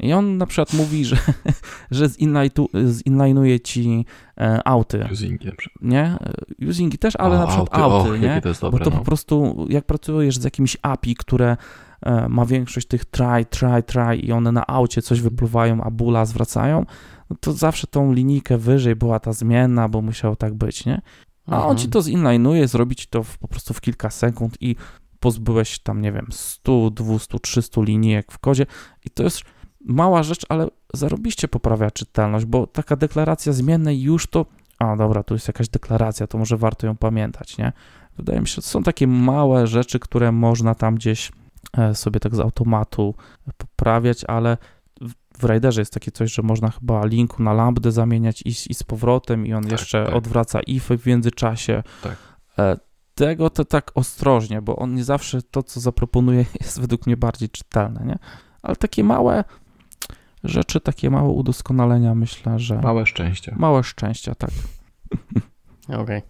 I 0.00 0.12
on 0.12 0.36
na 0.38 0.46
przykład 0.46 0.72
mówi, 0.74 1.04
że, 1.04 1.16
że 1.90 2.06
zinline'u- 2.08 2.68
zinline'uje 3.06 3.60
ci 3.62 4.04
e, 4.40 4.68
auty, 4.68 5.04
Usingi 5.12 5.46
na 5.46 5.52
przykład. 5.54 5.82
nie? 5.82 6.02
E, 6.60 6.66
Usingi 6.68 6.98
też, 6.98 7.16
ale 7.16 7.34
O, 7.36 7.38
na 7.38 7.46
przykład 7.46 7.68
auty, 7.74 7.84
auty, 7.94 8.10
och, 8.10 8.20
nie? 8.20 8.40
jest 8.44 8.60
Bo 8.60 8.70
dobre, 8.70 8.84
to 8.84 8.90
no. 8.90 8.96
po 8.98 9.04
prostu, 9.04 9.66
jak 9.68 9.84
pracujesz 9.86 10.38
z 10.38 10.44
jakimś 10.44 10.76
API, 10.82 11.14
które 11.14 11.56
e, 12.02 12.28
ma 12.28 12.46
większość 12.46 12.86
tych 12.86 13.04
try, 13.04 13.44
try, 13.50 13.82
try 13.82 14.16
i 14.16 14.32
one 14.32 14.52
na 14.52 14.66
aucie 14.66 15.02
coś 15.02 15.20
wypluwają, 15.20 15.80
a 15.82 15.90
bula 15.90 16.24
zwracają, 16.24 16.86
no 17.30 17.36
to 17.40 17.52
zawsze 17.52 17.86
tą 17.86 18.12
linijkę 18.12 18.58
wyżej 18.58 18.96
była 18.96 19.20
ta 19.20 19.32
zmienna, 19.32 19.88
bo 19.88 20.02
musiało 20.02 20.36
tak 20.36 20.54
być, 20.54 20.86
nie? 20.86 21.00
A 21.46 21.54
on 21.56 21.60
Mhm. 21.60 21.78
ci 21.78 21.88
to 21.88 21.98
zinline'uje, 22.00 22.66
zrobi 22.68 22.96
ci 22.96 23.06
to 23.10 23.22
w, 23.22 23.38
po 23.38 23.48
prostu 23.48 23.74
w 23.74 23.80
kilka 23.80 24.10
sekund 24.10 24.56
i 24.60 24.76
pozbyłeś 25.20 25.78
tam, 25.78 26.00
nie 26.00 26.12
wiem, 26.12 26.26
100, 26.30 26.90
200, 26.90 27.38
300 27.38 27.82
linijek 27.82 28.32
w 28.32 28.38
kodzie 28.38 28.66
i 29.04 29.10
to 29.10 29.22
jest 29.22 29.42
mała 29.84 30.22
rzecz, 30.22 30.46
ale 30.48 30.68
zarobiście 30.94 31.48
poprawia 31.48 31.90
czytelność, 31.90 32.44
bo 32.46 32.66
taka 32.66 32.96
deklaracja 32.96 33.52
zmiennej 33.52 34.02
już 34.02 34.26
to, 34.26 34.46
a 34.78 34.96
dobra, 34.96 35.22
tu 35.22 35.34
jest 35.34 35.48
jakaś 35.48 35.68
deklaracja, 35.68 36.26
to 36.26 36.38
może 36.38 36.56
warto 36.56 36.86
ją 36.86 36.96
pamiętać, 36.96 37.58
nie? 37.58 37.72
Wydaje 38.16 38.40
mi 38.40 38.48
się, 38.48 38.54
że 38.54 38.62
są 38.62 38.82
takie 38.82 39.06
małe 39.06 39.66
rzeczy, 39.66 39.98
które 39.98 40.32
można 40.32 40.74
tam 40.74 40.94
gdzieś 40.94 41.32
e, 41.78 41.94
sobie 41.94 42.20
tak 42.20 42.34
z 42.34 42.40
automatu 42.40 43.14
poprawiać, 43.56 44.24
ale 44.24 44.56
w- 45.40 45.44
Riderze 45.44 45.80
jest 45.80 45.94
takie 45.94 46.10
coś, 46.10 46.32
że 46.34 46.42
można 46.42 46.70
chyba 46.70 47.06
linku 47.06 47.42
na 47.42 47.52
lambdę 47.52 47.92
zamieniać 47.92 48.42
i, 48.44 48.54
z- 48.54 48.66
i 48.70 48.74
z 48.74 48.82
powrotem 48.82 49.46
i 49.46 49.54
on 49.54 49.62
Tak, 49.62 49.72
jeszcze 49.72 50.04
tak. 50.06 50.14
odwraca 50.14 50.60
ify 50.60 50.98
w 50.98 51.06
międzyczasie. 51.06 51.82
Tak. 52.02 52.16
E, 52.58 52.76
Tego 53.14 53.50
to 53.50 53.64
tak 53.64 53.90
ostrożnie, 53.94 54.62
bo 54.62 54.76
on 54.76 54.94
nie 54.94 55.04
zawsze 55.04 55.42
to, 55.42 55.62
co 55.62 55.80
zaproponuje, 55.80 56.44
jest 56.60 56.80
według 56.80 57.06
mnie 57.06 57.16
bardziej 57.16 57.48
czytelne, 57.48 58.04
nie? 58.06 58.18
Ale 58.62 58.76
takie 58.76 59.04
małe 59.04 59.44
rzeczy, 60.44 60.80
takie 60.80 61.10
małe 61.10 61.28
udoskonalenia, 61.28 62.14
myślę, 62.14 62.58
że 62.58 62.80
Małe 62.80 63.06
szczęście. 63.06 63.54
małe 63.58 63.82
szczęścia, 63.84 64.34
tak. 64.34 64.50
Okej. 66.02 66.22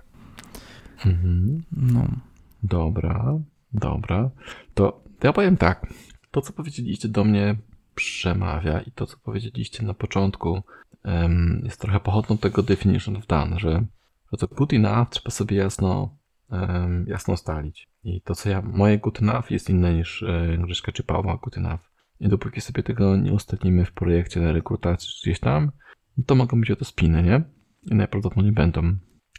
Mhm. 1.06 1.62
No. 1.72 2.04
Dobra, 2.62 3.38
dobra. 3.72 4.30
To, 4.74 5.00
ja 5.22 5.32
powiem 5.32 5.56
tak. 5.56 5.86
To, 6.30 6.40
co 6.40 6.52
powiedzieliście 6.52 7.08
do 7.08 7.24
mnie 7.24 7.56
przemawia 7.94 8.80
i 8.80 8.92
to, 8.92 9.06
co 9.06 9.16
powiedzieliście 9.18 9.84
na 9.86 9.94
początku 9.94 10.62
jest 11.62 11.80
trochę 11.80 12.00
pochodną 12.00 12.38
tego 12.38 12.62
definition 12.62 13.16
of 13.16 13.26
done, 13.26 13.58
że, 13.58 13.84
że 14.32 14.38
to 14.38 14.54
good 14.54 14.72
enough 14.72 15.08
trzeba 15.10 15.30
sobie 15.30 15.56
jasno, 15.56 16.16
jasno 17.06 17.36
stalić. 17.36 17.88
I 18.04 18.20
to, 18.20 18.34
co 18.34 18.50
ja, 18.50 18.62
moje 18.62 18.98
good 18.98 19.22
enough 19.22 19.50
jest 19.50 19.70
inne 19.70 19.94
niż 19.94 20.22
e, 20.22 20.92
czy 20.92 21.02
Pawła 21.02 21.36
good 21.36 21.58
enough. 21.58 21.80
I 22.20 22.28
dopóki 22.28 22.60
sobie 22.60 22.82
tego 22.82 23.16
nie 23.16 23.32
ustalimy 23.32 23.84
w 23.84 23.92
projekcie 23.92 24.40
na 24.40 24.52
rekrutacji 24.52 25.08
czy 25.08 25.22
gdzieś 25.30 25.40
tam, 25.40 25.72
no 26.16 26.24
to 26.26 26.34
mogą 26.34 26.60
być 26.60 26.70
o 26.70 26.76
to 26.76 26.84
spiny, 26.84 27.22
nie? 27.22 27.42
I 27.82 27.94
najprawdopodobniej 27.94 28.52
będą. 28.52 28.80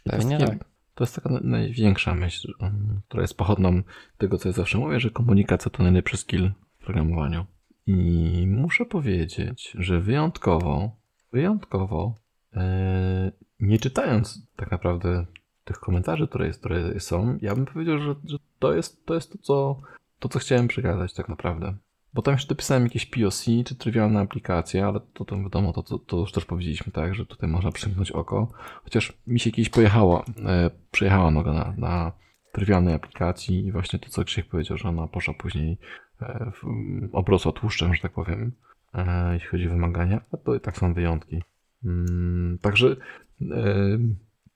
To 0.04 0.16
jest 0.16 0.28
Pewnie 0.28 0.38
takie- 0.38 0.58
tak. 0.58 0.68
to 0.94 1.04
jest 1.04 1.14
taka 1.14 1.30
największa 1.42 2.14
myśl, 2.14 2.52
um, 2.60 3.00
która 3.08 3.22
jest 3.22 3.36
pochodną 3.36 3.82
tego, 4.18 4.38
co 4.38 4.48
ja 4.48 4.52
zawsze 4.52 4.78
mówię, 4.78 5.00
że 5.00 5.10
komunikacja 5.10 5.70
to 5.70 5.82
najlepszy 5.82 6.16
skill 6.16 6.52
w 6.78 6.84
programowaniu. 6.84 7.46
I 7.86 8.44
muszę 8.48 8.84
powiedzieć, 8.84 9.72
że 9.78 10.00
wyjątkowo, 10.00 10.96
wyjątkowo, 11.32 12.14
e, 12.56 13.32
nie 13.60 13.78
czytając 13.78 14.48
tak 14.56 14.70
naprawdę 14.70 15.26
tych 15.64 15.78
komentarzy, 15.78 16.28
które, 16.28 16.46
jest, 16.46 16.58
które 16.60 17.00
są, 17.00 17.38
ja 17.42 17.54
bym 17.54 17.66
powiedział, 17.66 17.98
że, 17.98 18.14
że 18.24 18.38
to, 18.58 18.74
jest, 18.74 19.06
to 19.06 19.14
jest 19.14 19.32
to, 19.32 19.38
co, 19.38 19.80
to, 20.18 20.28
co 20.28 20.38
chciałem 20.38 20.68
przekazać 20.68 21.14
tak 21.14 21.28
naprawdę. 21.28 21.76
Bo 22.16 22.22
tam 22.22 22.34
jeszcze 22.34 22.48
dopisałem 22.48 22.84
jakieś 22.84 23.06
POC 23.06 23.44
czy 23.66 23.74
trywialne 23.74 24.20
aplikacje, 24.20 24.86
ale 24.86 25.00
to, 25.12 25.24
to 25.24 25.42
wiadomo, 25.42 25.72
to, 25.72 25.82
to, 25.82 25.98
to 25.98 26.16
już 26.16 26.32
też 26.32 26.44
powiedzieliśmy, 26.44 26.92
tak, 26.92 27.14
że 27.14 27.26
tutaj 27.26 27.48
można 27.48 27.72
przymknąć 27.72 28.12
oko. 28.12 28.48
Chociaż 28.84 29.12
mi 29.26 29.40
się 29.40 29.50
kiedyś 29.50 29.68
pojechała, 29.68 30.24
e, 30.46 30.70
przejechała 30.90 31.30
noga 31.30 31.52
na, 31.52 31.74
na 31.78 32.12
trywialnej 32.52 32.94
aplikacji 32.94 33.66
i 33.66 33.72
właśnie 33.72 33.98
to, 33.98 34.10
co 34.10 34.24
Krzysiek 34.24 34.46
powiedział, 34.46 34.78
że 34.78 34.88
ona 34.88 35.06
poszła 35.06 35.34
później 35.34 35.78
e, 36.20 36.52
w, 36.54 36.64
obrosła 37.12 37.52
tłuszczem, 37.52 37.94
że 37.94 38.02
tak 38.02 38.12
powiem, 38.12 38.52
e, 38.94 39.34
jeśli 39.34 39.48
chodzi 39.48 39.66
o 39.66 39.70
wymagania, 39.70 40.20
a 40.32 40.36
to 40.36 40.54
i 40.54 40.60
tak 40.60 40.76
są 40.76 40.94
wyjątki. 40.94 41.42
Mm, 41.84 42.58
także 42.62 42.96
e, 43.42 43.98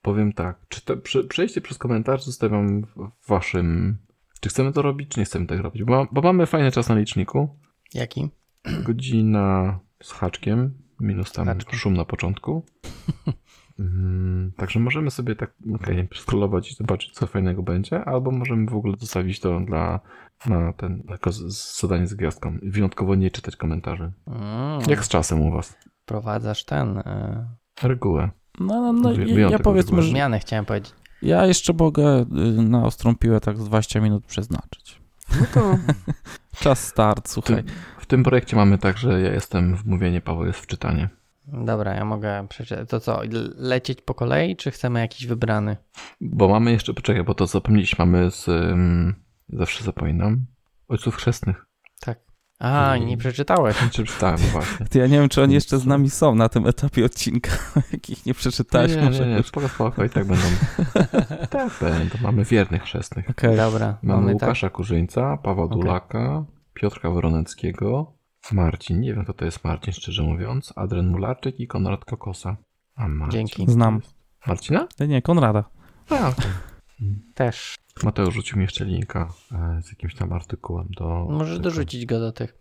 powiem 0.01 0.33
tak, 0.33 0.59
czy 0.69 0.85
te, 0.85 0.97
prze, 0.97 1.23
przejście 1.23 1.61
przez 1.61 1.77
komentarz 1.77 2.23
zostawiam 2.23 2.81
w 2.85 3.27
waszym... 3.27 3.97
Czy 4.41 4.49
chcemy 4.49 4.73
to 4.73 4.81
robić, 4.81 5.09
czy 5.09 5.19
nie 5.19 5.25
chcemy 5.25 5.47
tak 5.47 5.59
robić? 5.59 5.83
Bo, 5.83 6.07
bo 6.11 6.21
mamy 6.21 6.45
fajny 6.45 6.71
czas 6.71 6.89
na 6.89 6.95
liczniku. 6.95 7.49
Jaki? 7.93 8.29
Godzina 8.83 9.79
z 10.03 10.11
haczkiem, 10.11 10.73
minus 10.99 11.31
tam 11.31 11.45
Haczkiem. 11.45 11.79
szum 11.79 11.93
na 11.93 12.05
początku. 12.05 12.63
Mm, 13.79 14.51
Także 14.57 14.79
możemy 14.79 15.11
sobie 15.11 15.35
tak 15.35 15.53
okay, 15.75 16.07
i 16.71 16.75
zobaczyć, 16.75 17.11
co 17.13 17.27
fajnego 17.27 17.63
będzie, 17.63 18.05
albo 18.05 18.31
możemy 18.31 18.65
w 18.69 18.75
ogóle 18.75 18.95
zostawić 18.99 19.39
to 19.39 19.59
dla, 19.59 19.99
na 20.45 20.73
ten, 20.73 21.03
jako 21.09 21.31
z- 21.31 21.79
zadanie 21.81 22.07
z 22.07 22.13
gwiazdką. 22.13 22.57
Wyjątkowo 22.63 23.15
nie 23.15 23.31
czytać 23.31 23.55
komentarzy. 23.55 24.11
Mm, 24.27 24.81
Jak 24.87 25.05
z 25.05 25.07
czasem 25.09 25.41
u 25.41 25.51
was? 25.51 25.77
Wprowadzasz 26.03 26.65
ten. 26.65 26.97
E, 26.97 27.47
Regułę. 27.83 28.29
No, 28.59 28.81
no, 28.81 28.93
no 28.93 29.13
Wy- 29.13 29.25
ja, 29.25 29.49
ja 29.49 29.59
powiedzmy, 29.59 30.01
że 30.01 30.09
zmianę 30.09 30.39
chciałem 30.39 30.65
powiedzieć. 30.65 30.93
Ja 31.21 31.45
jeszcze 31.45 31.73
mogę 31.73 32.21
y, 32.21 32.25
na 32.61 32.85
ostrą 32.85 33.15
piłę 33.15 33.39
tak 33.39 33.57
z 33.57 33.65
20 33.65 33.99
minut 34.01 34.25
przeznaczyć. 34.25 35.01
No 35.39 35.45
to 35.53 35.77
Czas 36.63 36.87
start, 36.87 37.29
słuchaj. 37.29 37.63
w 37.99 38.05
tym 38.05 38.23
projekcie 38.23 38.55
mamy 38.55 38.77
tak, 38.77 38.97
że 38.97 39.21
ja 39.21 39.33
jestem 39.33 39.75
w 39.75 39.85
mówienie, 39.85 40.21
Paweł 40.21 40.45
jest 40.45 40.59
w 40.59 40.67
czytanie. 40.67 41.09
Dobra, 41.47 41.93
ja 41.93 42.05
mogę 42.05 42.47
przeczytać. 42.47 42.89
To 42.89 42.99
co, 42.99 43.21
lecieć 43.55 44.01
po 44.01 44.13
kolei, 44.13 44.55
czy 44.55 44.71
chcemy 44.71 44.99
jakiś 44.99 45.27
wybrany? 45.27 45.77
Bo 46.21 46.47
mamy 46.47 46.71
jeszcze, 46.71 46.93
poczekaj, 46.93 47.23
bo 47.23 47.33
to 47.33 47.47
zapomnieliśmy, 47.47 48.05
mamy 48.05 48.31
z, 48.31 48.47
um, 48.47 49.15
zawsze 49.49 49.83
zapominam, 49.83 50.45
ojców 50.87 51.15
chrzestnych. 51.15 51.65
Tak. 52.61 52.71
A, 52.73 52.97
I- 52.97 53.05
nie 53.05 53.17
przeczytałeś. 53.17 53.77
Czy 53.91 54.03
czytałem 54.05 54.37
właśnie. 54.37 54.85
To 54.85 54.99
ja 54.99 55.07
nie 55.07 55.19
wiem, 55.19 55.29
czy 55.29 55.41
oni 55.43 55.53
jeszcze 55.53 55.79
z 55.79 55.85
nami 55.85 56.09
są 56.09 56.35
na 56.35 56.49
tym 56.49 56.67
etapie 56.67 57.05
odcinka, 57.05 57.51
jakich 57.93 58.25
nie 58.25 58.33
przeczytałeś. 58.33 58.95
nie, 58.95 59.01
może 59.01 59.23
nie, 59.25 59.31
nie, 59.31 59.37
już. 59.37 59.47
spoko, 59.47 59.67
spoko, 59.69 60.03
i 60.05 60.09
tak 60.09 60.25
będą. 60.25 60.43
tak 61.49 61.71
będą. 61.81 62.15
Mamy 62.21 62.45
wiernych 62.45 62.83
chrzestnych. 62.83 63.29
Okej. 63.29 63.57
Dobra, 63.57 63.97
Mamy, 64.03 64.21
mamy 64.21 64.33
tak. 64.35 64.41
Łukasza 64.47 64.69
Kurzyńca, 64.69 65.37
Pawła 65.37 65.63
Okej. 65.63 65.79
Dulaka, 65.79 66.45
Piotrka 66.73 67.09
Woroneckiego, 67.09 68.13
Marcin, 68.51 68.99
nie 69.01 69.13
wiem 69.13 69.23
kto 69.23 69.33
to 69.33 69.45
jest 69.45 69.63
Marcin, 69.63 69.93
szczerze 69.93 70.23
mówiąc, 70.23 70.73
Adrian 70.75 71.07
Mularczyk 71.07 71.59
i 71.59 71.67
Konrad 71.67 72.05
Kokosa. 72.05 72.57
A 72.95 73.07
Marcin. 73.07 73.31
Dzięki. 73.47 73.71
Znam. 73.71 74.01
Marcina? 74.47 74.87
Nie, 74.99 75.07
Nie, 75.07 75.21
Konrada. 75.21 75.63
A, 76.09 76.13
okej. 76.29 76.51
Też. 77.33 77.75
Mateusz 78.03 78.33
rzucił 78.33 78.57
mi 78.57 78.63
jeszcze 78.63 78.85
linka 78.85 79.33
e, 79.51 79.81
z 79.81 79.89
jakimś 79.89 80.15
tam 80.15 80.33
artykułem 80.33 80.87
do... 80.97 81.27
Możesz 81.29 81.57
tego. 81.57 81.63
dorzucić 81.63 82.05
go 82.05 82.19
do 82.19 82.31
tych. 82.31 82.57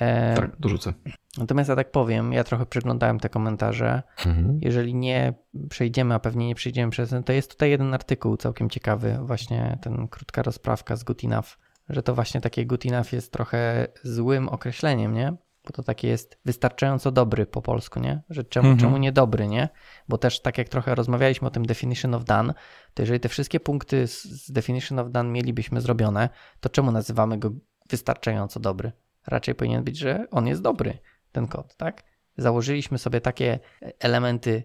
E, 0.00 0.34
Tak, 0.34 0.56
dorzucę. 0.60 0.92
Natomiast 1.38 1.68
ja 1.70 1.76
tak 1.76 1.90
powiem, 1.90 2.32
ja 2.32 2.44
trochę 2.44 2.66
przeglądałem 2.66 3.20
te 3.20 3.28
komentarze. 3.28 4.02
Mhm. 4.26 4.58
Jeżeli 4.62 4.94
nie 4.94 5.34
przejdziemy, 5.70 6.14
a 6.14 6.18
pewnie 6.18 6.46
nie 6.46 6.54
przejdziemy 6.54 6.90
przez 6.90 7.10
ten, 7.10 7.22
to 7.22 7.32
jest 7.32 7.50
tutaj 7.50 7.70
jeden 7.70 7.94
artykuł 7.94 8.36
całkiem 8.36 8.70
ciekawy, 8.70 9.18
właśnie 9.22 9.78
ten 9.82 10.08
krótka 10.08 10.42
rozprawka 10.42 10.96
z 10.96 11.04
Good 11.04 11.24
Enough, 11.24 11.58
że 11.88 12.02
to 12.02 12.14
właśnie 12.14 12.40
takie 12.40 12.66
Good 12.66 12.86
Enough 12.86 13.12
jest 13.12 13.32
trochę 13.32 13.88
złym 14.02 14.48
określeniem, 14.48 15.14
nie? 15.14 15.36
Bo 15.66 15.72
to 15.72 15.82
takie 15.82 16.08
jest 16.08 16.38
wystarczająco 16.44 17.10
dobry 17.12 17.46
po 17.46 17.62
polsku, 17.62 18.00
nie? 18.00 18.22
Że 18.30 18.44
czemu, 18.44 18.68
Mhm. 18.68 18.80
czemu 18.80 18.96
nie 18.96 19.12
dobry, 19.12 19.48
nie? 19.48 19.68
Bo 20.08 20.18
też 20.18 20.40
tak 20.42 20.58
jak 20.58 20.68
trochę 20.68 20.94
rozmawialiśmy 20.94 21.48
o 21.48 21.50
tym 21.50 21.66
definition 21.66 22.14
of 22.14 22.24
done, 22.24 22.54
to 22.94 23.02
jeżeli 23.02 23.20
te 23.20 23.28
wszystkie 23.28 23.60
punkty 23.60 24.06
z- 24.06 24.50
definition 24.52 24.98
of 24.98 25.10
done 25.10 25.30
mielibyśmy 25.30 25.80
zrobione, 25.80 26.28
to 26.60 26.68
czemu 26.68 26.92
nazywamy 26.92 27.38
go 27.38 27.50
wystarczająco 27.90 28.60
dobry? 28.60 28.92
Raczej 29.26 29.54
powinien 29.54 29.84
być, 29.84 29.98
że 29.98 30.26
on 30.30 30.46
jest 30.46 30.62
dobry, 30.62 30.98
ten 31.32 31.46
kod, 31.48 31.76
tak? 31.76 32.02
Założyliśmy 32.36 32.98
sobie 32.98 33.20
takie 33.20 33.58
elementy 34.00 34.64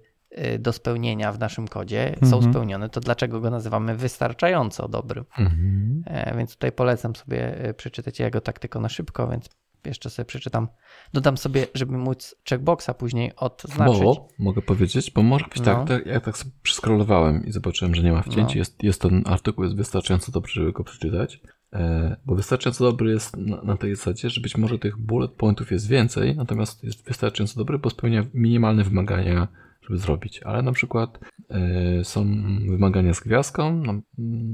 y, 0.55 0.59
do 0.59 0.73
spełnienia 0.73 1.31
w 1.31 1.39
naszym 1.39 1.67
kodzie, 1.67 2.15
są 2.23 2.35
Mhm. 2.35 2.53
spełnione, 2.53 2.89
to 2.89 2.99
dlaczego 2.99 3.39
go 3.41 3.49
nazywamy 3.49 3.95
wystarczająco 3.95 4.87
dobrym? 4.87 5.25
Mhm. 5.39 6.03
E, 6.05 6.37
Więc 6.37 6.51
tutaj 6.53 6.71
polecam 6.71 7.15
sobie 7.15 7.57
e, 7.59 7.73
przeczytać 7.73 8.19
jego 8.19 8.41
tak 8.41 8.59
tylko 8.59 8.79
na 8.79 8.89
szybko, 8.89 9.27
więc 9.27 9.49
jeszcze 9.87 10.09
sobie 10.09 10.25
przeczytam. 10.25 10.67
Dodam 11.13 11.37
sobie, 11.37 11.67
żeby 11.73 11.97
móc 11.97 12.35
checkboxa 12.49 12.89
później 12.97 13.35
odznaczyć. 13.35 14.03
Bo, 14.03 14.27
mogę 14.39 14.61
powiedzieć, 14.61 15.11
bo 15.11 15.23
może 15.23 15.45
być 15.45 15.59
No. 15.59 15.65
tak, 15.65 15.87
tak, 15.87 16.05
ja 16.05 16.19
tak 16.19 16.37
sobie 16.37 16.51
przeskrolowałem 16.61 17.45
i 17.45 17.51
zobaczyłem, 17.51 17.95
że 17.95 18.03
nie 18.03 18.11
ma 18.11 18.21
wcięć. 18.21 18.49
No. 18.49 18.59
Jest, 18.59 18.83
jest 18.83 19.01
ten 19.01 19.23
artykuł, 19.25 19.63
jest 19.63 19.75
wystarczająco 19.75 20.31
dobry, 20.31 20.51
żeby 20.51 20.71
go 20.71 20.83
przeczytać. 20.83 21.41
E, 21.73 22.15
bo 22.25 22.35
wystarczająco 22.35 22.83
dobry 22.83 23.11
jest 23.11 23.37
na, 23.37 23.61
na, 23.61 23.77
tej 23.77 23.95
zasadzie, 23.95 24.29
że 24.29 24.41
być 24.41 24.57
może 24.57 24.79
tych 24.79 24.97
bullet 24.97 25.31
pointów 25.31 25.71
jest 25.71 25.87
więcej, 25.87 26.35
natomiast 26.35 26.83
jest 26.83 27.05
wystarczająco 27.05 27.59
dobry, 27.59 27.79
bo 27.79 27.89
spełnia 27.89 28.25
minimalne 28.33 28.83
wymagania, 28.83 29.47
żeby 29.81 29.97
zrobić. 29.97 30.43
Ale 30.43 30.61
na 30.61 30.71
przykład 30.71 31.19
e, 31.49 32.03
są 32.03 32.25
wymagania 32.69 33.13
z 33.13 33.19
gwiazdką 33.19 33.83
no, 33.85 34.01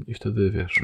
i 0.06 0.14
wtedy 0.14 0.50
wiesz. 0.50 0.80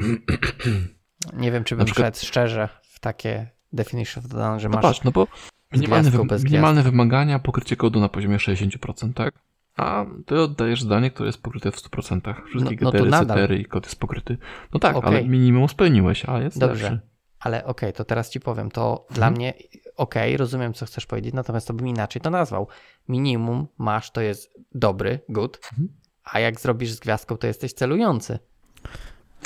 Nie 1.37 1.51
wiem, 1.51 1.63
czy 1.63 1.75
bym 1.75 1.85
przykład... 1.85 2.17
szedł 2.17 2.27
szczerze 2.27 2.69
w 2.81 2.99
takie 2.99 3.49
definition 3.73 4.25
of 4.25 4.31
the 4.31 4.59
że 4.59 4.69
no 4.69 4.75
masz. 4.75 4.81
Patrz, 4.81 5.03
no 5.03 5.11
bo 5.11 5.27
minimalne, 5.71 6.11
wy, 6.11 6.23
minimalne 6.43 6.83
wymagania, 6.83 7.39
pokrycie 7.39 7.75
kodu 7.75 7.99
na 7.99 8.09
poziomie 8.09 8.37
60%, 8.37 9.13
tak? 9.13 9.33
A 9.77 10.05
ty 10.25 10.41
oddajesz 10.41 10.81
zdanie, 10.81 11.11
które 11.11 11.27
jest 11.27 11.41
pokryte 11.41 11.71
w 11.71 11.75
100%. 11.75 12.33
Wszystkie 12.45 12.77
no, 12.81 12.91
no 13.09 13.25
getery, 13.25 13.57
i 13.57 13.65
kod 13.65 13.85
jest 13.85 13.99
pokryty. 13.99 14.37
No 14.73 14.79
tak, 14.79 14.95
okay. 14.95 15.09
ale 15.09 15.23
minimum 15.23 15.69
spełniłeś, 15.69 16.25
a 16.25 16.39
jest 16.39 16.59
Dobrze. 16.59 16.83
lepszy. 16.83 17.11
Ale 17.39 17.57
okej, 17.57 17.89
okay, 17.89 17.93
to 17.93 18.05
teraz 18.05 18.29
ci 18.29 18.39
powiem, 18.39 18.71
to 18.71 19.05
hmm. 19.09 19.15
dla 19.15 19.31
mnie 19.31 19.53
okej, 19.97 20.33
okay, 20.33 20.37
rozumiem 20.37 20.73
co 20.73 20.85
chcesz 20.85 21.05
powiedzieć, 21.05 21.33
natomiast 21.33 21.67
to 21.67 21.73
bym 21.73 21.87
inaczej 21.87 22.21
to 22.21 22.29
nazwał. 22.29 22.67
Minimum 23.07 23.67
masz, 23.77 24.11
to 24.11 24.21
jest 24.21 24.53
dobry, 24.75 25.19
good, 25.29 25.57
hmm. 25.57 25.93
a 26.23 26.39
jak 26.39 26.59
zrobisz 26.59 26.91
z 26.91 26.99
gwiazdką, 26.99 27.37
to 27.37 27.47
jesteś 27.47 27.73
celujący. 27.73 28.39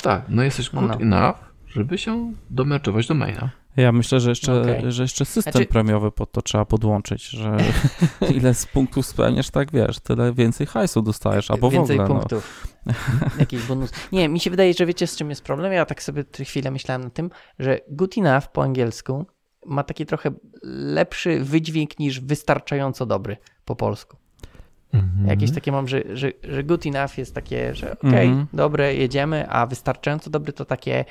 Tak, 0.02 0.24
no 0.28 0.42
jesteś 0.42 0.70
good 0.70 0.88
no. 0.88 0.94
enough, 0.94 1.38
żeby 1.66 1.98
się 1.98 2.32
domerczować 2.50 3.06
do 3.06 3.14
maina. 3.14 3.50
Ja 3.76 3.92
myślę, 3.92 4.20
że 4.20 4.30
jeszcze, 4.30 4.62
okay. 4.62 4.92
że 4.92 5.02
jeszcze 5.02 5.24
system 5.24 5.52
znaczy... 5.52 5.66
premiowy 5.66 6.12
pod 6.12 6.32
to 6.32 6.42
trzeba 6.42 6.64
podłączyć, 6.64 7.28
że 7.28 7.56
ile 8.36 8.54
z 8.54 8.66
punktów 8.66 9.06
spełniasz, 9.06 9.50
tak 9.50 9.72
wiesz, 9.72 10.00
tyle 10.00 10.32
więcej 10.32 10.66
hajsu 10.66 11.02
dostajesz, 11.02 11.50
albo 11.50 11.70
więcej 11.70 11.96
w 11.96 12.00
ogóle. 12.00 12.14
No. 12.14 12.20
punktów. 12.20 12.66
No. 12.86 12.92
Jakiś 13.38 13.62
bonus. 13.62 13.90
Nie, 14.12 14.28
mi 14.28 14.40
się 14.40 14.50
wydaje, 14.50 14.74
że 14.74 14.86
wiecie 14.86 15.06
z 15.06 15.16
czym 15.16 15.30
jest 15.30 15.44
problem? 15.44 15.72
Ja 15.72 15.84
tak 15.84 16.02
sobie 16.02 16.24
chwilę 16.44 16.70
myślałem 16.70 17.04
na 17.04 17.10
tym, 17.10 17.30
że 17.58 17.80
good 17.88 18.18
enough 18.18 18.46
po 18.52 18.62
angielsku 18.62 19.26
ma 19.66 19.82
taki 19.82 20.06
trochę 20.06 20.30
lepszy 20.62 21.40
wydźwięk 21.44 21.98
niż 21.98 22.20
wystarczająco 22.20 23.06
dobry 23.06 23.36
po 23.64 23.76
polsku. 23.76 24.16
Mhm. 24.92 25.28
Jakieś 25.28 25.52
takie 25.52 25.72
mam, 25.72 25.88
że, 25.88 26.02
że, 26.12 26.32
że 26.42 26.64
good 26.64 26.86
enough 26.86 27.18
jest 27.18 27.34
takie, 27.34 27.74
że 27.74 27.92
okej, 27.92 28.10
okay, 28.10 28.22
mhm. 28.22 28.46
dobre, 28.52 28.94
jedziemy, 28.94 29.48
a 29.48 29.66
wystarczająco 29.66 30.30
dobry 30.30 30.52
to 30.52 30.64
takie 30.64 31.04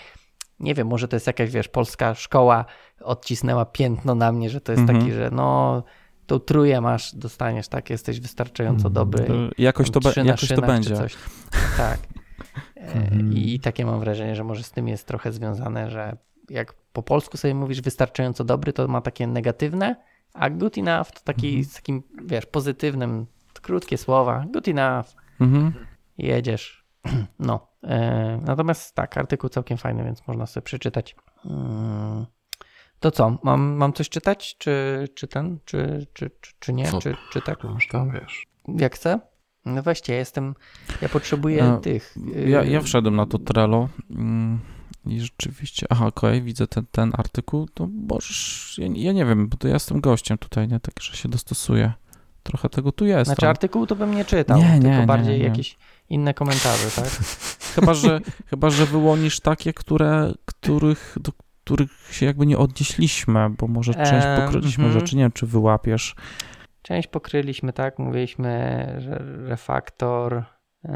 nie 0.59 0.73
wiem, 0.73 0.87
może 0.87 1.07
to 1.07 1.15
jest 1.15 1.27
jakaś, 1.27 1.51
wiesz, 1.51 1.67
polska 1.67 2.15
szkoła 2.15 2.65
odcisnęła 3.01 3.65
piętno 3.65 4.15
na 4.15 4.31
mnie, 4.31 4.49
że 4.49 4.61
to 4.61 4.71
jest 4.71 4.81
mhm. 4.81 4.99
taki, 4.99 5.11
że 5.11 5.29
no 5.31 5.83
tą 6.25 6.39
trójkę 6.39 6.81
masz, 6.81 7.15
dostaniesz, 7.15 7.67
tak, 7.67 7.89
jesteś 7.89 8.19
wystarczająco 8.19 8.87
mhm. 8.87 8.93
dobry. 8.93 9.25
To 9.25 9.33
jakoś 9.57 9.91
to, 9.91 9.99
be, 9.99 10.13
jakoś 10.23 10.49
to 10.49 10.61
będzie. 10.61 10.95
Coś. 10.95 11.15
Tak. 11.77 11.99
E, 12.77 12.93
mhm. 12.93 13.33
I 13.33 13.59
takie 13.59 13.85
mam 13.85 13.99
wrażenie, 13.99 14.35
że 14.35 14.43
może 14.43 14.63
z 14.63 14.71
tym 14.71 14.87
jest 14.87 15.07
trochę 15.07 15.31
związane, 15.31 15.89
że 15.89 16.17
jak 16.49 16.73
po 16.93 17.03
polsku 17.03 17.37
sobie 17.37 17.55
mówisz 17.55 17.81
wystarczająco 17.81 18.43
dobry, 18.43 18.73
to 18.73 18.87
ma 18.87 19.01
takie 19.01 19.27
negatywne, 19.27 19.95
a 20.33 20.49
good 20.49 20.77
enough 20.77 21.11
to 21.11 21.19
taki 21.23 21.47
mhm. 21.47 21.65
z 21.65 21.73
takim, 21.73 22.03
wiesz, 22.25 22.45
pozytywnym, 22.45 23.25
krótkie 23.61 23.97
słowa, 23.97 24.45
good 24.53 24.67
enough, 24.67 25.07
mhm. 25.39 25.73
jedziesz. 26.17 26.85
No, 27.39 27.67
natomiast 28.41 28.95
tak, 28.95 29.17
artykuł 29.17 29.49
całkiem 29.49 29.77
fajny, 29.77 30.03
więc 30.03 30.27
można 30.27 30.45
sobie 30.45 30.63
przeczytać. 30.63 31.15
Mm. 31.45 32.25
To 32.99 33.11
co, 33.11 33.37
mam, 33.43 33.61
mam 33.61 33.93
coś 33.93 34.09
czytać, 34.09 34.57
czy, 34.57 35.07
czy 35.15 35.27
ten, 35.27 35.59
czy, 35.65 36.07
czy, 36.13 36.29
czy, 36.41 36.51
czy 36.59 36.73
nie, 36.73 36.91
czy, 37.01 37.15
czy 37.31 37.41
tak? 37.41 37.63
Już 37.63 37.87
tam 37.87 38.11
wiesz. 38.11 38.47
Jak 38.67 38.95
chcę? 38.95 39.19
No 39.65 39.83
weźcie, 39.83 40.13
ja 40.13 40.19
jestem, 40.19 40.55
ja 41.01 41.09
potrzebuję 41.09 41.63
no, 41.63 41.77
tych. 41.77 42.15
Ja, 42.47 42.63
ja 42.63 42.81
wszedłem 42.81 43.15
na 43.15 43.25
to 43.25 43.39
Trello 43.39 43.89
mm, 44.09 44.59
i 45.05 45.19
rzeczywiście, 45.19 45.87
aha, 45.89 46.07
okej, 46.07 46.29
okay, 46.29 46.41
widzę 46.41 46.67
ten, 46.67 46.85
ten 46.91 47.11
artykuł, 47.17 47.67
to 47.73 47.87
możesz, 47.87 48.75
ja, 48.77 48.87
ja 48.93 49.11
nie 49.11 49.25
wiem, 49.25 49.47
bo 49.47 49.57
to 49.57 49.67
ja 49.67 49.73
jestem 49.73 50.01
gościem 50.01 50.37
tutaj, 50.37 50.67
nie, 50.67 50.79
także 50.79 51.15
się 51.17 51.29
dostosuję. 51.29 51.93
Trochę 52.43 52.69
tego 52.69 52.91
tu 52.91 53.05
jest. 53.05 53.25
Znaczy 53.25 53.47
artykuł 53.47 53.87
to 53.87 53.95
bym 53.95 54.15
nie 54.15 54.25
czytał, 54.25 54.57
nie, 54.57 54.79
tylko 54.81 54.99
nie, 54.99 55.05
bardziej 55.05 55.39
nie, 55.39 55.43
jakieś 55.45 55.77
inne 56.09 56.33
komentarze, 56.33 56.91
tak? 56.95 57.09
chyba, 57.75 57.93
że, 57.93 58.19
chyba, 58.45 58.69
że 58.69 58.85
wyłonisz 58.85 59.39
takie, 59.39 59.73
które, 59.73 60.33
których, 60.45 61.17
do 61.21 61.31
których 61.63 61.91
się 62.11 62.25
jakby 62.25 62.45
nie 62.45 62.57
odnieśliśmy, 62.57 63.49
bo 63.49 63.67
może 63.67 63.93
część 63.93 64.27
pokryliśmy 64.41 64.83
mm 64.83 64.97
-hmm. 64.97 64.99
rzeczy, 64.99 65.15
nie 65.15 65.23
wiem, 65.23 65.31
czy 65.31 65.45
wyłapiesz. 65.45 66.15
Część 66.81 67.07
pokryliśmy, 67.07 67.73
tak? 67.73 67.99
Mówiliśmy, 67.99 68.85
że 68.99 69.21
refaktor. 69.47 70.43
Yy, 70.83 70.91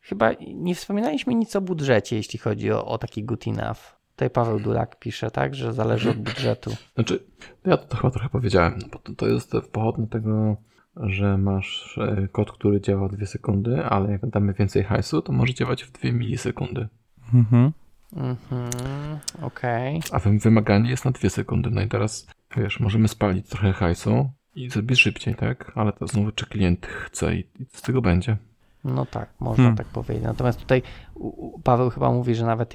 chyba 0.00 0.30
nie 0.54 0.74
wspominaliśmy 0.74 1.34
nic 1.34 1.56
o 1.56 1.60
budżecie, 1.60 2.16
jeśli 2.16 2.38
chodzi 2.38 2.72
o, 2.72 2.86
o 2.86 2.98
taki 2.98 3.24
good 3.24 3.46
enough. 3.46 3.78
Tutaj 4.10 4.30
Paweł 4.30 4.60
Dulak 4.60 4.98
pisze, 4.98 5.30
tak, 5.30 5.54
że 5.54 5.72
zależy 5.72 6.10
od 6.10 6.16
budżetu. 6.16 6.76
Znaczy, 6.94 7.24
ja 7.66 7.76
to 7.76 7.96
chyba 7.96 8.10
trochę 8.10 8.28
powiedziałem, 8.28 8.78
bo 8.92 8.98
to, 8.98 9.12
to 9.14 9.26
jest 9.26 9.52
pochodne 9.72 10.06
tego 10.06 10.56
że 11.00 11.38
masz 11.38 11.98
e, 11.98 12.28
kod, 12.28 12.52
który 12.52 12.80
działa 12.80 13.08
2 13.08 13.26
sekundy, 13.26 13.84
ale 13.84 14.12
jak 14.12 14.26
damy 14.26 14.52
więcej 14.52 14.84
hajsu, 14.84 15.22
to 15.22 15.32
może 15.32 15.54
działać 15.54 15.84
w 15.84 15.92
2 15.92 16.12
milisekundy. 16.12 16.88
Mhm. 17.34 17.72
Mhm, 18.16 18.70
okej. 19.42 19.98
Okay. 19.98 20.10
A 20.12 20.38
wymaganie 20.38 20.90
jest 20.90 21.04
na 21.04 21.10
2 21.10 21.28
sekundy. 21.28 21.70
No 21.70 21.82
i 21.82 21.88
teraz, 21.88 22.26
wiesz, 22.56 22.80
możemy 22.80 23.08
spalić 23.08 23.48
trochę 23.48 23.72
hajsu 23.72 24.30
i 24.54 24.70
zrobić 24.70 25.00
szybciej, 25.00 25.34
tak? 25.34 25.72
Ale 25.74 25.92
to 25.92 26.06
znowu 26.06 26.32
czy 26.32 26.46
klient 26.46 26.86
chce 26.86 27.34
i, 27.34 27.38
i 27.38 27.66
z 27.72 27.82
tego 27.82 28.02
będzie. 28.02 28.36
No 28.84 29.06
tak, 29.06 29.30
można 29.40 29.64
hmm. 29.64 29.76
tak 29.76 29.86
powiedzieć. 29.86 30.24
Natomiast 30.24 30.60
tutaj 30.60 30.82
Paweł 31.64 31.90
chyba 31.90 32.10
mówi, 32.10 32.34
że 32.34 32.46
nawet 32.46 32.72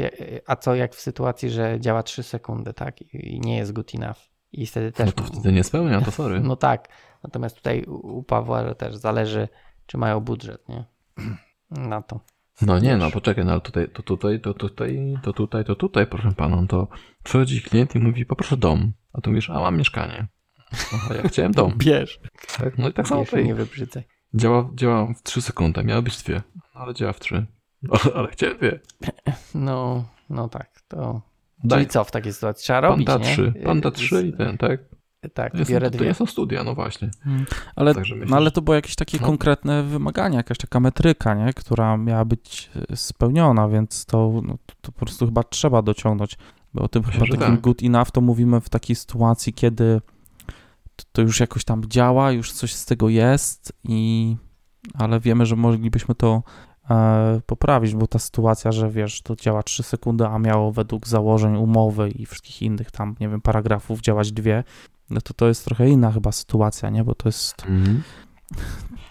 a 0.48 0.56
co 0.56 0.76
jak 0.76 0.96
w 0.96 1.02
sytuacji, 1.02 1.50
że 1.50 1.78
działa 1.80 2.04
3 2.04 2.24
sekundy, 2.24 2.74
tak? 2.74 3.02
I 3.02 3.40
nie 3.40 3.58
jest 3.58 3.74
good 3.74 3.96
enough. 3.96 4.33
I 4.54 4.66
wtedy 4.66 4.92
też. 4.92 5.06
No 5.06 5.12
to 5.12 5.24
wtedy 5.24 5.52
nie 5.52 5.64
spełnia, 5.64 6.02
to 6.02 6.12
sorry. 6.12 6.40
No 6.50 6.56
tak. 6.56 6.90
Natomiast 7.24 7.56
tutaj 7.56 7.84
u 7.84 8.24
Pawła 8.24 8.76
też 8.76 8.96
zależy, 8.96 9.48
czy 9.86 9.98
mają 9.98 10.20
budżet, 10.20 10.70
nie? 10.70 10.86
Na 11.72 12.02
to. 12.02 12.20
No 12.62 12.80
nie, 12.80 12.98
no 12.98 13.12
poczekaj, 13.12 13.46
no 13.46 13.52
ale 13.52 13.62
tutaj, 13.62 13.90
to 13.90 14.04
tutaj, 14.04 14.40
to 14.40 14.54
tutaj, 14.54 15.18
to 15.24 15.34
tutaj, 15.34 15.66
to 15.66 15.76
tutaj, 15.76 16.08
proszę 16.08 16.32
panu, 16.32 16.68
to 16.68 16.88
przychodzi 17.24 17.62
klient 17.62 17.96
i 17.96 18.00
mówi, 18.00 18.26
poproszę 18.26 18.58
dom. 18.58 18.94
A 19.14 19.22
tu 19.22 19.30
mówisz, 19.30 19.50
a 19.50 19.54
mam 19.54 19.78
mieszkanie. 19.78 20.28
No, 20.92 21.16
ja 21.16 21.30
chciałem 21.30 21.52
dom. 21.52 21.74
Bierz. 21.78 22.20
Tak, 22.58 22.78
no 22.78 22.90
i 22.90 22.94
tak 22.94 23.08
samo 23.08 23.26
tutaj. 23.26 23.46
Nie 23.46 23.56
wybrzydzaj. 23.56 24.04
Działa, 24.34 24.70
działa 24.74 25.14
w 25.14 25.24
3 25.24 25.42
sekundy, 25.42 25.84
miało 25.84 26.02
być 26.02 26.24
dwie, 26.24 26.42
ale 26.74 26.94
działa 26.94 27.14
w 27.14 27.20
3. 27.20 27.46
Ale, 27.90 28.14
ale 28.18 28.28
chciałem 28.28 28.58
dwie. 28.58 28.80
No, 29.56 30.06
no 30.30 30.50
tak, 30.50 30.82
to... 30.88 31.22
Daj. 31.64 31.80
Czyli 31.80 31.90
co 31.90 32.04
w 32.04 32.12
takiej 32.12 32.34
sytuacji? 32.34 32.64
Trzeba 32.64 32.82
robić, 32.82 33.08
Panda 33.08 33.26
3, 33.26 33.54
Panda 33.64 33.92
3 33.92 34.28
i 34.28 34.34
ten, 34.34 34.58
tak? 34.58 34.80
Tak, 35.34 35.54
to 35.54 35.66
biorę 35.66 35.90
dwie. 35.90 36.00
To 36.00 36.06
nie 36.06 36.14
są 36.14 36.26
studia, 36.26 36.64
no 36.64 36.76
właśnie. 36.76 37.10
Hmm. 37.24 37.46
Ale, 37.76 37.94
no, 38.28 38.38
ale 38.38 38.52
to 38.52 38.62
było 38.62 38.76
jakieś 38.76 38.96
takie 38.96 39.18
no. 39.22 39.28
konkretne 39.28 39.84
wymagania, 39.84 40.38
jakaś 40.38 40.58
taka 40.58 40.80
metryka, 40.80 41.34
nie? 41.34 41.54
która 41.54 41.98
miała 41.98 42.26
być 42.26 42.70
spełniona, 42.96 43.70
więc 43.70 44.06
to, 44.06 44.42
no, 44.44 44.58
to 44.82 44.92
po 44.92 45.00
prostu 45.06 45.26
chyba 45.26 45.44
trzeba 45.44 45.82
dociągnąć. 45.82 46.38
Bo 46.74 46.84
o 46.84 46.88
tym 46.88 47.04
chyba 47.04 47.26
takim 47.26 47.40
tak. 47.40 47.62
good 47.62 47.84
enough 47.84 48.12
to 48.12 48.22
mówimy 48.22 48.62
w 48.62 48.70
takiej 48.70 48.96
sytuacji, 48.96 49.54
kiedy 49.54 50.02
to 51.12 51.22
już 51.22 51.40
jakoś 51.40 51.64
tam 51.64 51.84
działa, 51.88 52.32
już 52.32 52.52
coś 52.52 52.74
z 52.74 52.86
tego 52.86 53.10
jest, 53.10 53.74
i 53.84 54.36
ale 54.94 55.20
wiemy, 55.20 55.46
że 55.46 55.56
moglibyśmy 55.56 56.16
to 56.16 56.44
poprawić, 57.46 57.96
bo 57.96 58.08
ta 58.08 58.20
sytuacja, 58.20 58.72
że 58.72 58.90
wiesz, 58.90 59.22
to 59.22 59.36
działa 59.36 59.64
3 59.64 59.84
sekundy, 59.84 60.28
a 60.28 60.40
miało 60.40 60.72
według 60.72 61.08
założeń 61.08 61.58
umowy 61.58 62.10
i 62.10 62.26
wszystkich 62.26 62.62
innych 62.62 62.92
tam, 62.92 63.16
nie 63.20 63.30
wiem, 63.30 63.42
paragrafów 63.42 64.02
działać 64.02 64.32
dwie, 64.32 64.64
no 65.10 65.22
to 65.22 65.34
to 65.34 65.48
jest 65.48 65.66
trochę 65.66 65.90
inna 65.90 66.12
chyba 66.12 66.32
sytuacja, 66.32 66.90
nie? 66.90 67.04
Bo 67.04 67.16
to 67.16 67.30
jest... 67.30 67.66
Mhm. 67.66 68.04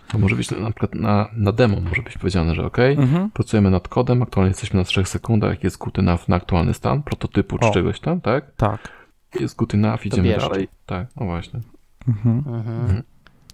To 0.09 0.19
może 0.19 0.37
być 0.37 0.51
na 0.51 0.71
przykład 0.71 0.95
na, 0.95 1.29
na 1.37 1.53
demo 1.53 1.81
może 1.81 2.03
być 2.03 2.19
powiedziane, 2.19 2.55
że 2.55 2.67
ok, 2.67 2.79
mhm. 2.79 3.31
pracujemy 3.31 3.71
nad 3.71 3.89
kodem, 3.89 4.23
aktualnie 4.23 4.51
jesteśmy 4.51 4.79
na 4.79 4.85
3 4.85 5.05
sekundach, 5.05 5.65
jest 5.65 5.79
good 5.79 5.99
enough 5.99 6.29
na 6.29 6.37
aktualny 6.37 6.75
stan 6.75 7.03
prototypu 7.03 7.59
czy 7.59 7.67
o. 7.67 7.71
czegoś 7.71 8.01
tam, 8.01 8.21
tak? 8.21 8.55
Tak. 8.57 8.89
Jest 9.41 9.57
good 9.57 9.75
enough, 9.75 10.07
idziemy 10.07 10.37
dalej. 10.37 10.69
Tak, 10.87 11.07
no 11.17 11.27
właśnie. 11.27 11.61
Mhm. 12.09 12.39
mhm. 12.39 12.81
mhm. 12.81 13.03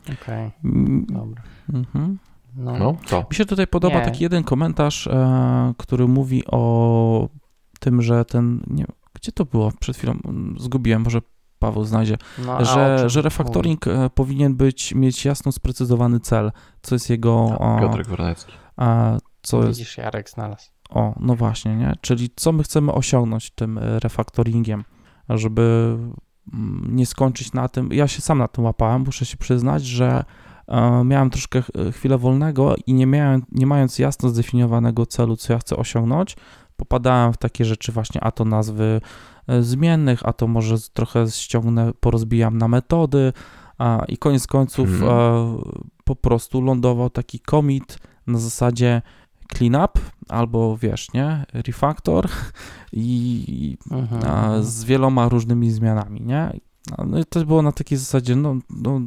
Okej, 0.04 0.46
okay. 0.46 0.50
Mm. 0.64 1.06
dobra. 1.08 1.42
Mhm. 1.72 2.18
No. 2.58 2.78
no, 2.78 2.96
co? 3.06 3.24
Mi 3.30 3.36
się 3.36 3.46
tutaj 3.46 3.66
podoba 3.66 3.98
Nie. 3.98 4.04
taki 4.04 4.22
jeden 4.22 4.44
komentarz, 4.44 5.06
e, 5.06 5.74
który 5.76 6.08
mówi 6.08 6.42
o 6.46 7.28
tym, 7.80 8.02
że 8.02 8.24
ten, 8.24 8.64
nie, 8.66 8.86
gdzie 9.14 9.32
to 9.32 9.44
było 9.44 9.72
przed 9.80 9.96
chwilą, 9.96 10.18
zgubiłem, 10.58 11.02
może 11.02 11.20
Paweł 11.58 11.84
znajdzie, 11.84 12.16
no, 12.46 12.64
że, 12.64 13.10
że 13.10 13.22
refaktoring 13.22 13.86
mówi? 13.86 13.98
E, 13.98 14.10
powinien 14.10 14.56
być, 14.56 14.94
mieć 14.94 15.24
jasno 15.24 15.52
sprecyzowany 15.52 16.20
cel, 16.20 16.52
co 16.82 16.94
jest 16.94 17.10
jego... 17.10 17.56
Tak, 17.58 17.80
Piotrek 17.80 18.06
Warnecki. 18.06 18.52
A, 18.76 19.18
co 19.42 19.62
Widzisz, 19.62 19.78
jest, 19.78 19.98
Jarek 19.98 20.30
znalazł. 20.30 20.70
O, 20.90 21.14
no 21.20 21.34
właśnie, 21.34 21.76
nie? 21.76 21.94
Czyli 22.00 22.30
co 22.36 22.52
my 22.52 22.62
chcemy 22.62 22.92
osiągnąć 22.92 23.50
tym 23.50 23.78
e, 23.78 24.00
refaktoringiem, 24.00 24.84
żeby 25.28 25.96
mm, 26.52 26.96
nie 26.96 27.06
skończyć 27.06 27.52
na 27.52 27.68
tym. 27.68 27.88
Ja 27.92 28.08
się 28.08 28.20
sam 28.20 28.38
na 28.38 28.48
tym 28.48 28.64
łapałem, 28.64 29.02
muszę 29.02 29.26
się 29.26 29.36
przyznać, 29.36 29.84
że 29.86 30.06
e, 30.08 30.24
miałem 31.04 31.30
troszkę 31.30 31.62
chwilę 31.92 32.18
wolnego 32.18 32.74
i 32.86 32.94
nie, 32.94 33.06
miałem, 33.06 33.42
nie 33.52 33.66
mając 33.66 33.98
jasno 33.98 34.28
zdefiniowanego 34.28 35.06
celu, 35.06 35.36
co 35.36 35.52
ja 35.52 35.58
chcę 35.58 35.76
osiągnąć, 35.76 36.36
popadałem 36.76 37.32
w 37.32 37.36
takie 37.36 37.64
rzeczy 37.64 37.92
właśnie, 37.92 38.20
a 38.24 38.30
to 38.30 38.44
nazwy 38.44 39.00
e, 39.46 39.62
zmiennych, 39.62 40.20
a 40.24 40.32
to 40.32 40.46
może 40.46 40.74
trochę 40.92 41.30
ściągnę, 41.30 41.92
porozbijam 42.00 42.58
na 42.58 42.68
metody, 42.68 43.32
a, 43.78 44.04
i 44.08 44.18
koniec 44.18 44.46
końców 44.46 44.88
Mhm. 44.88 45.10
e, 45.12 45.56
po 46.04 46.16
prostu 46.16 46.60
lądował 46.60 47.10
taki 47.10 47.40
commit 47.40 47.98
na 48.26 48.38
zasadzie 48.38 49.02
cleanup 49.54 49.90
albo 50.28 50.76
wiesz, 50.76 51.12
nie, 51.14 51.44
refactor 51.52 52.28
i 52.92 53.76
Mhm. 53.90 54.22
a, 54.26 54.62
z 54.62 54.84
wieloma 54.84 55.28
różnymi 55.28 55.70
zmianami, 55.70 56.20
nie? 56.20 56.52
A, 56.98 57.04
No 57.04 57.18
i 57.18 57.24
to 57.24 57.44
było 57.46 57.62
na 57.62 57.72
takiej 57.72 57.98
zasadzie, 57.98 58.36
no, 58.36 58.56
no 58.70 59.00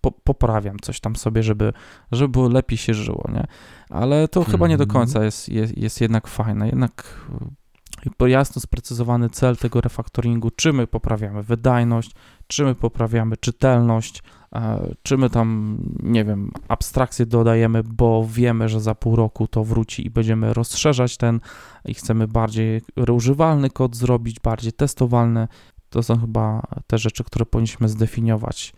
po, 0.00 0.12
poprawiam 0.12 0.76
coś 0.82 1.00
tam 1.00 1.16
sobie, 1.16 1.42
żeby, 1.42 1.72
żeby 2.12 2.28
było 2.28 2.48
lepiej 2.48 2.78
się 2.78 2.94
żyło, 2.94 3.24
nie? 3.32 3.46
Ale 3.90 4.28
to 4.28 4.44
chyba 4.44 4.68
nie 4.68 4.76
do 4.76 4.84
Mhm. 4.84 5.00
końca 5.00 5.24
jest, 5.24 5.48
jest, 5.48 5.78
jest 5.78 6.00
jednak 6.00 6.28
fajne, 6.28 6.66
jednak 6.66 7.20
y, 8.20 8.28
jasno 8.28 8.60
sprecyzowany 8.60 9.30
cel 9.30 9.56
tego 9.56 9.80
refaktoringu, 9.80 10.50
czy 10.50 10.72
my 10.72 10.86
poprawiamy 10.86 11.42
wydajność, 11.42 12.10
czy 12.46 12.64
my 12.64 12.74
poprawiamy 12.74 13.36
czytelność, 13.36 14.22
e, 14.54 14.94
czy 15.02 15.16
my 15.16 15.30
tam, 15.30 15.78
nie 16.02 16.24
wiem, 16.24 16.50
abstrakcję 16.68 17.26
dodajemy, 17.26 17.82
bo 17.82 18.26
wiemy, 18.30 18.68
że 18.68 18.80
za 18.80 18.94
pół 18.94 19.16
roku 19.16 19.48
to 19.48 19.64
wróci 19.64 20.06
i 20.06 20.10
będziemy 20.10 20.54
rozszerzać 20.54 21.16
ten 21.16 21.40
i 21.84 21.94
chcemy 21.94 22.28
bardziej 22.28 22.82
reużywalny 22.96 23.70
kod 23.70 23.96
zrobić, 23.96 24.40
bardziej 24.40 24.72
testowalny. 24.72 25.48
To 25.90 26.02
są 26.02 26.20
chyba 26.20 26.62
te 26.86 26.98
rzeczy, 26.98 27.24
które 27.24 27.46
powinniśmy 27.46 27.88
zdefiniować, 27.88 28.72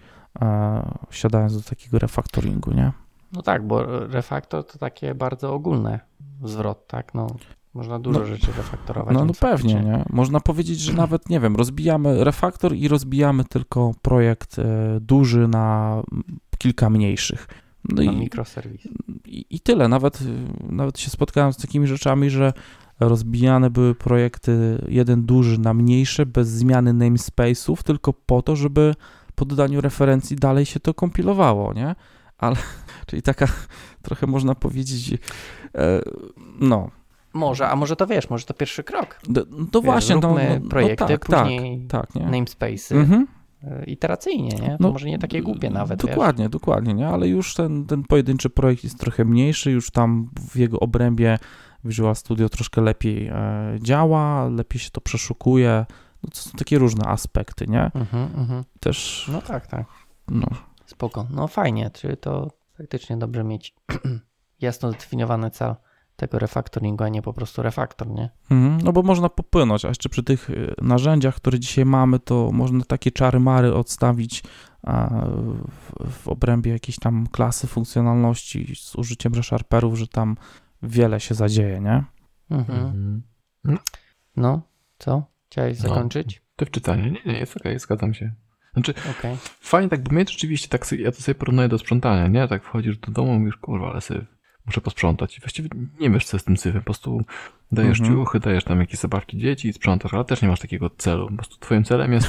siadając 1.10 1.56
do 1.56 1.62
takiego 1.70 1.98
refaktoringu, 1.98 2.72
nie? 2.72 2.92
No 3.32 3.42
tak, 3.42 3.66
bo 3.66 4.06
refaktor 4.06 4.66
to 4.66 4.78
takie 4.78 5.14
bardzo 5.14 5.54
ogólne 5.54 6.00
zwrot, 6.44 6.86
tak? 6.86 7.14
No, 7.14 7.26
można 7.74 7.98
dużo 7.98 8.20
No, 8.20 8.26
rzeczy 8.26 8.46
refaktorować. 8.56 9.14
No, 9.14 9.20
no 9.20 9.26
więc 9.26 9.38
pewnie, 9.38 9.74
faktycznie- 9.74 9.82
nie? 9.90 10.04
Można 10.10 10.40
powiedzieć, 10.40 10.80
że 10.80 10.92
nawet, 10.92 11.28
nie 11.30 11.40
wiem, 11.40 11.56
rozbijamy 11.56 12.24
refaktor 12.24 12.74
i 12.74 12.88
rozbijamy 12.88 13.44
tylko 13.44 13.92
projekt 14.02 14.58
e, 14.58 14.64
duży 15.00 15.48
na 15.48 15.96
kilka 16.58 16.90
mniejszych. 16.90 17.48
No 17.88 18.02
Na 18.02 18.12
i, 18.12 18.16
mikroserwis. 18.16 18.88
i, 19.26 19.46
i 19.50 19.60
tyle. 19.60 19.88
Nawet, 19.88 20.22
y, 20.22 20.24
nawet 20.72 20.98
się 20.98 21.10
spotkałem 21.10 21.52
z 21.52 21.56
takimi 21.56 21.86
rzeczami, 21.86 22.30
że 22.30 22.52
rozbijane 23.00 23.70
były 23.70 23.94
projekty 23.94 24.84
jeden 24.88 25.22
duży 25.26 25.58
na 25.60 25.74
mniejsze, 25.74 26.26
bez 26.26 26.48
zmiany 26.48 26.94
namespace'ów, 26.94 27.82
tylko 27.82 28.12
po 28.12 28.42
to, 28.42 28.56
żeby 28.56 28.94
po 29.40 29.44
dodaniu 29.44 29.80
referencji 29.80 30.36
dalej 30.36 30.66
się 30.66 30.80
to 30.80 30.94
kompilowało, 30.94 31.72
nie? 31.72 31.94
Ale, 32.38 32.56
czyli 33.06 33.22
taka 33.22 33.46
trochę 34.02 34.26
można 34.26 34.54
powiedzieć, 34.54 35.12
e, 35.74 36.00
no, 36.60 36.90
Może, 37.32 37.68
a 37.68 37.76
może 37.76 37.96
to 37.96 38.06
wiesz, 38.06 38.30
może 38.30 38.44
to 38.44 38.54
pierwszy 38.54 38.84
krok. 38.84 39.20
no, 39.28 39.42
no 39.74 39.80
właśnie, 39.80 40.14
no, 40.14 40.20
zróbmy 40.20 40.60
no, 40.62 40.68
projekty, 40.70 41.04
no 41.04 41.08
tak, 41.08 41.26
później 41.26 41.86
tak, 41.88 42.12
tak, 42.12 42.22
namespace'y 42.22 42.96
Mhm. 42.96 43.26
y, 43.64 43.84
iteracyjnie, 43.84 44.50
nie? 44.50 44.68
To 44.70 44.76
No, 44.80 44.92
może 44.92 45.06
nie 45.06 45.18
takie 45.18 45.42
głupie 45.42 45.70
nawet, 45.70 46.00
Dokładnie, 46.00 46.48
dokładnie, 46.48 46.94
nie? 46.94 47.08
Ale 47.08 47.28
już 47.28 47.54
ten, 47.54 47.84
ten 47.86 48.02
pojedynczy 48.02 48.50
projekt 48.50 48.84
jest 48.84 48.98
trochę 48.98 49.24
mniejszy, 49.24 49.70
już 49.70 49.90
tam 49.90 50.30
w 50.50 50.56
jego 50.56 50.80
obrębie 50.80 51.38
Visual 51.84 52.16
Studio 52.16 52.48
troszkę 52.48 52.80
lepiej 52.80 53.26
e, 53.26 53.34
działa, 53.82 54.48
lepiej 54.48 54.80
się 54.80 54.90
to 54.90 55.00
przeszukuje. 55.00 55.86
No, 56.22 56.30
to 56.30 56.36
są 56.36 56.50
takie 56.50 56.78
różne 56.78 57.04
aspekty, 57.04 57.66
nie? 57.66 57.90
Mhm, 57.94 58.30
mhm. 58.36 58.64
Też, 58.80 59.28
No 59.32 59.42
tak, 59.42 59.66
tak. 59.66 59.86
no, 60.28 60.46
Spoko. 60.86 61.26
No 61.30 61.48
fajnie, 61.48 61.90
czyli 61.90 62.16
to 62.16 62.50
faktycznie 62.78 63.16
dobrze 63.16 63.44
mieć 63.44 63.74
jasno 64.60 64.92
zdefiniowany 64.92 65.50
cel 65.50 65.74
tego 66.16 66.38
refaktoringu, 66.38 67.04
a 67.04 67.08
nie 67.08 67.22
po 67.22 67.32
prostu 67.32 67.62
refaktor, 67.62 68.08
nie? 68.08 68.30
Mhm, 68.50 68.80
no 68.80 68.92
bo 68.92 69.02
można 69.02 69.28
popłynąć, 69.28 69.84
a 69.84 69.88
jeszcze 69.88 70.08
przy 70.08 70.22
tych 70.22 70.50
y, 70.50 70.74
narzędziach, 70.82 71.34
które 71.34 71.60
dzisiaj 71.60 71.84
mamy, 71.84 72.18
to 72.18 72.50
można 72.52 72.84
takie 72.84 73.10
czary-mary 73.10 73.74
odstawić 73.74 74.42
a, 74.82 75.10
w, 75.66 76.10
w 76.12 76.28
obrębie 76.28 76.72
jakiejś 76.72 76.98
tam 76.98 77.26
klasy 77.26 77.66
funkcjonalności 77.66 78.76
z 78.76 78.96
użyciem 78.96 79.34
resharperów, 79.34 79.98
że 79.98 80.08
tam 80.08 80.36
wiele 80.82 81.20
się 81.20 81.34
zadzieje, 81.34 81.80
nie? 81.80 82.04
Mhm. 82.50 82.78
Mhm. 83.64 83.78
No, 84.36 84.60
co? 84.98 85.22
Chciałeś 85.50 85.82
No. 85.82 85.88
zakończyć? 85.88 86.42
To 86.56 86.66
wczytanie? 86.66 87.10
Nie, 87.10 87.32
nie, 87.32 87.38
jest 87.38 87.56
okej, 87.56 87.78
zgadzam 87.78 88.14
się. 88.14 88.32
Znaczy, 88.74 88.94
Okej. 89.18 89.36
fajnie 89.60 89.88
tak, 89.88 90.00
bo 90.02 90.12
mnie 90.12 90.24
rzeczywiście 90.28 90.68
tak, 90.68 90.86
sobie- 90.86 91.02
ja 91.02 91.12
to 91.12 91.22
sobie 91.22 91.34
porównuję 91.34 91.68
do 91.68 91.78
sprzątania, 91.78 92.28
nie? 92.28 92.48
Tak 92.48 92.64
wchodzisz 92.64 92.98
do 92.98 93.12
domu 93.12 93.34
i 93.34 93.38
mówisz, 93.38 93.56
kurwa, 93.56 93.90
ale 93.90 94.00
syf, 94.00 94.24
muszę 94.66 94.80
posprzątać. 94.80 95.38
I 95.38 95.40
właściwie 95.40 95.68
nie 96.00 96.10
wiesz, 96.10 96.24
co 96.24 96.36
jest 96.36 96.46
tym 96.46 96.56
syfem, 96.56 96.80
po 96.80 96.84
prostu 96.84 97.20
dajesz 97.72 98.00
Mhm. 98.00 98.18
ciuchy, 98.18 98.40
dajesz 98.40 98.64
tam 98.64 98.80
jakieś 98.80 99.00
zabawki 99.00 99.38
dzieci 99.38 99.68
i 99.68 99.72
sprzątasz, 99.72 100.14
ale 100.14 100.24
też 100.24 100.42
nie 100.42 100.48
masz 100.48 100.60
takiego 100.60 100.90
celu. 100.90 101.28
Po 101.28 101.34
prostu 101.36 101.56
twoim 101.58 101.84
celem 101.84 102.12
jest 102.12 102.28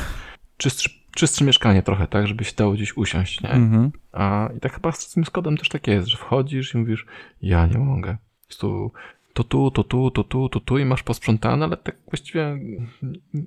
czystsze, 0.57 0.89
czystsze 1.15 1.45
mieszkanie 1.45 1.83
trochę, 1.83 2.07
tak? 2.07 2.27
Żeby 2.27 2.43
się 2.43 2.53
dało 2.55 2.73
gdzieś 2.73 2.97
usiąść, 2.97 3.41
nie? 3.41 3.49
Mhm. 3.49 3.91
A 4.11 4.49
i 4.57 4.59
tak 4.59 4.73
chyba 4.73 4.91
z 4.91 5.13
tym 5.13 5.25
skodem 5.25 5.57
też 5.57 5.69
tak 5.69 5.87
jest, 5.87 6.07
że 6.07 6.17
wchodzisz 6.17 6.73
i 6.73 6.77
mówisz, 6.77 7.05
ja 7.41 7.65
nie 7.67 7.77
mogę. 7.77 8.17
Po 8.41 8.47
prostu 8.47 8.91
to 9.33 9.43
tu, 9.43 9.71
to 9.71 9.83
tu, 9.83 10.11
to 10.11 10.23
tu, 10.23 10.49
to 10.49 10.59
tu 10.59 10.77
i 10.77 10.85
masz 10.85 11.03
posprzątane, 11.03 11.65
ale 11.65 11.77
tak 11.77 11.97
właściwie 12.09 12.59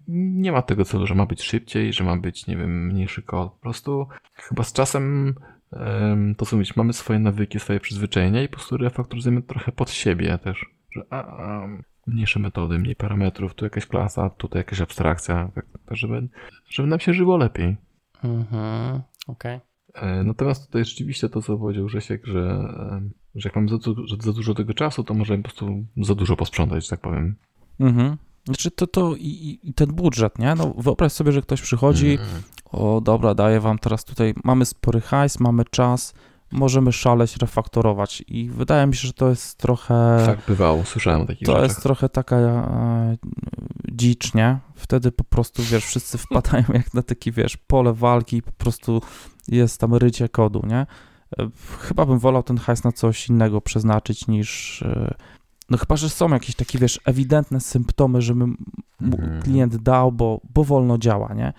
nie 0.08 0.52
ma 0.52 0.62
tego 0.62 0.84
celu, 0.84 1.06
że 1.06 1.14
ma 1.14 1.26
być 1.26 1.42
szybciej, 1.42 1.92
że 1.92 2.04
ma 2.04 2.16
być, 2.16 2.46
nie 2.46 2.56
wiem, 2.56 2.86
mniejszy 2.86 3.22
kod. 3.22 3.52
Po 3.52 3.60
prostu 3.60 4.06
chyba 4.34 4.62
z 4.62 4.72
czasem 4.72 5.34
em, 5.72 6.34
to 6.34 6.46
co 6.46 6.56
mówić, 6.56 6.76
mamy 6.76 6.92
swoje 6.92 7.18
nawyki, 7.18 7.60
swoje 7.60 7.80
przyzwyczajenia 7.80 8.42
i 8.42 8.48
po 8.48 8.54
prostu 8.56 8.76
refaktoryzujemy 8.76 9.42
trochę 9.42 9.72
pod 9.72 9.90
siebie 9.90 10.38
też, 10.38 10.66
że 10.90 11.02
a, 11.10 11.16
a, 11.16 11.68
mniejsze 12.06 12.40
metody, 12.40 12.78
mniej 12.78 12.96
parametrów, 12.96 13.54
tu 13.54 13.64
jakaś 13.64 13.86
klasa, 13.86 14.30
tutaj 14.30 14.60
jakaś 14.60 14.80
abstrakcja, 14.80 15.50
tak, 15.54 15.66
tak 15.86 15.96
żeby, 15.96 16.28
żeby 16.68 16.88
nam 16.88 17.00
się 17.00 17.12
żyło 17.12 17.36
lepiej. 17.36 17.76
Mhm. 18.24 19.02
Okej. 19.26 19.60
E, 19.94 20.24
Natomiast 20.24 20.66
tutaj 20.66 20.84
rzeczywiście 20.84 21.28
to, 21.28 21.42
co 21.42 21.58
powiedział 21.58 21.86
Grzesiek, 21.86 22.26
że, 22.26 22.74
że 23.34 23.48
jak 23.48 23.56
mamy 23.56 23.68
za, 23.68 23.76
za 24.20 24.32
dużo 24.32 24.54
tego 24.54 24.74
czasu, 24.74 25.04
to 25.04 25.14
możemy 25.14 25.42
po 25.42 25.48
prostu 25.48 25.84
za 26.02 26.14
dużo 26.14 26.36
posprzątać, 26.36 26.84
że 26.84 26.90
tak 26.90 27.00
powiem. 27.00 27.36
Mhm. 27.80 28.16
Znaczy 28.44 28.70
to, 28.70 28.86
to 28.86 29.14
i, 29.16 29.58
i- 29.62 29.74
ten 29.74 29.88
budżet, 29.88 30.38
nie? 30.38 30.54
No 30.54 30.74
wyobraź 30.78 31.12
sobie, 31.12 31.32
że 31.32 31.42
ktoś 31.42 31.62
przychodzi, 31.62 32.10
Mhm. 32.12 32.42
o 32.64 33.00
dobra, 33.00 33.34
daję 33.34 33.60
wam 33.60 33.78
teraz 33.78 34.04
tutaj, 34.04 34.34
mamy 34.44 34.64
spory 34.64 35.00
hajs, 35.00 35.40
mamy 35.40 35.64
czas, 35.70 36.14
możemy 36.52 36.92
szaleć, 36.92 37.36
refaktorować 37.36 38.24
i 38.28 38.48
wydaje 38.50 38.86
mi 38.86 38.94
się, 38.96 39.06
że 39.06 39.12
to 39.12 39.28
jest 39.30 39.58
trochę... 39.58 40.22
Tak 40.26 40.38
bywało, 40.48 40.84
słyszałem 40.84 41.20
o 41.20 41.24
takich 41.26 41.46
To 41.46 41.52
rzeczach. 41.52 41.68
jest 41.70 41.82
trochę 41.82 42.08
taka 42.08 42.36
e, 42.36 43.16
dzicz, 43.92 44.34
nie? 44.34 44.58
Wtedy 44.74 45.12
po 45.12 45.24
prostu, 45.24 45.62
wiesz, 45.62 45.84
wszyscy 45.84 46.18
wpadają 46.18 46.64
jak 46.72 46.94
na 46.94 47.02
taki, 47.02 47.32
wiesz, 47.32 47.56
pole 47.56 47.92
walki 47.92 48.36
i 48.36 48.42
po 48.42 48.52
prostu 48.52 49.02
jest 49.48 49.80
tam 49.80 49.94
rycie 49.94 50.28
kodu, 50.28 50.62
nie? 50.66 50.86
Chyba 51.80 52.06
bym 52.06 52.18
wolał 52.18 52.42
ten 52.42 52.58
hajs 52.58 52.84
na 52.84 52.92
coś 52.92 53.28
innego 53.28 53.60
przeznaczyć 53.60 54.26
niż... 54.28 54.82
e, 54.82 55.14
No 55.70 55.78
chyba, 55.78 55.96
że 55.96 56.08
są 56.10 56.28
jakieś 56.28 56.54
takie, 56.54 56.78
wiesz, 56.78 57.00
ewidentne 57.04 57.60
symptomy, 57.60 58.22
że 58.22 58.34
my, 58.34 58.46
mu 59.00 59.16
Mhm. 59.18 59.42
klient 59.42 59.76
dał, 59.76 60.12
bo, 60.12 60.40
bo 60.54 60.64
wolno 60.64 60.98
działa, 60.98 61.34
nie? 61.34 61.52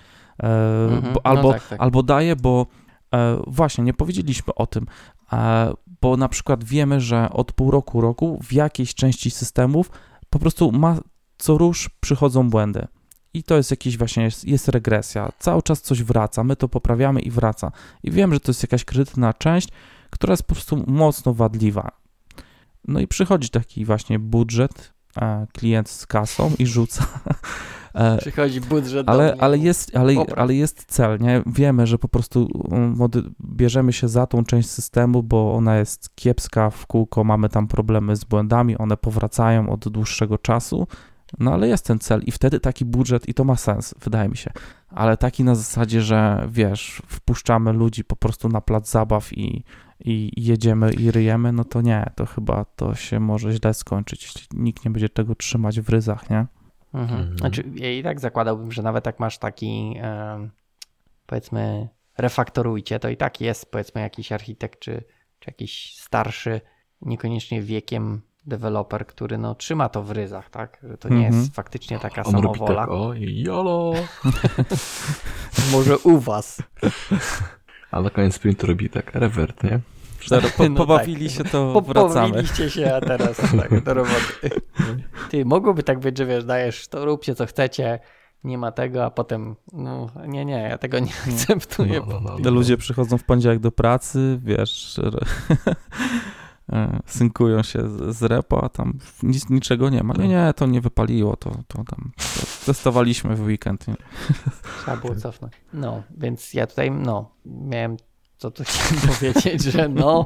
E, 0.43 0.85
Mhm. 0.93 1.01
bo, 1.13 1.21
No 1.25 1.31
albo, 1.31 1.51
tak, 1.53 1.67
tak. 1.67 1.81
albo 1.81 2.03
daje, 2.03 2.35
bo 2.35 2.65
e, 3.13 3.37
właśnie, 3.47 3.83
nie 3.83 3.93
powiedzieliśmy 3.93 4.55
o 4.55 4.67
tym, 4.67 4.85
e, 5.33 5.73
bo 6.01 6.17
na 6.17 6.29
przykład 6.29 6.63
wiemy, 6.63 7.01
że 7.01 7.29
od 7.29 7.51
pół 7.53 7.71
roku, 7.71 8.01
roku 8.01 8.39
w 8.43 8.53
jakiejś 8.53 8.93
części 8.95 9.31
systemów 9.31 9.91
po 10.29 10.39
prostu 10.39 10.71
ma 10.71 10.97
co 11.37 11.57
rusz 11.57 11.89
przychodzą 11.99 12.49
błędy. 12.49 12.87
I 13.35 13.43
to 13.43 13.57
jest 13.57 13.71
jakiś 13.71 13.97
właśnie, 13.97 14.23
jest, 14.23 14.45
jest 14.45 14.67
regresja. 14.67 15.31
Cały 15.39 15.61
czas 15.61 15.81
coś 15.81 16.03
wraca, 16.03 16.43
my 16.43 16.55
to 16.55 16.69
poprawiamy 16.69 17.21
i 17.21 17.31
wraca. 17.31 17.71
I 18.03 18.11
wiem, 18.11 18.33
że 18.33 18.39
to 18.39 18.49
jest 18.49 18.63
jakaś 18.63 18.85
krytyczna 18.85 19.33
część, 19.33 19.69
która 20.09 20.33
jest 20.33 20.43
po 20.43 20.53
prostu 20.55 20.83
mocno 20.87 21.33
wadliwa. 21.33 21.91
No 22.87 22.99
i 22.99 23.07
przychodzi 23.07 23.49
taki 23.49 23.85
właśnie 23.85 24.19
budżet, 24.19 24.93
e, 25.17 25.47
klient 25.53 25.89
z 25.89 26.05
kasą 26.05 26.51
i 26.59 26.65
rzuca. 26.67 27.07
E, 27.95 28.17
Przychodzi 28.17 28.61
budżet 28.61 29.07
do 29.07 29.11
ale, 29.13 29.31
mnie. 29.33 29.41
ale, 29.41 29.57
jest, 29.57 29.95
ale, 29.97 30.13
ale 30.35 30.53
jest 30.53 30.85
cel, 30.87 31.19
nie? 31.19 31.43
Wiemy, 31.45 31.87
że 31.87 31.97
po 31.97 32.07
prostu 32.07 32.47
mody- 32.95 33.29
bierzemy 33.41 33.93
się 33.93 34.07
za 34.07 34.27
tą 34.27 34.45
część 34.45 34.69
systemu, 34.69 35.23
bo 35.23 35.53
ona 35.53 35.77
jest 35.77 36.15
kiepska 36.15 36.69
w 36.69 36.85
kółko, 36.85 37.23
mamy 37.23 37.49
tam 37.49 37.67
problemy 37.67 38.15
z 38.15 38.23
błędami, 38.23 38.77
one 38.77 38.97
powracają 38.97 39.69
od 39.69 39.89
dłuższego 39.89 40.37
czasu, 40.37 40.87
no 41.39 41.53
ale 41.53 41.67
jest 41.67 41.85
ten 41.85 41.99
cel 41.99 42.21
i 42.25 42.31
wtedy 42.31 42.59
taki 42.59 42.85
budżet 42.85 43.29
i 43.29 43.33
to 43.33 43.43
ma 43.43 43.55
sens, 43.55 43.95
wydaje 44.03 44.29
mi 44.29 44.37
się. 44.37 44.51
Ale 44.89 45.17
taki 45.17 45.43
na 45.43 45.55
zasadzie, 45.55 46.01
że 46.01 46.47
wiesz, 46.51 47.01
wpuszczamy 47.07 47.73
ludzi 47.73 48.03
po 48.03 48.15
prostu 48.15 48.49
na 48.49 48.61
plac 48.61 48.89
zabaw 48.89 49.37
i, 49.37 49.63
i 49.99 50.31
jedziemy 50.37 50.93
i 50.93 51.11
ryjemy, 51.11 51.51
no 51.51 51.63
to 51.63 51.81
nie, 51.81 52.11
to 52.15 52.25
chyba 52.25 52.65
to 52.65 52.95
się 52.95 53.19
może 53.19 53.51
źle 53.51 53.73
skończyć, 53.73 54.23
jeśli 54.23 54.47
nikt 54.53 54.85
nie 54.85 54.91
będzie 54.91 55.09
tego 55.09 55.35
trzymać 55.35 55.81
w 55.81 55.89
ryzach, 55.89 56.29
nie? 56.29 56.45
Mhm. 56.93 57.19
Mhm. 57.21 57.37
Znaczy, 57.37 57.63
ja 57.75 57.91
i 57.91 58.03
tak 58.03 58.19
zakładałbym, 58.19 58.71
że 58.71 58.83
nawet 58.83 59.05
jak 59.05 59.19
masz 59.19 59.37
taki, 59.37 59.95
powiedzmy, 61.25 61.87
refaktorujcie, 62.17 62.99
to 62.99 63.09
i 63.09 63.17
tak 63.17 63.41
jest, 63.41 63.71
powiedzmy, 63.71 64.01
jakiś 64.01 64.31
architekt 64.31 64.79
czy, 64.79 65.03
czy 65.39 65.49
jakiś 65.49 65.95
starszy, 65.99 66.61
niekoniecznie 67.01 67.61
wiekiem 67.61 68.21
deweloper, 68.45 69.07
który 69.07 69.37
no, 69.37 69.55
trzyma 69.55 69.89
to 69.89 70.03
w 70.03 70.11
ryzach, 70.11 70.49
tak? 70.49 70.77
Że 70.89 70.97
to 70.97 71.09
nie 71.09 71.25
Mhm. 71.25 71.35
jest 71.41 71.55
faktycznie 71.55 71.99
taka 71.99 72.23
On 72.23 72.31
samowola. 72.31 72.81
tak, 72.81 72.89
o, 72.89 73.13
jolo. 73.17 73.93
Może 75.71 75.97
u 75.97 76.19
was. 76.19 76.57
A 77.91 78.01
na 78.01 78.09
koniec 78.09 78.35
sprintu 78.35 78.67
robi 78.67 78.89
tak, 78.89 79.15
rewert, 79.15 79.63
nie? 79.63 79.79
Dobra, 80.29 80.49
po, 80.57 80.63
No 80.69 80.75
pobawili 80.75 81.27
tak. 81.29 81.37
się, 81.37 81.43
to 81.43 81.73
Po, 81.73 81.81
wracamy. 81.81 82.09
pobawiliście 82.09 82.69
się, 82.69 82.95
a 82.95 83.01
teraz 83.01 83.37
tak, 83.37 83.83
do 83.83 83.93
roboty. 83.93 84.49
Ty, 85.29 85.45
mogłoby 85.45 85.83
tak 85.83 85.99
być, 85.99 86.17
że 86.17 86.25
wiesz, 86.25 86.45
dajesz, 86.45 86.87
to 86.87 87.05
róbcie 87.05 87.35
co 87.35 87.45
chcecie, 87.45 87.99
nie 88.43 88.57
ma 88.57 88.71
tego, 88.71 89.05
a 89.05 89.11
potem, 89.11 89.55
no 89.73 90.07
nie, 90.27 90.45
nie, 90.45 90.61
ja 90.61 90.77
tego 90.77 90.99
nie 90.99 91.11
akceptuję. 91.27 92.01
No, 92.07 92.19
no, 92.21 92.31
no, 92.37 92.39
Te 92.43 92.51
ludzie 92.51 92.77
przychodzą 92.77 93.17
w 93.17 93.23
poniedziałek 93.23 93.59
do 93.59 93.71
pracy, 93.71 94.39
wiesz, 94.43 94.99
synkują 97.05 97.63
się 97.63 97.89
z, 97.89 98.17
z 98.17 98.23
repo, 98.23 98.63
a 98.63 98.69
tam 98.69 98.97
nic, 99.23 99.49
niczego 99.49 99.89
nie 99.89 100.03
ma. 100.03 100.13
Nie, 100.13 100.27
nie, 100.27 100.53
to 100.55 100.65
nie 100.65 100.81
wypaliło, 100.81 101.35
to, 101.35 101.49
to 101.67 101.83
tam 101.83 102.11
to 102.17 102.65
testowaliśmy 102.65 103.35
w 103.35 103.41
weekend. 103.41 103.87
Nie? 103.87 103.95
Trzeba 104.81 104.97
było 104.97 105.15
cofnąć. 105.15 105.53
No, 105.73 106.03
więc 106.17 106.53
ja 106.53 106.67
tutaj, 106.67 106.91
no, 106.91 107.31
miałem 107.45 107.97
co 108.37 108.51
tu 108.51 108.63
chciałem 108.67 109.07
powiedzieć, 109.07 109.63
że 109.63 109.89
no, 109.89 110.25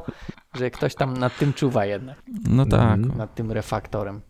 że 0.54 0.70
ktoś 0.70 0.94
tam 0.94 1.16
nad 1.16 1.38
tym 1.38 1.52
czuwa 1.52 1.86
jednak, 1.86 2.22
No 2.48 2.66
tak, 2.66 3.00
nad 3.16 3.34
tym 3.34 3.52
refaktorem. 3.52 4.20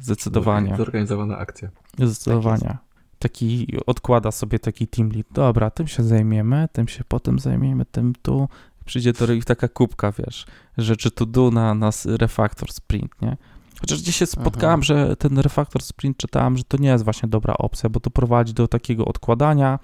zdecydowanie. 0.00 0.76
Zorganizowana 0.76 1.38
akcja. 1.38 1.68
Zdecydowanie. 1.98 2.78
Taki 3.18 3.66
odkłada 3.86 4.30
sobie 4.30 4.58
taki 4.58 4.88
team 4.88 5.08
lead. 5.10 5.26
Dobra, 5.30 5.70
tym 5.70 5.86
się 5.86 6.02
zajmiemy, 6.02 6.68
tym 6.72 6.88
się 6.88 7.04
potem 7.04 7.38
zajmiemy, 7.38 7.84
tym 7.84 8.12
tu. 8.22 8.48
Przyjdzie 8.84 9.12
do 9.12 9.32
ich 9.32 9.44
taka 9.44 9.68
kubka, 9.68 10.12
wiesz, 10.12 10.46
rzeczy 10.78 11.10
to 11.10 11.26
do 11.26 11.50
na 11.50 11.74
nas 11.74 12.06
refactor 12.06 12.72
sprint, 12.72 13.22
nie? 13.22 13.36
Chociaż 13.80 14.02
gdzieś 14.02 14.16
się 14.16 14.26
spotkałem, 14.26 14.80
Aha. 14.80 14.82
że 14.82 15.16
ten 15.16 15.38
refactor 15.38 15.82
sprint 15.82 16.16
czytałem, 16.16 16.56
że 16.56 16.64
to 16.64 16.76
nie 16.76 16.88
jest 16.88 17.04
właśnie 17.04 17.28
dobra 17.28 17.54
opcja, 17.54 17.90
bo 17.90 18.00
to 18.00 18.10
prowadzi 18.10 18.54
do 18.54 18.68
takiego 18.68 19.04
odkładania 19.04 19.78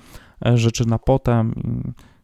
e, 0.47 0.59
rzeczy 0.59 0.87
na 0.87 0.99
potem. 0.99 1.55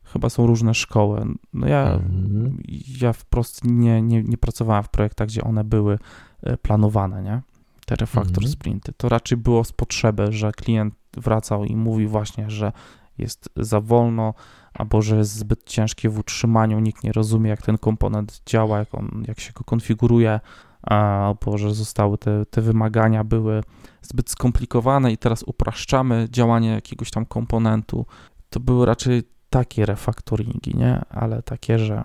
Chyba 0.05 0.30
są 0.30 0.46
różne 0.46 0.74
szkoły. 0.74 1.26
No 1.52 1.66
ja, 1.68 1.92
Mhm. 1.92 2.62
ja 3.01 3.12
wprost 3.12 3.64
nie, 3.64 4.02
nie, 4.02 4.22
nie 4.22 4.38
pracowałem 4.38 4.84
w 4.84 4.88
projektach, 4.88 5.28
gdzie 5.28 5.44
one 5.44 5.64
były 5.64 5.98
e, 6.42 6.56
planowane, 6.56 7.22
nie? 7.22 7.42
Te 7.86 7.94
refactor 7.96 8.44
Mhm. 8.44 8.52
sprinty. 8.52 8.92
To 8.96 9.09
raczej 9.09 9.38
było 9.38 9.64
z 9.64 9.72
potrzeby, 9.72 10.32
że 10.32 10.52
klient 10.52 10.94
wracał 11.16 11.64
i 11.64 11.76
mówił 11.76 12.09
właśnie, 12.09 12.51
że 12.51 12.72
jest 13.18 13.48
za 13.56 13.80
wolno, 13.80 14.34
albo 14.74 15.02
że 15.02 15.16
jest 15.16 15.32
zbyt 15.32 15.64
ciężkie 15.64 16.09
w 16.09 16.18
utrzymaniu, 16.18 16.80
nikt 16.80 17.05
nie 17.05 17.12
rozumie, 17.12 17.51
jak 17.51 17.62
ten 17.62 17.78
komponent 17.78 18.42
działa, 18.46 18.78
jak, 18.78 18.94
on, 18.94 19.24
jak 19.28 19.40
się 19.40 19.52
go 19.52 19.64
konfiguruje, 19.64 20.40
albo 20.82 21.59
że 21.59 21.74
zostały 21.74 22.18
te, 22.18 22.46
te 22.46 22.60
wymagania 22.60 23.24
były 23.24 23.62
zbyt 24.02 24.30
skomplikowane 24.30 25.12
i 25.12 25.18
teraz 25.18 25.42
upraszczamy 25.42 26.26
działanie 26.30 26.70
jakiegoś 26.70 27.10
tam 27.10 27.26
komponentu. 27.26 28.06
To 28.51 28.60
były 28.60 28.86
raczej 28.86 29.22
takie 29.51 29.86
refaktoringi, 29.86 30.76
nie? 30.76 31.01
Ale 31.10 31.42
takie, 31.42 31.78
że 31.78 32.05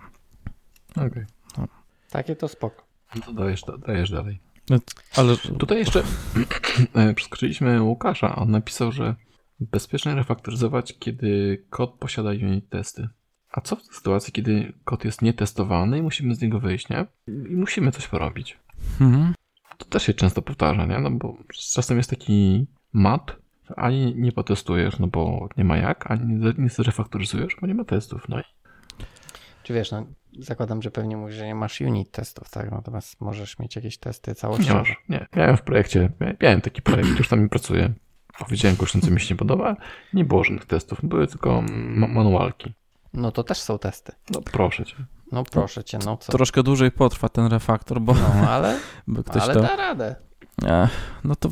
Okej. 0.95 1.25
Takie 2.09 2.35
to 2.35 2.47
spoko. 2.47 2.83
No 3.15 3.21
to 3.21 3.33
dajesz, 3.33 3.61
dajesz 3.87 4.11
dalej. 4.11 4.39
ale 5.15 5.37
Tutaj 5.37 5.77
jeszcze 5.77 6.03
e, 6.93 7.13
przeskoczyliśmy 7.13 7.81
Łukasza. 7.81 8.35
On 8.35 8.51
napisał, 8.51 8.91
że 8.91 9.15
bezpiecznie 9.60 10.15
refaktoryzować, 10.15 10.95
kiedy 10.99 11.64
kod 11.69 11.94
posiada 11.94 12.30
unit 12.30 12.69
testy. 12.69 13.07
A 13.52 13.61
co 13.61 13.76
w 13.76 13.81
sytuacji, 13.84 14.34
kiedy 14.34 14.73
kod 14.86 15.06
jest 15.06 15.22
nietestowany 15.22 15.98
i 15.98 16.02
musimy 16.02 16.36
z 16.36 16.41
niego 16.41 16.60
wyjść, 16.60 16.90
nie? 16.90 17.06
I 17.27 17.56
musimy 17.56 17.91
coś 17.91 18.07
porobić. 18.07 18.57
mhm. 19.02 19.34
To 19.77 19.86
też 19.86 20.03
się 20.03 20.14
często 20.14 20.41
powtarza, 20.41 20.86
nie? 20.86 20.99
No 20.99 21.11
bo 21.11 21.38
czasem 21.73 21.98
jest 21.98 22.10
taki 22.10 22.68
mat, 22.94 23.36
że 23.69 23.76
ani 23.76 24.15
nie 24.15 24.31
potestujesz, 24.31 24.99
no 24.99 25.07
bo 25.07 25.49
nie 25.57 25.64
ma 25.64 25.77
jak, 25.77 26.11
ani 26.11 26.36
nie- 26.36 26.53
nie 26.57 26.69
zrefaktoryzujesz, 26.69 27.56
bo 27.61 27.68
nie 27.68 27.73
ma 27.76 27.84
testów. 27.84 28.30
No 28.30 28.40
i 28.40 28.44
Czy 29.64 29.73
wiesz, 29.73 29.91
no, 29.91 30.06
zakładam, 30.40 30.81
że 30.81 30.91
pewnie 30.91 31.18
mówisz, 31.18 31.36
że 31.36 31.45
nie 31.45 31.56
masz 31.56 31.81
unit 31.81 32.11
testów, 32.11 32.49
tak? 32.49 32.72
Natomiast 32.72 33.22
możesz 33.22 33.60
mieć 33.60 33.76
jakieś 33.76 33.98
testy 33.98 34.31
nie 34.31 34.36
całościowe. 34.36 34.80
masz. 34.80 34.95
Nie, 35.10 35.27
miałem 35.36 35.57
w 35.57 35.61
projekcie, 35.61 36.10
miałem 36.41 36.61
taki 36.61 36.81
projekt, 36.81 37.18
już 37.18 37.27
tam 37.30 37.49
pracuję. 37.49 37.94
Powiedziałem 38.40 38.78
gościom, 38.78 39.02
co 39.02 39.11
mi 39.11 39.20
się 39.22 39.34
nie 39.34 39.38
podoba. 39.38 39.76
Nie 40.14 40.26
było 40.26 40.44
żadnych 40.44 40.66
testów, 40.66 40.99
były 41.03 41.28
tylko 41.28 41.61
ma- 41.70 42.07
manualki. 42.07 42.74
No 43.14 43.32
to 43.32 43.44
też 43.44 43.57
są 43.57 43.80
testy. 43.80 44.11
No 44.30 44.41
proszę 44.41 44.86
cię. 44.86 44.95
No 45.32 45.44
proszę 45.44 45.84
cię, 45.84 45.99
no 46.06 46.18
co? 46.18 46.32
troszkę 46.32 46.64
dłużej 46.64 46.91
potrwa 46.91 47.30
ten 47.30 47.45
refaktor, 47.45 48.02
bo, 48.02 48.14
No 48.14 48.49
ale, 48.49 48.80
bo 49.07 49.24
ktoś 49.24 49.44
ale 49.44 49.53
to... 49.53 49.61
da 49.61 49.76
radę. 49.76 50.16
No 51.24 51.36
to... 51.36 51.49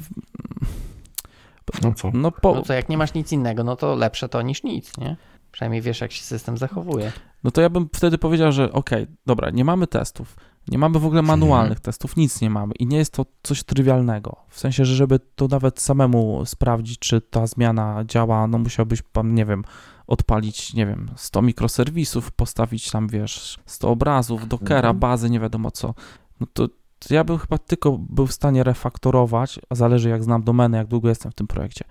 No 1.83 1.93
co? 1.93 2.11
No 2.13 2.31
po, 2.31 2.55
No 2.55 2.61
co, 2.61 2.73
jak 2.73 2.89
nie 2.89 2.97
masz 2.97 3.13
nic 3.13 3.31
innego, 3.31 3.63
no 3.63 3.75
to 3.75 3.95
lepsze 3.95 4.29
to 4.29 4.41
niż 4.41 4.63
nic, 4.63 4.97
nie? 4.97 5.15
Przynajmniej 5.51 5.81
wiesz, 5.81 6.01
jak 6.01 6.11
się 6.11 6.23
system 6.23 6.57
zachowuje. 6.57 7.11
No 7.43 7.51
to 7.51 7.61
ja 7.61 7.69
bym 7.69 7.89
wtedy 7.95 8.17
powiedział, 8.17 8.51
że 8.51 8.71
okej, 8.73 9.07
dobra, 9.25 9.49
nie 9.49 9.65
mamy 9.65 9.87
testów, 9.87 10.35
nie 10.67 10.77
mamy 10.77 10.99
w 10.99 11.05
ogóle 11.05 11.21
manualnych 11.21 11.79
testów, 11.79 12.15
nic 12.17 12.41
nie 12.41 12.49
mamy 12.49 12.73
i 12.79 12.87
nie 12.87 12.97
jest 12.97 13.13
to 13.13 13.25
coś 13.43 13.63
trywialnego. 13.63 14.35
W 14.49 14.59
sensie, 14.59 14.85
że 14.85 14.95
żeby 14.95 15.19
to 15.35 15.47
nawet 15.47 15.81
samemu 15.81 16.45
sprawdzić, 16.45 16.99
czy 16.99 17.21
ta 17.21 17.47
zmiana 17.47 18.03
działa, 18.05 18.47
no 18.47 18.57
musiałbyś 18.57 19.01
pan, 19.01 19.33
nie 19.33 19.45
wiem, 19.45 19.63
odpalić, 20.07 20.73
nie 20.73 20.85
wiem, 20.85 21.09
100 21.15 21.41
mikroserwisów, 21.41 22.31
postawić 22.31 22.91
tam, 22.91 23.07
wiesz, 23.07 23.59
100 23.65 23.89
obrazów, 23.89 24.47
dockera, 24.47 24.77
Mhm. 24.89 24.99
bazy, 24.99 25.29
nie 25.29 25.39
wiadomo 25.39 25.71
co. 25.71 25.93
No 26.39 26.47
to, 26.53 26.67
ja 27.09 27.23
bym 27.23 27.37
chyba 27.37 27.57
tylko 27.57 27.97
był 27.97 28.27
w 28.27 28.33
stanie 28.33 28.63
refaktorować, 28.63 29.59
a 29.69 29.75
zależy 29.75 30.09
jak 30.09 30.23
znam 30.23 30.43
domenę, 30.43 30.77
jak 30.77 30.87
długo 30.87 31.09
jestem 31.09 31.31
w 31.31 31.35
tym 31.35 31.47
projekcie. 31.47 31.85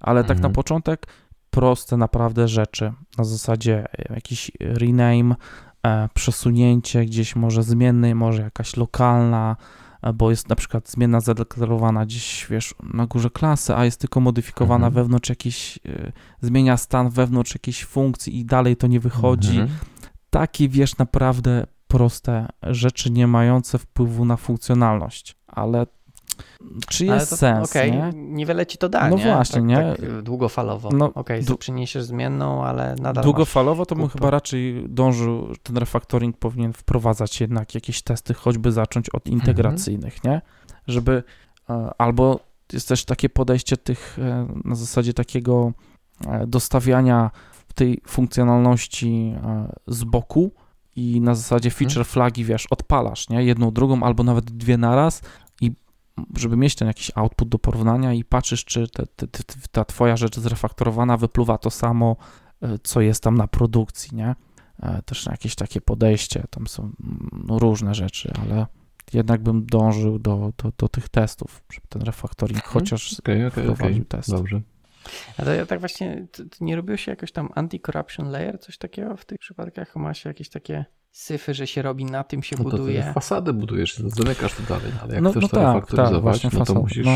Ale 0.00 0.20
tak 0.24 0.36
na 0.36 0.48
Mhm. 0.48 0.52
początek 0.54 1.06
proste 1.50 1.96
naprawdę 1.96 2.48
rzeczy, 2.48 2.92
na 3.18 3.24
zasadzie 3.24 3.86
e, 3.98 4.14
jakiś 4.14 4.50
rename, 4.60 5.34
przesunięcie 6.14 7.04
gdzieś 7.04 7.36
może 7.36 7.62
zmiennej, 7.62 8.14
może 8.14 8.42
jakaś 8.42 8.76
lokalna, 8.76 9.56
e, 10.02 10.12
bo 10.12 10.30
jest 10.30 10.48
na 10.48 10.56
przykład 10.56 10.90
zmienna 10.90 11.20
zadeklarowana 11.20 12.06
gdzieś, 12.06 12.46
wiesz, 12.50 12.74
na 12.92 13.06
górze 13.06 13.30
klasy, 13.30 13.76
a 13.76 13.84
jest 13.84 14.00
tylko 14.00 14.20
modyfikowana 14.20 14.86
Mhm. 14.86 14.94
wewnątrz 14.94 15.28
jakiś, 15.28 15.78
e, 15.86 16.12
zmienia 16.40 16.76
stan 16.76 17.10
wewnątrz 17.10 17.54
jakiejś 17.54 17.84
funkcji 17.84 18.38
i 18.38 18.44
dalej 18.44 18.76
to 18.76 18.86
nie 18.86 19.00
wychodzi. 19.00 19.58
Mhm. 19.58 19.78
Takie, 20.30 20.68
wiesz, 20.68 20.98
naprawdę 20.98 21.66
proste 21.86 22.48
rzeczy 22.62 23.10
nie 23.10 23.26
mające 23.26 23.78
wpływu 23.78 24.24
na 24.24 24.36
funkcjonalność, 24.36 25.36
ale 25.46 25.86
czy 26.88 27.06
jest 27.06 27.30
to, 27.30 27.36
sens, 27.36 27.70
okej, 27.70 27.92
nie? 27.92 28.10
niewiele 28.14 28.66
ci 28.66 28.78
to 28.78 28.88
da, 28.88 29.08
No 29.08 29.16
nie? 29.16 29.24
właśnie, 29.24 29.54
tak, 29.60 29.64
nie? 29.64 29.76
Tak 29.76 30.00
y, 30.02 30.22
długofalowo. 30.22 30.88
No, 30.92 31.08
du- 31.08 31.12
okay, 31.14 31.42
przyniesiesz 31.58 32.04
zmienną, 32.04 32.64
ale 32.64 32.94
nadal 33.00 33.24
Długofalowo 33.24 33.86
to 33.86 33.94
bym 33.94 34.08
chyba 34.08 34.30
raczej 34.30 34.84
dążył, 34.88 35.48
ten 35.62 35.76
refaktoring 35.76 36.36
powinien 36.36 36.72
wprowadzać 36.72 37.40
jednak 37.40 37.74
jakieś 37.74 38.02
testy, 38.02 38.34
choćby 38.34 38.72
zacząć 38.72 39.10
od 39.10 39.26
integracyjnych, 39.26 40.24
nie? 40.24 40.40
Żeby 40.86 41.22
e, 41.70 41.90
albo 41.98 42.40
jest 42.72 42.88
też 42.88 43.04
takie 43.04 43.28
podejście 43.28 43.76
tych 43.76 44.18
e, 44.18 44.46
na 44.64 44.74
zasadzie 44.74 45.14
takiego 45.14 45.72
e, 46.26 46.46
dostawiania 46.46 47.30
tej 47.74 48.00
funkcjonalności 48.06 49.34
z 49.86 50.04
boku 50.04 50.52
i 50.96 51.20
na 51.20 51.34
zasadzie 51.34 51.70
feature 51.70 52.04
flagi, 52.04 52.44
wiesz, 52.44 52.66
odpalasz, 52.70 53.28
nie? 53.28 53.44
Jedną, 53.44 53.70
drugą 53.70 54.02
albo 54.02 54.22
nawet 54.22 54.44
dwie 54.44 54.78
naraz 54.78 55.22
żeby 56.36 56.56
mieć 56.56 56.74
ten 56.74 56.88
jakiś 56.88 57.10
output 57.14 57.48
do 57.48 57.58
porównania 57.58 58.12
i 58.12 58.24
patrzysz, 58.24 58.64
czy 58.64 58.88
te, 58.88 59.06
te, 59.06 59.26
te, 59.26 59.42
ta 59.72 59.84
twoja 59.84 60.16
rzecz 60.16 60.38
zrefaktorowana 60.38 61.16
wypluwa 61.16 61.58
to 61.58 61.70
samo, 61.70 62.16
e, 62.62 62.78
co 62.82 63.00
jest 63.00 63.22
tam 63.22 63.36
na 63.36 63.46
produkcji, 63.48 64.16
nie? 64.16 64.34
E, 64.82 65.02
Też 65.02 65.26
na 65.26 65.32
jakieś 65.32 65.54
takie 65.54 65.80
podejście, 65.80 66.44
tam 66.50 66.66
są 66.66 66.82
mm, 66.82 67.30
no, 67.46 67.58
różne 67.58 67.94
rzeczy, 67.94 68.32
ale 68.42 68.66
jednak 69.12 69.42
bym 69.42 69.66
dążył 69.66 70.18
do, 70.18 70.52
do, 70.62 70.72
do 70.78 70.88
tych 70.88 71.08
testów, 71.08 71.62
żeby 71.72 71.86
ten 71.88 72.02
refaktoring 72.02 72.64
chociaż 72.64 73.18
Okej, 73.18 73.46
okej, 73.46 73.46
okej. 73.46 73.74
wprowadził 73.74 74.04
test. 74.04 74.30
Dobrze. 74.30 74.60
Ale 75.38 75.56
ja 75.56 75.66
tak 75.66 75.80
właśnie, 75.80 76.26
to, 76.32 76.44
to 76.44 76.64
nie 76.64 76.76
robiło 76.76 76.96
się 76.96 77.10
jakoś 77.12 77.32
tam 77.32 77.48
anti-corruption 77.48 78.30
layer, 78.30 78.60
coś 78.60 78.78
takiego 78.78 79.16
w 79.16 79.24
tych 79.24 79.38
przypadkach? 79.38 79.96
Ma 79.96 80.14
się 80.14 80.30
jakieś 80.30 80.48
takie 80.48 80.84
syfy, 81.12 81.54
że 81.54 81.66
się 81.66 81.82
robi, 81.82 82.04
na 82.04 82.24
tym 82.24 82.42
się 82.42 82.56
No 82.58 82.64
to 82.64 82.70
buduje. 82.70 83.12
fasadę 83.14 83.52
budujesz, 83.52 83.96
zamykasz 83.96 84.54
to 84.54 84.62
dalej, 84.62 84.92
ale 85.02 85.14
jak 85.14 85.22
No- 85.22 85.30
chcesz 85.30 85.42
no 85.42 85.48
to 85.48 85.56
tak, 85.56 85.74
refaktoryzować, 85.74 86.42
tak, 86.42 86.50
właśnie 86.52 86.58
no 86.58 86.64
to 86.64 86.74
musisz, 86.74 87.06
no. 87.06 87.12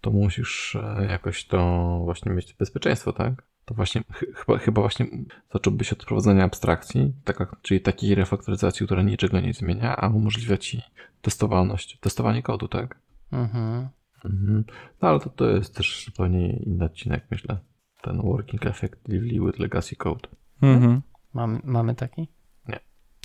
to 0.00 0.10
musisz 0.10 0.76
e, 0.76 1.06
jakoś 1.10 1.44
to 1.46 2.00
właśnie 2.04 2.32
mieć 2.32 2.54
bezpieczeństwo, 2.54 3.12
tak? 3.12 3.42
To 3.64 3.74
właśnie 3.74 4.00
ch- 4.12 4.36
chyba, 4.36 4.58
chyba 4.58 4.80
właśnie 4.80 5.06
zacząłbyś 5.52 5.92
od 5.92 6.02
wprowadzenia 6.02 6.44
abstrakcji, 6.44 7.12
taka, 7.24 7.56
czyli 7.62 7.80
takiej 7.80 8.14
refaktoryzacji, 8.14 8.86
która 8.86 9.02
niczego 9.02 9.40
nie 9.40 9.52
zmienia, 9.54 9.96
a 9.96 10.08
umożliwia 10.08 10.56
ci 10.56 10.82
testowalność, 11.22 11.98
testowanie 12.00 12.42
kodu, 12.42 12.68
tak? 12.68 12.98
Mhm. 13.32 13.88
Mhm. 14.24 14.64
No 15.02 15.08
ale 15.08 15.20
to, 15.20 15.30
to 15.30 15.50
jest 15.50 15.74
też 15.76 16.04
zupełnie 16.04 16.56
inny 16.56 16.84
odcinek, 16.84 17.24
myślę. 17.30 17.58
Ten 18.02 18.22
working 18.22 18.66
effectively 18.66 19.46
with 19.46 19.58
legacy 19.58 19.96
code. 19.96 20.28
Mhm. 20.62 21.00
Mamy, 21.34 21.60
mamy 21.64 21.94
taki? 21.94 22.28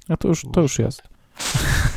A 0.10 0.18
to 0.18 0.28
już, 0.28 0.46
to 0.54 0.62
już 0.62 0.80
jest. 0.80 1.02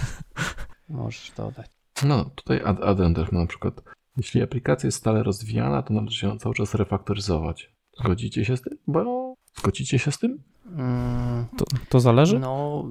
Możesz 0.88 1.32
dodać. 1.36 1.66
No, 2.04 2.24
tutaj 2.24 2.60
Ad- 2.64 2.82
Adrian 2.82 3.14
też 3.14 3.32
ma 3.32 3.40
na 3.40 3.46
przykład, 3.46 3.74
jeśli 4.16 4.42
aplikacja 4.42 4.86
jest 4.86 4.98
stale 4.98 5.22
rozwijana, 5.22 5.82
to 5.82 5.94
należy 5.94 6.26
ją 6.26 6.38
cały 6.38 6.54
czas 6.54 6.74
refaktoryzować. 6.74 7.70
Zgodzicie 8.00 8.44
się 8.44 8.56
z 8.56 8.62
tym? 8.62 8.78
Bo 8.86 9.34
zgodzicie 9.58 9.98
się 9.98 10.12
z 10.12 10.18
tym? 10.18 10.42
Mm, 10.66 11.46
To, 11.56 11.64
to 11.88 12.00
zależy? 12.00 12.38
No. 12.38 12.84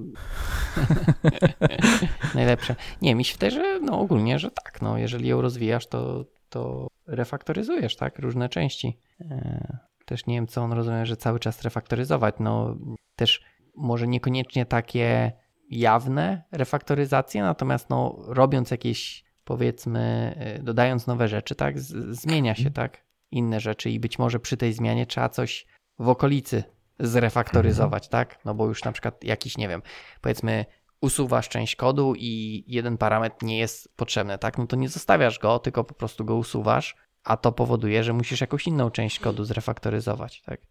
Najlepsze. 2.36 2.76
Nie, 3.02 3.16
mi 3.16 3.26
się 3.26 3.34
wydaje, 3.34 3.52
że 3.52 3.80
no 3.80 4.00
ogólnie, 4.00 4.40
że 4.40 4.52
tak. 4.52 4.82
No, 4.82 4.98
jeżeli 4.98 5.28
ją 5.30 5.42
rozwijasz, 5.42 5.88
to, 5.88 6.26
to 6.50 6.88
refaktoryzujesz, 7.08 7.96
tak? 7.96 8.20
Różne 8.20 8.50
części. 8.50 8.98
E, 9.22 9.78
Też 10.06 10.26
nie 10.26 10.36
wiem, 10.36 10.48
co 10.48 10.62
on 10.64 10.72
rozumie, 10.74 11.06
że 11.06 11.18
cały 11.18 11.40
czas 11.40 11.62
refaktoryzować. 11.62 12.36
No, 12.40 12.76
też 13.16 13.42
może 13.78 14.08
niekoniecznie 14.08 14.66
takie 14.66 15.32
jawne 15.70 16.44
refaktoryzacje, 16.52 17.42
natomiast 17.42 17.90
no, 17.90 18.16
robiąc 18.28 18.72
jakieś, 18.72 19.24
powiedzmy, 19.44 20.34
e, 20.38 20.64
dodając 20.64 21.08
nowe 21.08 21.28
rzeczy, 21.28 21.56
tak? 21.56 21.80
Z, 21.80 22.18
zmienia 22.22 22.56
się, 22.56 22.72
tak? 22.72 23.04
Inne 23.32 23.60
rzeczy 23.60 23.90
i 23.90 24.00
być 24.00 24.20
może 24.20 24.40
przy 24.40 24.58
tej 24.58 24.74
zmianie 24.74 25.06
trzeba 25.06 25.30
coś 25.30 25.66
w 26.00 26.10
okolicy 26.10 26.64
zrefaktoryzować, 27.00 28.08
tak? 28.10 28.46
No 28.46 28.54
bo 28.56 28.68
już 28.68 28.84
na 28.84 28.92
przykład 28.92 29.24
jakiś, 29.24 29.58
nie 29.58 29.68
wiem, 29.68 29.82
powiedzmy 30.22 30.66
usuwasz 31.02 31.50
część 31.50 31.76
kodu 31.76 32.14
i 32.18 32.64
jeden 32.68 32.98
parametr 32.98 33.46
nie 33.46 33.58
jest 33.58 33.96
potrzebny, 33.96 34.38
tak? 34.38 34.58
No 34.58 34.68
to 34.68 34.76
nie 34.76 34.90
zostawiasz 34.90 35.40
go, 35.40 35.60
tylko 35.60 35.84
po 35.84 35.94
prostu 35.94 36.26
go 36.26 36.36
usuwasz, 36.36 36.96
a 37.24 37.38
to 37.38 37.52
powoduje, 37.52 38.04
że 38.04 38.14
musisz 38.14 38.42
jakąś 38.42 38.68
inną 38.68 38.92
część 38.92 39.20
kodu 39.20 39.44
zrefaktoryzować, 39.44 40.42
tak? 40.42 40.62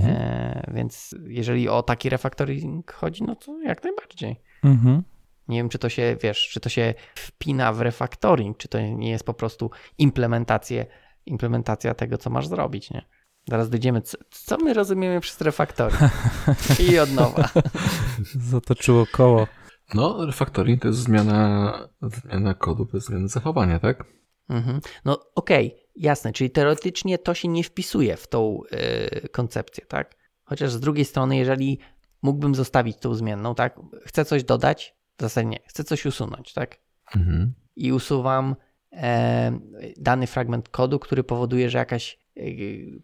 E, 0.00 0.70
więc 0.74 1.14
jeżeli 1.26 1.68
o 1.68 1.82
taki 1.82 2.08
refaktoring 2.08 2.92
chodzi, 2.92 3.22
no 3.22 3.36
to 3.36 3.60
jak 3.60 3.84
najbardziej. 3.84 4.40
Mhm. 4.64 5.02
Nie 5.48 5.56
wiem, 5.56 5.68
czy 5.68 5.78
to 5.78 5.88
się, 5.88 6.16
wiesz, 6.22 6.48
czy 6.48 6.60
to 6.60 6.68
się 6.68 6.94
wpina 7.14 7.72
w 7.72 7.80
refaktoring, 7.80 8.56
czy 8.56 8.68
to 8.68 8.80
nie 8.80 9.10
jest 9.10 9.24
po 9.24 9.34
prostu 9.34 9.70
implementacja, 9.98 10.84
implementacja 11.26 11.94
tego, 11.94 12.18
co 12.18 12.30
masz 12.30 12.46
zrobić, 12.46 12.90
nie? 12.90 13.04
Zaraz 13.48 13.70
dojdziemy, 13.70 14.02
co, 14.02 14.18
co 14.30 14.56
my 14.56 14.74
rozumiemy 14.74 15.20
przez 15.20 15.40
refaktoring. 15.40 16.00
I 16.88 16.98
od 16.98 17.12
nowa. 17.12 17.48
Zatoczyło 18.50 19.06
koło. 19.12 19.46
No, 19.94 20.26
refactoring 20.26 20.82
to 20.82 20.88
jest 20.88 21.00
zmiana, 21.00 21.88
zmiana 22.02 22.54
kodu 22.54 22.86
bez 22.86 23.04
zmiany 23.04 23.28
zachowania, 23.28 23.78
tak? 23.78 24.04
Mhm. 24.48 24.80
No 25.04 25.18
okej, 25.34 25.83
jasne, 25.96 26.32
czyli 26.32 26.50
teoretycznie 26.50 27.18
to 27.18 27.34
się 27.34 27.48
nie 27.48 27.64
wpisuje 27.64 28.16
w 28.16 28.26
tą 28.26 28.60
y, 29.24 29.28
koncepcję, 29.28 29.86
tak? 29.86 30.14
Chociaż 30.44 30.70
z 30.72 30.80
drugiej 30.80 31.04
strony, 31.04 31.36
jeżeli 31.36 31.78
mógłbym 32.22 32.54
zostawić 32.54 32.96
tą 32.98 33.14
zmienną, 33.14 33.54
tak? 33.54 33.80
Chcę 34.06 34.24
coś 34.24 34.44
dodać, 34.44 34.94
w 35.18 35.22
zasadzie 35.22 35.46
nie, 35.48 35.58
chcę 35.68 35.84
coś 35.84 36.06
usunąć, 36.06 36.52
tak? 36.52 36.80
Mhm. 37.16 37.54
I 37.76 37.92
usuwam 37.92 38.56
e, 38.92 39.58
dany 39.96 40.26
fragment 40.26 40.68
kodu, 40.68 40.98
który 40.98 41.24
powoduje, 41.24 41.70
że 41.70 41.78
jakaś, 41.78 42.18
e, 42.36 42.42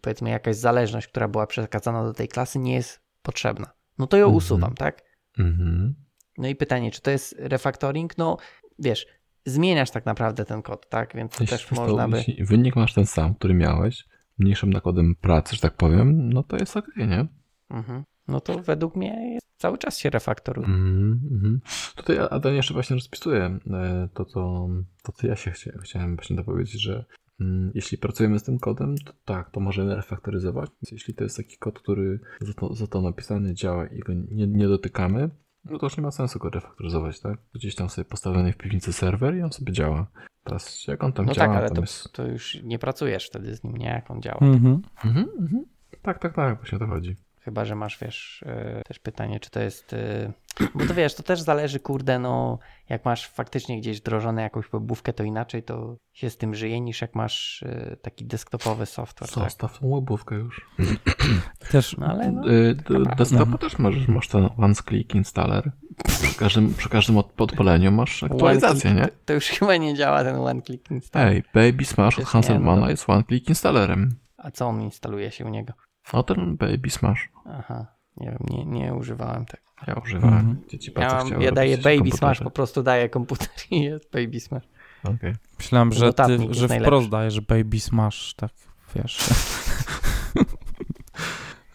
powiedzmy, 0.01 0.29
jakaś 0.29 0.55
zależność, 0.55 1.07
która 1.07 1.27
była 1.27 1.47
przekazana 1.47 2.03
do 2.03 2.13
tej 2.13 2.27
klasy, 2.27 2.59
nie 2.59 2.73
jest 2.73 3.01
potrzebna. 3.21 3.71
No 3.97 4.07
to 4.07 4.17
ją 4.17 4.25
Mhm. 4.25 4.37
usuwam, 4.37 4.75
tak? 4.75 5.03
Mhm. 5.39 5.95
No 6.37 6.47
i 6.47 6.55
pytanie, 6.55 6.91
czy 6.91 7.01
to 7.01 7.11
jest 7.11 7.35
refactoring? 7.39 8.17
No 8.17 8.37
wiesz, 8.79 9.07
zmieniasz 9.45 9.91
tak 9.91 10.05
naprawdę 10.05 10.45
ten 10.45 10.61
kod, 10.61 10.89
tak? 10.89 11.15
Więc 11.15 11.39
Jeśli, 11.39 11.47
też 11.57 11.71
można 11.71 12.07
by. 12.07 12.17
jeśli 12.17 12.45
wynik 12.45 12.75
masz 12.75 12.93
ten 12.93 13.05
sam, 13.05 13.35
który 13.35 13.53
miałeś, 13.53 14.05
mniejszym 14.37 14.73
nakładem 14.73 15.15
pracy, 15.15 15.55
że 15.55 15.61
tak 15.61 15.73
powiem, 15.73 16.33
no 16.33 16.43
to 16.43 16.57
jest 16.57 16.77
okej, 16.77 17.07
nie? 17.07 17.27
Mhm. 17.69 18.03
No 18.27 18.41
to 18.41 18.59
według 18.59 18.95
mnie 18.95 19.33
jest, 19.33 19.47
cały 19.57 19.77
czas 19.77 19.97
się 19.97 20.09
refaktoruje. 20.09 20.67
Mhm, 20.67 21.19
mhm. 21.31 21.61
Tutaj 21.95 22.17
Adam 22.29 22.55
jeszcze 22.55 22.73
właśnie 22.73 22.95
rozpisuje 22.95 23.59
e, 23.71 24.09
to, 24.13 24.25
to, 24.25 24.69
to 25.03 25.11
co 25.11 25.27
ja 25.27 25.35
się 25.35 25.51
chcia, 25.51 25.71
chciałem 25.83 26.15
właśnie 26.15 26.35
dopowiedzieć, 26.35 26.81
że 26.81 27.05
mm, 27.41 27.71
jeśli 27.75 27.97
pracujemy 27.97 28.39
z 28.39 28.43
tym 28.43 28.59
kodem, 28.59 28.95
to 28.97 29.13
tak, 29.25 29.51
to 29.51 29.59
możemy 29.59 29.95
refaktoryzować. 29.95 30.69
Jeśli 30.91 31.13
to 31.13 31.23
jest 31.23 31.37
taki 31.37 31.57
kod, 31.57 31.79
który 31.79 32.19
za 32.41 32.53
to, 32.53 32.75
za 32.75 32.87
to 32.87 33.01
napisany 33.01 33.53
działa 33.53 33.87
i 33.87 33.99
go 33.99 34.13
nie, 34.13 34.47
nie 34.47 34.67
dotykamy, 34.67 35.29
no 35.65 35.79
to 35.79 35.85
już 35.85 35.97
nie 35.97 36.03
ma 36.03 36.11
sensu 36.11 36.39
go 36.39 36.49
refaktoryzować, 36.49 37.19
tak? 37.19 37.39
Gdzieś 37.53 37.75
tam 37.75 37.89
sobie 37.89 38.05
postawiony 38.05 38.53
w 38.53 38.57
piwnicy 38.57 38.93
serwer 38.93 39.35
i 39.37 39.41
on 39.41 39.51
sobie 39.51 39.73
działa. 39.73 40.07
Teraz 40.43 40.87
jak 40.87 41.03
on 41.03 41.13
tam 41.13 41.25
No 41.25 41.33
działa, 41.33 41.47
tak, 41.47 41.57
ale 41.57 41.71
to, 41.71 41.81
jest... 41.81 42.13
to 42.13 42.27
już 42.27 42.57
nie 42.63 42.79
pracujesz 42.79 43.27
wtedy 43.27 43.55
z 43.55 43.63
nim, 43.63 43.77
nie? 43.77 43.85
Jak 43.85 44.11
on 44.11 44.21
działa. 44.21 44.39
Mhm. 44.41 44.81
Mhm, 45.05 45.29
mhm. 45.39 45.65
Tak, 46.01 46.19
tak, 46.19 46.35
tak, 46.35 46.57
właśnie 46.57 46.75
o 46.75 46.79
to 46.79 46.87
chodzi. 46.87 47.15
Chyba, 47.43 47.65
że 47.65 47.75
masz, 47.75 47.97
wiesz, 48.01 48.43
e, 48.47 48.81
też 48.87 48.99
pytanie, 48.99 49.39
czy 49.39 49.49
to 49.49 49.59
jest. 49.59 49.93
e, 49.93 50.31
Bo 50.75 50.85
to 50.85 50.93
wiesz, 50.93 51.15
to 51.15 51.23
też 51.23 51.41
zależy, 51.41 51.79
kurde, 51.79 52.19
no, 52.19 52.59
jak 52.89 53.05
masz 53.05 53.27
faktycznie 53.29 53.77
gdzieś 53.79 53.99
wdrożone 54.01 54.41
jakąś 54.41 54.65
webówkę, 54.73 55.13
to 55.13 55.23
inaczej 55.23 55.63
to 55.63 55.95
się 56.13 56.29
z 56.29 56.37
tym 56.37 56.55
żyje, 56.55 56.81
niż 56.81 57.01
jak 57.01 57.15
masz 57.15 57.63
e, 57.63 57.95
taki 58.01 58.25
desktopowy 58.25 58.85
software. 58.85 59.29
Tak? 59.31 59.43
Zostaw 59.43 59.79
tą 59.79 59.87
łebówkę 59.87 60.35
już. 60.35 60.61
Też 61.71 61.97
No 61.97 62.05
ale 62.07 62.31
no, 62.31 62.49
Y, 62.51 62.75
do 62.75 62.83
prawda. 62.83 63.15
desktopu 63.15 63.57
też 63.57 63.79
możesz, 63.79 64.07
masz 64.07 64.27
ten 64.27 64.49
one-click 64.57 65.15
installer. 65.15 65.71
Przy 66.07 66.35
każdym, 66.39 66.73
przy 66.73 66.89
każdym 66.89 67.17
od- 67.17 67.41
odpaleniu 67.41 67.91
masz 67.91 68.23
aktualizację, 68.23 68.89
one 68.91 68.99
nie? 68.99 69.05
click, 69.07 69.25
To 69.25 69.33
już 69.33 69.45
chyba 69.45 69.77
nie 69.77 69.95
działa 69.95 70.23
ten 70.23 70.35
one 70.35 70.61
click 70.61 70.91
install. 70.91 71.27
Ej, 71.27 71.43
Baby 71.53 71.85
Smash 71.85 72.19
od 72.19 72.25
no 72.25 72.29
Hanselmana 72.31 72.75
dobra. 72.75 72.91
jest 72.91 73.09
one-click 73.09 73.49
installerem. 73.49 74.15
A 74.37 74.51
co 74.51 74.67
on 74.67 74.81
instaluje 74.81 75.31
się 75.31 75.45
u 75.45 75.49
niego? 75.49 75.73
No 76.13 76.23
ten 76.23 76.57
Baby 76.57 76.89
Smash. 76.89 77.29
Aha, 77.45 77.85
nie 78.17 78.27
wiem, 78.27 78.39
nie, 78.49 78.65
nie 78.65 78.93
używałem 78.93 79.45
tego. 79.45 79.63
Ja 79.87 79.93
używałem. 79.93 80.39
Mhm. 80.39 80.61
Dzieci 80.69 80.91
Ja, 80.95 81.01
bardzo 81.01 81.15
mam, 81.15 81.27
chciały 81.27 81.43
ja 81.43 81.51
daję 81.51 81.77
Baby 81.77 82.11
Smash, 82.11 82.39
po 82.39 82.51
prostu 82.51 82.83
daję 82.83 83.09
komputer 83.09 83.49
i 83.71 83.81
jest 83.83 84.11
Baby 84.11 84.39
Smash. 84.39 84.63
Okej. 85.03 85.33
myślałem, 85.57 85.93
że 85.93 86.13
ty, 86.13 86.37
że 86.37 86.67
najlepszy. 86.67 86.79
wprost 86.79 87.09
dajesz 87.09 87.41
baby 87.41 87.79
smash, 87.79 88.33
tak 88.33 88.51
wiesz. 88.95 89.17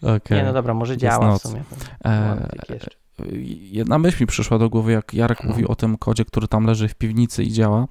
Okej. 0.01 0.37
Nie, 0.37 0.43
no 0.43 0.53
dobra, 0.53 0.73
może 0.73 0.97
działa 0.97 1.37
w 1.37 1.41
sumie. 1.41 1.63
Click 2.51 2.69
jeszcze. 2.69 2.89
Jedna 3.59 3.99
myśl 3.99 4.23
mi 4.23 4.27
przyszła 4.27 4.57
do 4.57 4.69
głowy, 4.69 4.91
jak 4.91 5.13
Jarek 5.13 5.43
No. 5.43 5.49
mówił 5.49 5.67
o 5.67 5.75
tym 5.75 5.97
kodzie, 5.97 6.25
który 6.25 6.47
tam 6.47 6.65
leży 6.65 6.87
w 6.87 6.95
piwnicy 6.95 7.43
i 7.43 7.51
działa. 7.51 7.87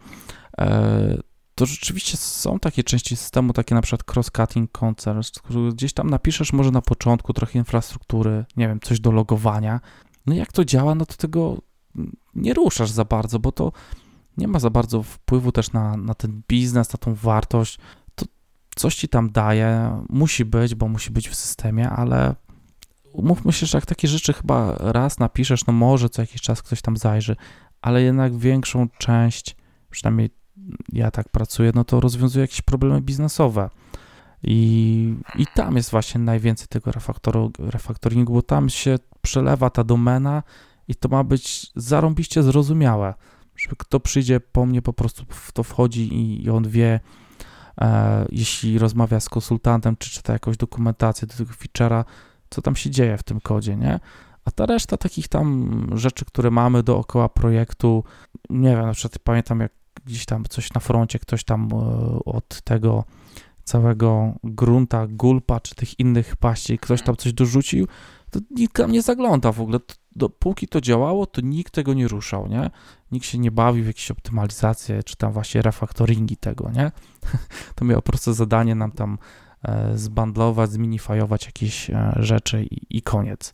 E, 0.60 1.16
To 1.58 1.66
rzeczywiście 1.66 2.16
są 2.16 2.58
takie 2.58 2.84
części 2.84 3.16
systemu, 3.16 3.52
takie 3.52 3.74
na 3.74 3.82
przykład 3.82 4.02
cross-cutting 4.02 4.68
concerns, 4.72 5.30
które 5.30 5.72
gdzieś 5.72 5.92
tam 5.92 6.10
napiszesz 6.10 6.52
może 6.52 6.70
na 6.70 6.82
początku 6.82 7.32
trochę 7.32 7.58
infrastruktury, 7.58 8.44
nie 8.56 8.68
wiem, 8.68 8.80
coś 8.80 9.00
do 9.00 9.12
logowania. 9.12 9.80
No 10.26 10.34
jak 10.34 10.52
to 10.52 10.64
działa, 10.64 10.94
no 10.94 11.06
to 11.06 11.14
tego 11.14 11.62
nie 12.34 12.54
ruszasz 12.54 12.90
za 12.90 13.04
bardzo, 13.04 13.38
bo 13.38 13.52
to 13.52 13.72
nie 14.36 14.48
ma 14.48 14.58
za 14.58 14.70
bardzo 14.70 15.02
wpływu 15.02 15.52
też 15.52 15.72
na, 15.72 15.96
na 15.96 16.14
ten 16.14 16.42
biznes, 16.48 16.92
na 16.92 16.98
tą 16.98 17.14
wartość. 17.14 17.78
To 18.14 18.26
coś 18.76 18.94
ci 18.94 19.08
tam 19.08 19.30
daje, 19.30 20.02
musi 20.08 20.44
być, 20.44 20.74
bo 20.74 20.88
musi 20.88 21.10
być 21.10 21.28
w 21.28 21.34
systemie, 21.34 21.90
ale 21.90 22.34
umówmy 23.12 23.52
się, 23.52 23.66
że 23.66 23.78
jak 23.78 23.86
takie 23.86 24.08
rzeczy 24.08 24.32
chyba 24.32 24.74
raz 24.78 25.18
napiszesz, 25.18 25.66
no 25.66 25.72
może 25.72 26.08
co 26.08 26.22
jakiś 26.22 26.40
czas 26.40 26.62
ktoś 26.62 26.82
tam 26.82 26.96
zajrzy, 26.96 27.36
ale 27.82 28.02
jednak 28.02 28.36
większą 28.36 28.88
część, 28.98 29.56
przynajmniej 29.90 30.30
ja 30.92 31.10
tak 31.10 31.28
pracuję, 31.28 31.72
no 31.74 31.84
to 31.84 32.00
rozwiązuje 32.00 32.40
jakieś 32.40 32.62
problemy 32.62 33.00
biznesowe. 33.00 33.70
I, 34.42 35.14
I 35.38 35.46
tam 35.54 35.76
jest 35.76 35.90
właśnie 35.90 36.20
najwięcej 36.20 36.68
tego 36.68 36.90
refaktoringu, 37.58 38.32
bo 38.32 38.42
tam 38.42 38.68
się 38.68 38.98
przelewa 39.22 39.70
ta 39.70 39.84
domena 39.84 40.42
i 40.88 40.94
to 40.94 41.08
ma 41.08 41.24
być 41.24 41.72
zarąbiście 41.76 42.42
zrozumiałe. 42.42 43.14
Żeby 43.56 43.76
kto 43.76 44.00
przyjdzie 44.00 44.40
po 44.40 44.66
mnie, 44.66 44.82
po 44.82 44.92
prostu 44.92 45.24
w 45.28 45.52
to 45.52 45.62
wchodzi 45.62 46.14
i, 46.14 46.44
i 46.44 46.50
on 46.50 46.68
wie, 46.68 47.00
e, 47.80 48.26
jeśli 48.30 48.78
rozmawia 48.78 49.20
z 49.20 49.28
konsultantem, 49.28 49.96
czy 49.96 50.10
czyta 50.10 50.32
jakąś 50.32 50.56
dokumentację 50.56 51.28
do 51.28 51.34
tego 51.34 51.50
feature'a, 51.52 52.04
co 52.50 52.62
tam 52.62 52.76
się 52.76 52.90
dzieje 52.90 53.16
w 53.18 53.22
tym 53.22 53.40
kodzie, 53.40 53.76
nie? 53.76 54.00
A 54.44 54.50
ta 54.50 54.66
reszta 54.66 54.96
takich 54.96 55.28
tam 55.28 55.70
rzeczy, 55.94 56.24
które 56.24 56.50
mamy 56.50 56.82
dookoła 56.82 57.28
projektu, 57.28 58.04
nie 58.50 58.76
wiem, 58.76 58.86
na 58.86 58.92
przykład 58.92 59.18
pamiętam 59.18 59.60
jak 59.60 59.72
gdzieś 60.04 60.26
tam 60.26 60.44
coś 60.44 60.72
na 60.72 60.80
froncie, 60.80 61.18
ktoś 61.18 61.44
tam 61.44 61.68
e, 61.72 61.76
od 62.24 62.62
tego 62.62 63.04
całego 63.64 64.32
grunta, 64.44 65.06
gulpa, 65.06 65.60
czy 65.60 65.74
tych 65.74 66.00
innych 66.00 66.36
paści, 66.36 66.78
ktoś 66.78 67.02
tam 67.02 67.16
coś 67.16 67.32
dorzucił, 67.32 67.86
to 68.30 68.40
nikt 68.50 68.76
tam 68.76 68.92
nie 68.92 69.02
zagląda 69.02 69.52
w 69.52 69.60
ogóle. 69.60 69.78
Dopóki 70.16 70.68
to 70.68 70.80
działało, 70.80 71.26
to 71.26 71.40
nikt 71.40 71.72
tego 71.74 71.94
nie 71.94 72.08
ruszał, 72.08 72.48
nie? 72.48 72.70
Nikt 73.12 73.26
się 73.26 73.38
nie 73.38 73.50
bawił 73.50 73.84
w 73.84 73.86
jakieś 73.86 74.10
optymalizacje, 74.10 75.02
czy 75.02 75.16
tam 75.16 75.32
właśnie 75.32 75.62
refaktoringi 75.62 76.36
tego, 76.36 76.70
nie? 76.70 76.92
To 77.74 77.84
miało 77.84 78.02
po 78.02 78.12
prostu 78.12 78.32
zadanie 78.32 78.74
nam 78.74 78.92
tam 78.92 79.18
zbandlować, 79.94 80.70
zminifajować 80.70 81.46
jakieś 81.46 81.90
e, 81.90 82.12
rzeczy 82.16 82.64
i, 82.64 82.98
i 82.98 83.02
koniec. 83.02 83.52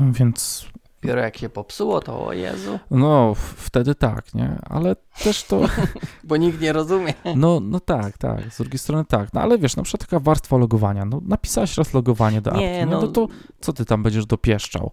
Więc 0.00 0.66
Dopiero 1.02 1.20
jak 1.20 1.36
się 1.38 1.48
popsuło, 1.48 2.00
to 2.00 2.26
o 2.26 2.32
Jezu. 2.32 2.78
No, 2.90 3.34
wtedy 3.56 3.94
tak, 3.94 4.34
nie? 4.34 4.58
Ale 4.70 4.96
też 5.22 5.44
to, 5.44 5.60
Bo 6.24 6.36
nikt 6.36 6.60
nie 6.60 6.72
rozumie. 6.72 7.14
no, 7.36 7.60
no 7.60 7.80
tak, 7.80 8.18
tak, 8.18 8.52
z 8.52 8.58
drugiej 8.58 8.78
strony 8.78 9.04
tak. 9.04 9.32
No 9.34 9.40
ale 9.40 9.58
wiesz, 9.58 9.76
na 9.76 9.82
przykład 9.82 10.00
taka 10.10 10.20
warstwa 10.20 10.56
logowania, 10.56 11.04
no 11.04 11.20
napisałeś 11.24 11.76
raz 11.78 11.94
logowanie 11.94 12.40
do 12.40 12.50
Nie, 12.50 12.80
apki, 12.80 12.90
no, 12.90 13.00
no- 13.00 13.08
to 13.08 13.26
co 13.60 13.72
ty 13.72 13.84
tam 13.84 14.02
będziesz 14.02 14.26
dopieszczał? 14.26 14.90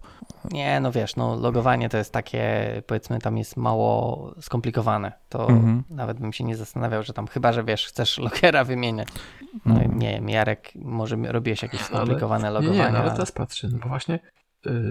Nie, 0.50 0.80
no 0.80 0.92
wiesz, 0.92 1.16
no 1.16 1.36
logowanie 1.36 1.88
to 1.88 1.96
jest 1.96 2.12
takie, 2.12 2.42
powiedzmy, 2.86 3.18
tam 3.18 3.38
jest 3.38 3.56
mało 3.56 4.34
skomplikowane. 4.40 5.12
To 5.28 5.48
Mhm. 5.48 5.82
nawet 5.90 6.18
bym 6.20 6.32
się 6.32 6.44
nie 6.44 6.56
zastanawiał, 6.56 7.02
że 7.02 7.12
tam, 7.12 7.26
chyba 7.26 7.52
że 7.52 7.64
wiesz, 7.64 7.86
chcesz 7.86 8.18
logera 8.28 8.64
wymieniać. 8.64 9.08
No, 9.64 9.74
No. 9.74 9.80
nie 9.94 10.10
wiem, 10.12 10.28
Jarek, 10.28 10.72
może 10.74 11.16
robiłeś 11.16 11.62
jakieś 11.62 11.80
Ale- 11.80 11.88
skomplikowane 11.88 12.44
Nie, 12.44 12.50
logowanie. 12.50 12.78
nie, 12.78 12.82
no 12.84 12.88
ale 12.90 13.00
ale- 13.00 13.12
teraz 13.12 13.32
patrzę, 13.32 13.68
no 13.72 13.78
bo 13.78 13.88
właśnie 13.88 14.18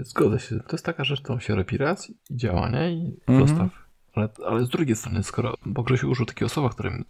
zgodzę 0.02 0.38
się, 0.38 0.60
to 0.60 0.72
jest 0.72 0.84
taka 0.84 1.04
rzecz, 1.04 1.22
którą 1.22 1.40
się 1.40 1.54
robi 1.54 1.76
raz 1.76 2.10
i 2.10 2.16
działa, 2.30 2.68
nie? 2.68 2.92
I 2.92 3.20
Mhm. 3.26 3.48
zostaw. 3.48 3.86
Ale, 4.14 4.28
ale 4.46 4.64
z 4.64 4.68
drugiej 4.68 4.96
strony, 4.96 5.22
skoro, 5.22 5.54
bo 5.66 5.82
Grzesiu 5.82 6.10
użył 6.10 6.26
takiego 6.26 6.48
słowa, 6.48 6.68
którym 6.68 7.04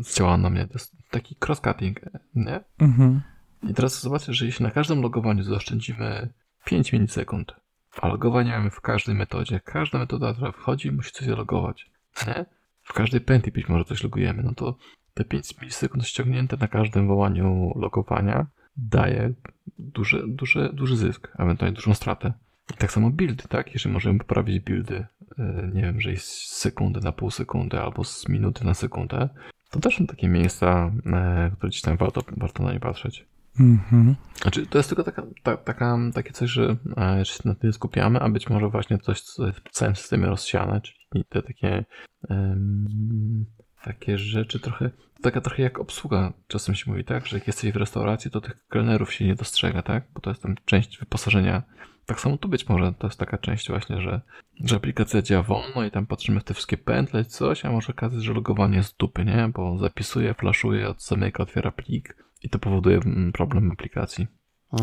zdziałała 0.00 0.36
na 0.36 0.50
mnie, 0.50 0.66
to 0.66 0.72
jest 0.74 0.96
taki 1.10 1.36
cross-cutting, 1.46 1.94
nie? 2.34 2.60
Mhm. 2.78 3.20
I 3.62 3.74
teraz 3.74 4.00
zobaczcie, 4.02 4.32
że 4.32 4.46
jeśli 4.46 4.62
na 4.62 4.70
każdym 4.70 5.02
logowaniu 5.02 5.42
zaoszczędzimy 5.42 6.28
5 6.64 6.92
milisekund, 6.92 7.54
a 8.00 8.08
logowanie 8.08 8.50
mamy 8.50 8.70
w 8.70 8.80
każdej 8.80 9.14
metodzie, 9.14 9.60
każda 9.60 9.98
metoda, 9.98 10.32
która 10.32 10.52
wchodzi, 10.52 10.92
musi 10.92 11.12
coś 11.12 11.26
zalogować, 11.26 11.90
nie? 12.26 12.44
W 12.82 12.92
każdej 12.92 13.20
pętli 13.20 13.52
być 13.52 13.68
może 13.68 13.84
coś 13.84 14.02
logujemy, 14.02 14.42
no 14.42 14.54
to 14.54 14.76
te 15.14 15.24
5 15.24 15.60
milisekund 15.60 16.06
ściągnięte 16.06 16.56
na 16.56 16.68
każdym 16.68 17.08
wołaniu 17.08 17.72
logowania 17.76 18.46
daje 18.76 19.32
duży, 19.78 20.24
duży, 20.26 20.70
duży 20.72 20.96
zysk, 20.96 21.32
ewentualnie 21.38 21.74
dużą 21.74 21.94
stratę. 21.94 22.32
I 22.74 22.76
tak 22.76 22.92
samo 22.92 23.10
buildy, 23.10 23.44
tak? 23.48 23.74
Jeżeli 23.74 23.92
możemy 23.92 24.18
poprawić 24.18 24.60
buildy, 24.60 25.06
yy, 25.38 25.70
nie 25.74 25.82
wiem, 25.82 26.00
że 26.00 26.10
jest 26.10 26.26
z 26.26 26.56
sekundy 26.56 27.00
na 27.00 27.12
pół 27.12 27.30
sekundy 27.30 27.80
albo 27.80 28.04
z 28.04 28.28
minuty 28.28 28.64
na 28.64 28.74
sekundę, 28.74 29.28
to 29.72 29.80
też 29.80 29.96
są 29.96 30.06
takie 30.06 30.28
miejsca, 30.28 30.92
e, 31.06 31.50
które 31.56 31.68
gdzieś 31.68 31.82
tam 31.82 31.96
warto, 31.96 32.22
warto 32.36 32.62
na 32.62 32.72
nie 32.72 32.80
patrzeć. 32.80 33.26
Mhm. 33.60 34.16
Znaczy, 34.42 34.66
to 34.66 34.78
jest 34.78 34.88
tylko 34.88 35.04
taka, 35.04 35.22
ta, 35.42 35.56
taka, 35.56 35.98
takie 36.14 36.32
coś, 36.32 36.50
że 36.50 36.76
e, 36.96 37.24
się 37.24 37.40
na 37.44 37.54
tym 37.54 37.72
skupiamy, 37.72 38.20
a 38.20 38.28
być 38.28 38.50
może 38.50 38.68
właśnie 38.68 38.98
coś, 38.98 39.20
co 39.20 39.46
jest 39.46 39.60
w 39.60 39.70
całym 39.70 39.96
systemie 39.96 40.26
rozsiane, 40.26 40.80
czyli 40.80 41.24
te 41.24 41.42
takie 41.42 41.84
em, 42.30 43.46
takie 43.84 44.18
rzeczy 44.18 44.60
trochę, 44.60 44.90
taka 45.22 45.40
trochę 45.40 45.62
jak 45.62 45.78
obsługa. 45.78 46.32
Czasem 46.48 46.74
się 46.74 46.90
mówi 46.90 47.04
tak, 47.04 47.26
że 47.26 47.36
jak 47.36 47.46
jesteś 47.46 47.72
w 47.72 47.76
restauracji, 47.76 48.30
to 48.30 48.40
tych 48.40 48.66
kelnerów 48.68 49.14
się 49.14 49.26
nie 49.26 49.34
dostrzega, 49.34 49.82
tak? 49.82 50.04
Bo 50.14 50.20
to 50.20 50.30
jest 50.30 50.42
tam 50.42 50.54
część 50.64 50.98
wyposażenia. 50.98 51.62
Tak 52.06 52.20
samo 52.20 52.36
tu 52.36 52.48
być 52.48 52.68
może, 52.68 52.92
to 52.98 53.06
jest 53.06 53.18
taka 53.18 53.38
część 53.38 53.68
właśnie, 53.68 54.00
że, 54.00 54.20
że 54.64 54.76
aplikacja 54.76 55.22
działa 55.22 55.42
wolno 55.42 55.84
i 55.84 55.90
tam 55.90 56.06
patrzymy 56.06 56.40
w 56.40 56.44
te 56.44 56.54
wszystkie 56.54 56.76
pętle, 56.76 57.24
coś, 57.24 57.64
a 57.64 57.70
może 57.70 57.92
okazać, 57.92 58.22
że 58.22 58.32
logowanie 58.32 58.76
jest 58.76 58.90
z 58.90 58.96
dupy, 58.96 59.24
nie? 59.24 59.50
Bo 59.54 59.78
zapisuje, 59.78 60.34
flaszuje, 60.34 60.88
od 60.88 61.02
zamyka, 61.02 61.42
otwiera 61.42 61.70
plik 61.72 62.16
i 62.42 62.48
to 62.48 62.58
powoduje 62.58 62.96
mm, 62.96 63.32
problem 63.32 63.70
aplikacji. 63.72 64.26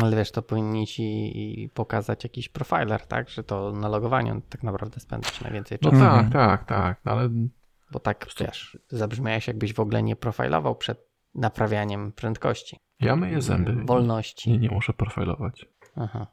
Ale 0.02 0.16
wiesz, 0.16 0.30
to 0.30 0.42
powinni 0.42 0.86
ci 0.86 1.70
pokazać 1.74 2.24
jakiś 2.24 2.48
profiler, 2.48 3.06
tak? 3.06 3.28
Że 3.28 3.42
to 3.42 3.72
na 3.72 3.88
logowaniu 3.88 4.42
tak 4.48 4.62
naprawdę 4.62 5.00
spędzasz 5.00 5.40
najwięcej 5.40 5.78
No 5.82 5.90
czasu. 5.90 6.02
Mhm. 6.02 6.30
tak, 6.30 6.64
tak, 6.64 6.64
tak, 6.64 7.00
no 7.04 7.12
ale 7.12 7.30
Bo 7.90 8.00
tak, 8.00 8.26
wiesz, 8.40 8.78
zabrzmiałeś 8.88 9.46
jakbyś 9.46 9.74
w 9.74 9.80
ogóle 9.80 10.02
nie 10.02 10.16
profilował 10.16 10.76
przed 10.76 11.10
naprawianiem 11.34 12.12
prędkości, 12.12 12.76
ja 13.00 13.16
myję 13.16 13.42
zęby. 13.42 13.84
wolności. 13.84 14.50
Nie, 14.50 14.58
nie 14.58 14.68
muszę 14.70 14.92
profilować. 14.92 15.66
Aha. 15.96 16.26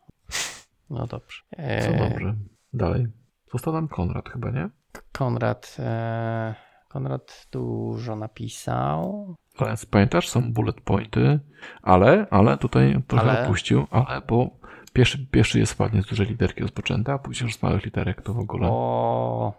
No 0.90 1.08
dobrze. 1.08 1.42
Co 1.52 1.58
E, 1.62 2.10
dobrze. 2.10 2.36
Dalej. 2.74 3.08
Został 3.52 3.74
nam 3.74 3.88
Konrad 3.88 4.30
chyba, 4.30 4.52
nie? 4.52 4.70
Konrad, 5.12 5.78
e, 5.80 6.56
Konrad 6.88 7.48
dużo 7.52 8.16
napisał. 8.16 9.36
Ale 9.58 9.76
pamiętasz, 9.92 10.30
są 10.30 10.54
bullet 10.54 10.82
pointy, 10.82 11.40
ale, 11.82 12.28
ale 12.30 12.58
tutaj 12.58 13.04
trochę 13.08 13.32
Ale? 13.32 13.44
opuścił, 13.46 13.88
ale 13.92 14.22
bo 14.22 14.50
pierwszy, 14.94 15.28
pierwszy 15.28 15.60
jest 15.60 15.80
ładnie 15.80 16.02
z 16.02 16.06
dużej 16.06 16.28
literki 16.28 16.62
rozpoczęty, 16.62 17.12
a 17.12 17.18
później 17.20 17.46
już 17.48 17.56
z 17.56 17.64
małych 17.64 17.86
literek 17.86 18.22
to 18.22 18.34
w 18.34 18.40
ogóle. 18.40 18.68
O, 18.72 19.54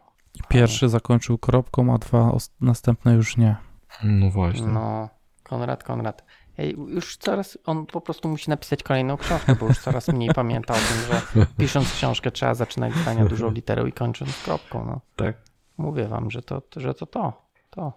Pierwszy 0.48 0.88
zakończył 0.88 1.38
kropką, 1.38 1.94
a 1.94 1.98
dwa 1.98 2.36
następne 2.60 3.14
już 3.14 3.36
nie. 3.36 3.56
No 4.04 4.30
właśnie. 4.30 4.66
no, 4.66 5.08
Konrad, 5.42 5.84
Konrad. 5.84 6.24
Ej, 6.58 6.76
już 6.88 7.16
coraz, 7.16 7.58
on 7.64 7.86
po 7.86 8.00
prostu 8.00 8.28
musi 8.28 8.50
napisać 8.50 8.82
kolejną 8.82 9.16
książkę, 9.16 9.54
bo 9.54 9.66
już 9.66 9.78
coraz 9.78 10.08
mniej 10.08 10.30
pamięta 10.42 10.74
o 10.74 10.76
tym, 10.76 10.96
że 11.12 11.46
pisząc 11.58 11.92
książkę 11.92 12.30
trzeba 12.30 12.54
zaczynać 12.54 12.94
zdania 12.94 13.24
dużą 13.24 13.50
literą 13.50 13.86
i 13.86 13.92
kończąc 13.92 14.42
kropką, 14.42 14.84
no. 14.84 15.00
Tak. 15.16 15.36
Mówię 15.78 16.08
wam, 16.08 16.30
że 16.30 16.42
to, 16.42 16.62
że 16.76 16.94
to 16.94 17.06
to. 17.06 17.42
to. 17.70 17.92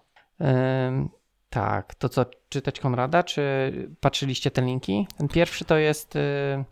Ym, 0.88 1.08
tak, 1.50 1.94
to 1.94 2.08
co, 2.08 2.26
czytać 2.48 2.80
Konrada, 2.80 3.22
czy 3.22 3.72
patrzyliście 4.00 4.50
te 4.50 4.62
linki? 4.62 5.06
Ten 5.16 5.28
pierwszy 5.28 5.64
to 5.64 5.76
jest, 5.76 6.16
y, 6.16 6.64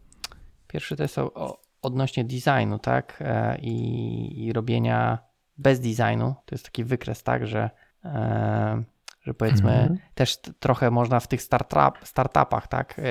pierwszy 0.66 0.96
to 0.96 1.02
jest 1.02 1.18
o, 1.18 1.34
o, 1.34 1.60
odnośnie 1.82 2.24
designu, 2.24 2.78
tak, 2.78 3.18
e, 3.20 3.58
i, 3.58 4.44
i 4.46 4.52
robienia 4.52 5.29
bez 5.60 5.80
designu. 5.80 6.34
To 6.46 6.54
jest 6.54 6.64
taki 6.64 6.84
wykres, 6.84 7.22
tak, 7.22 7.46
że, 7.46 7.70
e, 8.04 8.82
że 9.22 9.34
powiedzmy 9.34 9.72
Mhm. 9.72 9.98
też 10.14 10.36
trochę 10.58 10.90
można 10.90 11.20
w 11.20 11.28
tych 11.28 11.42
startup, 11.42 11.98
startupach, 12.04 12.68
tak, 12.68 12.98
e, 12.98 13.02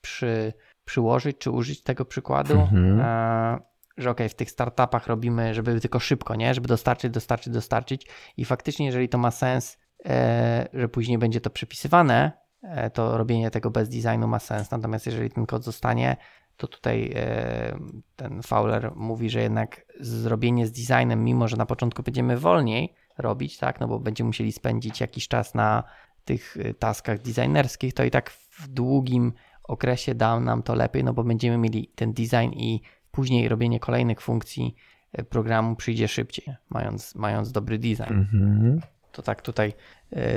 przy, 0.00 0.52
przyłożyć, 0.84 1.38
czy 1.38 1.50
użyć 1.50 1.82
tego 1.82 2.04
przykładu, 2.04 2.60
Mhm. 2.60 3.00
e, 3.00 3.58
że 3.96 4.10
okej, 4.10 4.28
w 4.28 4.34
tych 4.34 4.50
startupach 4.50 5.06
robimy, 5.06 5.54
żeby 5.54 5.80
tylko 5.80 5.98
szybko, 5.98 6.34
nie? 6.34 6.54
Żeby 6.54 6.68
dostarczyć, 6.68 7.10
dostarczyć, 7.12 7.52
dostarczyć 7.52 8.06
i 8.36 8.44
faktycznie, 8.44 8.86
jeżeli 8.86 9.08
to 9.08 9.18
ma 9.18 9.30
sens, 9.30 9.78
e, 10.06 10.68
że 10.72 10.88
później 10.88 11.18
będzie 11.18 11.40
to 11.40 11.50
przypisywane, 11.50 12.32
e, 12.62 12.90
to 12.90 13.18
robienie 13.18 13.50
tego 13.50 13.70
bez 13.70 13.88
designu 13.88 14.28
ma 14.28 14.38
sens. 14.38 14.70
Natomiast 14.70 15.06
jeżeli 15.06 15.30
ten 15.30 15.46
kod 15.46 15.64
zostanie, 15.64 16.16
to 16.56 16.68
tutaj 16.68 17.12
e, 17.14 17.78
ten 18.16 18.42
Fowler 18.42 18.92
mówi, 18.96 19.30
że 19.30 19.40
jednak 19.42 19.86
zrobienie 20.00 20.66
z 20.66 20.72
designem, 20.72 21.24
mimo 21.24 21.48
że 21.48 21.56
na 21.56 21.66
początku 21.66 22.02
będziemy 22.02 22.38
wolniej 22.38 22.94
robić, 23.18 23.58
tak, 23.58 23.80
no 23.80 23.88
bo 23.88 24.00
będziemy 24.00 24.26
musieli 24.26 24.52
spędzić 24.52 25.00
jakiś 25.00 25.28
czas 25.28 25.54
na 25.54 25.84
tych 26.24 26.56
e, 26.56 26.74
taskach 26.74 27.22
designerskich, 27.22 27.94
to 27.94 28.04
i 28.04 28.10
tak 28.10 28.30
w 28.30 28.68
długim 28.68 29.32
okresie 29.64 30.14
da 30.14 30.40
nam 30.40 30.62
to 30.62 30.74
lepiej, 30.74 31.04
no 31.04 31.12
bo 31.12 31.24
będziemy 31.24 31.58
mieli 31.58 31.90
ten 31.94 32.12
design 32.12 32.52
i 32.52 32.80
później 33.10 33.48
robienie 33.48 33.80
kolejnych 33.80 34.20
funkcji 34.20 34.76
e, 35.12 35.24
programu 35.24 35.76
przyjdzie 35.76 36.08
szybciej, 36.08 36.54
mając, 36.70 37.14
mając 37.14 37.52
dobry 37.52 37.78
design. 37.78 38.14
Mhm. 38.14 38.80
To 39.12 39.22
tak 39.22 39.42
tutaj 39.42 39.72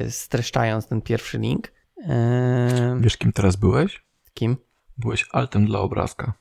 streszczając 0.10 0.88
ten 0.88 1.02
pierwszy 1.02 1.38
link. 1.38 1.72
Wiesz, 3.00 3.18
kim 3.18 3.34
teraz 3.34 3.56
byłeś? 3.56 4.06
kim? 4.36 4.58
Byłeś 4.98 5.26
altem 5.32 5.66
dla 5.66 5.80
obrazka. 5.80 6.34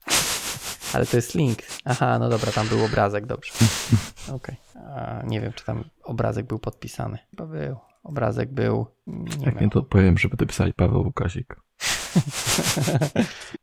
Ale 0.94 1.06
to 1.06 1.16
jest 1.16 1.34
link. 1.34 1.58
Aha, 1.84 2.18
no 2.18 2.28
dobra, 2.28 2.52
tam 2.52 2.68
był 2.68 2.84
obrazek, 2.84 3.26
dobrze. 3.26 3.52
Okej. 4.36 4.56
A 4.96 5.22
Nie 5.26 5.40
wiem, 5.40 5.52
czy 5.52 5.64
tam 5.64 5.84
obrazek 6.02 6.46
był 6.46 6.58
podpisany. 6.58 7.18
Chyba 7.30 7.46
był. 7.46 7.76
Obrazek 8.02 8.52
był. 8.52 8.86
Nie 9.06 9.46
Jak 9.46 9.54
wiem. 9.54 9.64
nie, 9.64 9.70
to 9.70 9.82
powiem, 9.82 10.18
żeby 10.18 10.36
dopisali 10.36 10.72
Paweł 10.74 11.02
Łukasik. 11.02 11.56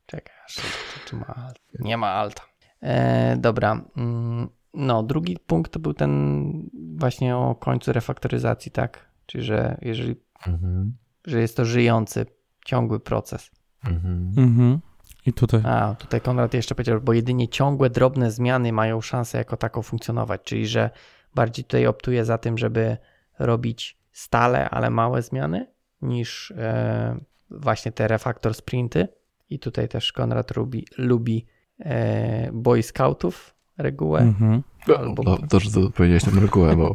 Czekaj, 0.05 0.35
czy, 0.49 0.61
czy 1.05 1.15
ma 1.15 1.25
alt? 1.25 1.59
Nie 1.79 1.97
ma 1.97 2.07
alta. 2.07 2.41
E, 2.81 3.37
dobra. 3.37 3.81
mm, 3.97 4.49
No, 4.73 5.03
drugi 5.03 5.37
punkt 5.47 5.71
to 5.73 5.79
był 5.79 5.93
ten 5.93 6.51
właśnie 6.97 7.35
o 7.37 7.55
końcu 7.55 7.93
refaktoryzacji, 7.93 8.71
tak? 8.71 9.09
Czyli, 9.25 9.43
że 9.43 9.77
jeżeli, 9.81 10.15
Mhm. 10.47 10.97
że 11.27 11.41
jest 11.41 11.57
to 11.57 11.65
żyjący, 11.65 12.25
ciągły 12.65 12.99
proces. 12.99 13.51
Mhm. 13.85 14.33
Mhm. 14.37 14.79
I 15.25 15.33
tutaj. 15.33 15.61
A, 15.63 15.95
tutaj 15.99 16.21
Konrad 16.21 16.53
jeszcze 16.53 16.75
powiedział, 16.75 17.01
bo 17.01 17.13
jedynie 17.13 17.47
ciągłe, 17.47 17.89
drobne 17.89 18.31
zmiany 18.31 18.73
mają 18.73 19.01
szansę 19.01 19.37
jako 19.37 19.57
taką 19.57 19.81
funkcjonować, 19.81 20.41
czyli 20.43 20.67
że 20.67 20.89
bardziej 21.35 21.65
tutaj 21.65 21.87
optuje 21.87 22.25
za 22.25 22.37
tym, 22.37 22.57
żeby 22.57 22.97
robić 23.39 23.97
stale, 24.11 24.69
ale 24.69 24.89
małe 24.89 25.21
zmiany, 25.21 25.67
niż 26.01 26.51
e, 26.57 27.17
właśnie 27.51 27.91
te 27.91 28.07
refactor 28.07 28.53
sprinty. 28.53 29.07
I 29.49 29.59
tutaj 29.59 29.87
też 29.89 30.11
Konrad 30.13 30.55
lubi, 30.55 30.85
lubi 30.97 31.45
e, 31.79 32.49
Boy 32.53 32.83
Scoutów 32.83 33.55
regułę, 33.77 34.19
Mhm. 34.21 34.63
Albo- 34.97 35.23
No, 35.23 35.37
to, 35.49 35.59
że 35.59 35.71
to 35.71 35.89
powiedziałeś 35.89 36.23
tę 36.23 36.31
regułę, 36.41 36.75
bo 36.75 36.93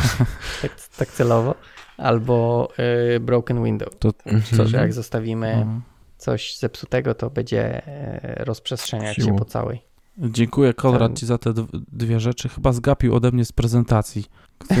tak, 0.62 0.72
tak 0.98 1.08
celowo, 1.08 1.54
albo 1.96 2.68
e, 3.16 3.20
Broken 3.20 3.64
Window. 3.64 3.94
To, 3.98 4.12
To, 4.56 4.66
że 4.66 4.76
jak 4.76 4.92
zostawimy 4.92 5.46
Mhm. 5.52 5.82
Coś 6.24 6.58
zepsutego, 6.58 7.14
to 7.14 7.30
będzie 7.30 7.86
e, 7.86 8.44
rozprzestrzeniać 8.44 9.16
się 9.16 9.22
Siłą. 9.22 9.36
po 9.36 9.44
całej. 9.44 9.82
Dziękuję 10.18 10.74
Konrad 10.74 11.08
Ten- 11.08 11.16
ci 11.16 11.26
za 11.26 11.38
te 11.38 11.52
dw- 11.52 11.68
dwie 11.92 12.20
rzeczy. 12.20 12.48
Chyba 12.48 12.72
zgapił 12.72 13.14
ode 13.14 13.32
mnie 13.32 13.44
z 13.44 13.52
prezentacji. 13.52 14.24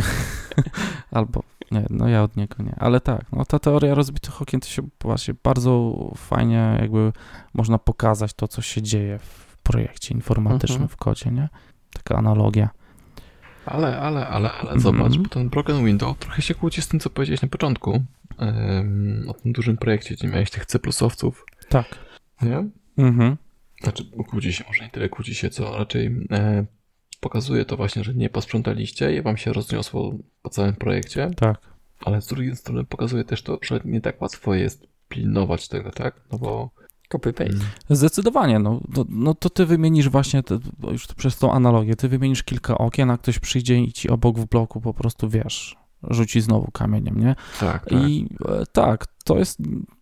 Albo 1.10 1.42
nie, 1.70 1.86
no 1.90 2.08
ja 2.08 2.22
od 2.22 2.36
niego 2.36 2.62
nie. 2.62 2.74
Ale 2.78 3.00
tak, 3.00 3.32
no 3.32 3.44
ta 3.44 3.58
teoria 3.58 3.94
rozbitych 3.94 4.42
okien 4.42 4.60
to 4.60 4.66
się 4.68 4.82
właśnie 5.02 5.34
bardzo 5.44 5.94
fajnie 6.16 6.78
jakby 6.80 7.12
można 7.54 7.78
pokazać 7.78 8.34
to, 8.34 8.48
co 8.48 8.62
się 8.62 8.82
dzieje 8.82 9.18
w 9.18 9.56
projekcie 9.62 10.14
informatycznym 10.14 10.82
Mhm. 10.82 10.88
w 10.88 10.96
kodzie, 10.96 11.30
nie? 11.30 11.48
Taka 11.92 12.16
analogia. 12.16 12.70
Ale, 13.66 14.00
ale, 14.00 14.26
ale, 14.28 14.50
ale 14.52 14.60
Mhm. 14.72 14.80
zobacz, 14.80 15.16
bo 15.18 15.28
ten 15.28 15.48
Broken 15.48 15.84
Window 15.86 16.18
trochę 16.18 16.42
się 16.42 16.54
kłóci 16.54 16.82
z 16.82 16.88
tym, 16.88 17.00
co 17.00 17.10
powiedziałeś 17.10 17.42
na 17.42 17.48
początku. 17.48 18.02
em, 18.38 19.24
o 19.28 19.34
tym 19.34 19.52
dużym 19.52 19.76
projekcie, 19.76 20.14
gdzie 20.14 20.28
miałeś 20.28 20.50
tych 20.50 20.66
C++owców, 20.66 21.44
Tak. 21.68 21.86
nie? 22.42 22.64
Mhm. 22.98 23.36
Znaczy, 23.82 24.04
kłóci 24.30 24.52
się, 24.52 24.64
może 24.68 24.84
nie 24.84 24.90
tyle 24.90 25.08
kłóci 25.08 25.34
się, 25.34 25.50
co 25.50 25.78
raczej 25.78 26.26
e, 26.30 26.64
pokazuje 27.20 27.64
to 27.64 27.76
właśnie, 27.76 28.04
że 28.04 28.14
nie 28.14 28.30
posprzątaliście 28.30 29.16
i 29.16 29.22
wam 29.22 29.36
się 29.36 29.52
rozniosło 29.52 30.14
po 30.42 30.50
całym 30.50 30.74
projekcie, 30.74 31.30
Tak. 31.36 31.60
ale 32.04 32.22
z 32.22 32.26
drugiej 32.26 32.56
strony 32.56 32.84
pokazuje 32.84 33.24
też 33.24 33.42
to, 33.42 33.58
że 33.62 33.80
nie 33.84 34.00
tak 34.00 34.22
łatwo 34.22 34.54
jest 34.54 34.86
pilnować 35.08 35.68
tego, 35.68 35.90
tak? 35.90 36.20
No 36.32 36.38
bo 36.38 36.70
Copy-paste. 37.18 37.64
Zdecydowanie, 37.90 38.58
no, 38.58 38.80
no, 38.96 39.04
no 39.08 39.34
to 39.34 39.50
ty 39.50 39.66
wymienisz 39.66 40.08
właśnie, 40.08 40.42
te, 40.42 40.58
już 40.90 41.06
to 41.06 41.14
przez 41.14 41.38
tą 41.38 41.52
analogię, 41.52 41.96
ty 41.96 42.08
wymienisz 42.08 42.42
kilka 42.42 42.78
okien, 42.78 43.10
a 43.10 43.18
ktoś 43.18 43.38
przyjdzie 43.38 43.80
i 43.80 43.92
ci 43.92 44.10
obok 44.10 44.38
w 44.38 44.46
bloku 44.46 44.80
po 44.80 44.94
prostu, 44.94 45.28
wiesz, 45.28 45.76
rzuci 46.10 46.40
znowu 46.40 46.70
kamieniem, 46.70 47.20
nie? 47.20 47.34
tak, 47.60 47.84
tak. 47.84 47.92
I 47.92 48.28
e, 48.48 48.66
tak, 48.72 49.06
to 49.24 49.38
jest, 49.38 49.58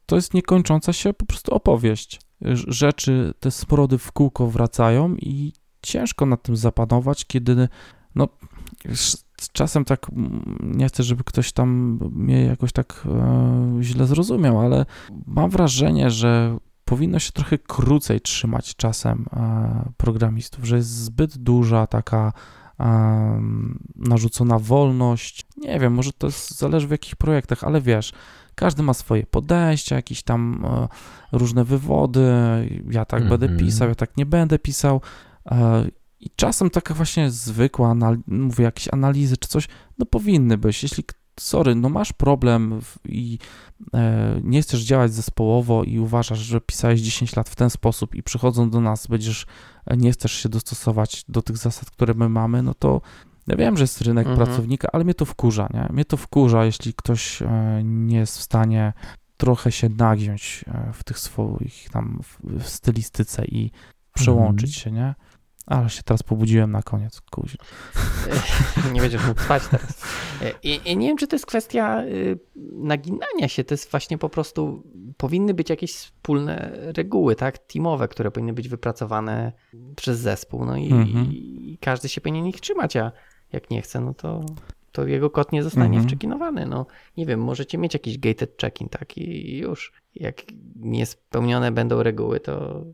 to 0.06 0.16
jest 0.16 0.34
niekończąca 0.34 0.92
się 0.92 1.14
po 1.14 1.26
prostu 1.26 1.54
opowieść. 1.54 2.20
Rzeczy, 2.68 3.34
te 3.40 3.50
smrody 3.50 3.98
w 3.98 4.12
kółko 4.12 4.46
wracają 4.46 5.14
i 5.16 5.52
ciężko 5.82 6.26
nad 6.26 6.42
tym 6.42 6.56
zapanować, 6.56 7.24
kiedy 7.24 7.68
no 8.14 8.28
z 8.94 9.24
czasem 9.52 9.84
tak 9.84 10.06
mm, 10.12 10.72
nie 10.76 10.88
chcę, 10.88 11.02
żeby 11.02 11.24
ktoś 11.24 11.52
tam 11.52 11.98
mnie 12.12 12.44
jakoś 12.44 12.72
tak 12.72 13.04
e, 13.06 13.78
źle 13.80 14.06
zrozumiał, 14.06 14.60
ale 14.60 14.86
mam 15.26 15.50
wrażenie, 15.50 16.10
że 16.10 16.58
powinno 16.92 17.18
się 17.18 17.32
trochę 17.32 17.58
krócej 17.58 18.20
trzymać 18.20 18.76
czasem 18.76 19.26
e, 19.32 19.92
programistów, 19.96 20.64
że 20.64 20.76
jest 20.76 20.88
zbyt 20.88 21.38
duża 21.38 21.86
taka 21.86 22.32
narzucona 23.96 24.58
wolność. 24.58 25.46
Nie 25.56 25.80
wiem, 25.80 25.92
może 25.94 26.12
to 26.12 26.26
jest, 26.26 26.58
zależy 26.58 26.88
w 26.88 26.90
jakich 26.90 27.16
projektach, 27.16 27.64
ale 27.64 27.80
wiesz, 27.80 28.12
każdy 28.54 28.82
ma 28.82 28.94
swoje 28.94 29.26
podejścia, 29.26 29.96
jakieś 29.96 30.22
tam 30.22 30.64
e, 30.64 30.88
różne 31.32 31.64
wywody. 31.64 32.30
Ja 32.90 33.04
tak 33.04 33.28
będę 33.28 33.46
Mhm. 33.46 33.66
pisał, 33.66 33.88
ja 33.88 33.94
tak 33.94 34.16
nie 34.16 34.26
będę 34.26 34.58
pisał. 34.58 35.00
E, 35.50 35.84
I 36.20 36.30
czasem 36.36 36.70
taka 36.70 36.94
właśnie 36.94 37.30
zwykła, 37.30 37.94
mówię, 38.26 38.64
jakieś 38.64 38.88
analizy 38.92 39.36
czy 39.36 39.48
coś, 39.48 39.68
no 39.98 40.06
powinny 40.06 40.58
być. 40.58 40.82
Jeśli, 40.82 41.04
sorry, 41.40 41.74
no 41.74 41.88
masz 41.88 42.12
problem 42.12 42.80
i 43.08 43.38
e, 43.94 44.40
nie 44.42 44.62
chcesz 44.62 44.82
działać 44.82 45.12
zespołowo 45.12 45.84
i 45.84 45.98
uważasz, 45.98 46.38
że 46.38 46.60
pisałeś 46.60 47.00
10 47.00 47.36
lat 47.36 47.48
w 47.48 47.56
ten 47.56 47.70
sposób 47.70 48.14
i 48.14 48.22
przychodząc 48.22 48.72
do 48.72 48.80
nas 48.80 49.06
będziesz, 49.06 49.46
e, 49.86 49.96
nie 49.96 50.12
chcesz 50.12 50.32
się 50.32 50.48
dostosować 50.48 51.24
do 51.28 51.42
tych 51.42 51.56
zasad, 51.56 51.90
które 51.90 52.14
my 52.14 52.28
mamy, 52.28 52.62
no 52.62 52.74
to 52.74 53.00
ja 53.46 53.56
wiem, 53.56 53.76
że 53.76 53.84
jest 53.84 54.00
rynek 54.00 54.26
Mhm. 54.26 54.46
pracownika, 54.46 54.88
ale 54.92 55.04
mnie 55.04 55.14
to 55.14 55.24
wkurza, 55.24 55.68
nie? 55.74 55.88
Mnie 55.92 56.04
to 56.04 56.16
wkurza, 56.16 56.64
jeśli 56.64 56.94
ktoś 56.94 57.42
e, 57.42 57.80
nie 57.84 58.16
jest 58.18 58.38
w 58.38 58.42
stanie 58.42 58.92
trochę 59.36 59.72
się 59.72 59.88
nagiąć 59.88 60.64
w 60.92 61.04
tych 61.04 61.18
swoich 61.18 61.90
tam 61.90 62.20
w, 62.22 62.68
stylistyce 62.68 63.44
i 63.44 63.70
przełączyć 64.14 64.74
się, 64.74 64.90
nie? 64.90 65.14
Ale 65.66 65.90
się 65.90 66.02
teraz 66.02 66.22
pobudziłem 66.22 66.72
na 66.72 66.82
koniec, 66.82 67.20
kuźno. 67.20 67.64
nie 68.94 69.00
będziesz 69.00 69.26
mógł 69.26 69.40
spać 69.40 69.62
teraz. 69.70 70.02
I, 70.62 70.80
I 70.84 70.96
nie 70.96 71.08
wiem, 71.08 71.16
czy 71.16 71.26
to 71.26 71.36
jest 71.36 71.46
kwestia 71.46 72.02
y, 72.04 72.38
naginania 72.72 73.48
się, 73.48 73.64
to 73.64 73.74
jest 73.74 73.90
właśnie 73.90 74.18
po 74.18 74.28
prostu, 74.28 74.82
powinny 75.16 75.54
być 75.54 75.70
jakieś 75.70 75.92
wspólne 75.94 76.72
reguły, 76.96 77.36
tak, 77.36 77.58
teamowe, 77.58 78.08
które 78.08 78.30
powinny 78.30 78.52
być 78.52 78.68
wypracowane 78.68 79.52
przez 79.96 80.18
zespół, 80.18 80.64
no 80.64 80.76
i, 80.76 80.92
Mhm. 80.92 81.26
i 81.32 81.78
każdy 81.80 82.08
się 82.08 82.20
powinien 82.20 82.46
ich 82.46 82.60
trzymać, 82.60 82.96
a 82.96 83.12
jak 83.52 83.70
nie 83.70 83.82
chce, 83.82 84.00
no 84.00 84.14
to, 84.14 84.40
to 84.92 85.06
jego 85.06 85.30
kod 85.30 85.52
nie 85.52 85.62
zostanie 85.62 85.86
Mhm. 85.86 86.04
wczekinowany, 86.08 86.66
no 86.66 86.86
nie 87.16 87.26
wiem, 87.26 87.40
możecie 87.40 87.78
mieć 87.78 87.94
jakiś 87.94 88.18
gated 88.18 88.56
check-in, 88.60 88.88
tak, 88.88 89.18
i 89.18 89.56
już, 89.58 89.92
jak 90.14 90.42
niespełnione 90.76 91.72
będą 91.72 92.02
reguły, 92.02 92.40
to 92.40 92.84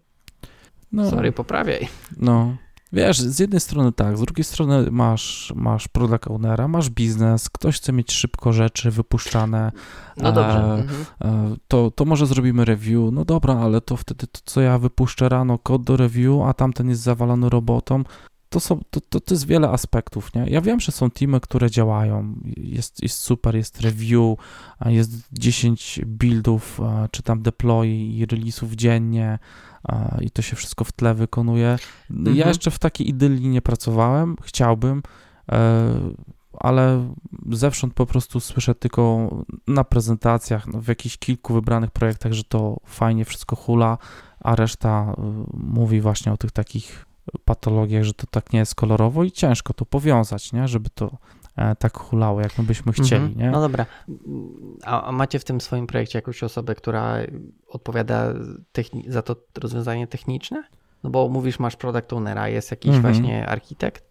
No, 0.92 1.10
sorry, 1.10 1.32
poprawiaj. 1.32 1.88
no. 2.16 2.56
Wiesz, 2.92 3.20
z 3.20 3.38
jednej 3.38 3.60
strony 3.60 3.92
tak, 3.92 4.18
z 4.18 4.20
drugiej 4.20 4.44
strony 4.44 4.90
masz, 4.90 5.52
masz 5.56 5.88
product 5.88 6.26
ownera, 6.28 6.68
masz 6.68 6.90
biznes, 6.90 7.50
ktoś 7.50 7.76
chce 7.76 7.92
mieć 7.92 8.12
szybko 8.12 8.52
rzeczy 8.52 8.90
wypuszczane, 8.90 9.72
No 10.16 10.32
dobrze. 10.32 10.58
A, 10.58 10.74
Mhm. 10.74 11.04
E, 11.24 11.56
to, 11.68 11.90
to 11.90 12.04
może 12.04 12.26
zrobimy 12.26 12.64
review. 12.64 13.12
No 13.12 13.24
dobra, 13.24 13.54
ale 13.56 13.80
to 13.80 13.96
wtedy 13.96 14.26
to, 14.26 14.40
co 14.44 14.60
ja 14.60 14.78
wypuszczę 14.78 15.28
rano, 15.28 15.58
kod 15.58 15.82
do 15.84 15.96
review, 15.96 16.42
a 16.46 16.54
tamten 16.54 16.88
jest 16.88 17.02
zawalony 17.02 17.48
robotą. 17.48 18.04
To, 18.48 18.60
są, 18.60 18.80
to, 18.90 19.00
to, 19.00 19.20
to 19.20 19.34
jest 19.34 19.46
wiele 19.46 19.68
aspektów, 19.70 20.34
nie? 20.34 20.44
Ja 20.48 20.60
wiem, 20.60 20.80
że 20.80 20.92
są 20.92 21.10
teamy, 21.10 21.40
które 21.40 21.70
działają, 21.70 22.34
jest, 22.56 23.02
jest 23.02 23.16
super, 23.20 23.56
jest 23.56 23.80
review, 23.80 24.38
jest 24.86 25.12
10 25.32 26.00
buildów, 26.06 26.80
e, 26.80 27.08
czy 27.10 27.22
tam 27.22 27.42
deploy 27.42 27.88
i 27.88 28.26
release'ów 28.26 28.74
dziennie 28.74 29.26
e, 29.28 29.38
i 30.20 30.30
to 30.30 30.42
się 30.42 30.56
wszystko 30.56 30.84
w 30.84 30.92
tle 30.92 31.14
wykonuje. 31.14 31.78
Ja 32.10 32.16
Mhm. 32.16 32.48
jeszcze 32.48 32.70
w 32.70 32.78
takiej 32.78 33.08
idylii 33.08 33.48
nie 33.48 33.62
pracowałem, 33.62 34.36
chciałbym, 34.42 35.02
e, 35.52 35.90
ale 36.60 37.14
zewsząd 37.52 37.94
po 37.94 38.06
prostu 38.06 38.40
słyszę 38.40 38.74
tylko 38.74 39.30
na 39.66 39.84
prezentacjach, 39.84 40.66
no, 40.66 40.80
w 40.80 40.88
jakichś 40.88 41.18
kilku 41.18 41.54
wybranych 41.54 41.90
projektach, 41.90 42.32
że 42.32 42.44
to 42.44 42.76
fajnie 42.86 43.24
wszystko 43.24 43.56
hula, 43.56 43.98
a 44.40 44.56
reszta 44.56 45.12
y, 45.12 45.22
mówi 45.54 46.00
właśnie 46.00 46.32
o 46.32 46.36
tych 46.36 46.50
takich 46.52 47.06
patologiach, 47.44 48.04
że 48.04 48.14
to 48.14 48.26
tak 48.30 48.52
nie 48.52 48.58
jest 48.58 48.74
kolorowo 48.74 49.24
i 49.24 49.32
ciężko 49.32 49.74
to 49.74 49.86
powiązać, 49.86 50.52
nie? 50.52 50.68
żeby 50.68 50.90
to 50.90 51.06
e, 51.06 51.10
tak 51.78 51.98
hulało, 51.98 52.40
jak 52.40 52.58
my 52.58 52.64
byśmy 52.64 52.92
chcieli. 52.92 53.24
Mhm. 53.24 53.38
Nie? 53.38 53.50
No 53.50 53.60
dobra. 53.60 53.86
A, 54.84 55.02
a 55.04 55.12
macie 55.12 55.38
w 55.38 55.44
tym 55.44 55.60
swoim 55.60 55.86
projekcie 55.86 56.18
jakąś 56.18 56.42
osobę, 56.42 56.74
która 56.74 57.16
odpowiada 57.68 58.34
za 59.08 59.22
to 59.22 59.36
rozwiązanie 59.62 60.06
techniczne? 60.06 60.62
No 61.04 61.10
bo 61.10 61.28
mówisz, 61.28 61.58
masz 61.58 61.76
product 61.76 62.12
ownera, 62.12 62.48
jest 62.48 62.70
jakiś 62.70 62.94
Mhm. 62.94 63.14
właśnie 63.14 63.46
architekt? 63.46 64.04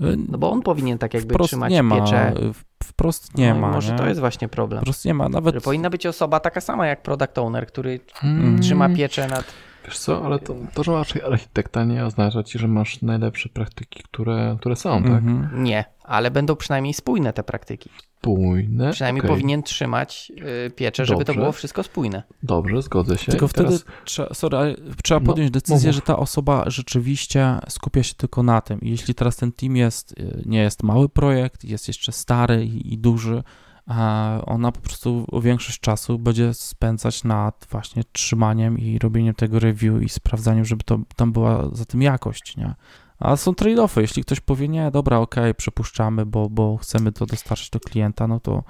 Y, 0.00 0.16
No 0.28 0.38
bo 0.38 0.50
on 0.50 0.62
powinien 0.62 0.98
tak 0.98 1.14
jakby 1.14 1.34
wprost 1.34 1.50
trzymać 1.50 1.72
nie 1.72 1.82
ma, 1.82 2.00
pieczę. 2.00 2.32
wprost 2.84 3.38
nie 3.38 3.54
no 3.54 3.60
ma. 3.60 3.70
Może 3.72 3.92
nie? 3.92 3.98
to 3.98 4.06
jest 4.06 4.20
właśnie 4.20 4.48
problem. 4.48 4.80
Wprost 4.80 5.04
nie 5.04 5.14
ma, 5.14 5.28
nawet 5.28 5.54
Że 5.54 5.60
powinna 5.60 5.90
być 5.90 6.06
osoba 6.06 6.40
taka 6.40 6.60
sama 6.60 6.86
jak 6.86 7.02
product 7.02 7.38
owner, 7.38 7.66
który 7.66 8.00
Hmm, 8.14 8.60
trzyma 8.60 8.88
pieczę 8.88 9.28
nad... 9.28 9.44
Wiesz 9.86 9.98
co, 9.98 10.24
ale 10.24 10.38
to, 10.38 10.54
to, 10.74 10.82
że 10.84 10.92
masz 10.92 11.16
architekta 11.16 11.84
nie 11.84 12.04
oznacza 12.04 12.42
ci, 12.42 12.58
że 12.58 12.68
masz 12.68 13.02
najlepsze 13.02 13.48
praktyki, 13.48 14.02
które, 14.02 14.56
które 14.60 14.76
są, 14.76 15.02
tak? 15.02 15.12
Mhm. 15.12 15.64
Nie, 15.64 15.84
ale 16.04 16.30
będą 16.30 16.56
przynajmniej 16.56 16.94
spójne 16.94 17.32
te 17.32 17.42
praktyki. 17.42 17.90
Spójne. 18.18 18.92
Przynajmniej 18.92 19.20
okej. 19.20 19.30
powinien 19.30 19.62
trzymać 19.62 20.32
y, 20.66 20.70
pieczę, 20.70 21.04
żeby 21.06 21.24
to 21.24 21.34
było 21.34 21.52
wszystko 21.52 21.82
spójne. 21.82 22.22
Dobrze, 22.42 22.82
zgodzę 22.82 23.18
się. 23.18 23.32
Tylko 23.32 23.46
I 23.46 23.48
wtedy 23.48 23.66
teraz- 23.68 23.84
trzeba, 24.04 24.34
sorry, 24.34 24.56
ale 24.58 24.74
trzeba 25.04 25.20
No, 25.20 25.26
podjąć 25.26 25.50
decyzję, 25.50 25.88
mów. 25.88 25.94
że 25.94 26.00
ta 26.02 26.16
osoba 26.16 26.64
rzeczywiście 26.66 27.58
skupia 27.68 28.02
się 28.02 28.14
tylko 28.14 28.42
na 28.42 28.60
tym. 28.60 28.80
I 28.80 28.90
jeśli 28.90 29.14
teraz 29.14 29.36
ten 29.36 29.52
team 29.52 29.76
jest, 29.76 30.12
y, 30.12 30.42
nie 30.46 30.58
jest 30.62 30.82
mały 30.82 31.08
projekt, 31.08 31.64
jest 31.64 31.88
jeszcze 31.88 32.12
stary 32.12 32.64
i, 32.64 32.92
i 32.92 32.98
duży, 32.98 33.42
ona 34.46 34.72
po 34.72 34.80
prostu 34.80 35.26
większość 35.42 35.80
czasu 35.80 36.18
będzie 36.18 36.54
spędzać 36.54 37.24
nad 37.24 37.66
właśnie 37.70 38.02
trzymaniem 38.12 38.78
i 38.78 38.98
robieniem 38.98 39.34
tego 39.34 39.58
review 39.58 40.02
i 40.02 40.08
sprawdzaniem, 40.08 40.64
żeby 40.64 40.84
to 40.84 40.98
tam 41.16 41.32
była 41.32 41.68
za 41.72 41.84
tym 41.84 42.02
jakość, 42.02 42.56
nie? 42.56 42.74
A 43.18 43.36
są 43.36 43.52
trade-offy. 43.52 44.00
Jeśli 44.00 44.22
ktoś 44.22 44.40
powie, 44.40 44.68
nie, 44.68 44.90
dobra, 44.90 45.18
okej, 45.18 45.54
przepuszczamy, 45.54 46.26
bo, 46.26 46.50
bo 46.50 46.76
chcemy 46.76 47.12
to 47.12 47.26
dostarczyć 47.26 47.70
do 47.70 47.80
klienta, 47.80 48.26
no 48.26 48.40
to 48.40 48.62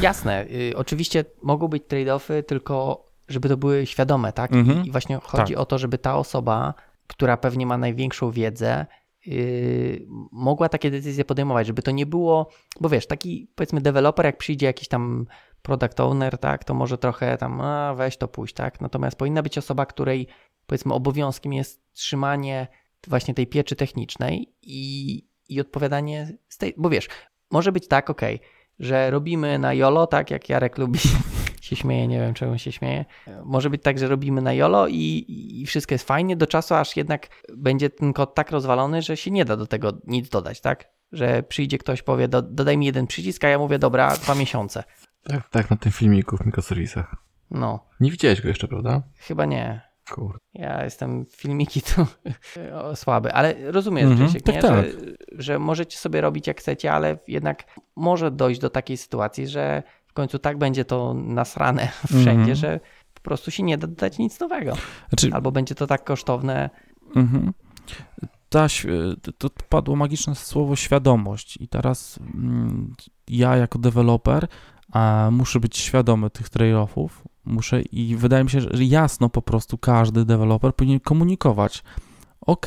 Jasne, 0.00 0.46
y, 0.46 0.76
oczywiście 0.76 1.24
mogą 1.42 1.68
być 1.68 1.82
trade-offy, 1.82 2.42
tylko 2.42 3.04
żeby 3.28 3.48
to 3.48 3.56
były 3.56 3.86
świadome, 3.86 4.32
tak? 4.32 4.52
Mhm. 4.52 4.84
I, 4.84 4.90
właśnie 4.90 5.18
chodzi 5.22 5.52
Tak. 5.52 5.62
o 5.62 5.66
to, 5.66 5.78
żeby 5.78 5.98
ta 5.98 6.16
osoba, 6.16 6.74
która 7.06 7.36
pewnie 7.36 7.66
ma 7.66 7.78
największą 7.78 8.30
wiedzę, 8.30 8.86
mogła 10.32 10.68
takie 10.68 10.90
decyzje 10.90 11.24
podejmować, 11.24 11.66
żeby 11.66 11.82
to 11.82 11.90
nie 11.90 12.06
było, 12.06 12.50
bo 12.80 12.88
wiesz, 12.88 13.06
taki 13.06 13.50
powiedzmy 13.54 13.80
deweloper, 13.80 14.26
jak 14.26 14.38
przyjdzie 14.38 14.66
jakiś 14.66 14.88
tam 14.88 15.26
product 15.62 16.00
owner, 16.00 16.38
tak, 16.38 16.64
to 16.64 16.74
może 16.74 16.98
trochę 16.98 17.36
tam, 17.36 17.60
a 17.60 17.94
weź 17.94 18.16
to 18.16 18.28
pójść, 18.28 18.54
tak? 18.54 18.80
Natomiast 18.80 19.18
powinna 19.18 19.42
być 19.42 19.58
osoba, 19.58 19.86
której 19.86 20.26
powiedzmy 20.66 20.94
obowiązkiem 20.94 21.52
jest 21.52 21.92
trzymanie 21.92 22.66
właśnie 23.06 23.34
tej 23.34 23.46
pieczy 23.46 23.76
technicznej 23.76 24.54
i, 24.62 25.22
i 25.48 25.60
odpowiadanie 25.60 26.38
z 26.48 26.58
tej, 26.58 26.74
bo 26.76 26.90
wiesz, 26.90 27.08
może 27.50 27.72
być 27.72 27.88
tak, 27.88 28.10
okej, 28.10 28.40
że 28.78 29.10
robimy 29.10 29.58
na 29.58 29.74
YOLO, 29.74 30.06
tak 30.06 30.30
jak 30.30 30.48
Jarek 30.48 30.78
lubi 30.78 31.00
się 31.68 31.76
śmieje, 31.76 32.08
nie 32.08 32.18
wiem 32.20 32.34
czemu 32.34 32.58
się 32.58 32.72
śmieje. 32.72 33.04
Może 33.44 33.70
być 33.70 33.82
tak, 33.82 33.98
że 33.98 34.08
robimy 34.08 34.42
na 34.42 34.52
YOLO 34.52 34.88
i, 34.88 35.24
i 35.62 35.66
wszystko 35.66 35.94
jest 35.94 36.06
fajnie 36.06 36.36
do 36.36 36.46
czasu, 36.46 36.74
aż 36.74 36.96
jednak 36.96 37.28
będzie 37.56 37.90
ten 37.90 38.12
kod 38.12 38.34
tak 38.34 38.50
rozwalony, 38.50 39.02
że 39.02 39.16
się 39.16 39.30
nie 39.30 39.44
da 39.44 39.56
do 39.56 39.66
tego 39.66 39.92
nic 40.06 40.28
dodać, 40.28 40.60
tak? 40.60 40.88
Że 41.12 41.42
przyjdzie 41.42 41.78
ktoś, 41.78 42.02
powie, 42.02 42.28
do, 42.28 42.42
dodaj 42.42 42.78
mi 42.78 42.86
jeden 42.86 43.06
przycisk, 43.06 43.44
a 43.44 43.48
ja 43.48 43.58
mówię, 43.58 43.78
dobra, 43.78 44.16
dwa 44.16 44.34
miesiące. 44.34 44.84
Tak, 45.24 45.48
tak, 45.48 45.70
na 45.70 45.76
tym 45.76 45.92
filmiku 45.92 46.36
w 46.36 46.46
mikroserwisach. 46.46 47.14
No, 47.50 47.84
Nie 48.00 48.10
widziałeś 48.10 48.40
go 48.40 48.48
jeszcze, 48.48 48.68
prawda? 48.68 49.02
chyba 49.18 49.44
nie. 49.46 49.88
Kurde. 50.10 50.38
Ja 50.54 50.84
jestem 50.84 51.26
filmiki 51.36 51.82
to 51.82 52.06
słaby, 53.02 53.32
ale 53.32 53.54
rozumiesz, 53.72 54.04
Mhm, 54.04 54.20
Grzesiek, 54.28 54.42
tak, 54.42 54.54
nie? 54.54 54.60
tak. 54.62 54.84
Że, 54.86 54.92
że 55.32 55.58
możecie 55.58 55.98
sobie 55.98 56.20
robić 56.20 56.46
jak 56.46 56.58
chcecie, 56.60 56.92
ale 56.92 57.18
jednak 57.28 57.64
może 57.96 58.30
dojść 58.30 58.60
do 58.60 58.70
takiej 58.70 58.96
sytuacji, 58.96 59.46
że 59.48 59.82
końcu 60.22 60.38
tak 60.38 60.58
będzie 60.58 60.84
to 60.84 61.14
nasrane 61.14 61.88
wszędzie, 62.06 62.30
Mhm. 62.30 62.54
że 62.56 62.80
po 63.14 63.20
prostu 63.20 63.50
się 63.50 63.62
nie 63.62 63.78
da 63.78 63.86
dodać 63.86 64.18
nic 64.18 64.40
nowego. 64.40 64.72
Znaczy, 65.08 65.30
Albo 65.32 65.52
będzie 65.52 65.74
to 65.74 65.86
tak 65.86 66.04
kosztowne. 66.04 66.70
Mhm. 67.16 67.52
Ta, 68.48 68.66
świ- 68.66 69.16
to 69.38 69.48
padło 69.68 69.96
magiczne 69.96 70.34
słowo 70.34 70.76
świadomość 70.76 71.56
i 71.60 71.68
teraz 71.68 72.18
mm, 72.34 72.94
ja 73.28 73.56
jako 73.56 73.78
deweloper 73.78 74.48
a, 74.92 75.28
muszę 75.32 75.60
być 75.60 75.76
świadomy 75.76 76.30
tych 76.30 76.48
trade-offów, 76.48 77.08
muszę 77.44 77.82
i 77.82 78.16
wydaje 78.16 78.44
mi 78.44 78.50
się, 78.50 78.60
że 78.60 78.84
jasno 78.84 79.28
po 79.28 79.42
prostu 79.42 79.78
każdy 79.78 80.24
deweloper 80.24 80.74
powinien 80.74 81.00
komunikować. 81.00 81.82
Ok, 82.40 82.66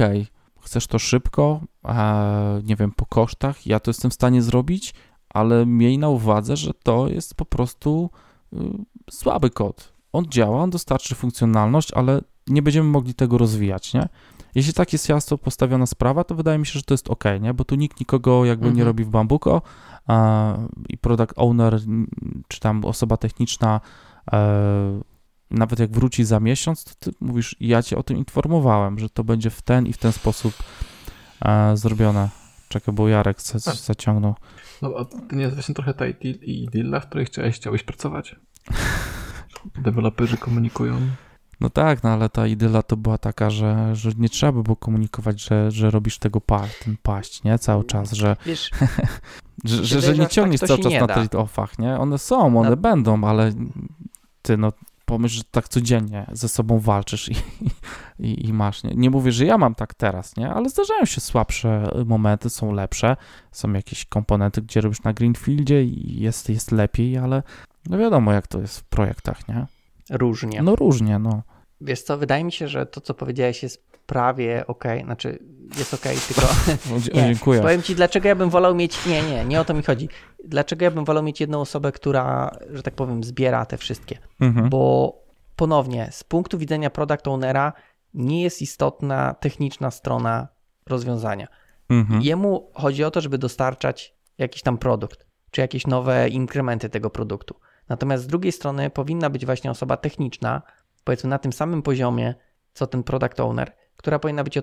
chcesz 0.61 0.87
to 0.87 0.99
szybko, 0.99 1.61
a, 1.83 2.25
nie 2.63 2.75
wiem, 2.75 2.91
po 2.91 3.05
kosztach, 3.05 3.67
ja 3.67 3.79
to 3.79 3.89
jestem 3.89 4.11
w 4.11 4.13
stanie 4.13 4.41
zrobić, 4.41 4.93
ale 5.33 5.65
miej 5.65 5.97
na 5.97 6.09
uwadze, 6.09 6.57
że 6.57 6.71
to 6.83 7.07
jest 7.07 7.35
po 7.35 7.45
prostu 7.45 8.09
y, 8.53 8.57
słaby 9.11 9.49
kod. 9.49 9.93
On 10.13 10.25
działa, 10.29 10.63
on 10.63 10.69
dostarczy 10.69 11.15
funkcjonalność, 11.15 11.91
ale 11.93 12.21
nie 12.47 12.61
będziemy 12.61 12.89
mogli 12.89 13.13
tego 13.13 13.37
rozwijać, 13.37 13.93
nie? 13.93 14.09
Jeśli 14.55 14.73
tak 14.73 14.93
jest 14.93 15.09
jasno 15.09 15.37
postawiona 15.37 15.85
sprawa, 15.85 16.23
to 16.23 16.35
wydaje 16.35 16.57
mi 16.57 16.65
się, 16.65 16.73
że 16.79 16.83
to 16.83 16.93
jest 16.93 17.09
ok, 17.09 17.23
nie? 17.41 17.53
Bo 17.53 17.65
tu 17.65 17.75
nikt 17.75 17.99
nikogo 17.99 18.45
jakby 18.45 18.65
nie 18.65 18.69
Mhm. 18.69 18.87
robi 18.87 19.03
w 19.03 19.09
bambuko 19.09 19.61
a, 20.07 20.57
i 20.89 20.97
product 20.97 21.33
owner, 21.35 21.79
czy 22.47 22.59
tam 22.59 22.85
osoba 22.85 23.17
techniczna, 23.17 23.81
e, 24.33 25.01
nawet 25.51 25.79
jak 25.79 25.91
wróci 25.91 26.23
za 26.23 26.39
miesiąc, 26.39 26.83
to 26.83 26.91
ty 26.99 27.11
mówisz, 27.21 27.55
ja 27.59 27.83
cię 27.83 27.97
o 27.97 28.03
tym 28.03 28.17
informowałem, 28.17 28.99
że 28.99 29.09
to 29.09 29.23
będzie 29.23 29.49
w 29.49 29.61
ten 29.61 29.87
i 29.87 29.93
w 29.93 29.97
ten 29.97 30.11
sposób 30.11 30.53
e, 31.45 31.77
zrobione. 31.77 32.29
Czekaj, 32.69 32.93
bo 32.95 33.07
Jarek 33.07 33.37
Tak. 33.43 33.75
zaciągnął. 33.75 34.35
No 34.81 34.93
a 34.99 35.05
to 35.05 35.35
nie 35.35 35.41
jest 35.41 35.53
właśnie 35.55 35.75
trochę 35.75 35.93
ta 35.93 36.07
i- 36.07 36.63
idylla, 36.63 36.99
w 36.99 37.07
której 37.07 37.25
chciałeś, 37.25 37.55
chciałeś 37.55 37.83
pracować? 37.83 38.35
Deweloperzy 39.83 40.37
komunikują. 40.37 40.95
No 41.59 41.69
tak, 41.69 42.03
no 42.03 42.09
ale 42.09 42.29
ta 42.29 42.47
idyla 42.47 42.83
to 42.83 42.97
była 42.97 43.17
taka, 43.17 43.49
że, 43.49 43.95
że 43.95 44.11
nie 44.17 44.29
trzeba 44.29 44.51
by 44.51 44.63
było 44.63 44.75
komunikować, 44.75 45.41
że, 45.41 45.71
że 45.71 45.91
robisz 45.91 46.17
tego 46.19 46.41
pa, 46.41 46.63
ten 46.85 46.95
paść, 47.03 47.43
nie? 47.43 47.59
Cały 47.59 47.83
czas, 47.83 48.11
że, 48.11 48.35
Wiesz, 48.45 48.71
że, 49.63 49.85
że, 49.85 50.01
że 50.01 50.13
nie 50.13 50.19
tak 50.19 50.31
ciągniesz 50.31 50.61
to 50.61 50.67
cały 50.67 50.79
czas 50.79 50.93
na 50.93 51.07
da. 51.07 51.15
trade-offach, 51.15 51.79
nie? 51.79 51.97
One 51.97 52.17
są, 52.17 52.59
one 52.59 52.69
Na- 52.69 52.75
będą, 52.75 53.23
ale 53.23 53.51
ty 54.41 54.57
no 54.57 54.71
pomyśl, 55.11 55.35
że 55.37 55.43
tak 55.51 55.69
codziennie 55.69 56.25
ze 56.31 56.49
sobą 56.49 56.79
walczysz 56.79 57.29
i, 57.29 57.35
i, 58.19 58.47
i 58.47 58.53
masz, 58.53 58.83
nie? 58.83 58.91
Nie 58.95 59.09
mówię, 59.09 59.31
że 59.31 59.45
ja 59.45 59.57
mam 59.57 59.75
tak 59.75 59.93
teraz, 59.93 60.37
nie? 60.37 60.49
Ale 60.49 60.69
zdarzają 60.69 61.05
się 61.05 61.21
słabsze 61.21 61.91
momenty, 62.05 62.49
są 62.49 62.71
lepsze, 62.71 63.17
są 63.51 63.73
jakieś 63.73 64.05
komponenty, 64.05 64.61
gdzie 64.61 64.81
robisz 64.81 65.03
na 65.03 65.13
greenfieldzie 65.13 65.83
i 65.83 66.19
jest, 66.21 66.49
jest 66.49 66.71
lepiej, 66.71 67.17
ale 67.17 67.43
no 67.89 67.97
wiadomo 67.97 68.33
jak 68.33 68.47
to 68.47 68.61
jest 68.61 68.79
w 68.79 68.83
projektach, 68.83 69.47
nie? 69.47 69.65
różnie. 70.09 70.61
No 70.61 70.75
różnie, 70.75 71.19
no. 71.19 71.41
Wiesz 71.81 72.01
co, 72.01 72.17
wydaje 72.17 72.43
mi 72.43 72.51
się, 72.51 72.67
że 72.67 72.85
to, 72.85 73.01
co 73.01 73.13
powiedziałeś, 73.13 73.63
jest 73.63 73.83
prawie 74.05 74.67
ok, 74.67 74.83
znaczy 75.03 75.39
jest 75.77 75.93
ok, 75.93 76.03
tylko 76.27 76.41
O, 76.95 76.99
dzie- 76.99 77.11
Nie, 77.21 77.21
dziękuję. 77.21 77.61
Powiem 77.61 77.81
ci, 77.81 77.95
dlaczego 77.95 78.27
ja 78.27 78.35
bym 78.35 78.49
wolał 78.49 78.75
mieć. 78.75 79.05
Nie, 79.05 79.23
nie, 79.23 79.45
nie 79.45 79.61
o 79.61 79.65
to 79.65 79.73
mi 79.73 79.83
chodzi. 79.83 80.09
Dlaczego 80.45 80.85
ja 80.85 80.91
bym 80.91 81.05
wolał 81.05 81.23
mieć 81.23 81.41
jedną 81.41 81.61
osobę, 81.61 81.91
która, 81.91 82.57
że 82.69 82.83
tak 82.83 82.95
powiem, 82.95 83.23
zbiera 83.23 83.65
te 83.65 83.77
wszystkie. 83.77 84.17
Mhm. 84.39 84.69
Bo 84.69 85.13
ponownie, 85.55 86.07
z 86.11 86.23
punktu 86.23 86.57
widzenia 86.57 86.89
product 86.89 87.27
ownera, 87.27 87.73
nie 88.13 88.43
jest 88.43 88.61
istotna 88.61 89.33
techniczna 89.33 89.91
strona 89.91 90.47
rozwiązania. 90.89 91.47
Mhm. 91.89 92.21
Jemu 92.21 92.71
chodzi 92.73 93.03
o 93.03 93.11
to, 93.11 93.21
żeby 93.21 93.37
dostarczać 93.37 94.15
jakiś 94.37 94.61
tam 94.61 94.77
produkt, 94.77 95.25
czy 95.51 95.61
jakieś 95.61 95.87
nowe 95.87 96.29
inkrementy 96.29 96.89
tego 96.89 97.09
produktu. 97.09 97.55
Natomiast 97.89 98.23
z 98.23 98.27
drugiej 98.27 98.51
strony 98.51 98.89
powinna 98.89 99.29
być 99.29 99.45
właśnie 99.45 99.71
osoba 99.71 99.97
techniczna, 99.97 100.61
powiedzmy 101.03 101.29
na 101.29 101.39
tym 101.39 101.53
samym 101.53 101.81
poziomie, 101.81 102.35
co 102.73 102.87
ten 102.87 103.03
product 103.03 103.39
owner, 103.39 103.71
która 103.95 104.19
powinna 104.19 104.43
być 104.43 104.57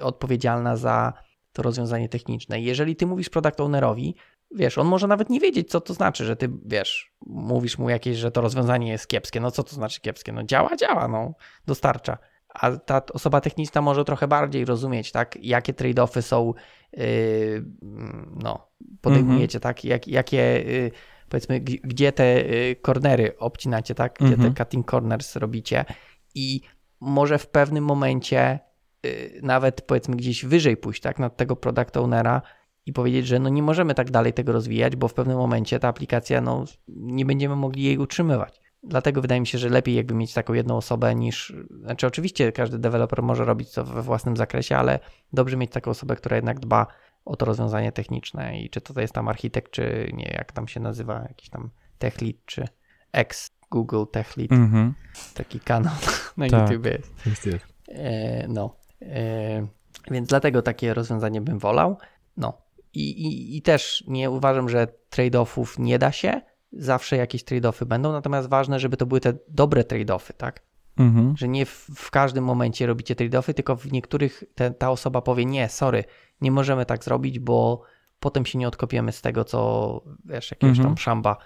odpowiedzialna 0.00 0.76
za 0.76 1.12
to 1.52 1.62
rozwiązanie 1.62 2.08
techniczne. 2.08 2.60
Jeżeli 2.60 2.96
ty 2.96 3.06
mówisz 3.06 3.30
product 3.30 3.60
ownerowi, 3.60 4.14
wiesz, 4.50 4.78
on 4.78 4.86
może 4.86 5.06
nawet 5.06 5.30
nie 5.30 5.40
wiedzieć, 5.40 5.70
co 5.70 5.80
to 5.80 5.94
znaczy, 5.94 6.24
że 6.24 6.36
ty, 6.36 6.50
wiesz, 6.66 7.12
mówisz 7.26 7.78
mu 7.78 7.90
jakieś, 7.90 8.16
że 8.16 8.30
to 8.30 8.40
rozwiązanie 8.40 8.88
jest 8.88 9.06
kiepskie. 9.06 9.40
No 9.40 9.50
co 9.50 9.62
to 9.62 9.74
znaczy 9.74 10.00
kiepskie? 10.00 10.32
No 10.32 10.42
działa, 10.42 10.76
działa, 10.76 11.08
no, 11.08 11.34
dostarcza. 11.66 12.18
A 12.48 12.76
ta 12.76 13.02
osoba 13.12 13.40
techniczna 13.40 13.80
może 13.80 14.04
trochę 14.04 14.28
bardziej 14.28 14.64
rozumieć, 14.64 15.12
tak, 15.12 15.38
jakie 15.40 15.72
trade-offy 15.72 16.22
są, 16.22 16.54
yy, 16.92 17.64
no, 18.42 18.68
podejmujecie, 19.00 19.60
tak, 19.60 19.84
jak, 19.84 20.08
jakie, 20.08 20.36
yy, 20.66 20.90
powiedzmy, 21.28 21.60
gdzie 21.60 22.12
te 22.12 22.42
yy, 22.42 22.76
cornery 22.76 23.38
obcinacie, 23.38 23.94
tak, 23.94 24.14
gdzie 24.20 24.34
Mhm. 24.34 24.54
te 24.54 24.64
cutting 24.64 24.90
corners 24.90 25.36
robicie 25.36 25.84
i 26.34 26.60
może 27.00 27.38
w 27.38 27.46
pewnym 27.46 27.84
momencie 27.84 28.58
yy, 29.04 29.40
nawet, 29.42 29.82
powiedzmy, 29.82 30.16
gdzieś 30.16 30.44
wyżej 30.44 30.76
pójść, 30.76 31.02
tak, 31.02 31.18
nad 31.18 31.36
tego 31.36 31.56
product 31.56 31.96
ownera 31.96 32.42
i 32.86 32.92
powiedzieć, 32.92 33.26
że 33.26 33.38
no 33.38 33.48
nie 33.48 33.62
możemy 33.62 33.94
tak 33.94 34.10
dalej 34.10 34.32
tego 34.32 34.52
rozwijać, 34.52 34.96
bo 34.96 35.08
w 35.08 35.14
pewnym 35.14 35.36
momencie 35.36 35.80
ta 35.80 35.88
aplikacja, 35.88 36.40
no, 36.40 36.64
nie 36.88 37.24
będziemy 37.26 37.56
mogli 37.56 37.82
jej 37.82 37.98
utrzymywać. 37.98 38.60
Dlatego 38.82 39.20
wydaje 39.20 39.40
mi 39.40 39.46
się, 39.46 39.58
że 39.58 39.68
lepiej 39.68 39.94
jakby 39.94 40.14
mieć 40.14 40.34
taką 40.34 40.52
jedną 40.52 40.76
osobę 40.76 41.14
niż. 41.14 41.54
Znaczy, 41.80 42.06
oczywiście 42.06 42.52
każdy 42.52 42.78
deweloper 42.78 43.22
może 43.22 43.44
robić 43.44 43.72
to 43.72 43.84
we 43.84 44.02
własnym 44.02 44.36
zakresie, 44.36 44.76
ale 44.76 44.98
dobrze 45.32 45.56
mieć 45.56 45.70
taką 45.72 45.90
osobę, 45.90 46.16
która 46.16 46.36
jednak 46.36 46.60
dba 46.60 46.86
o 47.24 47.36
to 47.36 47.44
rozwiązanie 47.46 47.92
techniczne 47.92 48.60
i 48.60 48.70
czy 48.70 48.80
to 48.80 49.00
jest 49.00 49.14
tam 49.14 49.28
architekt, 49.28 49.72
czy 49.72 50.10
nie, 50.12 50.34
jak 50.38 50.52
tam 50.52 50.68
się 50.68 50.80
nazywa, 50.80 51.22
jakiś 51.28 51.48
tam 51.48 51.70
tech 51.98 52.20
lead, 52.22 52.36
czy 52.46 52.68
ex 53.12 53.50
Google 53.70 54.04
tech 54.12 54.36
lead, 54.36 54.52
Mhm. 54.52 54.94
taki 55.34 55.60
kanał 55.60 55.94
na 56.36 56.48
Tak. 56.48 56.70
YouTube 56.70 56.86
jest. 56.86 57.26
Jest, 57.26 57.46
jest. 57.46 57.66
E, 57.88 58.48
no. 58.48 58.76
E, 59.02 59.66
więc 60.10 60.28
dlatego 60.28 60.62
takie 60.62 60.94
rozwiązanie 60.94 61.40
bym 61.40 61.58
wolał. 61.58 61.98
No. 62.36 62.63
I, 62.94 63.26
i, 63.26 63.56
I 63.56 63.62
też 63.62 64.04
nie 64.06 64.30
uważam, 64.30 64.68
że 64.68 64.86
trade-offów 65.10 65.78
nie 65.78 65.98
da 65.98 66.12
się. 66.12 66.40
Zawsze 66.72 67.16
jakieś 67.16 67.44
trade-offy 67.44 67.84
będą, 67.84 68.12
natomiast 68.12 68.48
ważne, 68.48 68.80
żeby 68.80 68.96
to 68.96 69.06
były 69.06 69.20
te 69.20 69.34
dobre 69.48 69.82
trade-offy, 69.82 70.32
tak? 70.32 70.62
Mhm. 70.96 71.36
Że 71.36 71.48
nie 71.48 71.66
w, 71.66 71.86
w 71.94 72.10
każdym 72.10 72.44
momencie 72.44 72.86
robicie 72.86 73.14
trade-offy, 73.14 73.54
tylko 73.54 73.76
w 73.76 73.92
niektórych 73.92 74.44
te, 74.54 74.70
ta 74.70 74.90
osoba 74.90 75.20
powie: 75.22 75.44
Nie, 75.44 75.68
sorry, 75.68 76.04
nie 76.40 76.50
możemy 76.50 76.86
tak 76.86 77.04
zrobić, 77.04 77.38
bo 77.38 77.82
potem 78.20 78.46
się 78.46 78.58
nie 78.58 78.68
odkopiemy 78.68 79.12
z 79.12 79.22
tego, 79.22 79.44
co 79.44 80.00
wiesz, 80.24 80.50
jakiegoś 80.50 80.78
Mhm. 80.78 80.94
tam 80.94 80.98
szamba, 80.98 81.36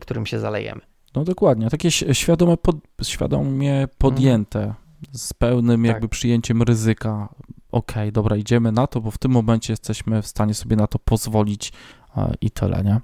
którym 0.00 0.26
się 0.26 0.38
zalejemy. 0.38 0.80
No 1.14 1.24
dokładnie, 1.24 1.70
takie 1.70 1.90
świadome 1.90 2.56
pod, 2.56 2.76
świadomie 3.02 3.88
podjęte, 3.98 4.74
z 5.12 5.34
pełnym 5.34 5.82
Tak. 5.82 5.88
jakby 5.92 6.08
przyjęciem 6.08 6.62
ryzyka. 6.62 7.28
Okej, 7.72 8.12
dobra, 8.12 8.36
idziemy 8.36 8.72
na 8.72 8.86
to, 8.86 9.00
bo 9.00 9.10
w 9.10 9.18
tym 9.18 9.30
momencie 9.30 9.72
jesteśmy 9.72 10.22
w 10.22 10.26
stanie 10.26 10.54
sobie 10.54 10.76
na 10.76 10.86
to 10.86 10.98
pozwolić 10.98 11.72
e, 12.16 12.34
i 12.40 12.50
tyle, 12.50 12.82
nie? 12.84 13.00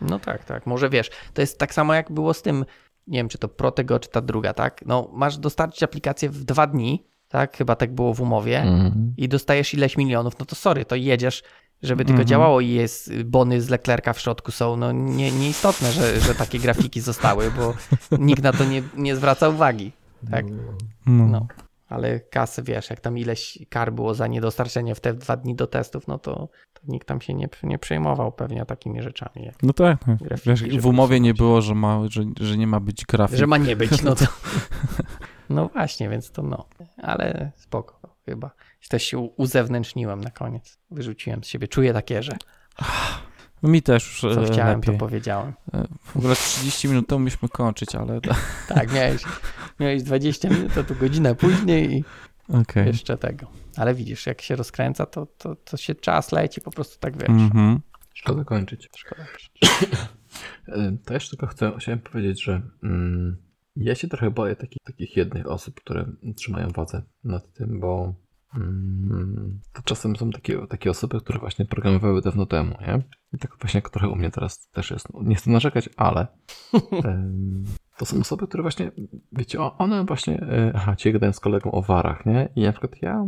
No 0.00 0.18
tak, 0.18 0.44
tak. 0.44 0.66
Może 0.66 0.90
wiesz, 0.90 1.10
to 1.34 1.40
jest 1.40 1.58
tak 1.58 1.74
samo 1.74 1.94
jak 1.94 2.12
było 2.12 2.34
z 2.34 2.42
tym, 2.42 2.64
nie 3.06 3.18
wiem, 3.18 3.28
czy 3.28 3.38
to 3.38 3.48
Protego, 3.48 4.00
czy 4.00 4.08
ta 4.10 4.20
druga, 4.20 4.54
tak? 4.54 4.80
No, 4.86 5.10
masz 5.12 5.38
dostarczyć 5.38 5.82
aplikację 5.82 6.30
w 6.30 6.44
dwa 6.44 6.66
dni, 6.66 7.04
tak? 7.28 7.56
Chyba 7.56 7.76
tak 7.76 7.94
było 7.94 8.14
w 8.14 8.20
umowie 8.20 8.58
Mhm. 8.62 9.14
i 9.16 9.28
dostajesz 9.28 9.74
ileś 9.74 9.96
milionów, 9.96 10.38
no 10.38 10.44
to 10.46 10.54
sorry, 10.54 10.84
to 10.84 10.96
jedziesz, 10.96 11.42
żeby 11.82 12.04
tylko 12.04 12.12
Mhm. 12.20 12.28
działało 12.28 12.60
i 12.60 12.68
jest 12.68 13.22
bony 13.22 13.60
z 13.60 13.68
Leclerca 13.68 14.12
w 14.12 14.20
środku 14.20 14.52
są, 14.52 14.76
no 14.76 14.92
nie, 14.92 15.30
nieistotne, 15.32 15.92
że, 15.92 16.20
że 16.20 16.34
takie 16.34 16.58
grafiki 16.58 17.00
zostały, 17.00 17.50
bo 17.50 17.74
nikt 18.18 18.42
na 18.42 18.52
to 18.52 18.64
nie, 18.64 18.82
nie 18.96 19.16
zwraca 19.16 19.48
uwagi, 19.48 19.92
tak? 20.30 20.44
No. 21.06 21.46
Ale 21.94 22.20
kasy, 22.20 22.62
wiesz, 22.62 22.90
jak 22.90 23.00
tam 23.00 23.18
ileś 23.18 23.58
kar 23.68 23.92
było 23.92 24.14
za 24.14 24.26
niedostarczenie 24.26 24.94
w 24.94 25.00
te 25.00 25.14
dwa 25.14 25.36
dni 25.36 25.54
do 25.54 25.66
testów, 25.66 26.08
no 26.08 26.18
to, 26.18 26.48
to 26.72 26.82
nikt 26.88 27.08
tam 27.08 27.20
się 27.20 27.34
nie, 27.34 27.48
nie 27.62 27.78
przejmował 27.78 28.32
pewnie 28.32 28.66
takimi 28.66 29.02
rzeczami. 29.02 29.50
No 29.62 29.72
tak, 29.72 30.06
no. 30.06 30.16
Grafiki, 30.20 30.48
Wiesz, 30.50 30.78
w 30.78 30.86
umowie 30.86 31.20
nie 31.20 31.34
było, 31.34 31.62
że, 31.62 31.74
ma, 31.74 32.00
że, 32.08 32.24
że 32.40 32.56
nie 32.56 32.66
ma 32.66 32.80
być 32.80 33.04
grafik. 33.04 33.38
Że 33.38 33.46
ma 33.46 33.56
nie 33.56 33.76
być, 33.76 34.02
no 34.02 34.14
to. 34.14 34.24
No 35.50 35.68
właśnie, 35.68 36.08
więc 36.08 36.30
to 36.30 36.42
no. 36.42 36.68
Ale 37.02 37.52
spoko, 37.56 38.16
chyba. 38.26 38.50
Też 38.88 39.02
się 39.02 39.18
uzewnętrzniłem 39.18 40.20
na 40.20 40.30
koniec. 40.30 40.78
Wyrzuciłem 40.90 41.44
z 41.44 41.46
siebie. 41.46 41.68
Czuję 41.68 41.92
takie, 41.92 42.22
że 42.22 42.36
Mi 43.64 43.82
też 43.82 44.20
co 44.20 44.42
e, 44.42 44.46
chciałem, 44.46 44.76
lepiej. 44.80 44.94
to 44.94 44.98
powiedziałem. 44.98 45.52
E, 45.74 45.86
W 46.04 46.16
ogóle 46.16 46.36
30 46.36 46.88
minut 46.88 47.06
temu 47.08 47.18
mieliśmy 47.18 47.48
kończyć, 47.48 47.94
ale 47.94 48.20
Tak, 48.68 48.92
miałeś, 48.92 49.22
miałeś 49.80 50.02
20 50.02 50.48
minut, 50.48 50.74
to 50.74 50.84
tu 50.84 50.94
godzinę 50.94 51.34
później 51.34 51.92
i 51.98 52.04
okej. 52.48 52.86
jeszcze 52.86 53.16
tego. 53.18 53.46
Ale 53.76 53.94
widzisz, 53.94 54.26
jak 54.26 54.42
się 54.42 54.56
rozkręca, 54.56 55.06
to, 55.06 55.26
to, 55.26 55.56
to 55.56 55.76
się 55.76 55.94
czas 55.94 56.32
leci 56.32 56.60
po 56.60 56.70
prostu 56.70 56.98
tak 57.00 57.16
wiesz. 57.18 57.28
Mhm. 57.28 57.80
Szkoda 58.14 58.44
kończyć. 58.44 58.88
Szkoda. 58.96 59.22
Y, 60.68 60.98
To 61.06 61.14
jeszcze 61.14 61.30
tylko 61.30 61.46
chcę, 61.46 61.72
chciałem 61.78 61.98
powiedzieć, 62.00 62.44
że 62.44 62.62
mm, 62.82 63.36
Ja 63.76 63.94
się 63.94 64.08
trochę 64.08 64.30
boję 64.30 64.56
takich, 64.56 64.82
takich 64.84 65.16
jednych 65.16 65.46
osób, 65.50 65.80
które 65.80 66.06
trzymają 66.36 66.68
władzę 66.68 67.02
nad 67.24 67.52
tym, 67.52 67.80
bo 67.80 68.02
mm, 68.04 68.14
to 69.72 69.82
czasem 69.84 70.16
są 70.16 70.30
takie, 70.30 70.66
takie 70.66 70.90
osoby, 70.90 71.20
które 71.20 71.38
właśnie 71.38 71.64
programowały 71.64 72.22
dawno 72.22 72.46
temu, 72.46 72.74
nie? 72.80 73.02
I 73.32 73.38
tak 73.38 73.56
właśnie 73.60 73.78
jak 73.78 73.90
trochę 73.90 74.08
u 74.08 74.16
mnie 74.16 74.30
teraz 74.30 74.68
też 74.68 74.90
jest. 74.90 75.12
No, 75.12 75.20
nie 75.22 75.34
chcę 75.34 75.50
narzekać, 75.50 75.88
ale 75.96 76.26
to 77.98 78.06
są 78.06 78.20
osoby, 78.20 78.46
które 78.46 78.62
właśnie, 78.62 78.92
wiecie, 79.32 79.60
one 79.60 80.04
właśnie, 80.04 80.40
e, 80.40 80.72
aha, 80.74 80.96
ci 80.96 81.12
gadałem 81.12 81.34
z 81.34 81.40
kolegą 81.40 81.72
o 81.72 81.82
warach, 81.82 82.26
nie? 82.26 82.48
I 82.56 82.62
na 82.62 82.72
przykład 82.72 83.02
ja 83.02 83.26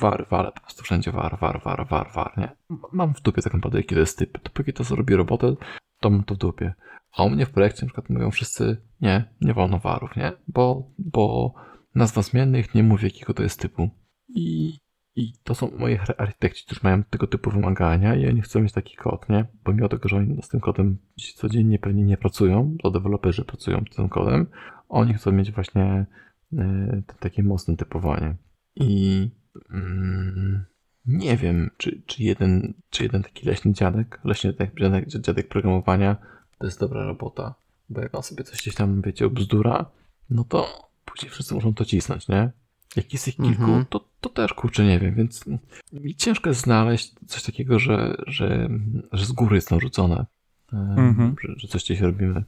war, 0.00 0.26
war, 0.30 0.54
po 0.54 0.60
prostu 0.60 0.82
wszędzie 0.82 1.12
war, 1.12 1.38
war, 1.40 1.60
war, 1.64 1.86
war, 1.88 2.10
war, 2.14 2.32
nie? 2.38 2.56
Mam 2.92 3.14
w 3.14 3.22
dupie 3.22 3.42
tak 3.42 3.54
naprawdę, 3.54 3.78
jaki 3.78 3.94
to 3.94 4.00
jest 4.00 4.18
typ. 4.18 4.42
Dopóki 4.42 4.72
to 4.72 4.84
zrobi 4.84 5.14
robotę, 5.14 5.54
to 6.00 6.10
mam 6.10 6.24
to 6.24 6.34
w 6.34 6.38
dupie. 6.38 6.74
A 7.12 7.22
u 7.22 7.30
mnie 7.30 7.46
w 7.46 7.50
projekcie 7.50 7.86
na 7.86 7.92
przykład 7.92 8.10
mówią 8.10 8.30
wszyscy, 8.30 8.82
nie, 9.00 9.24
nie 9.40 9.54
wolno 9.54 9.78
warów, 9.78 10.16
nie? 10.16 10.32
Bo, 10.48 10.90
bo 10.98 11.54
nazwa 11.94 12.22
zmiennych 12.22 12.74
nie 12.74 12.82
mówi 12.82 13.04
jakiego 13.04 13.34
to 13.34 13.42
jest 13.42 13.60
typu. 13.60 13.90
I, 14.28 14.78
I 15.16 15.32
to 15.44 15.54
są 15.54 15.70
moi 15.78 15.96
arch- 15.96 16.14
architekci, 16.18 16.64
którzy 16.64 16.80
mają 16.82 17.04
tego 17.04 17.26
typu 17.26 17.50
wymagania 17.50 18.14
i 18.14 18.28
oni 18.28 18.42
chcą 18.42 18.60
mieć 18.60 18.72
taki 18.72 18.96
kod, 18.96 19.28
nie? 19.28 19.46
Pomimo 19.64 19.88
tego, 19.88 20.08
że 20.08 20.16
oni 20.16 20.42
z 20.42 20.48
tym 20.48 20.60
kodem 20.60 20.98
codziennie 21.34 21.78
pewnie 21.78 22.02
nie 22.02 22.16
pracują, 22.16 22.76
to 22.82 22.90
deweloperzy 22.90 23.44
pracują 23.44 23.84
z 23.92 23.96
tym 23.96 24.08
kodem, 24.08 24.46
oni 24.88 25.14
chcą 25.14 25.32
mieć 25.32 25.52
właśnie 25.52 26.06
t- 27.06 27.14
takie 27.20 27.42
mocne 27.42 27.76
typowanie. 27.76 28.36
I 28.76 29.30
mm, 29.70 30.64
nie 31.06 31.36
wiem, 31.36 31.70
czy, 31.76 32.02
czy, 32.06 32.22
jeden, 32.22 32.74
czy 32.90 33.02
jeden 33.02 33.22
taki 33.22 33.46
leśny 33.46 33.72
dziadek, 33.72 34.20
leśny 34.24 34.54
dziadek, 34.80 35.08
dziadek 35.08 35.48
programowania 35.48 36.16
to 36.58 36.66
jest 36.66 36.80
dobra 36.80 37.04
robota. 37.04 37.54
Bo 37.88 38.00
jak 38.00 38.14
on 38.14 38.22
sobie 38.22 38.44
coś 38.44 38.58
gdzieś 38.62 38.74
tam, 38.74 39.02
wiecie, 39.02 39.30
bzdura, 39.30 39.90
no 40.30 40.44
to 40.44 40.90
później 41.04 41.30
wszyscy 41.30 41.54
muszą 41.54 41.74
to 41.74 41.84
cisnąć, 41.84 42.28
nie? 42.28 42.50
Jak 42.96 43.12
jest 43.12 43.28
ich 43.28 43.36
kilku, 43.36 43.62
Mhm. 43.62 43.84
to, 43.88 44.04
to 44.20 44.28
też 44.28 44.52
kurczę 44.54 44.84
nie 44.84 44.98
wiem, 44.98 45.14
więc 45.14 45.44
mi 45.92 46.14
ciężko 46.14 46.48
jest 46.48 46.60
znaleźć 46.60 47.14
coś 47.26 47.42
takiego, 47.42 47.78
że, 47.78 48.16
że, 48.26 48.68
że 49.12 49.24
z 49.24 49.32
góry 49.32 49.56
jest 49.56 49.70
narzucone, 49.70 50.26
e, 50.72 50.76
Mhm. 50.76 51.34
że, 51.42 51.52
że 51.56 51.68
coś 51.68 51.84
gdzieś 51.84 52.00
robimy. 52.00 52.44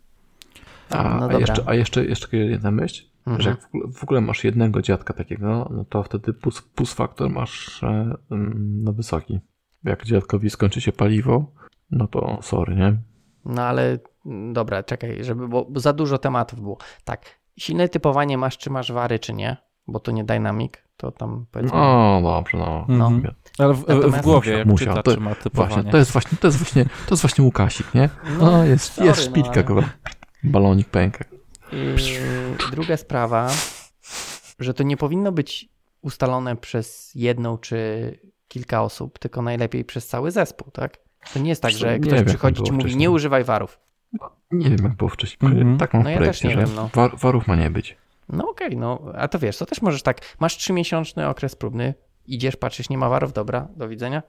A, 0.91 1.17
No 1.21 1.29
a, 1.29 1.33
jeszcze, 1.39 1.63
a 1.67 1.75
jeszcze, 1.75 2.05
jeszcze 2.05 2.37
jedna 2.37 2.71
myśl, 2.71 3.05
Mhm. 3.27 3.43
że 3.43 3.51
jak 3.51 3.61
w 3.61 3.67
ogóle, 3.67 3.93
w 3.93 4.03
ogóle 4.05 4.21
masz 4.21 4.45
jednego 4.45 4.83
dziadka 4.83 5.15
takiego, 5.15 5.71
no 5.75 5.85
to 5.85 6.03
wtedy 6.03 6.33
push, 6.33 6.63
push 6.63 6.93
faktor 6.95 7.31
masz 7.31 7.83
e, 7.83 8.15
mm, 8.31 8.81
no 8.85 8.93
wysoki. 8.93 9.41
Jak 9.85 10.05
dziadkowi 10.05 10.51
skończy 10.51 10.81
się 10.81 10.93
paliwo, 10.93 11.53
no 11.91 12.07
to 12.07 12.39
sorry, 12.43 12.77
nie? 12.77 12.97
No 13.45 13.63
ale 13.63 13.99
mm, 14.27 14.53
dobra, 14.53 14.83
czekaj, 14.83 15.25
żeby, 15.25 15.49
bo 15.49 15.67
za 15.77 15.93
dużo 15.93 16.19
tematów 16.19 16.61
było. 16.61 16.79
Tak, 17.05 17.41
silne 17.59 17.89
typowanie 17.89 18.39
masz, 18.39 18.59
czy 18.59 18.71
masz 18.71 18.93
wary, 18.93 19.19
czy 19.19 19.33
nie, 19.33 19.57
bo 19.91 20.01
to 20.01 20.13
nie 20.13 20.25
dynamic, 20.25 20.73
to 20.97 21.13
tam 21.13 21.47
powiedzmy. 21.51 21.79
No 21.79 22.21
dobrze, 22.23 22.57
no. 22.59 22.87
Mhm. 22.89 23.35
Ale 23.59 23.75
w, 23.75 23.85
w 23.87 24.23
głowie, 24.23 24.53
jak 24.53 24.67
Musiał, 24.67 24.89
czyta, 24.89 25.03
to- 25.03 25.15
czy 25.15 25.21
ma 25.21 25.35
typowanie. 25.35 25.75
Właśnie, 25.75 25.91
to 25.91 25.97
jest 25.99 26.13
właśnie, 26.13 26.39
to 26.39 26.47
jest 26.47 26.59
właśnie, 26.59 26.85
to 26.85 27.11
jest 27.11 27.23
właśnie 27.23 27.45
Łukasik, 27.45 27.95
nie? 27.95 28.09
No, 28.39 28.51
No, 28.51 28.65
jest, 28.65 28.93
sorry, 28.93 29.09
jest 29.09 29.21
no, 29.21 29.27
szpilka, 29.31 29.51
ale- 29.51 29.63
kurwa. 29.65 29.89
Balonik 30.45 30.89
pęka. 30.89 31.25
Yy, 31.73 32.71
druga 32.71 32.97
sprawa, 32.97 33.51
że 34.59 34.75
to 34.75 34.83
nie 34.83 34.97
powinno 34.97 35.33
być 35.33 35.69
ustalone 36.03 36.57
przez 36.57 37.11
jedną 37.15 37.59
czy 37.59 38.19
kilka 38.49 38.83
osób, 38.83 39.19
tylko 39.19 39.43
najlepiej 39.43 39.85
przez 39.85 40.07
cały 40.07 40.31
zespół, 40.31 40.71
tak? 40.73 40.99
To 41.35 41.39
nie 41.39 41.49
jest 41.49 41.63
tak, 41.63 41.73
że 41.73 41.93
nie 41.93 42.01
ktoś 42.01 42.13
wiem, 42.19 42.25
przychodzi 42.25 42.63
i 42.69 42.73
mówi, 42.73 42.83
wcześniej. 42.83 43.01
nie 43.01 43.11
używaj 43.11 43.45
warów. 43.45 43.81
Nie 44.51 44.71
wiem, 44.71 44.79
jak 44.83 44.97
było 44.97 45.11
wcześniej. 45.11 45.53
Mhm. 45.53 45.79
Tak 45.79 45.95
mam 45.95 46.03
w 46.03 46.05
No 46.05 46.11
ja 46.11 46.17
też 46.17 46.25
projekcie, 46.25 46.49
nie 46.49 46.55
że 46.55 46.61
wiem, 46.67 46.75
no. 46.77 46.91
war, 46.95 47.11
warów 47.19 47.47
ma 47.47 47.57
nie 47.57 47.71
być. 47.71 47.97
No 48.33 48.51
okej, 48.51 48.77
no, 48.77 49.03
a 49.15 49.29
to 49.29 49.39
wiesz, 49.39 49.57
to 49.59 49.67
też 49.67 49.83
możesz 49.83 50.03
tak, 50.03 50.37
masz 50.41 50.57
trzymiesięczny 50.57 51.29
okres 51.29 51.57
próbny, 51.57 51.95
idziesz, 52.27 52.57
patrzysz, 52.57 52.89
nie 52.89 52.99
ma 52.99 53.09
warów, 53.09 53.33
dobra, 53.33 53.69
do 53.77 53.89
widzenia. 53.89 54.23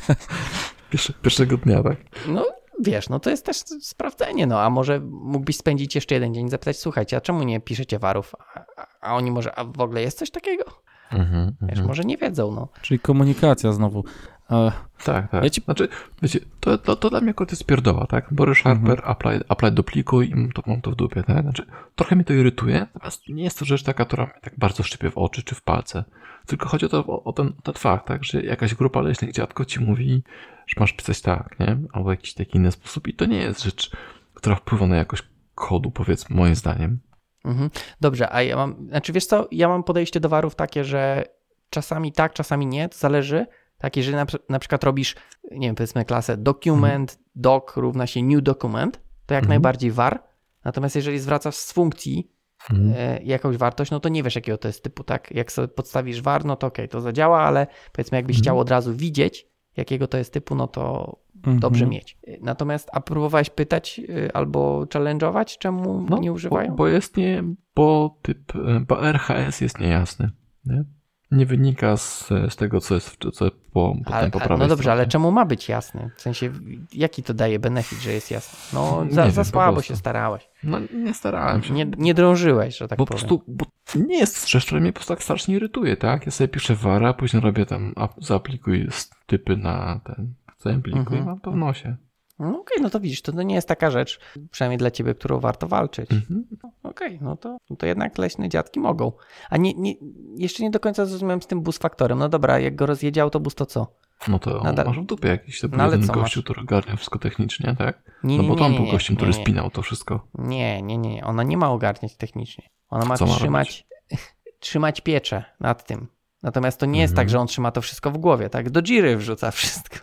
Pierwsze, 0.90 1.12
pierwszego 1.22 1.56
dnia, 1.56 1.82
tak? 1.82 1.96
No 2.28 2.46
wiesz, 2.80 3.08
no 3.08 3.20
to 3.20 3.30
jest 3.30 3.46
też 3.46 3.56
sprawdzenie, 3.80 4.46
no 4.46 4.60
a 4.60 4.70
może 4.70 5.00
mógłbyś 5.00 5.56
spędzić 5.56 5.94
jeszcze 5.94 6.14
jeden 6.14 6.34
dzień 6.34 6.46
i 6.46 6.50
zapytać, 6.50 6.78
słuchajcie, 6.78 7.16
a 7.16 7.20
czemu 7.20 7.42
nie 7.42 7.60
piszecie 7.60 7.98
warów? 7.98 8.34
A, 8.54 8.64
a, 8.76 8.86
a 9.00 9.14
oni 9.14 9.30
może, 9.30 9.58
a 9.58 9.64
w 9.64 9.80
ogóle 9.80 10.02
jest 10.02 10.18
coś 10.18 10.30
takiego? 10.30 10.64
Mhm, 11.12 11.56
Wiesz, 11.62 11.70
mhm. 11.70 11.88
może 11.88 12.04
nie 12.04 12.16
wiedzą, 12.16 12.52
no. 12.52 12.68
Czyli 12.82 13.00
komunikacja 13.00 13.72
znowu. 13.72 14.04
E, 14.50 14.72
Tak, 15.04 15.30
tak. 15.30 15.44
Ja 15.44 15.50
ci- 15.50 15.62
Znaczy, 15.62 15.88
wiecie, 16.22 16.40
to, 16.60 16.78
to, 16.78 16.96
to 16.96 17.10
dla 17.10 17.20
mnie 17.20 17.30
akurat 17.30 17.50
jest 17.50 17.66
pierdoła, 17.66 18.06
tak? 18.06 18.26
Borys 18.34 18.58
Sharper, 18.58 18.90
Mhm. 18.98 19.10
apply, 19.10 19.40
apply 19.48 19.70
duplikuj 19.70 20.30
i 20.30 20.34
mam 20.34 20.52
to, 20.52 20.62
mam 20.66 20.80
to 20.80 20.90
w 20.90 20.94
dupie, 20.96 21.22
tak? 21.22 21.42
Znaczy, 21.42 21.66
trochę 21.96 22.16
mnie 22.16 22.24
to 22.24 22.32
irytuje, 22.32 22.86
natomiast 22.94 23.28
nie 23.28 23.44
jest 23.44 23.58
to 23.58 23.64
rzecz 23.64 23.82
taka, 23.82 24.04
która 24.04 24.24
mnie 24.24 24.40
tak 24.42 24.54
bardzo 24.58 24.82
szczypie 24.82 25.10
w 25.10 25.18
oczy 25.18 25.42
czy 25.42 25.54
w 25.54 25.62
palce. 25.62 26.04
Tylko 26.46 26.68
chodzi 26.68 26.86
o, 26.86 26.88
to, 26.88 26.98
o, 27.06 27.24
o 27.24 27.32
ten, 27.32 27.52
ten 27.62 27.74
fakt, 27.74 28.06
tak? 28.06 28.24
Że 28.24 28.42
jakaś 28.42 28.74
grupa 28.74 29.00
leśnych 29.00 29.32
dziadków 29.32 29.66
ci 29.66 29.80
mówi, 29.80 30.22
że 30.66 30.80
masz 30.80 30.92
pisać 30.92 31.20
tak, 31.22 31.56
nie? 31.60 31.78
Albo 31.92 32.10
jakiś 32.10 32.34
taki 32.34 32.56
inny 32.58 32.72
sposób 32.72 33.08
i 33.08 33.14
to 33.14 33.24
nie 33.26 33.38
jest 33.38 33.62
rzecz, 33.62 33.90
która 34.34 34.56
wpływa 34.56 34.86
na 34.86 34.96
jakość 34.96 35.22
kodu, 35.54 35.90
powiedzmy, 35.90 36.36
moim 36.36 36.54
zdaniem. 36.54 36.98
Mhm. 37.44 37.70
Dobrze, 38.00 38.32
a 38.32 38.42
ja 38.42 38.56
mam, 38.56 38.86
znaczy 38.88 39.12
wiesz 39.12 39.26
co, 39.26 39.48
ja 39.52 39.68
mam 39.68 39.84
podejście 39.84 40.20
do 40.20 40.28
warów 40.28 40.54
takie, 40.54 40.84
że 40.84 41.24
czasami 41.70 42.12
tak, 42.12 42.32
czasami 42.32 42.66
nie, 42.66 42.88
to 42.88 42.98
zależy. 42.98 43.46
Tak, 43.78 43.96
jeżeli 43.96 44.16
na, 44.16 44.26
na 44.48 44.58
przykład 44.58 44.84
robisz, 44.84 45.14
nie 45.50 45.66
wiem, 45.68 45.74
powiedzmy 45.74 46.04
klasę 46.04 46.36
document, 46.36 47.18
doc 47.34 47.76
równa 47.76 48.06
się 48.06 48.22
new 48.22 48.42
document, 48.42 49.00
to 49.26 49.34
jak 49.34 49.42
Mhm. 49.44 49.48
najbardziej 49.48 49.90
var. 49.90 50.22
Natomiast 50.64 50.96
jeżeli 50.96 51.18
zwracasz 51.18 51.56
z 51.56 51.72
funkcji 51.72 52.30
Mhm. 52.70 52.92
e, 52.96 53.22
jakąś 53.22 53.56
wartość, 53.56 53.90
no 53.90 54.00
to 54.00 54.08
nie 54.08 54.22
wiesz 54.22 54.34
jakiego 54.34 54.58
to 54.58 54.68
jest 54.68 54.82
typu, 54.84 55.04
tak? 55.04 55.30
Jak 55.30 55.52
sobie 55.52 55.68
podstawisz 55.68 56.22
var, 56.22 56.44
no 56.44 56.56
to 56.56 56.66
okej, 56.66 56.88
to 56.88 57.00
zadziała, 57.00 57.40
ale 57.40 57.66
powiedzmy 57.92 58.16
jakbyś 58.18 58.36
Mhm. 58.36 58.42
chciał 58.42 58.58
od 58.58 58.70
razu 58.70 58.94
widzieć, 58.94 59.46
jakiego 59.76 60.06
to 60.06 60.18
jest 60.18 60.32
typu, 60.32 60.54
no 60.54 60.66
to 60.68 61.16
mhm. 61.36 61.58
dobrze 61.60 61.86
mieć. 61.86 62.18
E, 62.26 62.36
Natomiast, 62.40 62.88
a 62.92 63.00
próbowałeś 63.00 63.50
pytać 63.50 64.00
e, 64.26 64.36
albo 64.36 64.84
challenge'ować, 64.84 65.58
czemu 65.58 66.06
nie 66.20 66.32
używają? 66.32 66.64
No, 66.68 66.70
Bo, 66.70 66.76
bo 66.76 66.88
jest 66.88 67.16
nie, 67.16 67.44
bo 67.76 68.18
typ, 68.22 68.52
e, 68.56 68.80
bo 68.88 69.08
RHS 69.08 69.60
jest 69.60 69.80
niejasny, 69.80 70.30
nie? 70.64 70.84
Nie 71.30 71.46
wynika 71.46 71.96
z, 71.96 72.28
z 72.48 72.56
tego, 72.56 72.80
co 72.80 72.94
jest, 72.94 73.16
co 73.20 73.30
co 73.30 73.50
po, 73.72 73.94
potem 74.04 74.30
po 74.30 74.38
prawej 74.40 74.58
no 74.58 74.68
dobrze, 74.68 74.82
stronie. 74.82 74.92
ale 75.00 75.06
czemu 75.06 75.30
ma 75.30 75.44
być 75.44 75.68
jasny? 75.68 76.10
W 76.16 76.20
sensie, 76.22 76.50
jaki 76.92 77.22
to 77.22 77.34
daje 77.34 77.58
benefit, 77.58 77.98
że 77.98 78.12
jest 78.12 78.30
jasny? 78.30 78.58
No, 78.78 79.04
za, 79.10 79.22
wiem, 79.22 79.32
za 79.32 79.42
po 79.44 79.48
słabo 79.50 79.82
się 79.82 79.96
starałeś. 79.96 80.48
No 80.64 80.78
nie 80.94 81.14
starałem 81.14 81.62
się. 81.62 81.72
Nie, 81.74 81.86
nie 81.98 82.14
drążyłeś, 82.14 82.76
że 82.78 82.88
tak 82.88 82.98
bo 82.98 83.06
po 83.06 83.14
powiem. 83.14 83.26
prostu, 83.28 83.44
bo 83.48 83.64
nie 84.06 84.18
jest 84.18 84.48
rzecz, 84.48 84.66
która 84.66 84.80
mnie 84.80 84.92
po 84.92 84.96
prostu 84.96 85.12
tak 85.14 85.22
strasznie 85.22 85.54
irytuje, 85.54 85.96
tak? 85.96 86.26
Ja 86.26 86.32
sobie 86.32 86.48
piszę 86.48 86.74
vara, 86.74 87.14
później 87.14 87.42
robię 87.42 87.66
tam, 87.66 87.92
ap- 87.96 88.24
zaaplikuję 88.24 88.86
typy 89.26 89.56
na 89.56 90.00
ten, 90.04 90.34
zaimplikuję 90.58 91.00
Mhm. 91.18 91.22
i 91.22 91.26
mam 91.26 91.40
to 91.40 91.50
w 91.52 91.56
nosie. 91.56 91.96
No 92.38 92.48
okej, 92.60 92.82
no 92.82 92.90
to 92.90 93.00
widzisz, 93.00 93.22
to, 93.22 93.32
to 93.32 93.42
nie 93.42 93.54
jest 93.54 93.68
taka 93.68 93.90
rzecz, 93.90 94.20
przynajmniej 94.50 94.78
dla 94.78 94.90
ciebie, 94.90 95.14
którą 95.14 95.40
warto 95.40 95.66
walczyć. 95.68 96.10
Mhm. 96.12 96.46
Okej, 96.82 97.18
no, 97.22 97.36
to, 97.36 97.58
no 97.70 97.76
to 97.76 97.86
jednak 97.86 98.18
leśne 98.18 98.48
dziadki 98.48 98.80
mogą. 98.80 99.12
A 99.50 99.56
nie, 99.56 99.74
nie, 99.74 99.94
jeszcze 100.36 100.62
nie 100.62 100.70
do 100.70 100.80
końca 100.80 101.06
zrozumiałem 101.06 101.42
z 101.42 101.46
tym 101.46 101.60
bus 101.60 101.78
faktorem. 101.78 102.18
No 102.18 102.28
dobra, 102.28 102.58
jak 102.58 102.76
go 102.76 102.86
rozjedzie 102.86 103.22
autobus, 103.22 103.54
to 103.54 103.66
co? 103.66 103.86
No 104.28 104.38
to 104.38 104.60
Nadal- 104.62 104.86
masz 104.86 104.98
w 105.00 105.04
dupie 105.06 105.28
jakiś 105.28 105.60
to 105.60 105.68
był 105.68 105.78
No 105.78 105.84
ale 105.84 105.98
co 105.98 106.06
gościu, 106.12 106.20
masz? 106.20 106.44
który 106.44 106.60
ogarnia 106.60 106.96
wszystko 106.96 107.18
technicznie, 107.18 107.74
tak? 107.78 108.02
Nie, 108.24 108.36
No 108.38 108.44
bo 108.44 108.56
tam 108.56 108.72
nie, 108.72 108.78
był 108.80 108.90
gościem, 108.90 109.16
który 109.16 109.32
spinał 109.32 109.70
to 109.70 109.82
wszystko. 109.82 110.26
Nie, 110.34 110.82
nie, 110.82 110.98
nie. 110.98 111.24
Ona 111.24 111.42
nie 111.42 111.56
ma 111.56 111.70
ogarniać 111.70 112.16
technicznie. 112.16 112.68
Ona 112.90 113.04
ma 113.04 113.16
Co 113.16 113.26
ma 113.26 113.34
trzymać, 113.34 113.86
trzymać 114.60 115.00
pieczę 115.00 115.44
nad 115.60 115.86
tym. 115.86 116.06
Natomiast 116.42 116.80
to 116.80 116.86
nie 116.86 117.00
jest 117.00 117.12
Mhm. 117.12 117.26
tak, 117.26 117.30
że 117.30 117.38
on 117.40 117.46
trzyma 117.46 117.70
to 117.70 117.80
wszystko 117.80 118.10
w 118.10 118.18
głowie, 118.18 118.48
tak? 118.50 118.70
Do 118.70 118.82
Jiry 118.82 119.16
wrzuca 119.16 119.50
wszystko. 119.50 119.96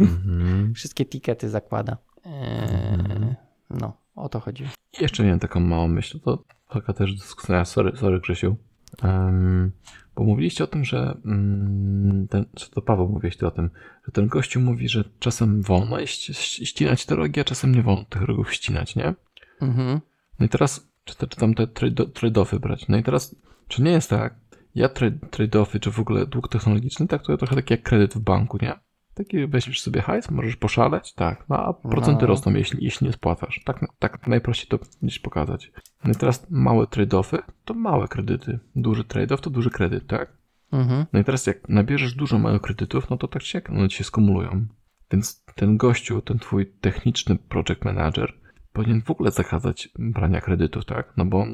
Mhm. 0.00 0.74
Wszystkie 0.74 1.04
tikety 1.04 1.48
zakłada. 1.48 1.96
Mhm. 2.24 3.22
Eee, 3.22 3.34
no, 3.70 3.96
o 4.14 4.28
to 4.28 4.40
chodzi. 4.40 4.64
Jeszcze 5.00 5.24
miałem 5.24 5.38
taką 5.38 5.60
małą 5.60 5.88
myśl, 5.88 6.20
to 6.20 6.44
taka 6.68 6.92
też 6.92 7.14
dyskusja, 7.14 7.64
sorry, 7.64 7.96
sorry 7.96 8.20
Grzesiu. 8.20 8.56
Em, 9.02 9.72
bo 10.16 10.24
mówiliście 10.24 10.64
o 10.64 10.66
tym, 10.66 10.84
że 10.84 11.16
mm, 11.24 12.28
ten, 12.28 12.44
czy 12.54 12.70
to 12.70 12.82
Paweł 12.82 13.08
mówiłeś 13.08 13.36
ty 13.36 13.46
o 13.46 13.50
tym, 13.50 13.70
że 14.06 14.12
ten 14.12 14.26
gościu 14.28 14.60
mówi, 14.60 14.88
że 14.88 15.04
czasem 15.18 15.62
wolno 15.62 15.96
ści- 15.96 16.32
ści- 16.32 16.66
ścinać 16.66 17.06
te 17.06 17.16
rogi, 17.16 17.40
a 17.40 17.44
czasem 17.44 17.74
nie 17.74 17.82
wolno 17.82 18.04
tych 18.04 18.22
rogów 18.22 18.54
ścinać, 18.54 18.96
nie? 18.96 19.14
Mhm. 19.60 20.00
No 20.40 20.46
i 20.46 20.48
teraz, 20.48 20.88
czy, 21.04 21.16
te, 21.16 21.26
czy 21.26 21.36
tam 21.36 21.54
te 21.54 21.66
trade- 21.66 22.12
trade-offy 22.12 22.58
brać? 22.58 22.88
No 22.88 22.96
i 22.96 23.02
teraz, 23.02 23.36
czy 23.68 23.82
nie 23.82 23.90
jest 23.90 24.10
tak, 24.10 24.34
ja 24.74 24.88
trade- 24.88 25.18
trade-offy, 25.30 25.80
czy 25.80 25.90
w 25.90 26.00
ogóle 26.00 26.26
dług 26.26 26.48
technologiczny 26.48 27.06
traktuję 27.06 27.38
trochę 27.38 27.54
tak 27.56 27.70
jak 27.70 27.82
kredyt 27.82 28.14
w 28.14 28.20
banku, 28.20 28.58
nie? 28.62 28.72
Taki 29.18 29.46
weźmiesz 29.46 29.80
sobie 29.80 30.02
hajs, 30.02 30.30
możesz 30.30 30.56
poszaleć, 30.56 31.14
tak, 31.14 31.44
no 31.48 31.56
a 31.56 31.72
procenty 31.72 32.22
No. 32.22 32.28
rosną, 32.28 32.54
jeśli, 32.54 32.84
jeśli 32.84 33.06
nie 33.06 33.12
spłacasz. 33.12 33.62
Tak, 33.64 33.80
tak 33.98 34.26
najprościej 34.26 34.66
to 34.68 34.78
gdzieś 35.02 35.18
pokazać. 35.18 35.72
No 36.04 36.10
i 36.10 36.14
teraz 36.14 36.46
małe 36.50 36.86
trade-offy 36.86 37.38
to 37.64 37.74
małe 37.74 38.08
kredyty. 38.08 38.58
Duży 38.76 39.04
trade-off 39.04 39.40
to 39.40 39.50
duży 39.50 39.70
kredyt, 39.70 40.06
tak? 40.06 40.32
Mhm. 40.72 41.06
No 41.12 41.20
i 41.20 41.24
teraz 41.24 41.46
jak 41.46 41.68
nabierzesz 41.68 42.14
dużo 42.14 42.38
małych 42.38 42.62
kredytów, 42.62 43.10
no 43.10 43.16
to 43.16 43.28
tak 43.28 43.42
się, 43.42 43.60
one 43.68 43.88
ci 43.88 43.96
się 43.96 44.04
skumulują. 44.04 44.66
Więc 45.12 45.44
ten 45.54 45.76
gościu, 45.76 46.22
ten 46.22 46.38
twój 46.38 46.72
techniczny 46.80 47.36
project 47.36 47.84
manager 47.84 48.32
powinien 48.72 49.02
w 49.02 49.10
ogóle 49.10 49.30
zakazać 49.30 49.88
brania 49.98 50.40
kredytów, 50.40 50.84
tak? 50.84 51.12
No 51.16 51.24
bo, 51.24 51.46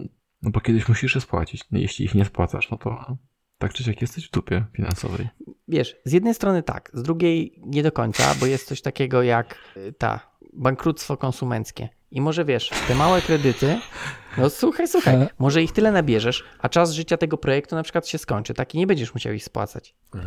no 0.43 0.51
bo 0.51 0.61
kiedyś 0.61 0.89
musisz 0.89 1.15
je 1.15 1.21
spłacić. 1.21 1.65
No 1.71 1.79
jeśli 1.79 2.05
ich 2.05 2.15
nie 2.15 2.25
spłacasz, 2.25 2.71
no 2.71 2.77
to 2.77 3.17
tak 3.65 3.73
czy 3.73 3.85
siak 3.85 4.01
jesteś 4.01 4.29
w 4.29 4.31
dupie 4.31 4.65
finansowej. 4.73 5.29
Wiesz, 5.69 5.97
z 6.05 6.13
jednej 6.13 6.35
strony 6.35 6.63
tak, 6.63 6.91
z 6.95 7.03
drugiej 7.03 7.61
nie 7.67 7.83
do 7.83 7.93
końca, 7.93 8.35
bo 8.41 8.47
jest 8.47 8.69
coś 8.69 8.83
takiego 8.83 9.23
jak 9.23 9.55
y, 9.77 9.93
ta 9.99 10.21
bankructwo 10.53 11.17
konsumenckie. 11.17 11.89
I 12.11 12.21
może 12.21 12.45
wiesz, 12.45 12.71
te 12.89 12.95
małe 12.95 13.21
kredyty, 13.23 13.79
no 14.39 14.51
słuchaj, 14.51 14.89
słuchaj, 14.89 15.15
Ale- 15.15 15.29
może 15.39 15.63
ich 15.63 15.73
tyle 15.73 15.93
nabierzesz, 15.93 16.45
a 16.59 16.69
czas 16.69 16.93
życia 16.93 17.17
tego 17.17 17.39
projektu 17.39 17.75
na 17.77 17.83
przykład 17.83 18.09
się 18.09 18.19
skończy, 18.19 18.55
tak 18.55 18.75
i 18.75 18.79
nie 18.79 18.87
będziesz 18.87 19.15
musiał 19.15 19.33
ich 19.33 19.45
spłacać. 19.45 19.95
i 20.15 20.19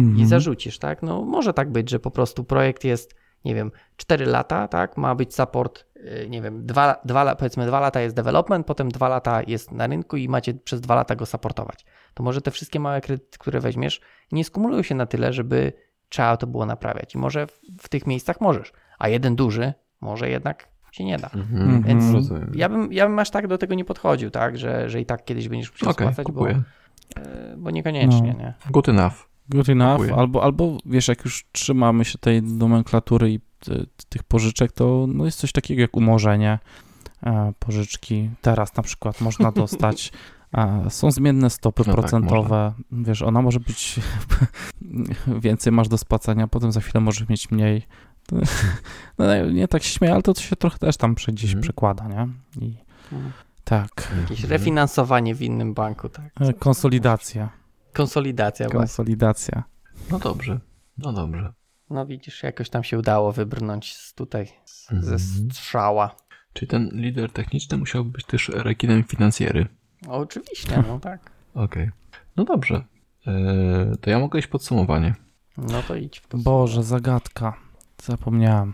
Mhm. 0.00 0.26
zarzucisz, 0.28 0.78
tak? 0.78 1.02
No 1.02 1.22
może 1.24 1.52
tak 1.54 1.72
być, 1.72 1.90
że 1.90 1.98
po 2.00 2.10
prostu 2.10 2.44
projekt 2.44 2.84
jest, 2.84 3.14
nie 3.44 3.54
wiem, 3.54 3.70
4 3.96 4.26
lata, 4.26 4.68
tak? 4.68 4.96
Ma 4.96 5.14
być 5.14 5.34
support, 5.34 5.84
yy, 5.96 6.28
nie 6.28 6.42
wiem, 6.42 6.66
dwa, 6.66 7.00
dwa, 7.04 7.22
la- 7.22 7.34
powiedzmy 7.36 7.66
2 7.66 7.80
lata 7.80 8.00
jest 8.00 8.16
development, 8.16 8.66
potem 8.66 8.88
2 8.90 9.08
lata 9.08 9.42
jest 9.46 9.72
na 9.72 9.86
rynku 9.86 10.16
i 10.16 10.28
macie 10.28 10.54
przez 10.54 10.80
2 10.80 10.94
lata 10.94 11.16
go 11.16 11.26
supportować. 11.26 11.84
To 12.14 12.22
może 12.22 12.40
te 12.40 12.50
wszystkie 12.50 12.80
małe 12.80 13.00
kredyty, 13.00 13.38
które 13.38 13.60
weźmiesz, 13.60 14.00
nie 14.32 14.44
skumulują 14.44 14.82
się 14.82 14.94
na 14.94 15.06
tyle, 15.06 15.32
żeby 15.32 15.72
trzeba 16.08 16.36
to 16.36 16.46
było 16.46 16.66
naprawiać. 16.66 17.14
I 17.14 17.18
może 17.18 17.46
w, 17.80 17.88
tych 17.88 18.06
miejscach 18.06 18.40
możesz, 18.40 18.72
a 18.98 19.08
jeden 19.08 19.36
duży 19.36 19.72
może 20.00 20.30
jednak 20.30 20.68
się 20.92 21.04
nie 21.04 21.18
da. 21.18 21.30
Mhm. 21.34 21.82
Więc 21.82 22.14
Rozumiem. 22.14 22.52
ja 22.54 22.68
bym, 22.68 22.92
ja 22.92 23.08
bym 23.08 23.18
aż 23.18 23.30
tak 23.30 23.46
do 23.46 23.58
tego 23.58 23.74
nie 23.74 23.84
podchodził, 23.84 24.30
tak? 24.30 24.58
Że, 24.58 24.90
że 24.90 25.00
i 25.00 25.06
tak 25.06 25.24
kiedyś 25.24 25.48
będziesz 25.48 25.72
musiał 25.72 25.90
Okej, 25.90 26.06
spłacać, 26.06 26.34
bo, 26.34 26.48
yy, 26.48 26.56
bo 27.56 27.70
niekoniecznie, 27.70 28.34
No. 28.38 28.44
nie? 28.44 28.54
Good 28.70 28.88
enough. 28.88 29.32
Good 29.48 29.68
enough, 29.68 30.18
albo, 30.18 30.42
albo 30.42 30.78
wiesz, 30.86 31.08
jak 31.08 31.24
już 31.24 31.46
trzymamy 31.52 32.04
się 32.04 32.18
tej 32.18 32.42
nomenklatury 32.42 33.30
i 33.32 33.40
ty, 33.58 33.86
tych 34.08 34.22
pożyczek, 34.22 34.72
to 34.72 35.06
no 35.08 35.24
jest 35.24 35.38
coś 35.38 35.52
takiego 35.52 35.80
jak 35.80 35.96
umorzenie 35.96 36.58
e, 37.22 37.52
pożyczki. 37.58 38.30
Teraz 38.40 38.76
na 38.76 38.82
przykład 38.82 39.20
można 39.20 39.52
dostać, 39.52 40.08
e, 40.08 40.18
są 40.88 41.10
zmienne 41.10 41.50
stopy 41.50 41.82
No 41.82 41.84
tak, 41.84 41.94
procentowe, 41.94 42.72
wiesz, 42.92 43.22
ona 43.22 43.42
może 43.42 43.60
być, 43.60 44.00
więcej 45.40 45.72
masz 45.72 45.88
do 45.88 45.98
spłacania, 45.98 46.48
potem 46.48 46.72
za 46.72 46.80
chwilę 46.80 47.00
możesz 47.00 47.28
mieć 47.28 47.50
mniej. 47.50 47.82
No, 49.18 49.46
nie 49.50 49.68
tak 49.68 49.82
się 49.82 49.88
śmieję, 49.98 50.12
ale 50.14 50.22
to 50.22 50.34
się 50.34 50.56
trochę 50.56 50.78
też 50.78 50.96
tam 50.96 51.14
gdzieś 51.14 51.44
Mhm. 51.50 51.62
przekłada, 51.62 52.08
nie? 52.08 52.28
I 52.66 52.76
Mhm. 53.12 53.32
tak, 53.64 54.12
Jakieś 54.20 54.44
refinansowanie 54.44 55.34
w 55.34 55.42
innym 55.42 55.74
banku, 55.74 56.08
tak? 56.08 56.30
e, 56.40 56.52
konsolidacja, 56.52 57.48
Konsolidacja 57.92 58.66
właśnie. 58.66 58.78
konsolidacja. 58.78 59.64
No 60.10 60.18
dobrze. 60.18 60.60
No 60.98 61.12
dobrze. 61.12 61.52
No 61.90 62.06
widzisz, 62.06 62.42
jakoś 62.42 62.70
tam 62.70 62.84
się 62.84 62.98
udało 62.98 63.32
wybrnąć 63.32 63.96
z 63.96 64.14
tutaj 64.14 64.46
z, 64.64 64.88
ze 64.88 64.94
Mhm. 64.94 65.18
strzała. 65.18 66.16
Czyli 66.52 66.68
ten 66.68 66.90
lider 66.92 67.30
techniczny 67.32 67.78
musiałby 67.78 68.10
być 68.10 68.26
też 68.26 68.48
rekinem 68.54 69.04
finansjery. 69.04 69.66
O, 70.08 70.12
oczywiście, 70.16 70.84
no 70.88 70.98
tak. 71.10 71.30
Okej. 71.54 71.90
No 72.36 72.44
dobrze. 72.44 72.84
Eee, 73.26 73.34
to 74.00 74.10
ja 74.10 74.18
mogę 74.18 74.38
iść 74.38 74.48
podsumowanie. 74.48 75.14
No 75.56 75.82
to 75.82 75.96
idź. 75.96 76.22
Boże, 76.34 76.82
zagadka. 76.82 77.54
Zapomniałem. 78.02 78.72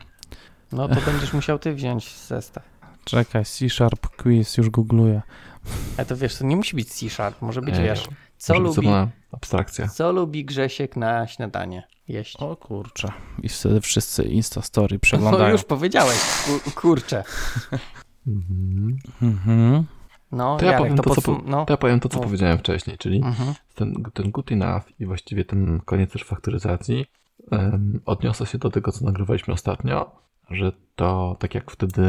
No 0.73 0.89
to 0.89 1.01
będziesz 1.01 1.33
musiał 1.33 1.59
ty 1.59 1.75
wziąć 1.75 2.17
zestaw. 2.17 2.65
Czekaj, 3.05 3.45
C-Sharp 3.45 4.17
Quiz, 4.17 4.57
już 4.57 4.71
googluję. 4.71 5.23
Ale 5.97 6.07
to 6.07 6.17
wiesz, 6.17 6.37
to 6.37 6.45
nie 6.45 6.57
musi 6.57 6.77
być 6.77 6.89
C-Sharp, 6.93 7.43
może 7.43 7.63
być, 7.63 7.75
Ej, 7.75 7.85
wiesz, 7.85 8.09
co 8.39 8.59
lubi, 8.59 8.89
abstrakcja. 9.33 9.89
co 9.89 10.13
lubi 10.13 10.45
Grzesiek 10.45 10.97
na 10.97 11.27
śniadanie 11.27 11.87
jeść. 12.09 12.37
O 12.37 12.57
kurczę. 12.57 13.13
I 13.43 13.49
wtedy 13.49 13.81
wszyscy 13.81 14.23
Instastory 14.23 14.95
No 14.97 15.01
przeglądają. 15.01 15.53
już 15.53 15.65
powiedziałeś, 15.65 16.19
ku, 16.65 16.71
kurczę. 16.71 17.25
Mhm. 18.27 18.99
Mhm. 19.23 19.85
No, 20.33 20.57
To 20.57 20.65
ja 20.65 20.73
Jarek, 20.73 20.83
powiem 20.83 20.97
to, 20.97 21.03
to, 21.03 21.15
co, 21.21 21.23
po, 21.23 21.43
no. 21.47 21.65
to 21.65 21.73
ja 21.73 21.77
powiem 21.77 22.01
to, 22.01 22.09
co 22.09 22.17
Mów. 22.17 22.27
powiedziałem 22.27 22.59
wcześniej, 22.59 22.99
czyli 22.99 23.17
Mhm. 23.25 23.55
ten, 23.75 23.95
ten 24.15 24.31
good 24.31 24.53
enough 24.53 25.01
i 25.01 25.07
właściwie 25.07 25.45
ten 25.45 25.81
koniec 25.85 26.13
też 26.13 26.25
fakturyzacji 26.25 27.07
um, 27.51 28.01
odniosę 28.05 28.47
się 28.47 28.59
do 28.59 28.71
tego, 28.71 28.93
co 28.93 29.05
nagrywaliśmy 29.05 29.55
ostatnio, 29.55 30.11
że 30.51 30.73
to 30.97 31.37
tak 31.41 31.55
jak 31.55 31.71
wtedy 31.71 32.03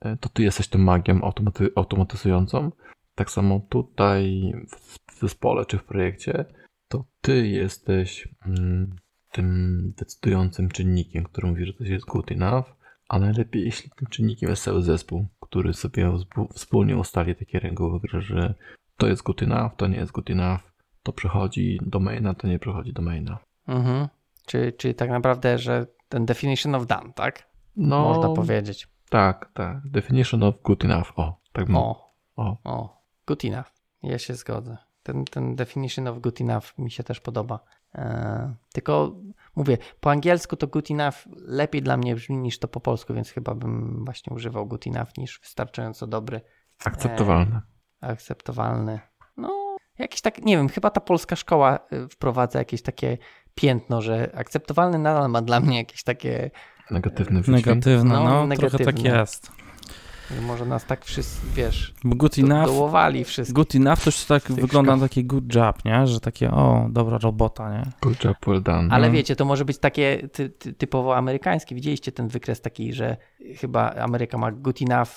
e, 0.00 0.16
to 0.16 0.28
ty 0.28 0.42
jesteś 0.42 0.68
tym 0.68 0.84
magiem 0.84 1.24
automaty, 1.24 1.70
automatyzującą, 1.76 2.70
tak 3.14 3.30
samo 3.30 3.60
tutaj 3.68 4.52
w, 4.68 5.18
zespole 5.20 5.64
czy 5.66 5.78
w 5.78 5.84
projekcie, 5.84 6.44
to 6.88 7.04
ty 7.20 7.46
jesteś 7.48 8.28
mm, 8.46 8.96
tym 9.32 9.92
decydującym 9.98 10.68
czynnikiem, 10.68 11.24
który 11.24 11.48
mówi, 11.48 11.66
że 11.66 11.72
to 11.72 11.84
jest 11.84 12.06
good 12.06 12.32
enough, 12.32 12.75
a 13.08 13.18
najlepiej 13.18 13.64
jeśli 13.64 13.90
tym 13.90 14.08
czynnikiem 14.08 14.50
jest 14.50 14.62
cały 14.62 14.82
zespół, 14.82 15.26
który 15.40 15.74
sobie 15.74 16.12
wspólnie 16.52 16.96
ustali 16.96 17.36
takie 17.36 17.60
reguły 17.60 18.00
gry, 18.00 18.20
że 18.20 18.54
to 18.96 19.06
jest 19.06 19.22
good 19.22 19.42
enough, 19.42 19.76
to 19.76 19.86
nie 19.86 19.96
jest 19.96 20.12
good 20.12 20.30
enough, 20.30 20.60
to 21.02 21.12
przechodzi 21.12 21.78
do 21.82 22.00
maina, 22.00 22.34
to 22.34 22.46
nie 22.46 22.58
przechodzi 22.58 22.92
do 22.92 23.02
maina. 23.02 23.38
Mhm. 23.68 24.08
Czy, 24.46 24.72
czy 24.72 24.94
tak 24.94 25.10
naprawdę, 25.10 25.58
że 25.58 25.86
ten 26.08 26.26
definition 26.26 26.74
of 26.74 26.86
done, 26.86 27.12
tak? 27.14 27.48
No, 27.76 28.02
Można 28.02 28.28
powiedzieć. 28.34 28.88
tak, 29.08 29.50
tak. 29.54 29.90
Definition 29.90 30.42
of 30.42 30.62
good 30.62 30.84
enough. 30.84 31.18
O, 31.18 31.40
tak. 31.52 31.66
O, 31.74 32.12
o. 32.36 32.56
o, 32.64 33.02
good 33.26 33.44
enough. 33.44 33.66
Ja 34.02 34.18
się 34.18 34.34
zgodzę. 34.34 34.76
Ten, 35.02 35.24
ten 35.24 35.54
definition 35.56 36.08
of 36.08 36.18
good 36.18 36.40
enough 36.40 36.78
mi 36.78 36.90
się 36.90 37.02
też 37.04 37.20
podoba. 37.20 37.58
Eee, 37.94 38.54
tylko 38.72 39.12
mówię, 39.56 39.78
po 40.00 40.10
angielsku 40.10 40.56
to 40.56 40.66
good 40.66 40.90
enough 40.90 41.14
lepiej 41.36 41.82
dla 41.82 41.96
mnie 41.96 42.14
brzmi 42.14 42.36
niż 42.36 42.58
to 42.58 42.68
po 42.68 42.80
polsku, 42.80 43.14
więc 43.14 43.30
chyba 43.30 43.54
bym 43.54 44.04
właśnie 44.04 44.34
używał 44.34 44.66
good 44.66 44.86
enough 44.86 45.16
niż 45.18 45.40
wystarczająco 45.40 46.06
dobry, 46.06 46.40
Akceptowalne. 46.84 47.60
akceptowalny. 48.00 49.00
No, 49.36 49.76
jakiś 49.98 50.20
tak, 50.20 50.42
nie 50.44 50.56
wiem, 50.56 50.68
chyba 50.68 50.90
ta 50.90 51.00
polska 51.00 51.36
szkoła 51.36 51.78
y, 51.92 52.08
wprowadza 52.08 52.58
jakieś 52.58 52.82
takie 52.82 53.18
piętno, 53.54 54.02
że 54.02 54.30
akceptowalny 54.34 54.98
nadal 54.98 55.30
ma 55.30 55.42
dla 55.42 55.60
mnie 55.60 55.76
jakieś 55.78 56.02
takie, 56.02 56.50
Negatywny 56.90 57.40
wydźwięk. 57.42 57.66
Negatywne, 57.66 58.14
No, 58.14 58.24
no, 58.24 58.30
trochę 58.30 58.46
negatywne. 58.46 58.84
tak 58.86 59.02
jest. 59.04 59.52
Że 60.34 60.40
może 60.40 60.66
nas 60.66 60.84
tak 60.84 61.04
wszyscy, 61.04 61.46
wiesz, 61.54 61.94
good 62.04 62.36
do, 62.36 62.46
enough, 62.46 62.66
dołowali 62.66 63.24
wszyscy. 63.24 63.52
good 63.52 63.74
enough 63.74 63.98
to 64.00 64.08
już 64.08 64.24
tak 64.24 64.42
wygląda 64.42 64.90
szkoł. 64.92 65.00
na 65.00 65.08
taki 65.08 65.24
good 65.24 65.54
job, 65.54 65.84
nie? 65.84 66.06
Że 66.06 66.20
takie, 66.20 66.50
o, 66.50 66.86
dobra 66.90 67.18
robota, 67.18 67.70
nie? 67.78 67.82
Good 68.02 68.24
job, 68.24 68.36
well 68.46 68.62
done. 68.62 68.88
Ale 68.94 69.06
No. 69.08 69.12
wiecie, 69.14 69.36
to 69.36 69.44
może 69.44 69.64
być 69.64 69.78
takie 69.78 70.28
ty, 70.32 70.48
ty, 70.50 70.72
typowo 70.72 71.16
amerykańskie. 71.16 71.74
Widzieliście 71.74 72.12
ten 72.12 72.28
wykres 72.28 72.60
taki, 72.60 72.92
że 72.92 73.16
chyba 73.56 73.90
Ameryka 73.94 74.38
ma 74.38 74.52
good 74.52 74.78
enough, 74.90 75.08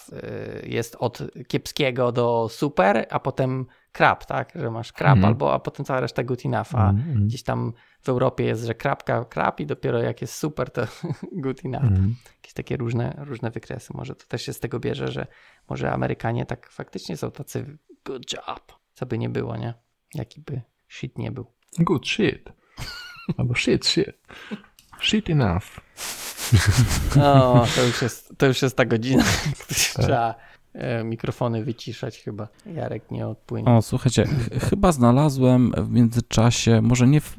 y, 0.63 0.67
jest 0.69 0.95
od 0.99 1.19
kiepskiego 1.47 2.11
do 2.11 2.47
super, 2.51 3.05
a 3.09 3.19
potem 3.19 3.65
crap, 3.91 4.25
tak? 4.25 4.51
Że 4.55 4.71
masz 4.71 4.91
crap 4.93 5.15
Mhm. 5.15 5.25
albo, 5.25 5.53
a 5.53 5.59
potem 5.59 5.85
cała 5.85 5.99
reszta 5.99 6.23
good 6.23 6.45
enough, 6.45 6.75
a 6.75 6.89
Mm, 6.89 7.25
gdzieś 7.27 7.43
tam 7.43 7.73
w 8.01 8.09
Europie 8.09 8.43
jest, 8.43 8.63
że 8.63 8.75
krapka, 8.75 9.25
crap 9.25 9.59
i 9.59 9.65
dopiero 9.65 9.99
jak 10.01 10.21
jest 10.21 10.33
super, 10.33 10.71
to 10.71 10.87
good 11.43 11.65
enough. 11.65 11.83
mm. 11.83 12.15
Jakieś 12.35 12.53
takie 12.53 12.77
różne, 12.77 13.15
różne 13.17 13.51
wykresy. 13.51 13.93
Może 13.93 14.15
to 14.15 14.25
też 14.25 14.41
się 14.41 14.53
z 14.53 14.59
tego 14.59 14.79
bierze, 14.79 15.07
że 15.11 15.27
może 15.69 15.91
Amerykanie 15.91 16.45
tak 16.45 16.69
faktycznie 16.69 17.17
są 17.17 17.31
tacy 17.31 17.77
good 18.05 18.33
job, 18.33 18.79
co 18.93 19.05
by 19.05 19.17
nie 19.17 19.29
było, 19.29 19.57
nie? 19.57 19.73
Jaki 20.13 20.41
by 20.41 20.61
shit 20.87 21.17
nie 21.17 21.31
był. 21.31 21.45
Good 21.79 22.07
shit. 22.07 22.49
Albo 23.37 23.55
shit, 23.55 23.85
shit. 23.87 24.17
Shit 25.01 25.29
enough. 25.29 25.63
O, 27.23 27.67
to 27.75 27.83
już 27.83 28.01
jest, 28.01 28.33
to 28.37 28.45
już 28.45 28.61
jest 28.61 28.77
ta 28.77 28.85
godzina, 28.85 29.23
Tak. 29.67 30.05
trzeba 30.05 30.35
mikrofony 31.03 31.63
wyciszać 31.63 32.19
chyba. 32.19 32.47
Jarek 32.65 33.11
nie 33.11 33.27
odpłynie. 33.27 33.67
O, 33.71 33.81
słuchajcie, 33.81 34.25
ch- 34.25 34.69
chyba 34.69 34.91
znalazłem 34.91 35.71
w 35.77 35.89
międzyczasie, 35.91 36.81
może 36.81 37.07
nie, 37.07 37.21
w, 37.21 37.35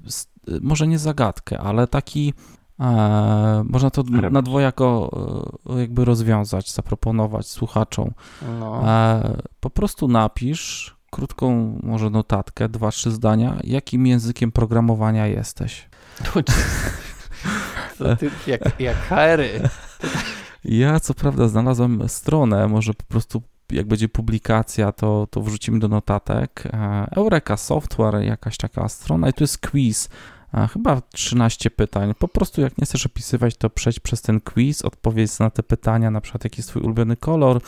może 0.60 0.86
nie 0.86 0.98
zagadkę, 0.98 1.58
ale 1.58 1.86
taki, 1.86 2.34
e, 2.80 3.64
można 3.68 3.90
to 3.90 4.02
na 4.30 4.42
dwojako 4.42 5.10
e, 5.76 5.80
jakby 5.80 6.04
rozwiązać, 6.04 6.72
zaproponować 6.72 7.46
słuchaczom. 7.48 8.10
No. 8.60 8.82
E, 8.90 9.36
po 9.60 9.70
prostu 9.70 10.08
napisz 10.08 10.96
krótką 11.10 11.78
może 11.82 12.10
notatkę, 12.10 12.68
dwa, 12.68 12.90
trzy 12.90 13.10
zdania, 13.10 13.56
jakim 13.64 14.06
językiem 14.06 14.52
programowania 14.52 15.26
jesteś. 15.26 15.88
To 17.98 18.16
ty, 18.16 18.30
jak, 18.46 18.80
jak 18.80 18.96
HR-y. 18.96 19.60
Ja 20.64 21.00
co 21.00 21.14
prawda 21.14 21.48
znalazłem 21.48 22.08
stronę, 22.08 22.68
może 22.68 22.94
po 22.94 23.04
prostu 23.04 23.42
jak 23.70 23.86
będzie 23.86 24.08
publikacja, 24.08 24.92
to, 24.92 25.26
to 25.30 25.40
wrzucimy 25.40 25.78
do 25.78 25.88
notatek. 25.88 26.62
E, 26.66 27.06
Eureka 27.16 27.56
Software, 27.56 28.22
jakaś 28.22 28.56
taka 28.56 28.88
strona 28.88 29.28
i 29.28 29.32
tu 29.32 29.44
jest 29.44 29.66
quiz. 29.70 30.08
E, 30.54 30.68
Chyba 30.68 31.00
13 31.00 31.70
pytań. 31.70 32.14
Po 32.18 32.28
prostu 32.28 32.60
jak 32.60 32.78
nie 32.78 32.84
chcesz 32.84 33.06
opisywać, 33.06 33.56
to 33.56 33.70
przejdź 33.70 34.00
przez 34.00 34.22
ten 34.22 34.40
quiz, 34.40 34.82
odpowiedz 34.82 35.38
na 35.38 35.50
te 35.50 35.62
pytania, 35.62 36.10
na 36.10 36.20
przykład 36.20 36.44
jaki 36.44 36.58
jest 36.58 36.68
twój 36.68 36.82
ulubiony 36.82 37.16
kolor, 37.16 37.60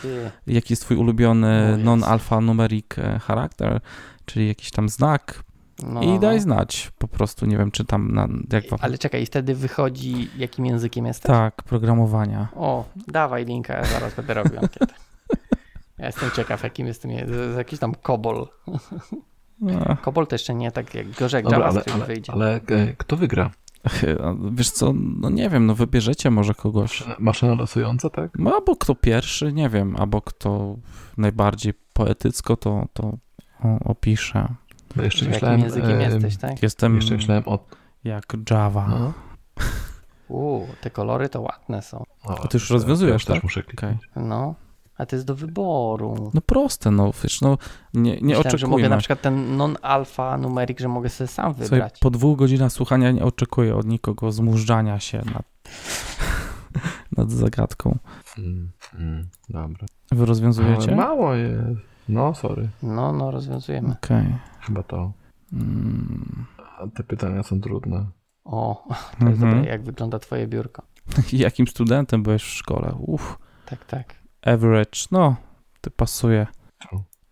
jaki 0.47 0.73
jest 0.73 0.82
twój 0.82 0.97
ulubiony 0.97 1.47
O 1.66 1.70
Jezu. 1.70 1.85
non-alphanumeric 1.85 2.98
e, 2.98 3.19
charakter, 3.19 3.81
czyli 4.24 4.48
jakiś 4.48 4.70
tam 4.70 4.89
znak, 4.89 5.44
No, 5.86 6.03
I 6.03 6.07
no, 6.07 6.19
daj 6.19 6.36
no. 6.36 6.43
znać 6.43 6.90
po 6.99 7.09
prostu, 7.09 7.47
nie 7.47 7.59
wiem, 7.59 7.70
czy 7.70 7.85
tam 7.85 8.15
na, 8.15 8.28
jak 8.53 8.69
wam... 8.69 8.78
Ale 8.82 8.99
czekaj, 8.99 9.23
i 9.23 9.27
wtedy 9.27 9.55
wychodzi, 9.55 10.31
jakim 10.39 10.66
językiem 10.66 11.07
jesteś? 11.07 11.27
Tak, 11.27 11.62
programowania. 11.62 12.49
O, 12.57 12.85
dawaj 13.09 13.44
linka, 13.44 13.74
ja 13.74 13.85
zaraz 13.85 14.15
będę 14.15 14.35
robił 14.35 14.59
ankietę. 14.59 14.94
Ja 15.99 16.07
jestem 16.07 16.31
ciekaw, 16.31 16.62
jakim 16.62 16.86
jest 16.86 17.03
tym, 17.03 17.11
jest 17.11 17.32
jakiś 17.57 17.78
tam 17.78 17.94
COBOL. 18.03 18.49
No, 19.61 19.97
COBOL 20.05 20.27
to 20.27 20.35
jeszcze 20.35 20.55
nie 20.55 20.73
tak 20.73 20.94
jak 20.94 21.11
gorzej 21.11 21.43
Dobra, 21.43 21.66
ale, 21.66 21.82
ale, 21.94 22.05
wyjdzie. 22.05 22.32
ale 22.32 22.55
e, 22.57 22.94
kto 22.97 23.16
wygra? 23.16 23.51
Wiesz 24.53 24.70
co, 24.70 24.93
no 24.94 25.31
nie 25.31 25.51
wiem, 25.51 25.66
no 25.66 25.74
wybierzecie 25.74 26.31
może 26.31 26.55
kogoś. 26.55 27.05
Maszyna 27.19 27.55
losująca, 27.55 28.11
tak? 28.11 28.31
No 28.39 28.55
albo 28.55 28.77
kto 28.77 28.94
pierwszy, 28.94 29.53
nie 29.53 29.69
wiem, 29.69 29.97
albo 29.97 30.23
kto 30.23 30.77
najbardziej 31.16 31.74
poetycko 31.93 32.57
to, 32.57 32.86
to 32.93 33.19
opisze. 33.85 34.55
Bo 34.97 35.02
jeszcze 35.02 35.19
jakim 35.24 35.35
myślałem, 35.35 35.60
językiem 35.60 35.90
e, 36.01 36.02
jesteś, 36.02 36.36
tak? 36.36 36.62
Jestem 36.62 36.97
Jeszcze 36.97 37.14
myślałem 37.16 37.43
o... 37.47 37.59
jak 38.05 38.24
Java. 38.51 38.89
No, 38.89 39.12
Uuu, 40.28 40.66
te 40.81 40.90
kolory 40.90 41.28
to 41.28 41.40
ładne 41.40 41.82
są. 41.82 42.05
o, 42.24 42.48
ty 42.48 42.56
już 42.59 42.70
rozwiązujesz, 42.70 43.24
też 43.24 43.35
tak? 43.35 43.43
muszę 43.43 43.62
kliknąć. 43.62 44.01
No, 44.16 44.55
a 44.98 45.06
to 45.06 45.16
jest 45.16 45.27
do 45.27 45.35
wyboru. 45.35 46.31
No 46.35 46.40
proste, 46.40 46.90
no 46.90 47.10
wiesz, 47.23 47.40
no 47.40 47.59
nie, 47.94 48.20
nie 48.20 48.36
Myślałem, 48.36 48.59
że 48.59 48.66
mogę 48.66 48.74
oczekujmy. 48.77 48.89
na 48.89 48.97
przykład 48.97 49.20
ten 49.20 49.56
non-alpha 49.56 50.39
numerik, 50.39 50.81
że 50.81 50.89
mogę 50.89 51.09
sobie 51.09 51.28
sam 51.28 51.52
Słuchaj, 51.52 51.69
wybrać. 51.69 51.98
po 52.01 52.10
dwóch 52.10 52.39
godzinach 52.39 52.73
słuchania 52.73 53.10
nie 53.10 53.24
oczekuję 53.24 53.77
od 53.77 53.86
nikogo 53.86 54.32
zmużdżania 54.32 55.01
się 55.01 55.19
nad, 55.19 55.44
nad 57.19 57.31
zagadką. 57.31 57.98
Mm, 58.39 58.70
mm, 58.94 59.28
dobra. 59.48 59.86
Wy 60.12 60.27
rozwiązujecie? 60.27 60.86
Ale 60.89 60.97
mało 60.97 61.35
jest. 61.35 61.81
No, 62.09 62.35
sorry. 62.35 62.69
No, 62.82 63.12
no, 63.12 63.31
rozwiązujemy. 63.31 63.93
Okej. 64.02 64.35
Chyba 64.62 64.82
to. 64.82 65.12
Mm. 65.52 66.44
Te 66.94 67.02
pytania 67.05 67.43
są 67.43 67.60
trudne. 67.60 68.06
O, 68.44 68.84
to 68.89 68.94
jest 69.28 69.43
Mhm. 69.43 69.55
dobre, 69.55 69.70
jak 69.70 69.82
wygląda 69.82 70.18
twoje 70.18 70.47
biurko. 70.47 70.82
Jakim 71.32 71.66
studentem 71.66 72.22
byłeś 72.22 72.43
w 72.43 72.47
szkole? 72.51 72.94
Uff, 72.98 73.39
Tak, 73.66 73.84
tak. 73.84 74.14
average, 74.47 75.01
no, 75.10 75.36
ty 75.80 75.90
pasuje. 75.90 76.47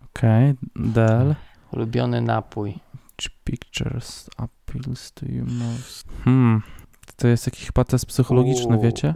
Okej, 0.05 0.55
Dell. 0.77 1.35
Ulubiony 1.73 2.21
napój. 2.21 2.71
Which 3.19 3.31
pictures 3.45 4.31
appeals 4.37 5.13
to 5.13 5.27
you 5.27 5.45
most? 5.45 6.09
Hmm, 6.25 6.63
to 7.17 7.29
jest 7.29 7.47
jakiś 7.47 7.67
chyba 7.67 7.85
test 7.85 8.07
psychologiczny, 8.07 8.75
Uuu, 8.77 8.83
wiecie? 8.83 9.13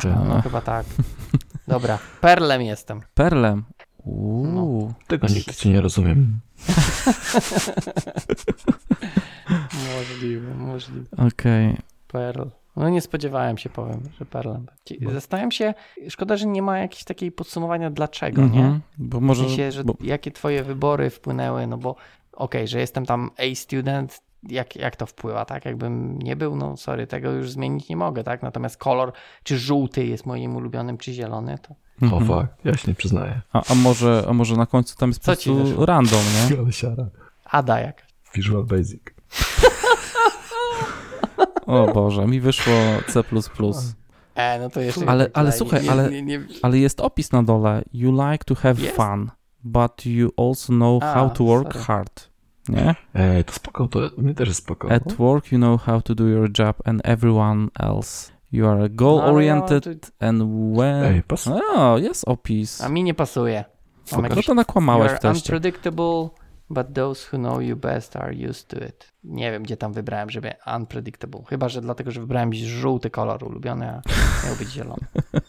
Ty. 0.00 0.12
A, 0.12 0.24
No, 0.24 0.42
chyba 0.42 0.60
tak. 0.60 0.86
Dobra, 1.68 1.98
perlem 2.20 2.62
jestem. 2.62 3.00
Perlem. 3.14 3.64
Uuu. 4.04 4.94
Tego 5.06 5.26
nigdy 5.26 5.54
cię 5.54 5.70
nie 5.70 5.80
rozumiem. 5.80 6.40
Możliwe, 9.96 10.54
możliwe. 10.54 11.16
Okej. 11.16 11.76
Perl. 12.08 12.42
No 12.76 12.88
nie 12.88 13.00
spodziewałem 13.00 13.58
się, 13.58 13.70
powiem, 13.70 14.00
że 14.18 14.26
perlem. 14.26 14.66
Zastanawiam 15.12 15.50
się, 15.50 15.74
szkoda, 16.08 16.36
że 16.36 16.46
nie 16.46 16.62
ma 16.62 16.78
jakiejś 16.78 17.04
takiej 17.04 17.32
podsumowania 17.32 17.90
dlaczego, 17.90 18.42
nie? 18.42 18.60
Mhm. 18.60 18.80
Bo 18.98 19.20
może... 19.20 19.44
W 19.44 19.46
sensie, 19.46 19.72
że 19.72 19.84
bo, 19.84 19.94
jakie 20.00 20.30
twoje 20.30 20.64
wybory 20.64 21.10
wpłynęły, 21.10 21.66
no 21.66 21.78
bo 21.78 21.96
okej, 22.32 22.68
że 22.68 22.80
jestem 22.80 23.06
tam 23.06 23.30
A 23.38 23.54
student, 23.54 24.22
jak, 24.48 24.76
jak 24.76 24.96
to 24.96 25.06
wpływa, 25.06 25.44
tak? 25.44 25.64
Jakbym 25.64 26.18
nie 26.18 26.36
był, 26.36 26.56
no 26.56 26.76
sorry, 26.76 27.06
tego 27.06 27.32
już 27.32 27.50
zmienić 27.50 27.88
nie 27.88 27.96
mogę, 27.96 28.24
tak? 28.24 28.42
Natomiast 28.42 28.76
kolor, 28.76 29.12
czy 29.42 29.58
żółty 29.58 30.06
jest 30.06 30.26
moim 30.26 30.56
ulubionym, 30.56 30.98
czy 30.98 31.12
zielony, 31.12 31.58
to 31.58 31.74
O 32.02 32.04
mhm. 32.04 32.26
fuck, 32.26 32.64
ja 32.64 32.76
się 32.76 32.88
nie 32.88 32.94
przyznaję. 32.94 33.40
a, 33.52 33.62
a, 33.68 33.74
może, 33.74 34.24
a 34.28 34.32
może 34.32 34.56
na 34.56 34.66
końcu 34.66 34.96
tam 34.96 35.10
jest 35.10 35.20
po 35.20 35.26
Co 35.26 35.36
ci 35.36 35.50
prostu 35.50 35.86
random, 35.86 36.20
nie? 36.50 36.58
Ale 36.60 36.72
siara. 36.72 37.06
Ada 37.44 37.80
jakaś. 37.80 38.10
Visual 38.34 38.64
Basic. 38.64 39.02
O 41.66 41.92
Boże, 41.94 42.26
mi 42.26 42.40
wyszło 42.40 42.74
C++. 43.08 43.22
E, 44.34 44.58
no 44.58 44.70
to 44.70 44.80
jeszcze... 44.80 45.08
Ale- 45.08 45.24
nie 45.24 45.36
ale 45.36 45.52
słuchaj, 45.52 45.82
nie, 45.84 45.90
ale- 45.90 46.10
Nie, 46.10 46.22
nie, 46.22 46.38
nie, 46.38 46.44
Ale 46.62 46.78
jest 46.78 47.00
opis 47.00 47.32
na 47.32 47.42
dole. 47.42 47.82
You 47.92 48.12
like 48.12 48.44
to 48.44 48.54
have 48.54 48.80
Jest? 48.80 48.96
fun, 48.96 49.30
but 49.64 50.06
you 50.06 50.30
also 50.36 50.72
know 50.72 51.02
A, 51.02 51.14
how 51.14 51.30
to 51.30 51.44
work 51.44 51.72
sorry. 51.72 51.84
hard. 51.84 52.30
Nie? 52.68 52.94
Ej, 53.14 53.44
to 53.44 53.52
spoko, 53.52 53.88
to 53.88 54.10
mnie 54.18 54.34
też 54.34 54.48
jest 54.48 54.60
spoko. 54.60 54.90
At 54.90 55.12
work 55.12 55.52
you 55.52 55.58
know 55.58 55.82
how 55.82 56.02
to 56.02 56.14
do 56.14 56.24
your 56.24 56.50
job 56.58 56.76
and 56.84 57.00
everyone 57.04 57.68
else. 57.78 58.32
You 58.52 58.68
are 58.68 58.78
No, 58.80 58.88
goal-oriented 58.90 59.86
mam 59.86 59.94
tu- 60.00 60.08
and 60.20 60.42
when... 60.78 61.04
Ej, 61.04 61.22
pas... 61.22 61.48
O, 61.76 61.98
jest 61.98 62.28
opis. 62.28 62.80
A 62.80 62.88
mi 62.88 63.04
nie 63.04 63.14
pasuje. 63.14 63.64
Mam 64.12 64.22
No 64.22 64.28
jakiś 64.28 64.46
to 64.46 64.54
nakłamałeś 64.54 65.12
You 65.12 65.18
w 65.18 65.24
are 65.24 65.32
teście. 65.34 65.52
unpredictable, 65.54 66.28
but 66.70 66.94
those 66.94 67.28
who 67.32 67.38
know 67.38 67.62
you 67.62 67.76
best 67.76 68.16
are 68.16 68.34
used 68.50 68.68
to 68.68 68.76
it. 68.86 69.12
Nie 69.24 69.52
wiem, 69.52 69.62
gdzie 69.62 69.76
tam 69.76 69.92
wybrałem, 69.92 70.30
żeby 70.30 70.52
unpredictable. 70.76 71.40
Chyba, 71.48 71.68
że 71.68 71.80
dlatego, 71.80 72.10
że 72.10 72.20
wybrałem 72.20 72.52
żółty 72.54 73.10
kolor 73.10 73.44
ulubiony, 73.44 73.88
a 73.88 74.02
miał 74.46 74.56
być 74.56 74.68
zielony. 74.70 75.06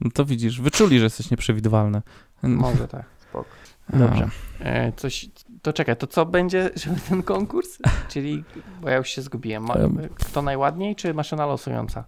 No 0.00 0.10
to 0.14 0.24
widzisz, 0.24 0.60
wyczuli, 0.60 0.98
że 0.98 1.04
jesteś 1.04 1.30
nieprzewidywalny. 1.30 2.02
Może 2.42 2.88
tak, 2.88 3.04
spoko. 3.28 3.48
Dobrze. 3.92 4.28
E, 4.60 4.92
coś, 4.92 5.30
to 5.62 5.72
czekaj, 5.72 5.96
to 5.96 6.06
co 6.06 6.26
będzie, 6.26 6.70
żeby 6.84 7.00
ten 7.00 7.22
konkurs? 7.22 7.78
Czyli, 8.08 8.44
bo 8.82 8.88
ja 8.88 8.96
już 8.96 9.08
się 9.08 9.22
zgubiłem. 9.22 9.66
Kto 10.14 10.42
najładniej, 10.42 10.96
czy 10.96 11.14
maszyna 11.14 11.46
losująca? 11.46 12.04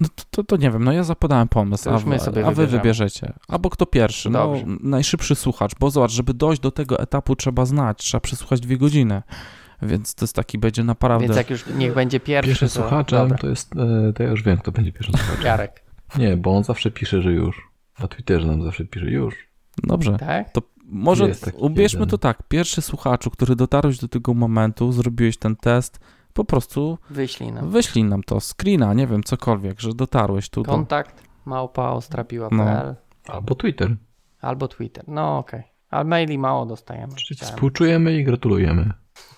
No 0.00 0.08
to, 0.14 0.24
to, 0.30 0.44
to 0.44 0.56
nie 0.56 0.70
wiem, 0.70 0.84
no 0.84 0.92
ja 0.92 1.04
zapadałem 1.04 1.48
pomysł, 1.48 1.90
a, 1.90 1.98
wy- 1.98 2.18
sobie 2.18 2.46
a 2.46 2.50
wy 2.50 2.66
wybierzecie. 2.66 3.32
Albo 3.48 3.70
kto 3.70 3.86
pierwszy, 3.86 4.30
no 4.30 4.54
najszybszy 4.80 5.34
słuchacz, 5.34 5.72
bo 5.80 5.90
zobacz, 5.90 6.10
żeby 6.10 6.34
dojść 6.34 6.62
do 6.62 6.70
tego 6.70 6.98
etapu 7.00 7.36
trzeba 7.36 7.64
znać, 7.64 7.98
trzeba 7.98 8.20
przesłuchać 8.20 8.60
dwie 8.60 8.78
godziny, 8.78 9.22
więc 9.82 10.14
to 10.14 10.24
jest 10.24 10.34
taki 10.34 10.58
będzie 10.58 10.84
naprawdę... 10.84 11.26
Więc 11.26 11.36
jak 11.36 11.50
już 11.50 11.66
niech 11.66 11.94
będzie 11.94 12.20
pierwszy, 12.20 12.48
Pierwszy 12.48 12.66
to... 12.66 12.72
słuchaczem 12.72 13.36
to 13.40 13.48
jest, 13.48 13.76
e, 13.76 14.12
to 14.12 14.22
ja 14.22 14.28
już 14.28 14.42
wiem, 14.42 14.58
kto 14.58 14.72
będzie 14.72 14.92
pierwszym 14.92 15.14
słuchaczem. 15.16 15.44
Jarek, 15.44 15.82
Nie, 16.18 16.36
bo 16.36 16.56
on 16.56 16.64
zawsze 16.64 16.90
pisze, 16.90 17.22
że 17.22 17.32
już. 17.32 17.68
Na 17.98 18.08
Twitterze 18.08 18.46
nam 18.46 18.62
zawsze 18.62 18.84
pisze 18.84 19.06
już. 19.06 19.34
Dobrze, 19.82 20.16
tak? 20.18 20.50
to 20.52 20.62
może 20.84 21.28
ubierzmy 21.54 22.00
jeden. 22.00 22.10
to 22.10 22.18
tak, 22.18 22.42
pierwszy 22.48 22.82
słuchaczu, 22.82 23.30
który 23.30 23.56
dotarłeś 23.56 23.98
do 23.98 24.08
tego 24.08 24.34
momentu, 24.34 24.92
zrobiłeś 24.92 25.36
ten 25.36 25.56
test, 25.56 26.00
po 26.36 26.44
prostu 26.44 26.98
Wyślij 27.10 27.52
nam. 27.52 27.70
wyślij 27.70 28.04
nam 28.04 28.22
to, 28.22 28.40
screena, 28.40 28.94
nie 28.94 29.06
wiem, 29.06 29.22
cokolwiek, 29.22 29.80
że 29.80 29.94
dotarłeś 29.94 30.48
tu 30.48 30.62
do... 30.62 30.70
Kontakt 30.72 31.22
małpa 31.44 31.90
ostrapiła.pl 31.90 32.94
Albo 33.28 33.54
Twitter. 33.54 33.96
albo 34.40 34.68
Twitter. 34.68 35.04
No 35.08 35.38
okej. 35.38 35.62
Ale 35.90 36.04
maili 36.04 36.38
mało 36.38 36.66
dostajemy. 36.66 37.14
Czyli 37.14 37.40
współczujemy 37.40 38.16
i 38.16 38.24
gratulujemy. 38.24 38.90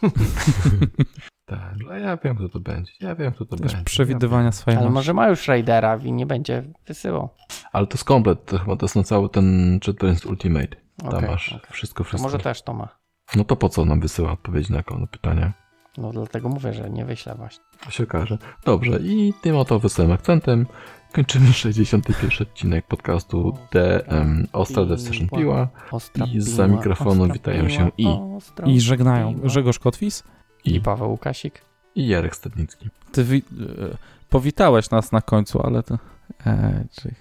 tak, 1.47 1.75
ale 1.89 2.01
ja 2.01 2.17
wiem, 2.17 2.37
kto 2.37 2.49
to 2.49 2.61
będzie. 2.61 2.93
Ja 3.01 3.15
wiem, 3.15 3.33
kto 3.33 3.45
to 3.45 3.57
Wiesz, 3.57 3.73
będzie. 3.73 3.85
przewidywania 3.85 4.53
swoje 4.53 4.79
Ale 4.79 4.91
może 4.91 5.15
ma 5.15 5.29
już 5.29 5.49
Raidera 5.49 5.97
i 5.97 6.13
nie 6.13 6.27
będzie 6.27 6.63
wysyłał. 6.87 7.29
Ale 7.73 7.87
to 7.87 7.95
jest 7.95 8.05
komplet, 8.05 8.45
to 8.45 8.59
chyba 8.59 8.77
to 8.77 8.85
jest 8.87 8.97
na 8.97 9.03
cały 9.03 9.29
ten 9.29 9.79
JetBrains 9.87 10.27
Ultimate. 10.27 10.77
Tam 10.97 11.09
Okej, 11.15 11.31
masz 11.31 11.49
okej. 11.53 11.71
wszystko, 11.73 12.05
To 12.05 12.09
wszystko. 12.09 12.27
może 12.27 12.37
tak. 12.39 12.45
też 12.45 12.63
to 12.63 12.75
ma. 12.75 12.89
No 13.37 13.45
to 13.45 13.57
po 13.57 13.69
co 13.69 13.85
nam 13.85 14.01
wysyła 14.01 14.33
odpowiedzi 14.33 14.73
na 14.73 14.83
na 14.99 15.07
pytania? 15.07 15.53
No 15.99 16.13
dlatego 16.13 16.49
mówię, 16.49 16.73
że 16.73 16.91
nie 16.91 17.05
wyślę 17.05 17.35
właśnie. 17.35 17.65
To 17.85 17.91
się 17.91 18.05
okaże. 18.05 18.39
Dobrze, 18.65 18.99
i 19.03 19.35
tym 19.43 19.57
oto 19.57 19.79
wesołym 19.79 20.13
akcentem 20.13 20.67
kończymy 21.13 21.53
61. 21.53 22.31
odcinek 22.41 22.87
podcastu 22.87 23.57
DM 23.73 24.47
Ostra 24.53 24.85
Dev 24.85 24.99
Session 25.03 25.29
Piła. 25.29 25.69
Ostra 25.91 26.27
I 26.27 26.45
piła, 26.45 26.67
mikrofonu 26.67 27.23
ostra 27.23 27.35
witają 27.35 27.59
piła, 27.67 27.71
się 27.71 27.91
i- 27.99 28.17
I 28.67 28.81
żegnają. 28.81 29.35
Grzegorz 29.35 29.79
Kotwis. 29.79 30.25
I 30.65 30.75
I, 30.75 30.81
Paweł 30.81 31.11
Łukasik. 31.11 31.63
i 31.95 32.07
Jarek 32.09 32.37
Stadnicki. 32.37 32.89
Ty 33.13 33.25
wi- 33.25 33.43
e, 33.61 33.97
powitałeś 34.29 34.91
nas 34.91 35.13
na 35.13 35.21
końcu, 35.21 35.63
ale 35.67 35.83
to... 35.83 35.99
E, 36.47 36.85
czy... 37.01 37.15